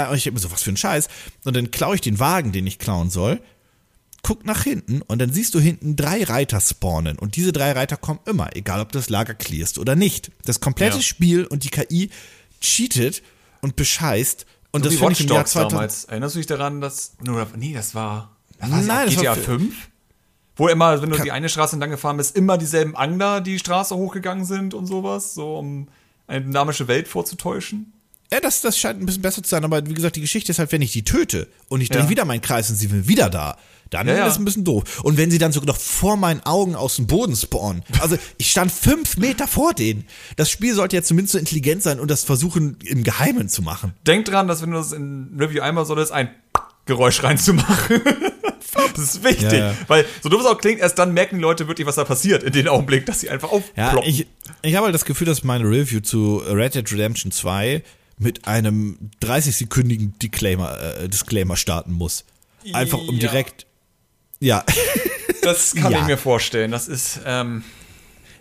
Äh, 0.04 0.08
und 0.10 0.16
ich 0.16 0.24
denke 0.24 0.34
mir 0.36 0.40
so, 0.40 0.50
was 0.52 0.62
für 0.62 0.70
ein 0.70 0.76
Scheiß. 0.76 1.08
Und 1.44 1.56
dann 1.56 1.70
klaue 1.70 1.94
ich 1.94 2.00
den 2.00 2.18
Wagen, 2.18 2.52
den 2.52 2.66
ich 2.66 2.78
klauen 2.78 3.10
soll, 3.10 3.40
guck 4.22 4.44
nach 4.44 4.62
hinten 4.64 5.02
und 5.02 5.20
dann 5.20 5.32
siehst 5.32 5.54
du 5.54 5.60
hinten 5.60 5.94
drei 5.94 6.24
Reiter 6.24 6.60
spawnen. 6.60 7.18
Und 7.18 7.36
diese 7.36 7.52
drei 7.52 7.72
Reiter 7.72 7.96
kommen 7.96 8.18
immer, 8.26 8.54
egal 8.56 8.80
ob 8.80 8.90
das 8.92 9.08
Lager 9.08 9.34
clearst 9.34 9.78
oder 9.78 9.94
nicht. 9.94 10.32
Das 10.44 10.58
komplette 10.60 10.96
Ja. 10.96 11.02
Spiel 11.02 11.44
und 11.44 11.62
die 11.64 11.70
KI 11.70 12.10
cheatet 12.60 13.22
und 13.60 13.76
bescheißt. 13.76 14.46
Und 14.72 14.82
So 14.84 14.90
das 14.90 14.98
finde 14.98 15.12
ich 15.12 15.20
im 15.20 15.28
Jahr 15.28 15.38
Watch 15.38 15.52
Dogs 15.52 15.52
2000. 15.52 15.72
damals. 15.72 16.04
Erinnerst 16.06 16.34
du 16.34 16.38
dich 16.40 16.46
daran, 16.46 16.80
dass. 16.80 17.12
Nur, 17.24 17.46
nee, 17.56 17.72
das 17.72 17.94
war. 17.94 18.36
war 18.58 18.68
das 18.68 18.86
Nein, 18.86 19.08
auch 19.08 19.14
das 19.14 19.16
war 19.16 19.22
GTA 19.22 19.34
für- 19.36 19.58
5? 19.58 19.74
Wo 20.58 20.68
immer, 20.68 21.02
wenn 21.02 21.10
du 21.10 21.18
die 21.18 21.32
eine 21.32 21.48
Straße 21.50 21.76
entlang 21.76 21.90
gefahren 21.90 22.16
bist, 22.16 22.34
immer 22.34 22.56
dieselben 22.56 22.96
Angler 22.96 23.42
die 23.42 23.58
Straße 23.58 23.94
hochgegangen 23.94 24.46
sind 24.46 24.72
und 24.72 24.86
sowas, 24.86 25.34
so 25.34 25.58
um 25.58 25.88
eine 26.26 26.46
dynamische 26.46 26.88
Welt 26.88 27.08
vorzutäuschen. 27.08 27.92
Ja, 28.32 28.40
das, 28.40 28.60
das 28.60 28.76
scheint 28.78 29.00
ein 29.00 29.06
bisschen 29.06 29.22
besser 29.22 29.42
zu 29.42 29.48
sein, 29.48 29.64
aber 29.64 29.86
wie 29.88 29.94
gesagt, 29.94 30.16
die 30.16 30.20
Geschichte 30.20 30.50
ist 30.52 30.58
halt, 30.58 30.72
wenn 30.72 30.82
ich 30.82 30.92
die 30.92 31.04
töte 31.04 31.46
und 31.68 31.80
ich 31.80 31.88
drehe 31.90 32.02
Ja. 32.02 32.08
wieder 32.08 32.24
meinen 32.24 32.40
Kreis 32.42 32.68
und 32.70 32.76
sie 32.76 32.90
will 32.90 33.06
wieder 33.06 33.30
da, 33.30 33.56
dann 33.90 34.08
Ja, 34.08 34.14
ja. 34.16 34.26
ist 34.26 34.32
es 34.32 34.38
ein 34.40 34.44
bisschen 34.44 34.64
doof. 34.64 35.00
Und 35.04 35.16
wenn 35.16 35.30
sie 35.30 35.38
dann 35.38 35.52
sogar 35.52 35.68
noch 35.68 35.80
vor 35.80 36.16
meinen 36.16 36.40
Augen 36.40 36.74
aus 36.74 36.96
dem 36.96 37.06
Boden 37.06 37.36
spawnen. 37.36 37.82
Also 38.00 38.18
ich 38.36 38.50
stand 38.50 38.72
fünf 38.72 39.16
Meter 39.16 39.46
vor 39.46 39.74
denen. 39.74 40.06
Das 40.34 40.50
Spiel 40.50 40.74
sollte 40.74 40.96
ja 40.96 41.02
zumindest 41.02 41.32
so 41.34 41.38
intelligent 41.38 41.84
sein 41.84 42.00
und 42.00 42.10
das 42.10 42.24
versuchen 42.24 42.78
im 42.84 43.04
Geheimen 43.04 43.48
zu 43.48 43.62
machen. 43.62 43.92
Denk 44.08 44.24
dran, 44.24 44.48
dass 44.48 44.60
wenn 44.60 44.72
du 44.72 44.76
das 44.78 44.90
in 44.92 45.36
Review 45.38 45.62
einmal 45.62 45.86
solltest, 45.86 46.10
ein 46.10 46.28
Geräusch 46.86 47.22
reinzumachen. 47.22 48.00
das 48.96 49.04
ist 49.04 49.24
wichtig. 49.24 49.52
Ja, 49.52 49.70
ja. 49.70 49.74
Weil, 49.86 50.04
so 50.22 50.28
dumm 50.28 50.40
es 50.40 50.46
auch 50.46 50.58
klingt, 50.58 50.80
erst 50.80 50.98
dann 50.98 51.14
merken 51.14 51.36
die 51.36 51.42
Leute 51.42 51.68
wirklich, 51.68 51.86
was 51.86 51.94
da 51.94 52.04
passiert 52.04 52.42
in 52.42 52.52
dem 52.52 52.66
Augenblick, 52.68 53.06
dass 53.06 53.20
sie 53.20 53.30
einfach 53.30 53.50
Ja, 53.50 53.56
aufploppen. 53.88 54.02
ich, 54.10 54.26
ich 54.62 54.74
habe 54.74 54.86
halt 54.86 54.94
das 54.94 55.04
Gefühl, 55.04 55.26
dass 55.26 55.44
meine 55.44 55.64
Review 55.64 56.00
zu 56.00 56.38
Red 56.38 56.74
Dead 56.74 56.92
Redemption 56.92 57.30
2 57.32 57.82
mit 58.18 58.46
einem 58.46 59.10
30-sekündigen 59.22 60.18
Disclaimer, 60.18 60.78
äh, 61.00 61.08
Disclaimer 61.08 61.56
starten 61.56 61.92
muss. 61.92 62.24
Einfach 62.72 62.98
um 62.98 63.14
Ja. 63.14 63.20
direkt. 63.20 63.66
Ja. 64.40 64.64
das 65.42 65.74
kann 65.74 65.92
Ja. 65.92 66.00
ich 66.00 66.06
mir 66.06 66.16
vorstellen. 66.18 66.70
Das 66.70 66.88
ist, 66.88 67.20
ähm, 67.24 67.62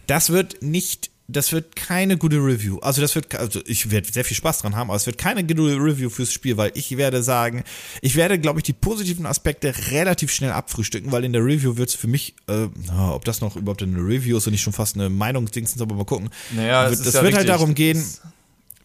Das 0.08 0.30
wird 0.30 0.62
nicht, 0.62 1.10
das 1.28 1.52
wird 1.52 1.76
keine 1.76 2.16
gute 2.18 2.38
Review. 2.38 2.78
Also 2.80 3.02
das 3.02 3.16
wird, 3.16 3.34
also 3.36 3.60
ich 3.66 3.90
werde 3.92 4.12
sehr 4.12 4.24
viel 4.24 4.38
Spaß 4.38 4.60
dran 4.60 4.76
haben, 4.76 4.90
aber 4.92 4.98
es 4.98 5.06
wird 5.08 5.18
keine 5.18 5.44
gute 5.44 5.76
Review 5.78 6.10
fürs 6.12 6.32
Spiel, 6.32 6.58
weil 6.58 6.72
ich 6.76 6.96
werde 6.96 7.24
sagen, 7.24 7.64
ich 8.02 8.16
werde, 8.16 8.38
glaube 8.40 8.60
ich, 8.60 8.64
die 8.64 8.74
positiven 8.74 9.26
Aspekte 9.26 9.74
relativ 9.92 10.32
schnell 10.32 10.52
abfrühstücken, 10.52 11.12
weil 11.12 11.24
in 11.24 11.34
der 11.34 11.44
Review 11.44 11.78
wird 11.78 11.90
es 11.90 11.96
für 11.96 12.08
mich, 12.08 12.36
äh, 12.48 12.68
ob 13.10 13.26
das 13.26 13.42
noch 13.42 13.56
überhaupt 13.56 13.82
eine 13.82 13.98
Review 13.98 14.38
ist 14.38 14.46
und 14.48 14.52
nicht 14.52 14.62
schon 14.62 14.74
fast 14.74 14.96
eine 14.96 15.10
Meinungsdings, 15.10 15.80
aber 15.82 15.96
mal 15.96 16.06
gucken. 16.06 16.30
Naja, 16.56 16.84
es 16.86 16.92
wird, 16.92 17.00
ist 17.00 17.06
das 17.08 17.14
ja 17.16 17.24
wird 17.24 17.34
halt 17.36 17.50
darum 17.50 17.74
gehen, 17.74 17.98
Das- 17.98 18.22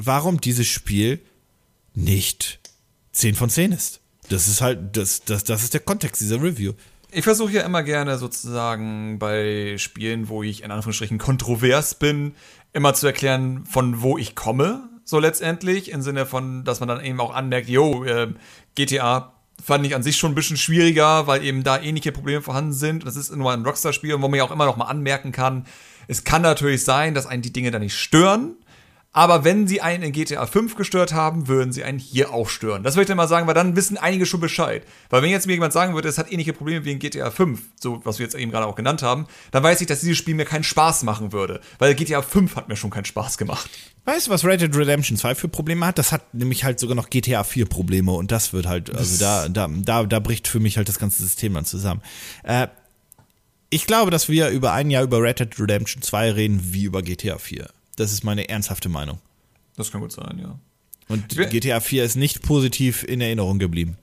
warum 0.06 0.40
dieses 0.40 0.66
Spiel 0.66 1.20
nicht 1.94 2.60
10 3.12 3.34
von 3.34 3.50
10 3.50 3.72
ist. 3.72 4.00
Das 4.28 4.46
ist 4.46 4.60
halt, 4.60 4.96
das, 4.96 5.24
das, 5.24 5.44
das 5.44 5.62
ist 5.62 5.74
der 5.74 5.80
Kontext 5.80 6.20
dieser 6.20 6.40
Review. 6.40 6.72
Ich 7.10 7.24
versuche 7.24 7.52
ja 7.52 7.62
immer 7.62 7.82
gerne 7.82 8.18
sozusagen 8.18 9.18
bei 9.18 9.76
Spielen, 9.78 10.28
wo 10.28 10.44
ich 10.44 10.62
in 10.62 10.70
Anführungsstrichen 10.70 11.18
kontrovers 11.18 11.96
bin, 11.96 12.34
immer 12.72 12.94
zu 12.94 13.06
erklären, 13.08 13.64
von 13.66 14.00
wo 14.00 14.16
ich 14.16 14.36
komme, 14.36 14.88
so 15.04 15.18
letztendlich, 15.18 15.90
im 15.90 16.02
Sinne 16.02 16.24
von, 16.24 16.62
dass 16.62 16.78
man 16.78 16.88
dann 16.88 17.04
eben 17.04 17.18
auch 17.20 17.34
anmerkt, 17.34 17.68
yo, 17.68 18.04
äh, 18.04 18.28
GTA 18.76 19.34
fand 19.60 19.84
ich 19.84 19.96
an 19.96 20.04
sich 20.04 20.16
schon 20.16 20.32
ein 20.32 20.36
bisschen 20.36 20.56
schwieriger, 20.56 21.26
weil 21.26 21.44
eben 21.44 21.64
da 21.64 21.80
ähnliche 21.80 22.12
Probleme 22.12 22.42
vorhanden 22.42 22.72
sind. 22.72 23.04
Das 23.04 23.16
ist 23.16 23.34
nur 23.34 23.52
ein 23.52 23.64
Rockstar-Spiel, 23.64 24.14
wo 24.14 24.28
man 24.28 24.34
ja 24.34 24.44
auch 24.44 24.52
immer 24.52 24.66
noch 24.66 24.76
mal 24.76 24.84
anmerken 24.84 25.32
kann, 25.32 25.66
es 26.10 26.24
kann 26.24 26.42
natürlich 26.42 26.84
sein, 26.84 27.14
dass 27.14 27.26
einen 27.26 27.40
die 27.40 27.52
Dinge 27.52 27.70
da 27.70 27.78
nicht 27.78 27.94
stören, 27.94 28.56
aber 29.12 29.44
wenn 29.44 29.66
sie 29.66 29.80
einen 29.80 30.04
in 30.04 30.12
GTA 30.12 30.46
5 30.46 30.76
gestört 30.76 31.12
haben, 31.12 31.48
würden 31.48 31.72
sie 31.72 31.82
einen 31.82 31.98
hier 31.98 32.32
auch 32.32 32.48
stören. 32.48 32.84
Das 32.84 32.94
würde 32.94 33.02
ich 33.02 33.08
dann 33.08 33.16
mal 33.16 33.26
sagen, 33.26 33.48
weil 33.48 33.54
dann 33.54 33.74
wissen 33.74 33.98
einige 33.98 34.24
schon 34.24 34.38
Bescheid. 34.38 34.84
Weil 35.08 35.22
wenn 35.22 35.30
jetzt 35.30 35.48
mir 35.48 35.54
jemand 35.54 35.72
sagen 35.72 35.94
würde, 35.94 36.08
es 36.08 36.16
hat 36.16 36.30
ähnliche 36.30 36.52
Probleme 36.52 36.84
wie 36.84 36.92
in 36.92 37.00
GTA 37.00 37.32
5, 37.32 37.60
so 37.80 38.00
was 38.04 38.20
wir 38.20 38.26
jetzt 38.26 38.36
eben 38.36 38.52
gerade 38.52 38.66
auch 38.66 38.76
genannt 38.76 39.02
haben, 39.02 39.26
dann 39.50 39.64
weiß 39.64 39.80
ich, 39.80 39.88
dass 39.88 40.00
dieses 40.00 40.16
Spiel 40.16 40.36
mir 40.36 40.44
keinen 40.44 40.62
Spaß 40.62 41.02
machen 41.02 41.32
würde. 41.32 41.60
Weil 41.80 41.96
GTA 41.96 42.22
5 42.22 42.54
hat 42.54 42.68
mir 42.68 42.76
schon 42.76 42.90
keinen 42.90 43.04
Spaß 43.04 43.36
gemacht. 43.36 43.68
Weißt 44.04 44.28
du, 44.28 44.30
was 44.30 44.44
Red 44.44 44.60
Dead 44.60 44.76
Redemption 44.76 45.16
2 45.16 45.34
für 45.34 45.48
Probleme 45.48 45.84
hat? 45.86 45.98
Das 45.98 46.12
hat 46.12 46.32
nämlich 46.32 46.62
halt 46.62 46.78
sogar 46.78 46.94
noch 46.94 47.10
GTA 47.10 47.42
4 47.42 47.66
Probleme 47.66 48.12
und 48.12 48.30
das 48.30 48.52
wird 48.52 48.66
halt, 48.66 48.94
also 48.94 49.18
da, 49.18 49.48
da, 49.48 49.68
da, 49.68 50.04
da 50.04 50.20
bricht 50.20 50.46
für 50.46 50.60
mich 50.60 50.76
halt 50.76 50.88
das 50.88 51.00
ganze 51.00 51.22
System 51.22 51.54
dann 51.54 51.64
zusammen. 51.64 52.00
Äh, 52.44 52.68
ich 53.70 53.86
glaube, 53.86 54.12
dass 54.12 54.28
wir 54.28 54.50
über 54.50 54.72
ein 54.72 54.90
Jahr 54.90 55.02
über 55.02 55.20
Red 55.20 55.40
Dead 55.40 55.60
Redemption 55.60 56.00
2 56.00 56.30
reden 56.30 56.60
wie 56.72 56.84
über 56.84 57.02
GTA 57.02 57.38
4. 57.38 57.68
Das 58.00 58.12
ist 58.12 58.24
meine 58.24 58.48
ernsthafte 58.48 58.88
Meinung. 58.88 59.18
Das 59.76 59.92
kann 59.92 60.00
gut 60.00 60.10
sein, 60.12 60.38
ja. 60.42 60.58
Und 61.08 61.28
GTA 61.28 61.80
4 61.80 62.04
ist 62.04 62.16
nicht 62.16 62.42
positiv 62.42 63.02
in 63.04 63.20
Erinnerung 63.20 63.58
geblieben. 63.58 63.98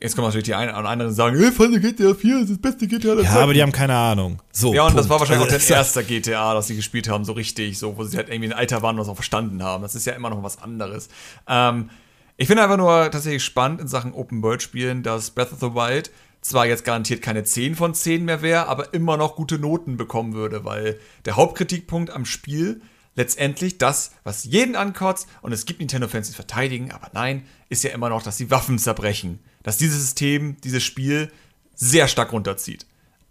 Jetzt 0.00 0.14
kommen 0.14 0.26
natürlich 0.28 0.44
die 0.44 0.54
einen 0.54 0.74
und 0.74 0.86
anderen 0.86 1.12
sagen, 1.12 1.36
hey, 1.38 1.50
fand 1.50 1.80
GTA 1.80 2.14
4 2.14 2.40
ist 2.42 2.50
das 2.50 2.58
beste 2.58 2.86
GTA 2.86 3.14
der 3.16 3.24
Ja, 3.24 3.30
Zeiten." 3.30 3.42
aber 3.42 3.54
die 3.54 3.62
haben 3.62 3.72
keine 3.72 3.94
Ahnung. 3.96 4.40
So. 4.52 4.72
Ja, 4.74 4.82
und 4.82 4.88
das 4.96 5.06
Punkt. 5.06 5.10
war 5.10 5.20
wahrscheinlich 5.20 5.44
Also, 5.44 5.56
auch 5.56 5.60
das 5.60 5.70
erste 5.70 6.04
GTA, 6.04 6.54
das 6.54 6.68
sie 6.68 6.76
gespielt 6.76 7.08
haben, 7.08 7.24
so 7.24 7.32
richtig, 7.32 7.78
so, 7.78 7.96
wo 7.96 8.04
sie 8.04 8.16
halt 8.16 8.28
irgendwie 8.28 8.52
ein 8.52 8.58
Alter 8.58 8.82
waren 8.82 8.94
und 8.96 9.00
das 9.00 9.08
auch 9.08 9.14
verstanden 9.16 9.62
haben. 9.62 9.82
Das 9.82 9.94
ist 9.96 10.04
ja 10.06 10.12
immer 10.14 10.30
noch 10.30 10.42
was 10.42 10.60
anderes. 10.62 11.08
Ähm, 11.48 11.90
ich 12.36 12.46
finde 12.46 12.62
einfach 12.62 12.76
nur 12.76 13.10
tatsächlich 13.10 13.44
spannend 13.44 13.80
in 13.80 13.88
Sachen 13.88 14.12
Open-World-Spielen, 14.12 15.02
dass 15.02 15.30
Breath 15.32 15.52
of 15.52 15.58
the 15.60 15.74
Wild 15.74 16.10
zwar 16.40 16.66
jetzt 16.66 16.84
garantiert 16.84 17.22
keine 17.22 17.44
10 17.44 17.74
von 17.74 17.94
10 17.94 18.24
mehr 18.24 18.42
wäre, 18.42 18.66
aber 18.68 18.94
immer 18.94 19.16
noch 19.16 19.36
gute 19.36 19.58
Noten 19.58 19.96
bekommen 19.96 20.34
würde, 20.34 20.64
weil 20.64 20.98
der 21.24 21.36
Hauptkritikpunkt 21.36 22.10
am 22.10 22.24
Spiel 22.24 22.80
letztendlich 23.14 23.78
das, 23.78 24.12
was 24.22 24.44
jeden 24.44 24.76
ankotzt, 24.76 25.26
und 25.42 25.52
es 25.52 25.66
gibt 25.66 25.80
Nintendo-Fans, 25.80 26.28
die 26.28 26.30
es 26.30 26.36
verteidigen, 26.36 26.92
aber 26.92 27.10
nein, 27.12 27.44
ist 27.68 27.82
ja 27.82 27.90
immer 27.90 28.08
noch, 28.08 28.22
dass 28.22 28.36
die 28.36 28.50
Waffen 28.50 28.78
zerbrechen. 28.78 29.40
Dass 29.64 29.76
dieses 29.76 30.00
System, 30.00 30.56
dieses 30.62 30.84
Spiel 30.84 31.30
sehr 31.74 32.06
stark 32.06 32.32
runterzieht. 32.32 32.86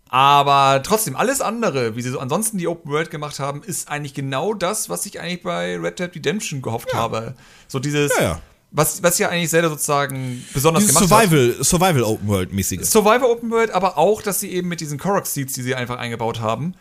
Aber 0.09 0.81
trotzdem, 0.83 1.15
alles 1.15 1.41
andere, 1.41 1.95
wie 1.95 2.01
sie 2.01 2.09
so 2.09 2.19
ansonsten 2.19 2.57
die 2.57 2.67
Open 2.67 2.91
World 2.91 3.11
gemacht 3.11 3.39
haben, 3.39 3.63
ist 3.63 3.89
eigentlich 3.89 4.13
genau 4.13 4.53
das, 4.53 4.89
was 4.89 5.05
ich 5.05 5.19
eigentlich 5.19 5.43
bei 5.43 5.77
Red 5.77 5.99
Dead 5.99 6.13
Redemption 6.13 6.61
gehofft 6.61 6.93
habe. 6.93 7.35
So 7.67 7.79
dieses, 7.79 8.15
Ja, 8.17 8.23
ja. 8.23 8.41
Was, 8.71 9.01
was 9.01 9.17
ja 9.17 9.29
eigentlich 9.29 9.49
Zelda 9.49 9.69
sozusagen 9.69 10.45
besonders 10.53 10.83
Dieses 10.83 10.95
gemacht 10.97 11.11
hat. 11.11 11.29
Survival, 11.29 11.63
Survival 11.63 12.03
Open 12.03 12.27
World 12.27 12.53
mäßige. 12.53 12.83
Survivor 12.83 13.31
Open 13.31 13.49
World, 13.49 13.71
aber 13.71 13.97
auch, 13.97 14.21
dass 14.21 14.39
sie 14.39 14.51
eben 14.51 14.67
mit 14.67 14.81
diesen 14.81 14.99
Korok 14.99 15.25
Seeds, 15.25 15.53
die 15.53 15.61
sie 15.61 15.73
einfach 15.75 15.97
eingebaut 15.97 16.41
haben, 16.41 16.75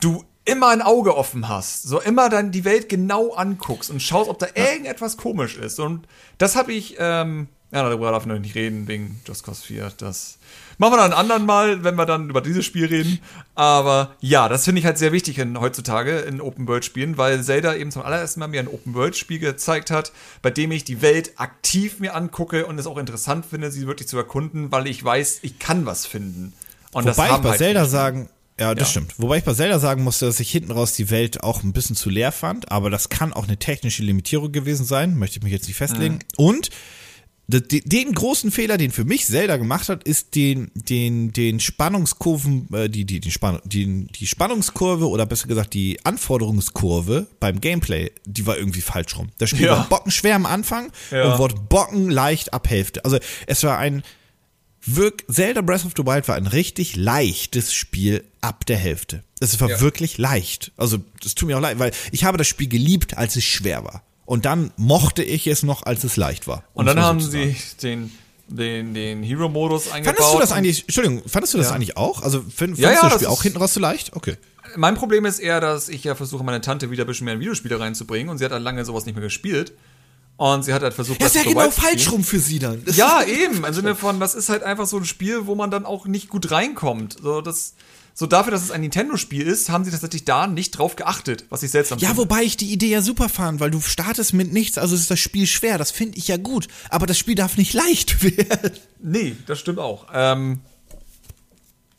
du 0.00 0.24
immer 0.44 0.68
ein 0.68 0.82
Auge 0.82 1.16
offen 1.16 1.48
hast, 1.48 1.82
so 1.82 2.00
immer 2.00 2.28
dann 2.30 2.50
die 2.50 2.64
Welt 2.64 2.88
genau 2.88 3.34
anguckst 3.34 3.90
und 3.90 4.00
schaust, 4.00 4.30
ob 4.30 4.38
da 4.38 4.46
irgendetwas 4.54 5.16
komisch 5.16 5.56
ist. 5.56 5.78
Und 5.78 6.08
das 6.38 6.56
habe 6.56 6.72
ich, 6.72 6.96
ähm, 6.98 7.48
ja, 7.70 7.82
darüber 7.82 8.10
darf 8.10 8.22
ich 8.22 8.28
noch 8.28 8.38
nicht 8.38 8.54
reden, 8.54 8.88
wegen 8.88 9.20
Just 9.26 9.44
Cause 9.44 9.62
4. 9.62 9.92
Das 9.98 10.38
machen 10.78 10.92
wir 10.92 10.96
dann 10.96 11.12
ein 11.12 11.18
anderen 11.18 11.44
Mal, 11.46 11.84
wenn 11.84 11.96
wir 11.96 12.06
dann 12.06 12.30
über 12.30 12.40
dieses 12.40 12.64
Spiel 12.64 12.86
reden. 12.86 13.18
Aber 13.54 14.14
ja, 14.20 14.48
das 14.48 14.64
finde 14.64 14.80
ich 14.80 14.86
halt 14.86 14.98
sehr 14.98 15.12
wichtig 15.12 15.38
in, 15.38 15.60
heutzutage 15.60 16.18
in 16.20 16.40
Open-World-Spielen, 16.40 17.18
weil 17.18 17.42
Zelda 17.42 17.74
eben 17.74 17.90
zum 17.90 18.02
allerersten 18.02 18.40
Mal 18.40 18.48
mir 18.48 18.60
ein 18.60 18.68
Open-World-Spiel 18.68 19.40
gezeigt 19.40 19.90
hat, 19.90 20.12
bei 20.42 20.50
dem 20.50 20.72
ich 20.72 20.84
die 20.84 21.02
Welt 21.02 21.32
aktiv 21.36 21.98
mir 22.00 22.14
angucke 22.14 22.66
und 22.66 22.78
es 22.78 22.86
auch 22.86 22.98
interessant 22.98 23.44
finde, 23.46 23.70
sie 23.70 23.86
wirklich 23.86 24.08
zu 24.08 24.16
erkunden, 24.16 24.72
weil 24.72 24.86
ich 24.86 25.04
weiß, 25.04 25.40
ich 25.42 25.58
kann 25.58 25.84
was 25.86 26.06
finden. 26.06 26.52
Und 26.92 27.04
Wobei 27.06 27.26
ich 27.30 27.36
bei 27.36 27.48
halt 27.50 27.58
Zelda 27.58 27.84
sagen, 27.84 28.28
ja, 28.58 28.74
das 28.74 28.88
Ja. 28.88 28.90
stimmt. 28.92 29.14
Wobei 29.18 29.38
ich 29.38 29.44
bei 29.44 29.54
Zelda 29.54 29.78
sagen 29.78 30.02
musste, 30.02 30.26
dass 30.26 30.40
ich 30.40 30.50
hinten 30.50 30.72
raus 30.72 30.94
die 30.94 31.10
Welt 31.10 31.42
auch 31.44 31.62
ein 31.62 31.72
bisschen 31.72 31.94
zu 31.96 32.10
leer 32.10 32.32
fand, 32.32 32.72
aber 32.72 32.90
das 32.90 33.08
kann 33.08 33.32
auch 33.32 33.44
eine 33.46 33.56
technische 33.56 34.02
Limitierung 34.02 34.50
gewesen 34.50 34.84
sein, 34.84 35.16
möchte 35.16 35.38
ich 35.38 35.42
mich 35.44 35.52
jetzt 35.52 35.68
nicht 35.68 35.76
festlegen. 35.76 36.14
Mhm. 36.14 36.20
Und 36.36 36.70
den 37.50 38.12
großen 38.12 38.50
Fehler, 38.50 38.76
den 38.76 38.90
für 38.90 39.04
mich 39.06 39.24
Zelda 39.24 39.56
gemacht 39.56 39.88
hat, 39.88 40.04
ist 40.04 40.34
den, 40.34 40.70
den, 40.74 41.32
den 41.32 41.60
Spannungskurven, 41.60 42.68
äh, 42.74 42.90
die, 42.90 43.06
die, 43.06 43.20
die, 43.20 43.30
Spann 43.30 43.58
die, 43.64 44.06
die 44.06 44.26
Spannungskurve 44.26 45.08
oder 45.08 45.24
besser 45.24 45.48
gesagt 45.48 45.72
die 45.72 45.98
Anforderungskurve 46.04 47.26
beim 47.40 47.60
Gameplay, 47.62 48.10
die 48.26 48.46
war 48.46 48.58
irgendwie 48.58 48.82
falsch 48.82 49.16
rum. 49.16 49.30
Das 49.38 49.48
Spiel 49.50 49.64
Ja. 49.64 49.78
war 49.78 49.88
bockenschwer 49.88 50.34
am 50.36 50.44
Anfang 50.44 50.92
Ja. 51.10 51.32
und 51.32 51.38
wurde 51.38 51.54
bockenleicht 51.54 52.52
ab 52.52 52.68
Hälfte. 52.68 53.02
Also 53.06 53.18
es 53.46 53.62
war 53.62 53.78
ein 53.78 54.02
wirk 54.84 55.24
Zelda 55.30 55.62
Breath 55.62 55.84
of 55.86 55.92
the 55.96 56.04
Wild 56.06 56.28
war 56.28 56.36
ein 56.36 56.46
richtig 56.46 56.96
leichtes 56.96 57.72
Spiel 57.72 58.24
ab 58.42 58.66
der 58.66 58.76
Hälfte. 58.76 59.24
Es 59.40 59.58
war 59.60 59.70
Ja. 59.70 59.80
wirklich 59.80 60.18
leicht. 60.18 60.72
Also, 60.76 60.98
das 61.22 61.34
tut 61.34 61.48
mir 61.48 61.56
auch 61.56 61.62
leid, 61.62 61.78
weil 61.78 61.92
ich 62.12 62.24
habe 62.24 62.38
das 62.38 62.46
Spiel 62.48 62.68
geliebt, 62.68 63.16
als 63.16 63.36
es 63.36 63.44
schwer 63.44 63.84
war. 63.84 64.02
Und 64.28 64.44
dann 64.44 64.72
mochte 64.76 65.22
ich 65.22 65.46
es 65.46 65.62
noch, 65.62 65.84
als 65.84 66.04
es 66.04 66.18
leicht 66.18 66.46
war. 66.46 66.62
Und 66.74 66.84
dann 66.84 67.00
haben 67.00 67.18
sie 67.18 67.56
den, 67.82 68.12
den, 68.46 68.92
den 68.92 69.22
Hero-Modus 69.22 69.90
eingebaut. 69.90 70.18
Fandest 70.18 70.34
du 70.34 70.38
das 70.38 70.52
eigentlich, 70.52 70.82
Entschuldigung, 70.82 71.22
fandest 71.26 71.54
du 71.54 71.58
das 71.58 71.68
ja. 71.68 71.74
eigentlich 71.74 71.96
auch? 71.96 72.20
Also 72.20 72.44
findest 72.54 72.82
ja, 72.82 72.92
ja, 72.92 73.00
du 73.00 73.06
das 73.06 73.14
Spiel 73.14 73.28
auch 73.28 73.42
hinten 73.42 73.56
raus 73.56 73.72
so 73.72 73.80
leicht? 73.80 74.14
Okay. 74.14 74.36
Mein 74.76 74.96
Problem 74.96 75.24
ist 75.24 75.38
eher, 75.38 75.62
dass 75.62 75.88
ich 75.88 76.04
ja 76.04 76.14
versuche, 76.14 76.44
meine 76.44 76.60
Tante 76.60 76.90
wieder 76.90 77.04
ein 77.04 77.06
bisschen 77.06 77.24
mehr 77.24 77.32
in 77.32 77.40
Videospiele 77.40 77.80
reinzubringen 77.80 78.28
und 78.28 78.36
sie 78.36 78.44
hat 78.44 78.52
halt 78.52 78.62
lange 78.62 78.84
sowas 78.84 79.06
nicht 79.06 79.14
mehr 79.14 79.24
gespielt. 79.24 79.72
Und 80.36 80.62
sie 80.62 80.74
hat 80.74 80.82
halt 80.82 80.92
versucht, 80.92 81.22
das 81.22 81.34
ist 81.34 81.46
ja 81.46 81.50
genau 81.50 81.70
falsch 81.70 82.12
rum 82.12 82.22
für 82.22 82.38
sie 82.38 82.58
dann. 82.58 82.84
Das 82.84 82.98
ja, 82.98 83.22
eben. 83.24 83.64
Im 83.64 83.72
Sinne 83.72 83.94
von, 83.94 84.20
das 84.20 84.34
ist 84.34 84.50
halt 84.50 84.62
einfach 84.62 84.86
so 84.86 84.98
ein 84.98 85.06
Spiel, 85.06 85.46
wo 85.46 85.54
man 85.54 85.70
dann 85.70 85.86
auch 85.86 86.04
nicht 86.04 86.28
gut 86.28 86.50
reinkommt. 86.50 87.16
So, 87.22 87.40
das, 87.40 87.72
so 88.18 88.26
dafür, 88.26 88.50
dass 88.50 88.64
es 88.64 88.72
ein 88.72 88.80
Nintendo-Spiel 88.80 89.46
ist, 89.46 89.68
haben 89.68 89.84
sie 89.84 89.92
tatsächlich 89.92 90.24
da 90.24 90.48
nicht 90.48 90.72
drauf 90.72 90.96
geachtet, 90.96 91.44
was 91.50 91.62
ich 91.62 91.70
seltsam 91.70 92.00
Ja, 92.00 92.08
finde. 92.08 92.22
wobei 92.22 92.42
ich 92.42 92.56
die 92.56 92.72
Idee 92.72 92.88
ja 92.88 93.00
super 93.00 93.28
fand, 93.28 93.60
weil 93.60 93.70
du 93.70 93.80
startest 93.80 94.34
mit 94.34 94.52
nichts, 94.52 94.76
also 94.76 94.96
ist 94.96 95.08
das 95.08 95.20
Spiel 95.20 95.46
schwer. 95.46 95.78
Das 95.78 95.92
finde 95.92 96.18
ich 96.18 96.26
ja 96.26 96.36
gut. 96.36 96.66
Aber 96.90 97.06
das 97.06 97.16
Spiel 97.16 97.36
darf 97.36 97.56
nicht 97.56 97.74
leicht 97.74 98.24
werden. 98.24 98.72
Nee, 99.00 99.36
das 99.46 99.60
stimmt 99.60 99.78
auch. 99.78 100.06
Ähm, 100.12 100.58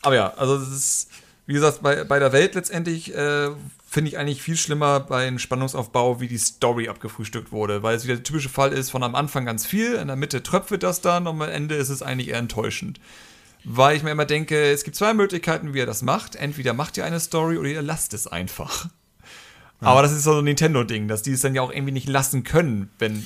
aber 0.02 0.16
ja, 0.16 0.34
also 0.36 0.58
das 0.58 0.68
ist, 0.68 1.08
wie 1.46 1.54
gesagt, 1.54 1.82
bei, 1.82 2.04
bei 2.04 2.20
der 2.20 2.34
Welt 2.34 2.54
letztendlich 2.54 3.16
äh, 3.16 3.52
finde 3.90 4.10
ich 4.12 4.18
eigentlich 4.18 4.42
viel 4.42 4.58
schlimmer 4.58 5.00
bei 5.00 5.26
einem 5.26 5.40
Spannungsaufbau, 5.40 6.20
wie 6.20 6.28
die 6.28 6.38
Story 6.38 6.90
abgefrühstückt 6.90 7.54
wurde, 7.54 7.82
weil 7.82 7.96
es 7.96 8.04
wieder 8.04 8.16
der 8.16 8.24
typische 8.26 8.50
Fall 8.50 8.74
ist, 8.74 8.90
von 8.92 9.04
am 9.04 9.16
Anfang 9.16 9.46
ganz 9.46 9.66
viel, 9.66 9.94
in 9.94 10.08
der 10.08 10.18
Mitte 10.18 10.44
tröpfelt 10.44 10.84
das 10.84 11.00
dann 11.00 11.28
und 11.28 11.42
am 11.42 11.50
Ende 11.50 11.76
ist 11.76 11.88
es 11.88 12.02
eigentlich 12.02 12.28
eher 12.28 12.40
enttäuschend. 12.40 13.00
Weil 13.64 13.98
ich 13.98 14.04
mir 14.04 14.12
immer 14.12 14.26
denke, 14.26 14.72
es 14.72 14.84
gibt 14.84 14.96
zwei 14.96 15.14
Möglichkeiten, 15.14 15.74
wie 15.74 15.80
ihr 15.80 15.86
das 15.86 16.02
macht. 16.02 16.36
Entweder 16.36 16.74
macht 16.74 16.98
ihr 16.98 17.06
eine 17.06 17.20
Story 17.20 17.58
oder 17.58 17.70
ihr 17.70 17.82
lasst 17.82 18.14
es 18.14 18.26
einfach. 18.28 18.88
Ja. 19.82 19.88
Aber 19.88 20.02
das 20.02 20.12
ist 20.12 20.24
so 20.24 20.40
ein 20.40 20.44
Nintendo-Ding, 20.46 21.08
dass 21.08 21.22
die 21.22 21.32
es 21.32 21.42
dann 21.42 21.56
ja 21.56 21.62
auch 21.62 21.72
irgendwie 21.72 21.92
nicht 21.92 22.08
lassen 22.08 22.44
können, 22.44 22.90
wenn 23.00 23.26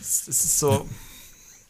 es, 0.00 0.28
es 0.28 0.44
ist 0.44 0.58
so. 0.58 0.88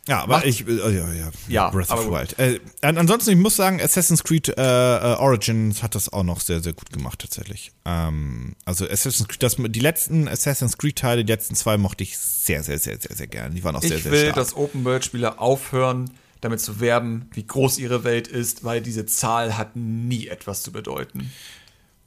Ja, 0.08 0.22
aber 0.22 0.34
Macht, 0.34 0.46
ich, 0.46 0.66
äh, 0.68 0.72
ja, 0.72 1.12
ja, 1.12 1.30
ja, 1.48 1.70
Breath 1.70 1.90
of 1.90 2.04
the 2.04 2.10
Wild. 2.10 2.38
Äh, 2.38 2.60
ansonsten, 2.80 3.30
ich 3.30 3.36
muss 3.36 3.56
sagen, 3.56 3.80
Assassin's 3.80 4.22
Creed 4.22 4.48
äh, 4.48 4.52
äh, 4.62 5.16
Origins 5.16 5.82
hat 5.82 5.96
das 5.96 6.12
auch 6.12 6.22
noch 6.22 6.40
sehr, 6.40 6.60
sehr 6.60 6.74
gut 6.74 6.90
gemacht, 6.90 7.18
tatsächlich. 7.20 7.72
Ähm, 7.84 8.54
also 8.64 8.84
Assassin's 8.84 9.26
Creed, 9.26 9.42
das, 9.42 9.56
die 9.58 9.80
letzten 9.80 10.28
Assassin's 10.28 10.78
Creed-Teile, 10.78 11.24
die 11.24 11.32
letzten 11.32 11.56
zwei 11.56 11.76
mochte 11.76 12.04
ich 12.04 12.16
sehr, 12.18 12.62
sehr, 12.62 12.78
sehr, 12.78 13.00
sehr, 13.00 13.16
sehr 13.16 13.26
gerne. 13.26 13.52
Die 13.52 13.64
waren 13.64 13.74
auch 13.74 13.82
ich 13.82 13.88
sehr, 13.88 13.98
sehr 13.98 14.12
stark. 14.12 14.22
Ich 14.22 14.36
will, 14.36 14.42
dass 14.42 14.54
Open-World-Spieler 14.54 15.40
aufhören, 15.40 16.10
damit 16.40 16.60
zu 16.60 16.80
werben, 16.80 17.28
wie 17.32 17.46
groß 17.46 17.78
ihre 17.78 18.04
Welt 18.04 18.28
ist, 18.28 18.64
weil 18.64 18.80
diese 18.80 19.06
Zahl 19.06 19.56
hat 19.56 19.76
nie 19.76 20.28
etwas 20.28 20.62
zu 20.62 20.72
bedeuten. 20.72 21.30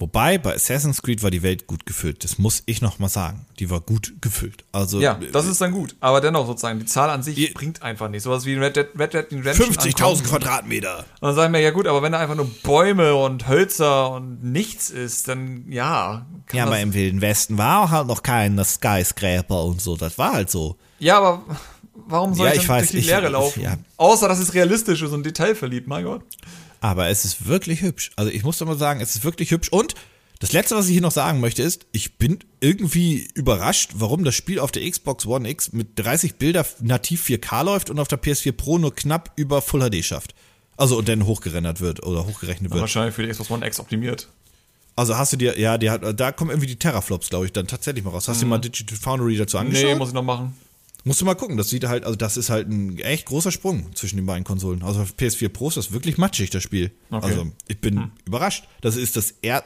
Wobei 0.01 0.37
bei 0.37 0.55
Assassin's 0.55 1.01
Creed 1.01 1.23
war 1.23 1.29
die 1.29 1.43
Welt 1.43 1.67
gut 1.67 1.85
gefüllt. 1.85 2.23
Das 2.23 2.37
muss 2.37 2.63
ich 2.65 2.81
noch 2.81 2.99
mal 2.99 3.09
sagen. 3.09 3.45
Die 3.59 3.69
war 3.69 3.81
gut 3.81 4.13
gefüllt. 4.21 4.63
Also 4.71 5.01
ja, 5.01 5.19
das 5.33 5.45
ist 5.45 5.59
dann 5.59 5.73
gut. 5.73 5.97
Aber 5.99 6.21
dennoch 6.21 6.47
sozusagen 6.47 6.79
die 6.79 6.85
Zahl 6.85 7.09
an 7.09 7.21
sich 7.21 7.35
die, 7.35 7.47
bringt 7.47 7.81
einfach 7.81 8.07
nicht. 8.07 8.23
Sowas 8.23 8.45
wie 8.45 8.53
Red 8.53 8.77
Dead, 8.77 8.87
Red 8.97 9.13
Dead 9.13 9.25
Redemption 9.29 9.73
50.000 9.73 10.23
Quadratmeter. 10.23 10.99
Und 10.99 11.27
dann 11.27 11.35
sagen 11.35 11.51
wir 11.51 11.59
ja 11.59 11.71
gut, 11.71 11.85
aber 11.85 12.01
wenn 12.01 12.13
da 12.13 12.19
einfach 12.19 12.35
nur 12.35 12.49
Bäume 12.63 13.13
und 13.15 13.49
Hölzer 13.49 14.11
und 14.11 14.41
nichts 14.41 14.89
ist, 14.89 15.27
dann 15.27 15.69
ja. 15.69 16.25
Ja, 16.53 16.65
aber 16.65 16.79
im 16.79 16.93
Wilden 16.93 17.19
Westen 17.19 17.57
war 17.57 17.91
halt 17.91 18.07
noch 18.07 18.23
kein 18.23 18.63
Skyscraper 18.63 19.65
und 19.65 19.81
so. 19.81 19.97
Das 19.97 20.17
war 20.17 20.31
halt 20.31 20.49
so. 20.49 20.77
Ja, 20.99 21.17
aber 21.17 21.43
warum 22.07 22.33
soll 22.33 22.47
ja, 22.47 22.53
ich, 22.53 22.61
ich 22.61 22.69
weiß, 22.69 22.91
durch 22.91 23.03
die 23.03 23.09
Leere 23.09 23.29
laufen? 23.29 23.61
Ja. 23.61 23.77
Außer, 23.97 24.27
dass 24.27 24.39
es 24.39 24.53
realistisch 24.53 25.01
ist 25.01 25.11
und 25.11 25.25
detailverliebt, 25.25 25.87
mein 25.87 26.05
Gott. 26.05 26.23
Aber 26.81 27.09
es 27.09 27.25
ist 27.25 27.47
wirklich 27.47 27.81
hübsch. 27.81 28.11
Also 28.15 28.31
ich 28.31 28.43
muss 28.43 28.57
doch 28.57 28.65
mal 28.65 28.77
sagen, 28.77 29.01
es 29.01 29.15
ist 29.15 29.23
wirklich 29.23 29.51
hübsch. 29.51 29.69
Und 29.69 29.95
das 30.39 30.53
Letzte, 30.53 30.75
was 30.75 30.85
ich 30.85 30.93
hier 30.93 31.01
noch 31.01 31.11
sagen 31.11 31.41
möchte, 31.41 31.61
ist, 31.61 31.85
ich 31.91 32.17
bin 32.17 32.39
irgendwie 32.61 33.27
überrascht, 33.33 33.91
warum 33.95 34.23
das 34.23 34.35
Spiel 34.35 34.59
auf 34.59 34.71
der 34.71 34.89
Xbox 34.89 35.25
One 35.25 35.49
X 35.49 35.73
mit 35.73 35.99
30 35.99 36.35
Bilder 36.35 36.65
nativ 36.79 37.25
4K 37.25 37.63
läuft 37.63 37.89
und 37.89 37.99
auf 37.99 38.07
der 38.07 38.21
PS4 38.21 38.53
Pro 38.53 38.77
nur 38.77 38.95
knapp 38.95 39.33
über 39.35 39.61
Full 39.61 39.89
HD 39.89 40.03
schafft. 40.03 40.33
Also 40.77 40.97
und 40.97 41.09
dann 41.09 41.25
hochgerendert 41.25 41.81
wird 41.81 42.03
oder 42.05 42.25
hochgerechnet 42.25 42.71
wird. 42.71 42.79
Wahrscheinlich 42.79 43.13
für 43.13 43.23
die 43.23 43.29
Xbox 43.29 43.51
One 43.51 43.67
X 43.67 43.81
optimiert. 43.81 44.29
Also 44.95 45.17
hast 45.17 45.33
du 45.33 45.37
dir, 45.37 45.59
ja, 45.59 45.77
die 45.77 45.89
hat, 45.89 46.01
da 46.17 46.31
kommen 46.31 46.51
irgendwie 46.51 46.67
die 46.67 46.77
Terraflops, 46.77 47.29
glaube 47.29 47.45
ich, 47.45 47.53
dann 47.53 47.67
tatsächlich 47.67 48.03
mal 48.03 48.11
raus. 48.11 48.29
Hast 48.29 48.37
mhm. 48.37 48.39
du 48.39 48.45
dir 48.45 48.49
mal 48.49 48.57
Digital 48.59 48.97
Foundry 48.97 49.37
dazu 49.37 49.57
angeschaut? 49.57 49.85
Nee, 49.85 49.95
muss 49.95 50.09
ich 50.09 50.13
noch 50.13 50.23
machen. 50.23 50.55
Musst 51.09 51.21
du 51.21 51.25
mal 51.25 51.33
gucken, 51.33 51.57
das 51.57 51.69
sieht 51.69 51.85
halt, 51.85 52.03
also 52.03 52.15
das 52.15 52.37
ist 52.37 52.51
halt 52.51 52.69
ein 52.69 52.99
echt 52.99 53.25
großer 53.25 53.51
Sprung 53.51 53.95
zwischen 53.95 54.17
den 54.17 54.27
beiden 54.27 54.43
Konsolen. 54.43 54.83
Also 54.83 55.01
auf 55.01 55.15
PS4 55.15 55.49
Pro 55.49 55.69
ist 55.69 55.77
das 55.77 55.91
wirklich 55.91 56.19
matschig, 56.19 56.51
das 56.51 56.61
Spiel. 56.61 56.91
Okay. 57.09 57.25
Also 57.25 57.51
ich 57.67 57.81
bin 57.81 57.97
hm. 57.97 58.11
überrascht. 58.25 58.65
Das 58.81 58.95
ist 58.95 59.15
das, 59.15 59.33
er 59.41 59.63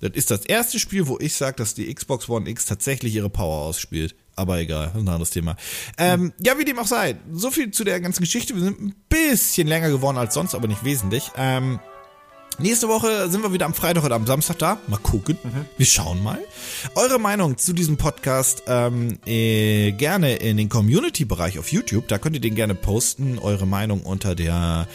das 0.00 0.12
ist 0.14 0.30
das 0.30 0.46
erste 0.46 0.78
Spiel, 0.78 1.08
wo 1.08 1.18
ich 1.20 1.34
sage, 1.34 1.56
dass 1.56 1.74
die 1.74 1.94
Xbox 1.94 2.26
One 2.26 2.48
X 2.48 2.64
tatsächlich 2.64 3.14
ihre 3.14 3.28
Power 3.28 3.66
ausspielt. 3.66 4.14
Aber 4.34 4.60
egal, 4.60 4.92
ein 4.94 5.00
anderes 5.00 5.28
Thema. 5.28 5.56
Ähm, 5.98 6.32
ja, 6.42 6.58
wie 6.58 6.64
dem 6.64 6.78
auch 6.78 6.86
sei. 6.86 7.16
So 7.34 7.50
viel 7.50 7.70
zu 7.70 7.84
der 7.84 8.00
ganzen 8.00 8.22
Geschichte. 8.22 8.54
Wir 8.54 8.62
sind 8.62 8.80
ein 8.80 8.94
bisschen 9.10 9.68
länger 9.68 9.90
geworden 9.90 10.16
als 10.16 10.32
sonst, 10.32 10.54
aber 10.54 10.68
nicht 10.68 10.84
wesentlich. 10.84 11.30
Ähm, 11.36 11.80
Nächste 12.58 12.88
Woche 12.88 13.28
sind 13.30 13.42
wir 13.42 13.52
wieder 13.52 13.66
am 13.66 13.74
Freitag 13.74 14.04
oder 14.04 14.14
am 14.14 14.26
Samstag 14.26 14.58
da. 14.58 14.78
Mal 14.86 14.98
gucken. 14.98 15.38
Mhm. 15.42 15.66
Wir 15.76 15.86
schauen 15.86 16.22
mal. 16.22 16.38
Eure 16.94 17.18
Meinung 17.18 17.56
zu 17.56 17.72
diesem 17.72 17.96
Podcast 17.96 18.62
ähm, 18.66 19.18
äh, 19.26 19.92
gerne 19.92 20.36
in 20.36 20.56
den 20.56 20.68
Community-Bereich 20.68 21.58
auf 21.58 21.72
YouTube. 21.72 22.08
Da 22.08 22.18
könnt 22.18 22.36
ihr 22.36 22.40
den 22.40 22.54
gerne 22.54 22.74
posten. 22.74 23.38
Eure 23.38 23.66
Meinung 23.66 24.02
unter 24.02 24.34
der 24.34 24.86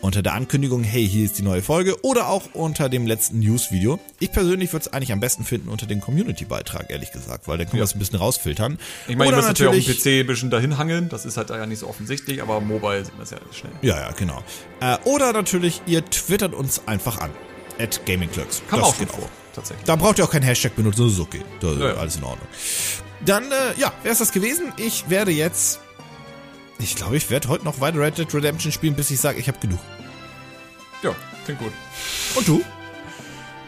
unter 0.00 0.22
der 0.22 0.34
Ankündigung, 0.34 0.82
hey, 0.82 1.08
hier 1.08 1.24
ist 1.24 1.38
die 1.38 1.42
neue 1.42 1.62
Folge 1.62 1.96
oder 2.02 2.28
auch 2.28 2.42
unter 2.52 2.88
dem 2.88 3.06
letzten 3.06 3.40
News-Video. 3.40 3.98
Ich 4.18 4.32
persönlich 4.32 4.72
würde 4.72 4.86
es 4.86 4.92
eigentlich 4.92 5.12
am 5.12 5.20
besten 5.20 5.44
finden 5.44 5.68
unter 5.68 5.86
dem 5.86 6.00
Community-Beitrag, 6.00 6.90
ehrlich 6.90 7.12
gesagt, 7.12 7.48
weil 7.48 7.58
dann 7.58 7.66
können 7.66 7.78
ja. 7.78 7.82
wir 7.82 7.84
es 7.84 7.94
ein 7.94 7.98
bisschen 7.98 8.18
rausfiltern. 8.18 8.78
Ich 9.08 9.16
meine, 9.16 9.30
ihr 9.30 9.36
müsst 9.36 9.48
natürlich 9.48 9.88
auf 9.88 9.96
dem 9.96 10.02
PC 10.02 10.20
ein 10.20 10.26
bisschen 10.26 10.50
dahin 10.50 10.78
hangeln, 10.78 11.08
das 11.08 11.24
ist 11.24 11.36
halt 11.36 11.50
da 11.50 11.58
ja 11.58 11.66
nicht 11.66 11.78
so 11.78 11.88
offensichtlich, 11.88 12.42
aber 12.42 12.60
mobile 12.60 13.04
sieht 13.04 13.14
man 13.14 13.24
es 13.24 13.30
ja 13.30 13.38
schnell. 13.52 13.72
Ja, 13.82 13.96
ja, 13.96 14.12
genau. 14.12 14.42
Äh, 14.80 14.96
oder 15.04 15.32
natürlich, 15.32 15.82
ihr 15.86 16.04
twittert 16.04 16.54
uns 16.54 16.82
einfach 16.86 17.18
an. 17.18 17.30
At 17.78 18.00
GamingClerks. 18.06 18.62
Kann 18.68 18.80
das 18.80 18.88
auch 18.88 18.98
geht 18.98 19.10
auch. 19.10 19.28
Tatsächlich. 19.54 19.86
Da 19.86 19.96
braucht 19.96 20.18
ihr 20.18 20.24
auch 20.24 20.30
kein 20.30 20.42
Hashtag 20.42 20.76
benutzen, 20.76 21.04
das 21.04 21.14
ist 21.14 21.20
okay. 21.20 21.42
Ist 21.60 21.62
ja, 21.62 21.88
ja. 21.88 21.94
alles 21.94 22.16
in 22.16 22.24
Ordnung. 22.24 22.48
Dann, 23.24 23.44
äh, 23.44 23.78
ja, 23.78 23.92
wäre 24.02 24.12
es 24.12 24.18
das 24.18 24.32
gewesen. 24.32 24.72
Ich 24.76 25.08
werde 25.08 25.30
jetzt 25.30 25.80
ich 26.78 26.96
glaube, 26.96 27.16
ich 27.16 27.30
werde 27.30 27.48
heute 27.48 27.64
noch 27.64 27.80
weiter 27.80 27.98
Red 27.98 28.18
Dead 28.18 28.32
Redemption 28.34 28.72
spielen, 28.72 28.94
bis 28.94 29.10
ich 29.10 29.20
sage, 29.20 29.38
ich 29.38 29.48
habe 29.48 29.58
genug. 29.58 29.78
Ja, 31.02 31.14
klingt 31.44 31.60
gut. 31.60 31.72
Und 32.34 32.48
du? 32.48 32.62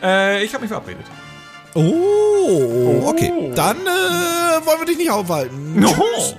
Äh, 0.03 0.45
ich 0.45 0.53
habe 0.55 0.63
mich 0.63 0.69
verabredet. 0.69 1.07
Oh, 1.75 3.05
okay. 3.07 3.53
Dann 3.55 3.77
äh, 3.77 4.67
wollen 4.67 4.81
wir 4.81 4.87
dich 4.87 4.99
nicht 4.99 5.11
aufhalten. 5.11 5.81
No. 5.81 5.89
Tschüss. 5.89 6.37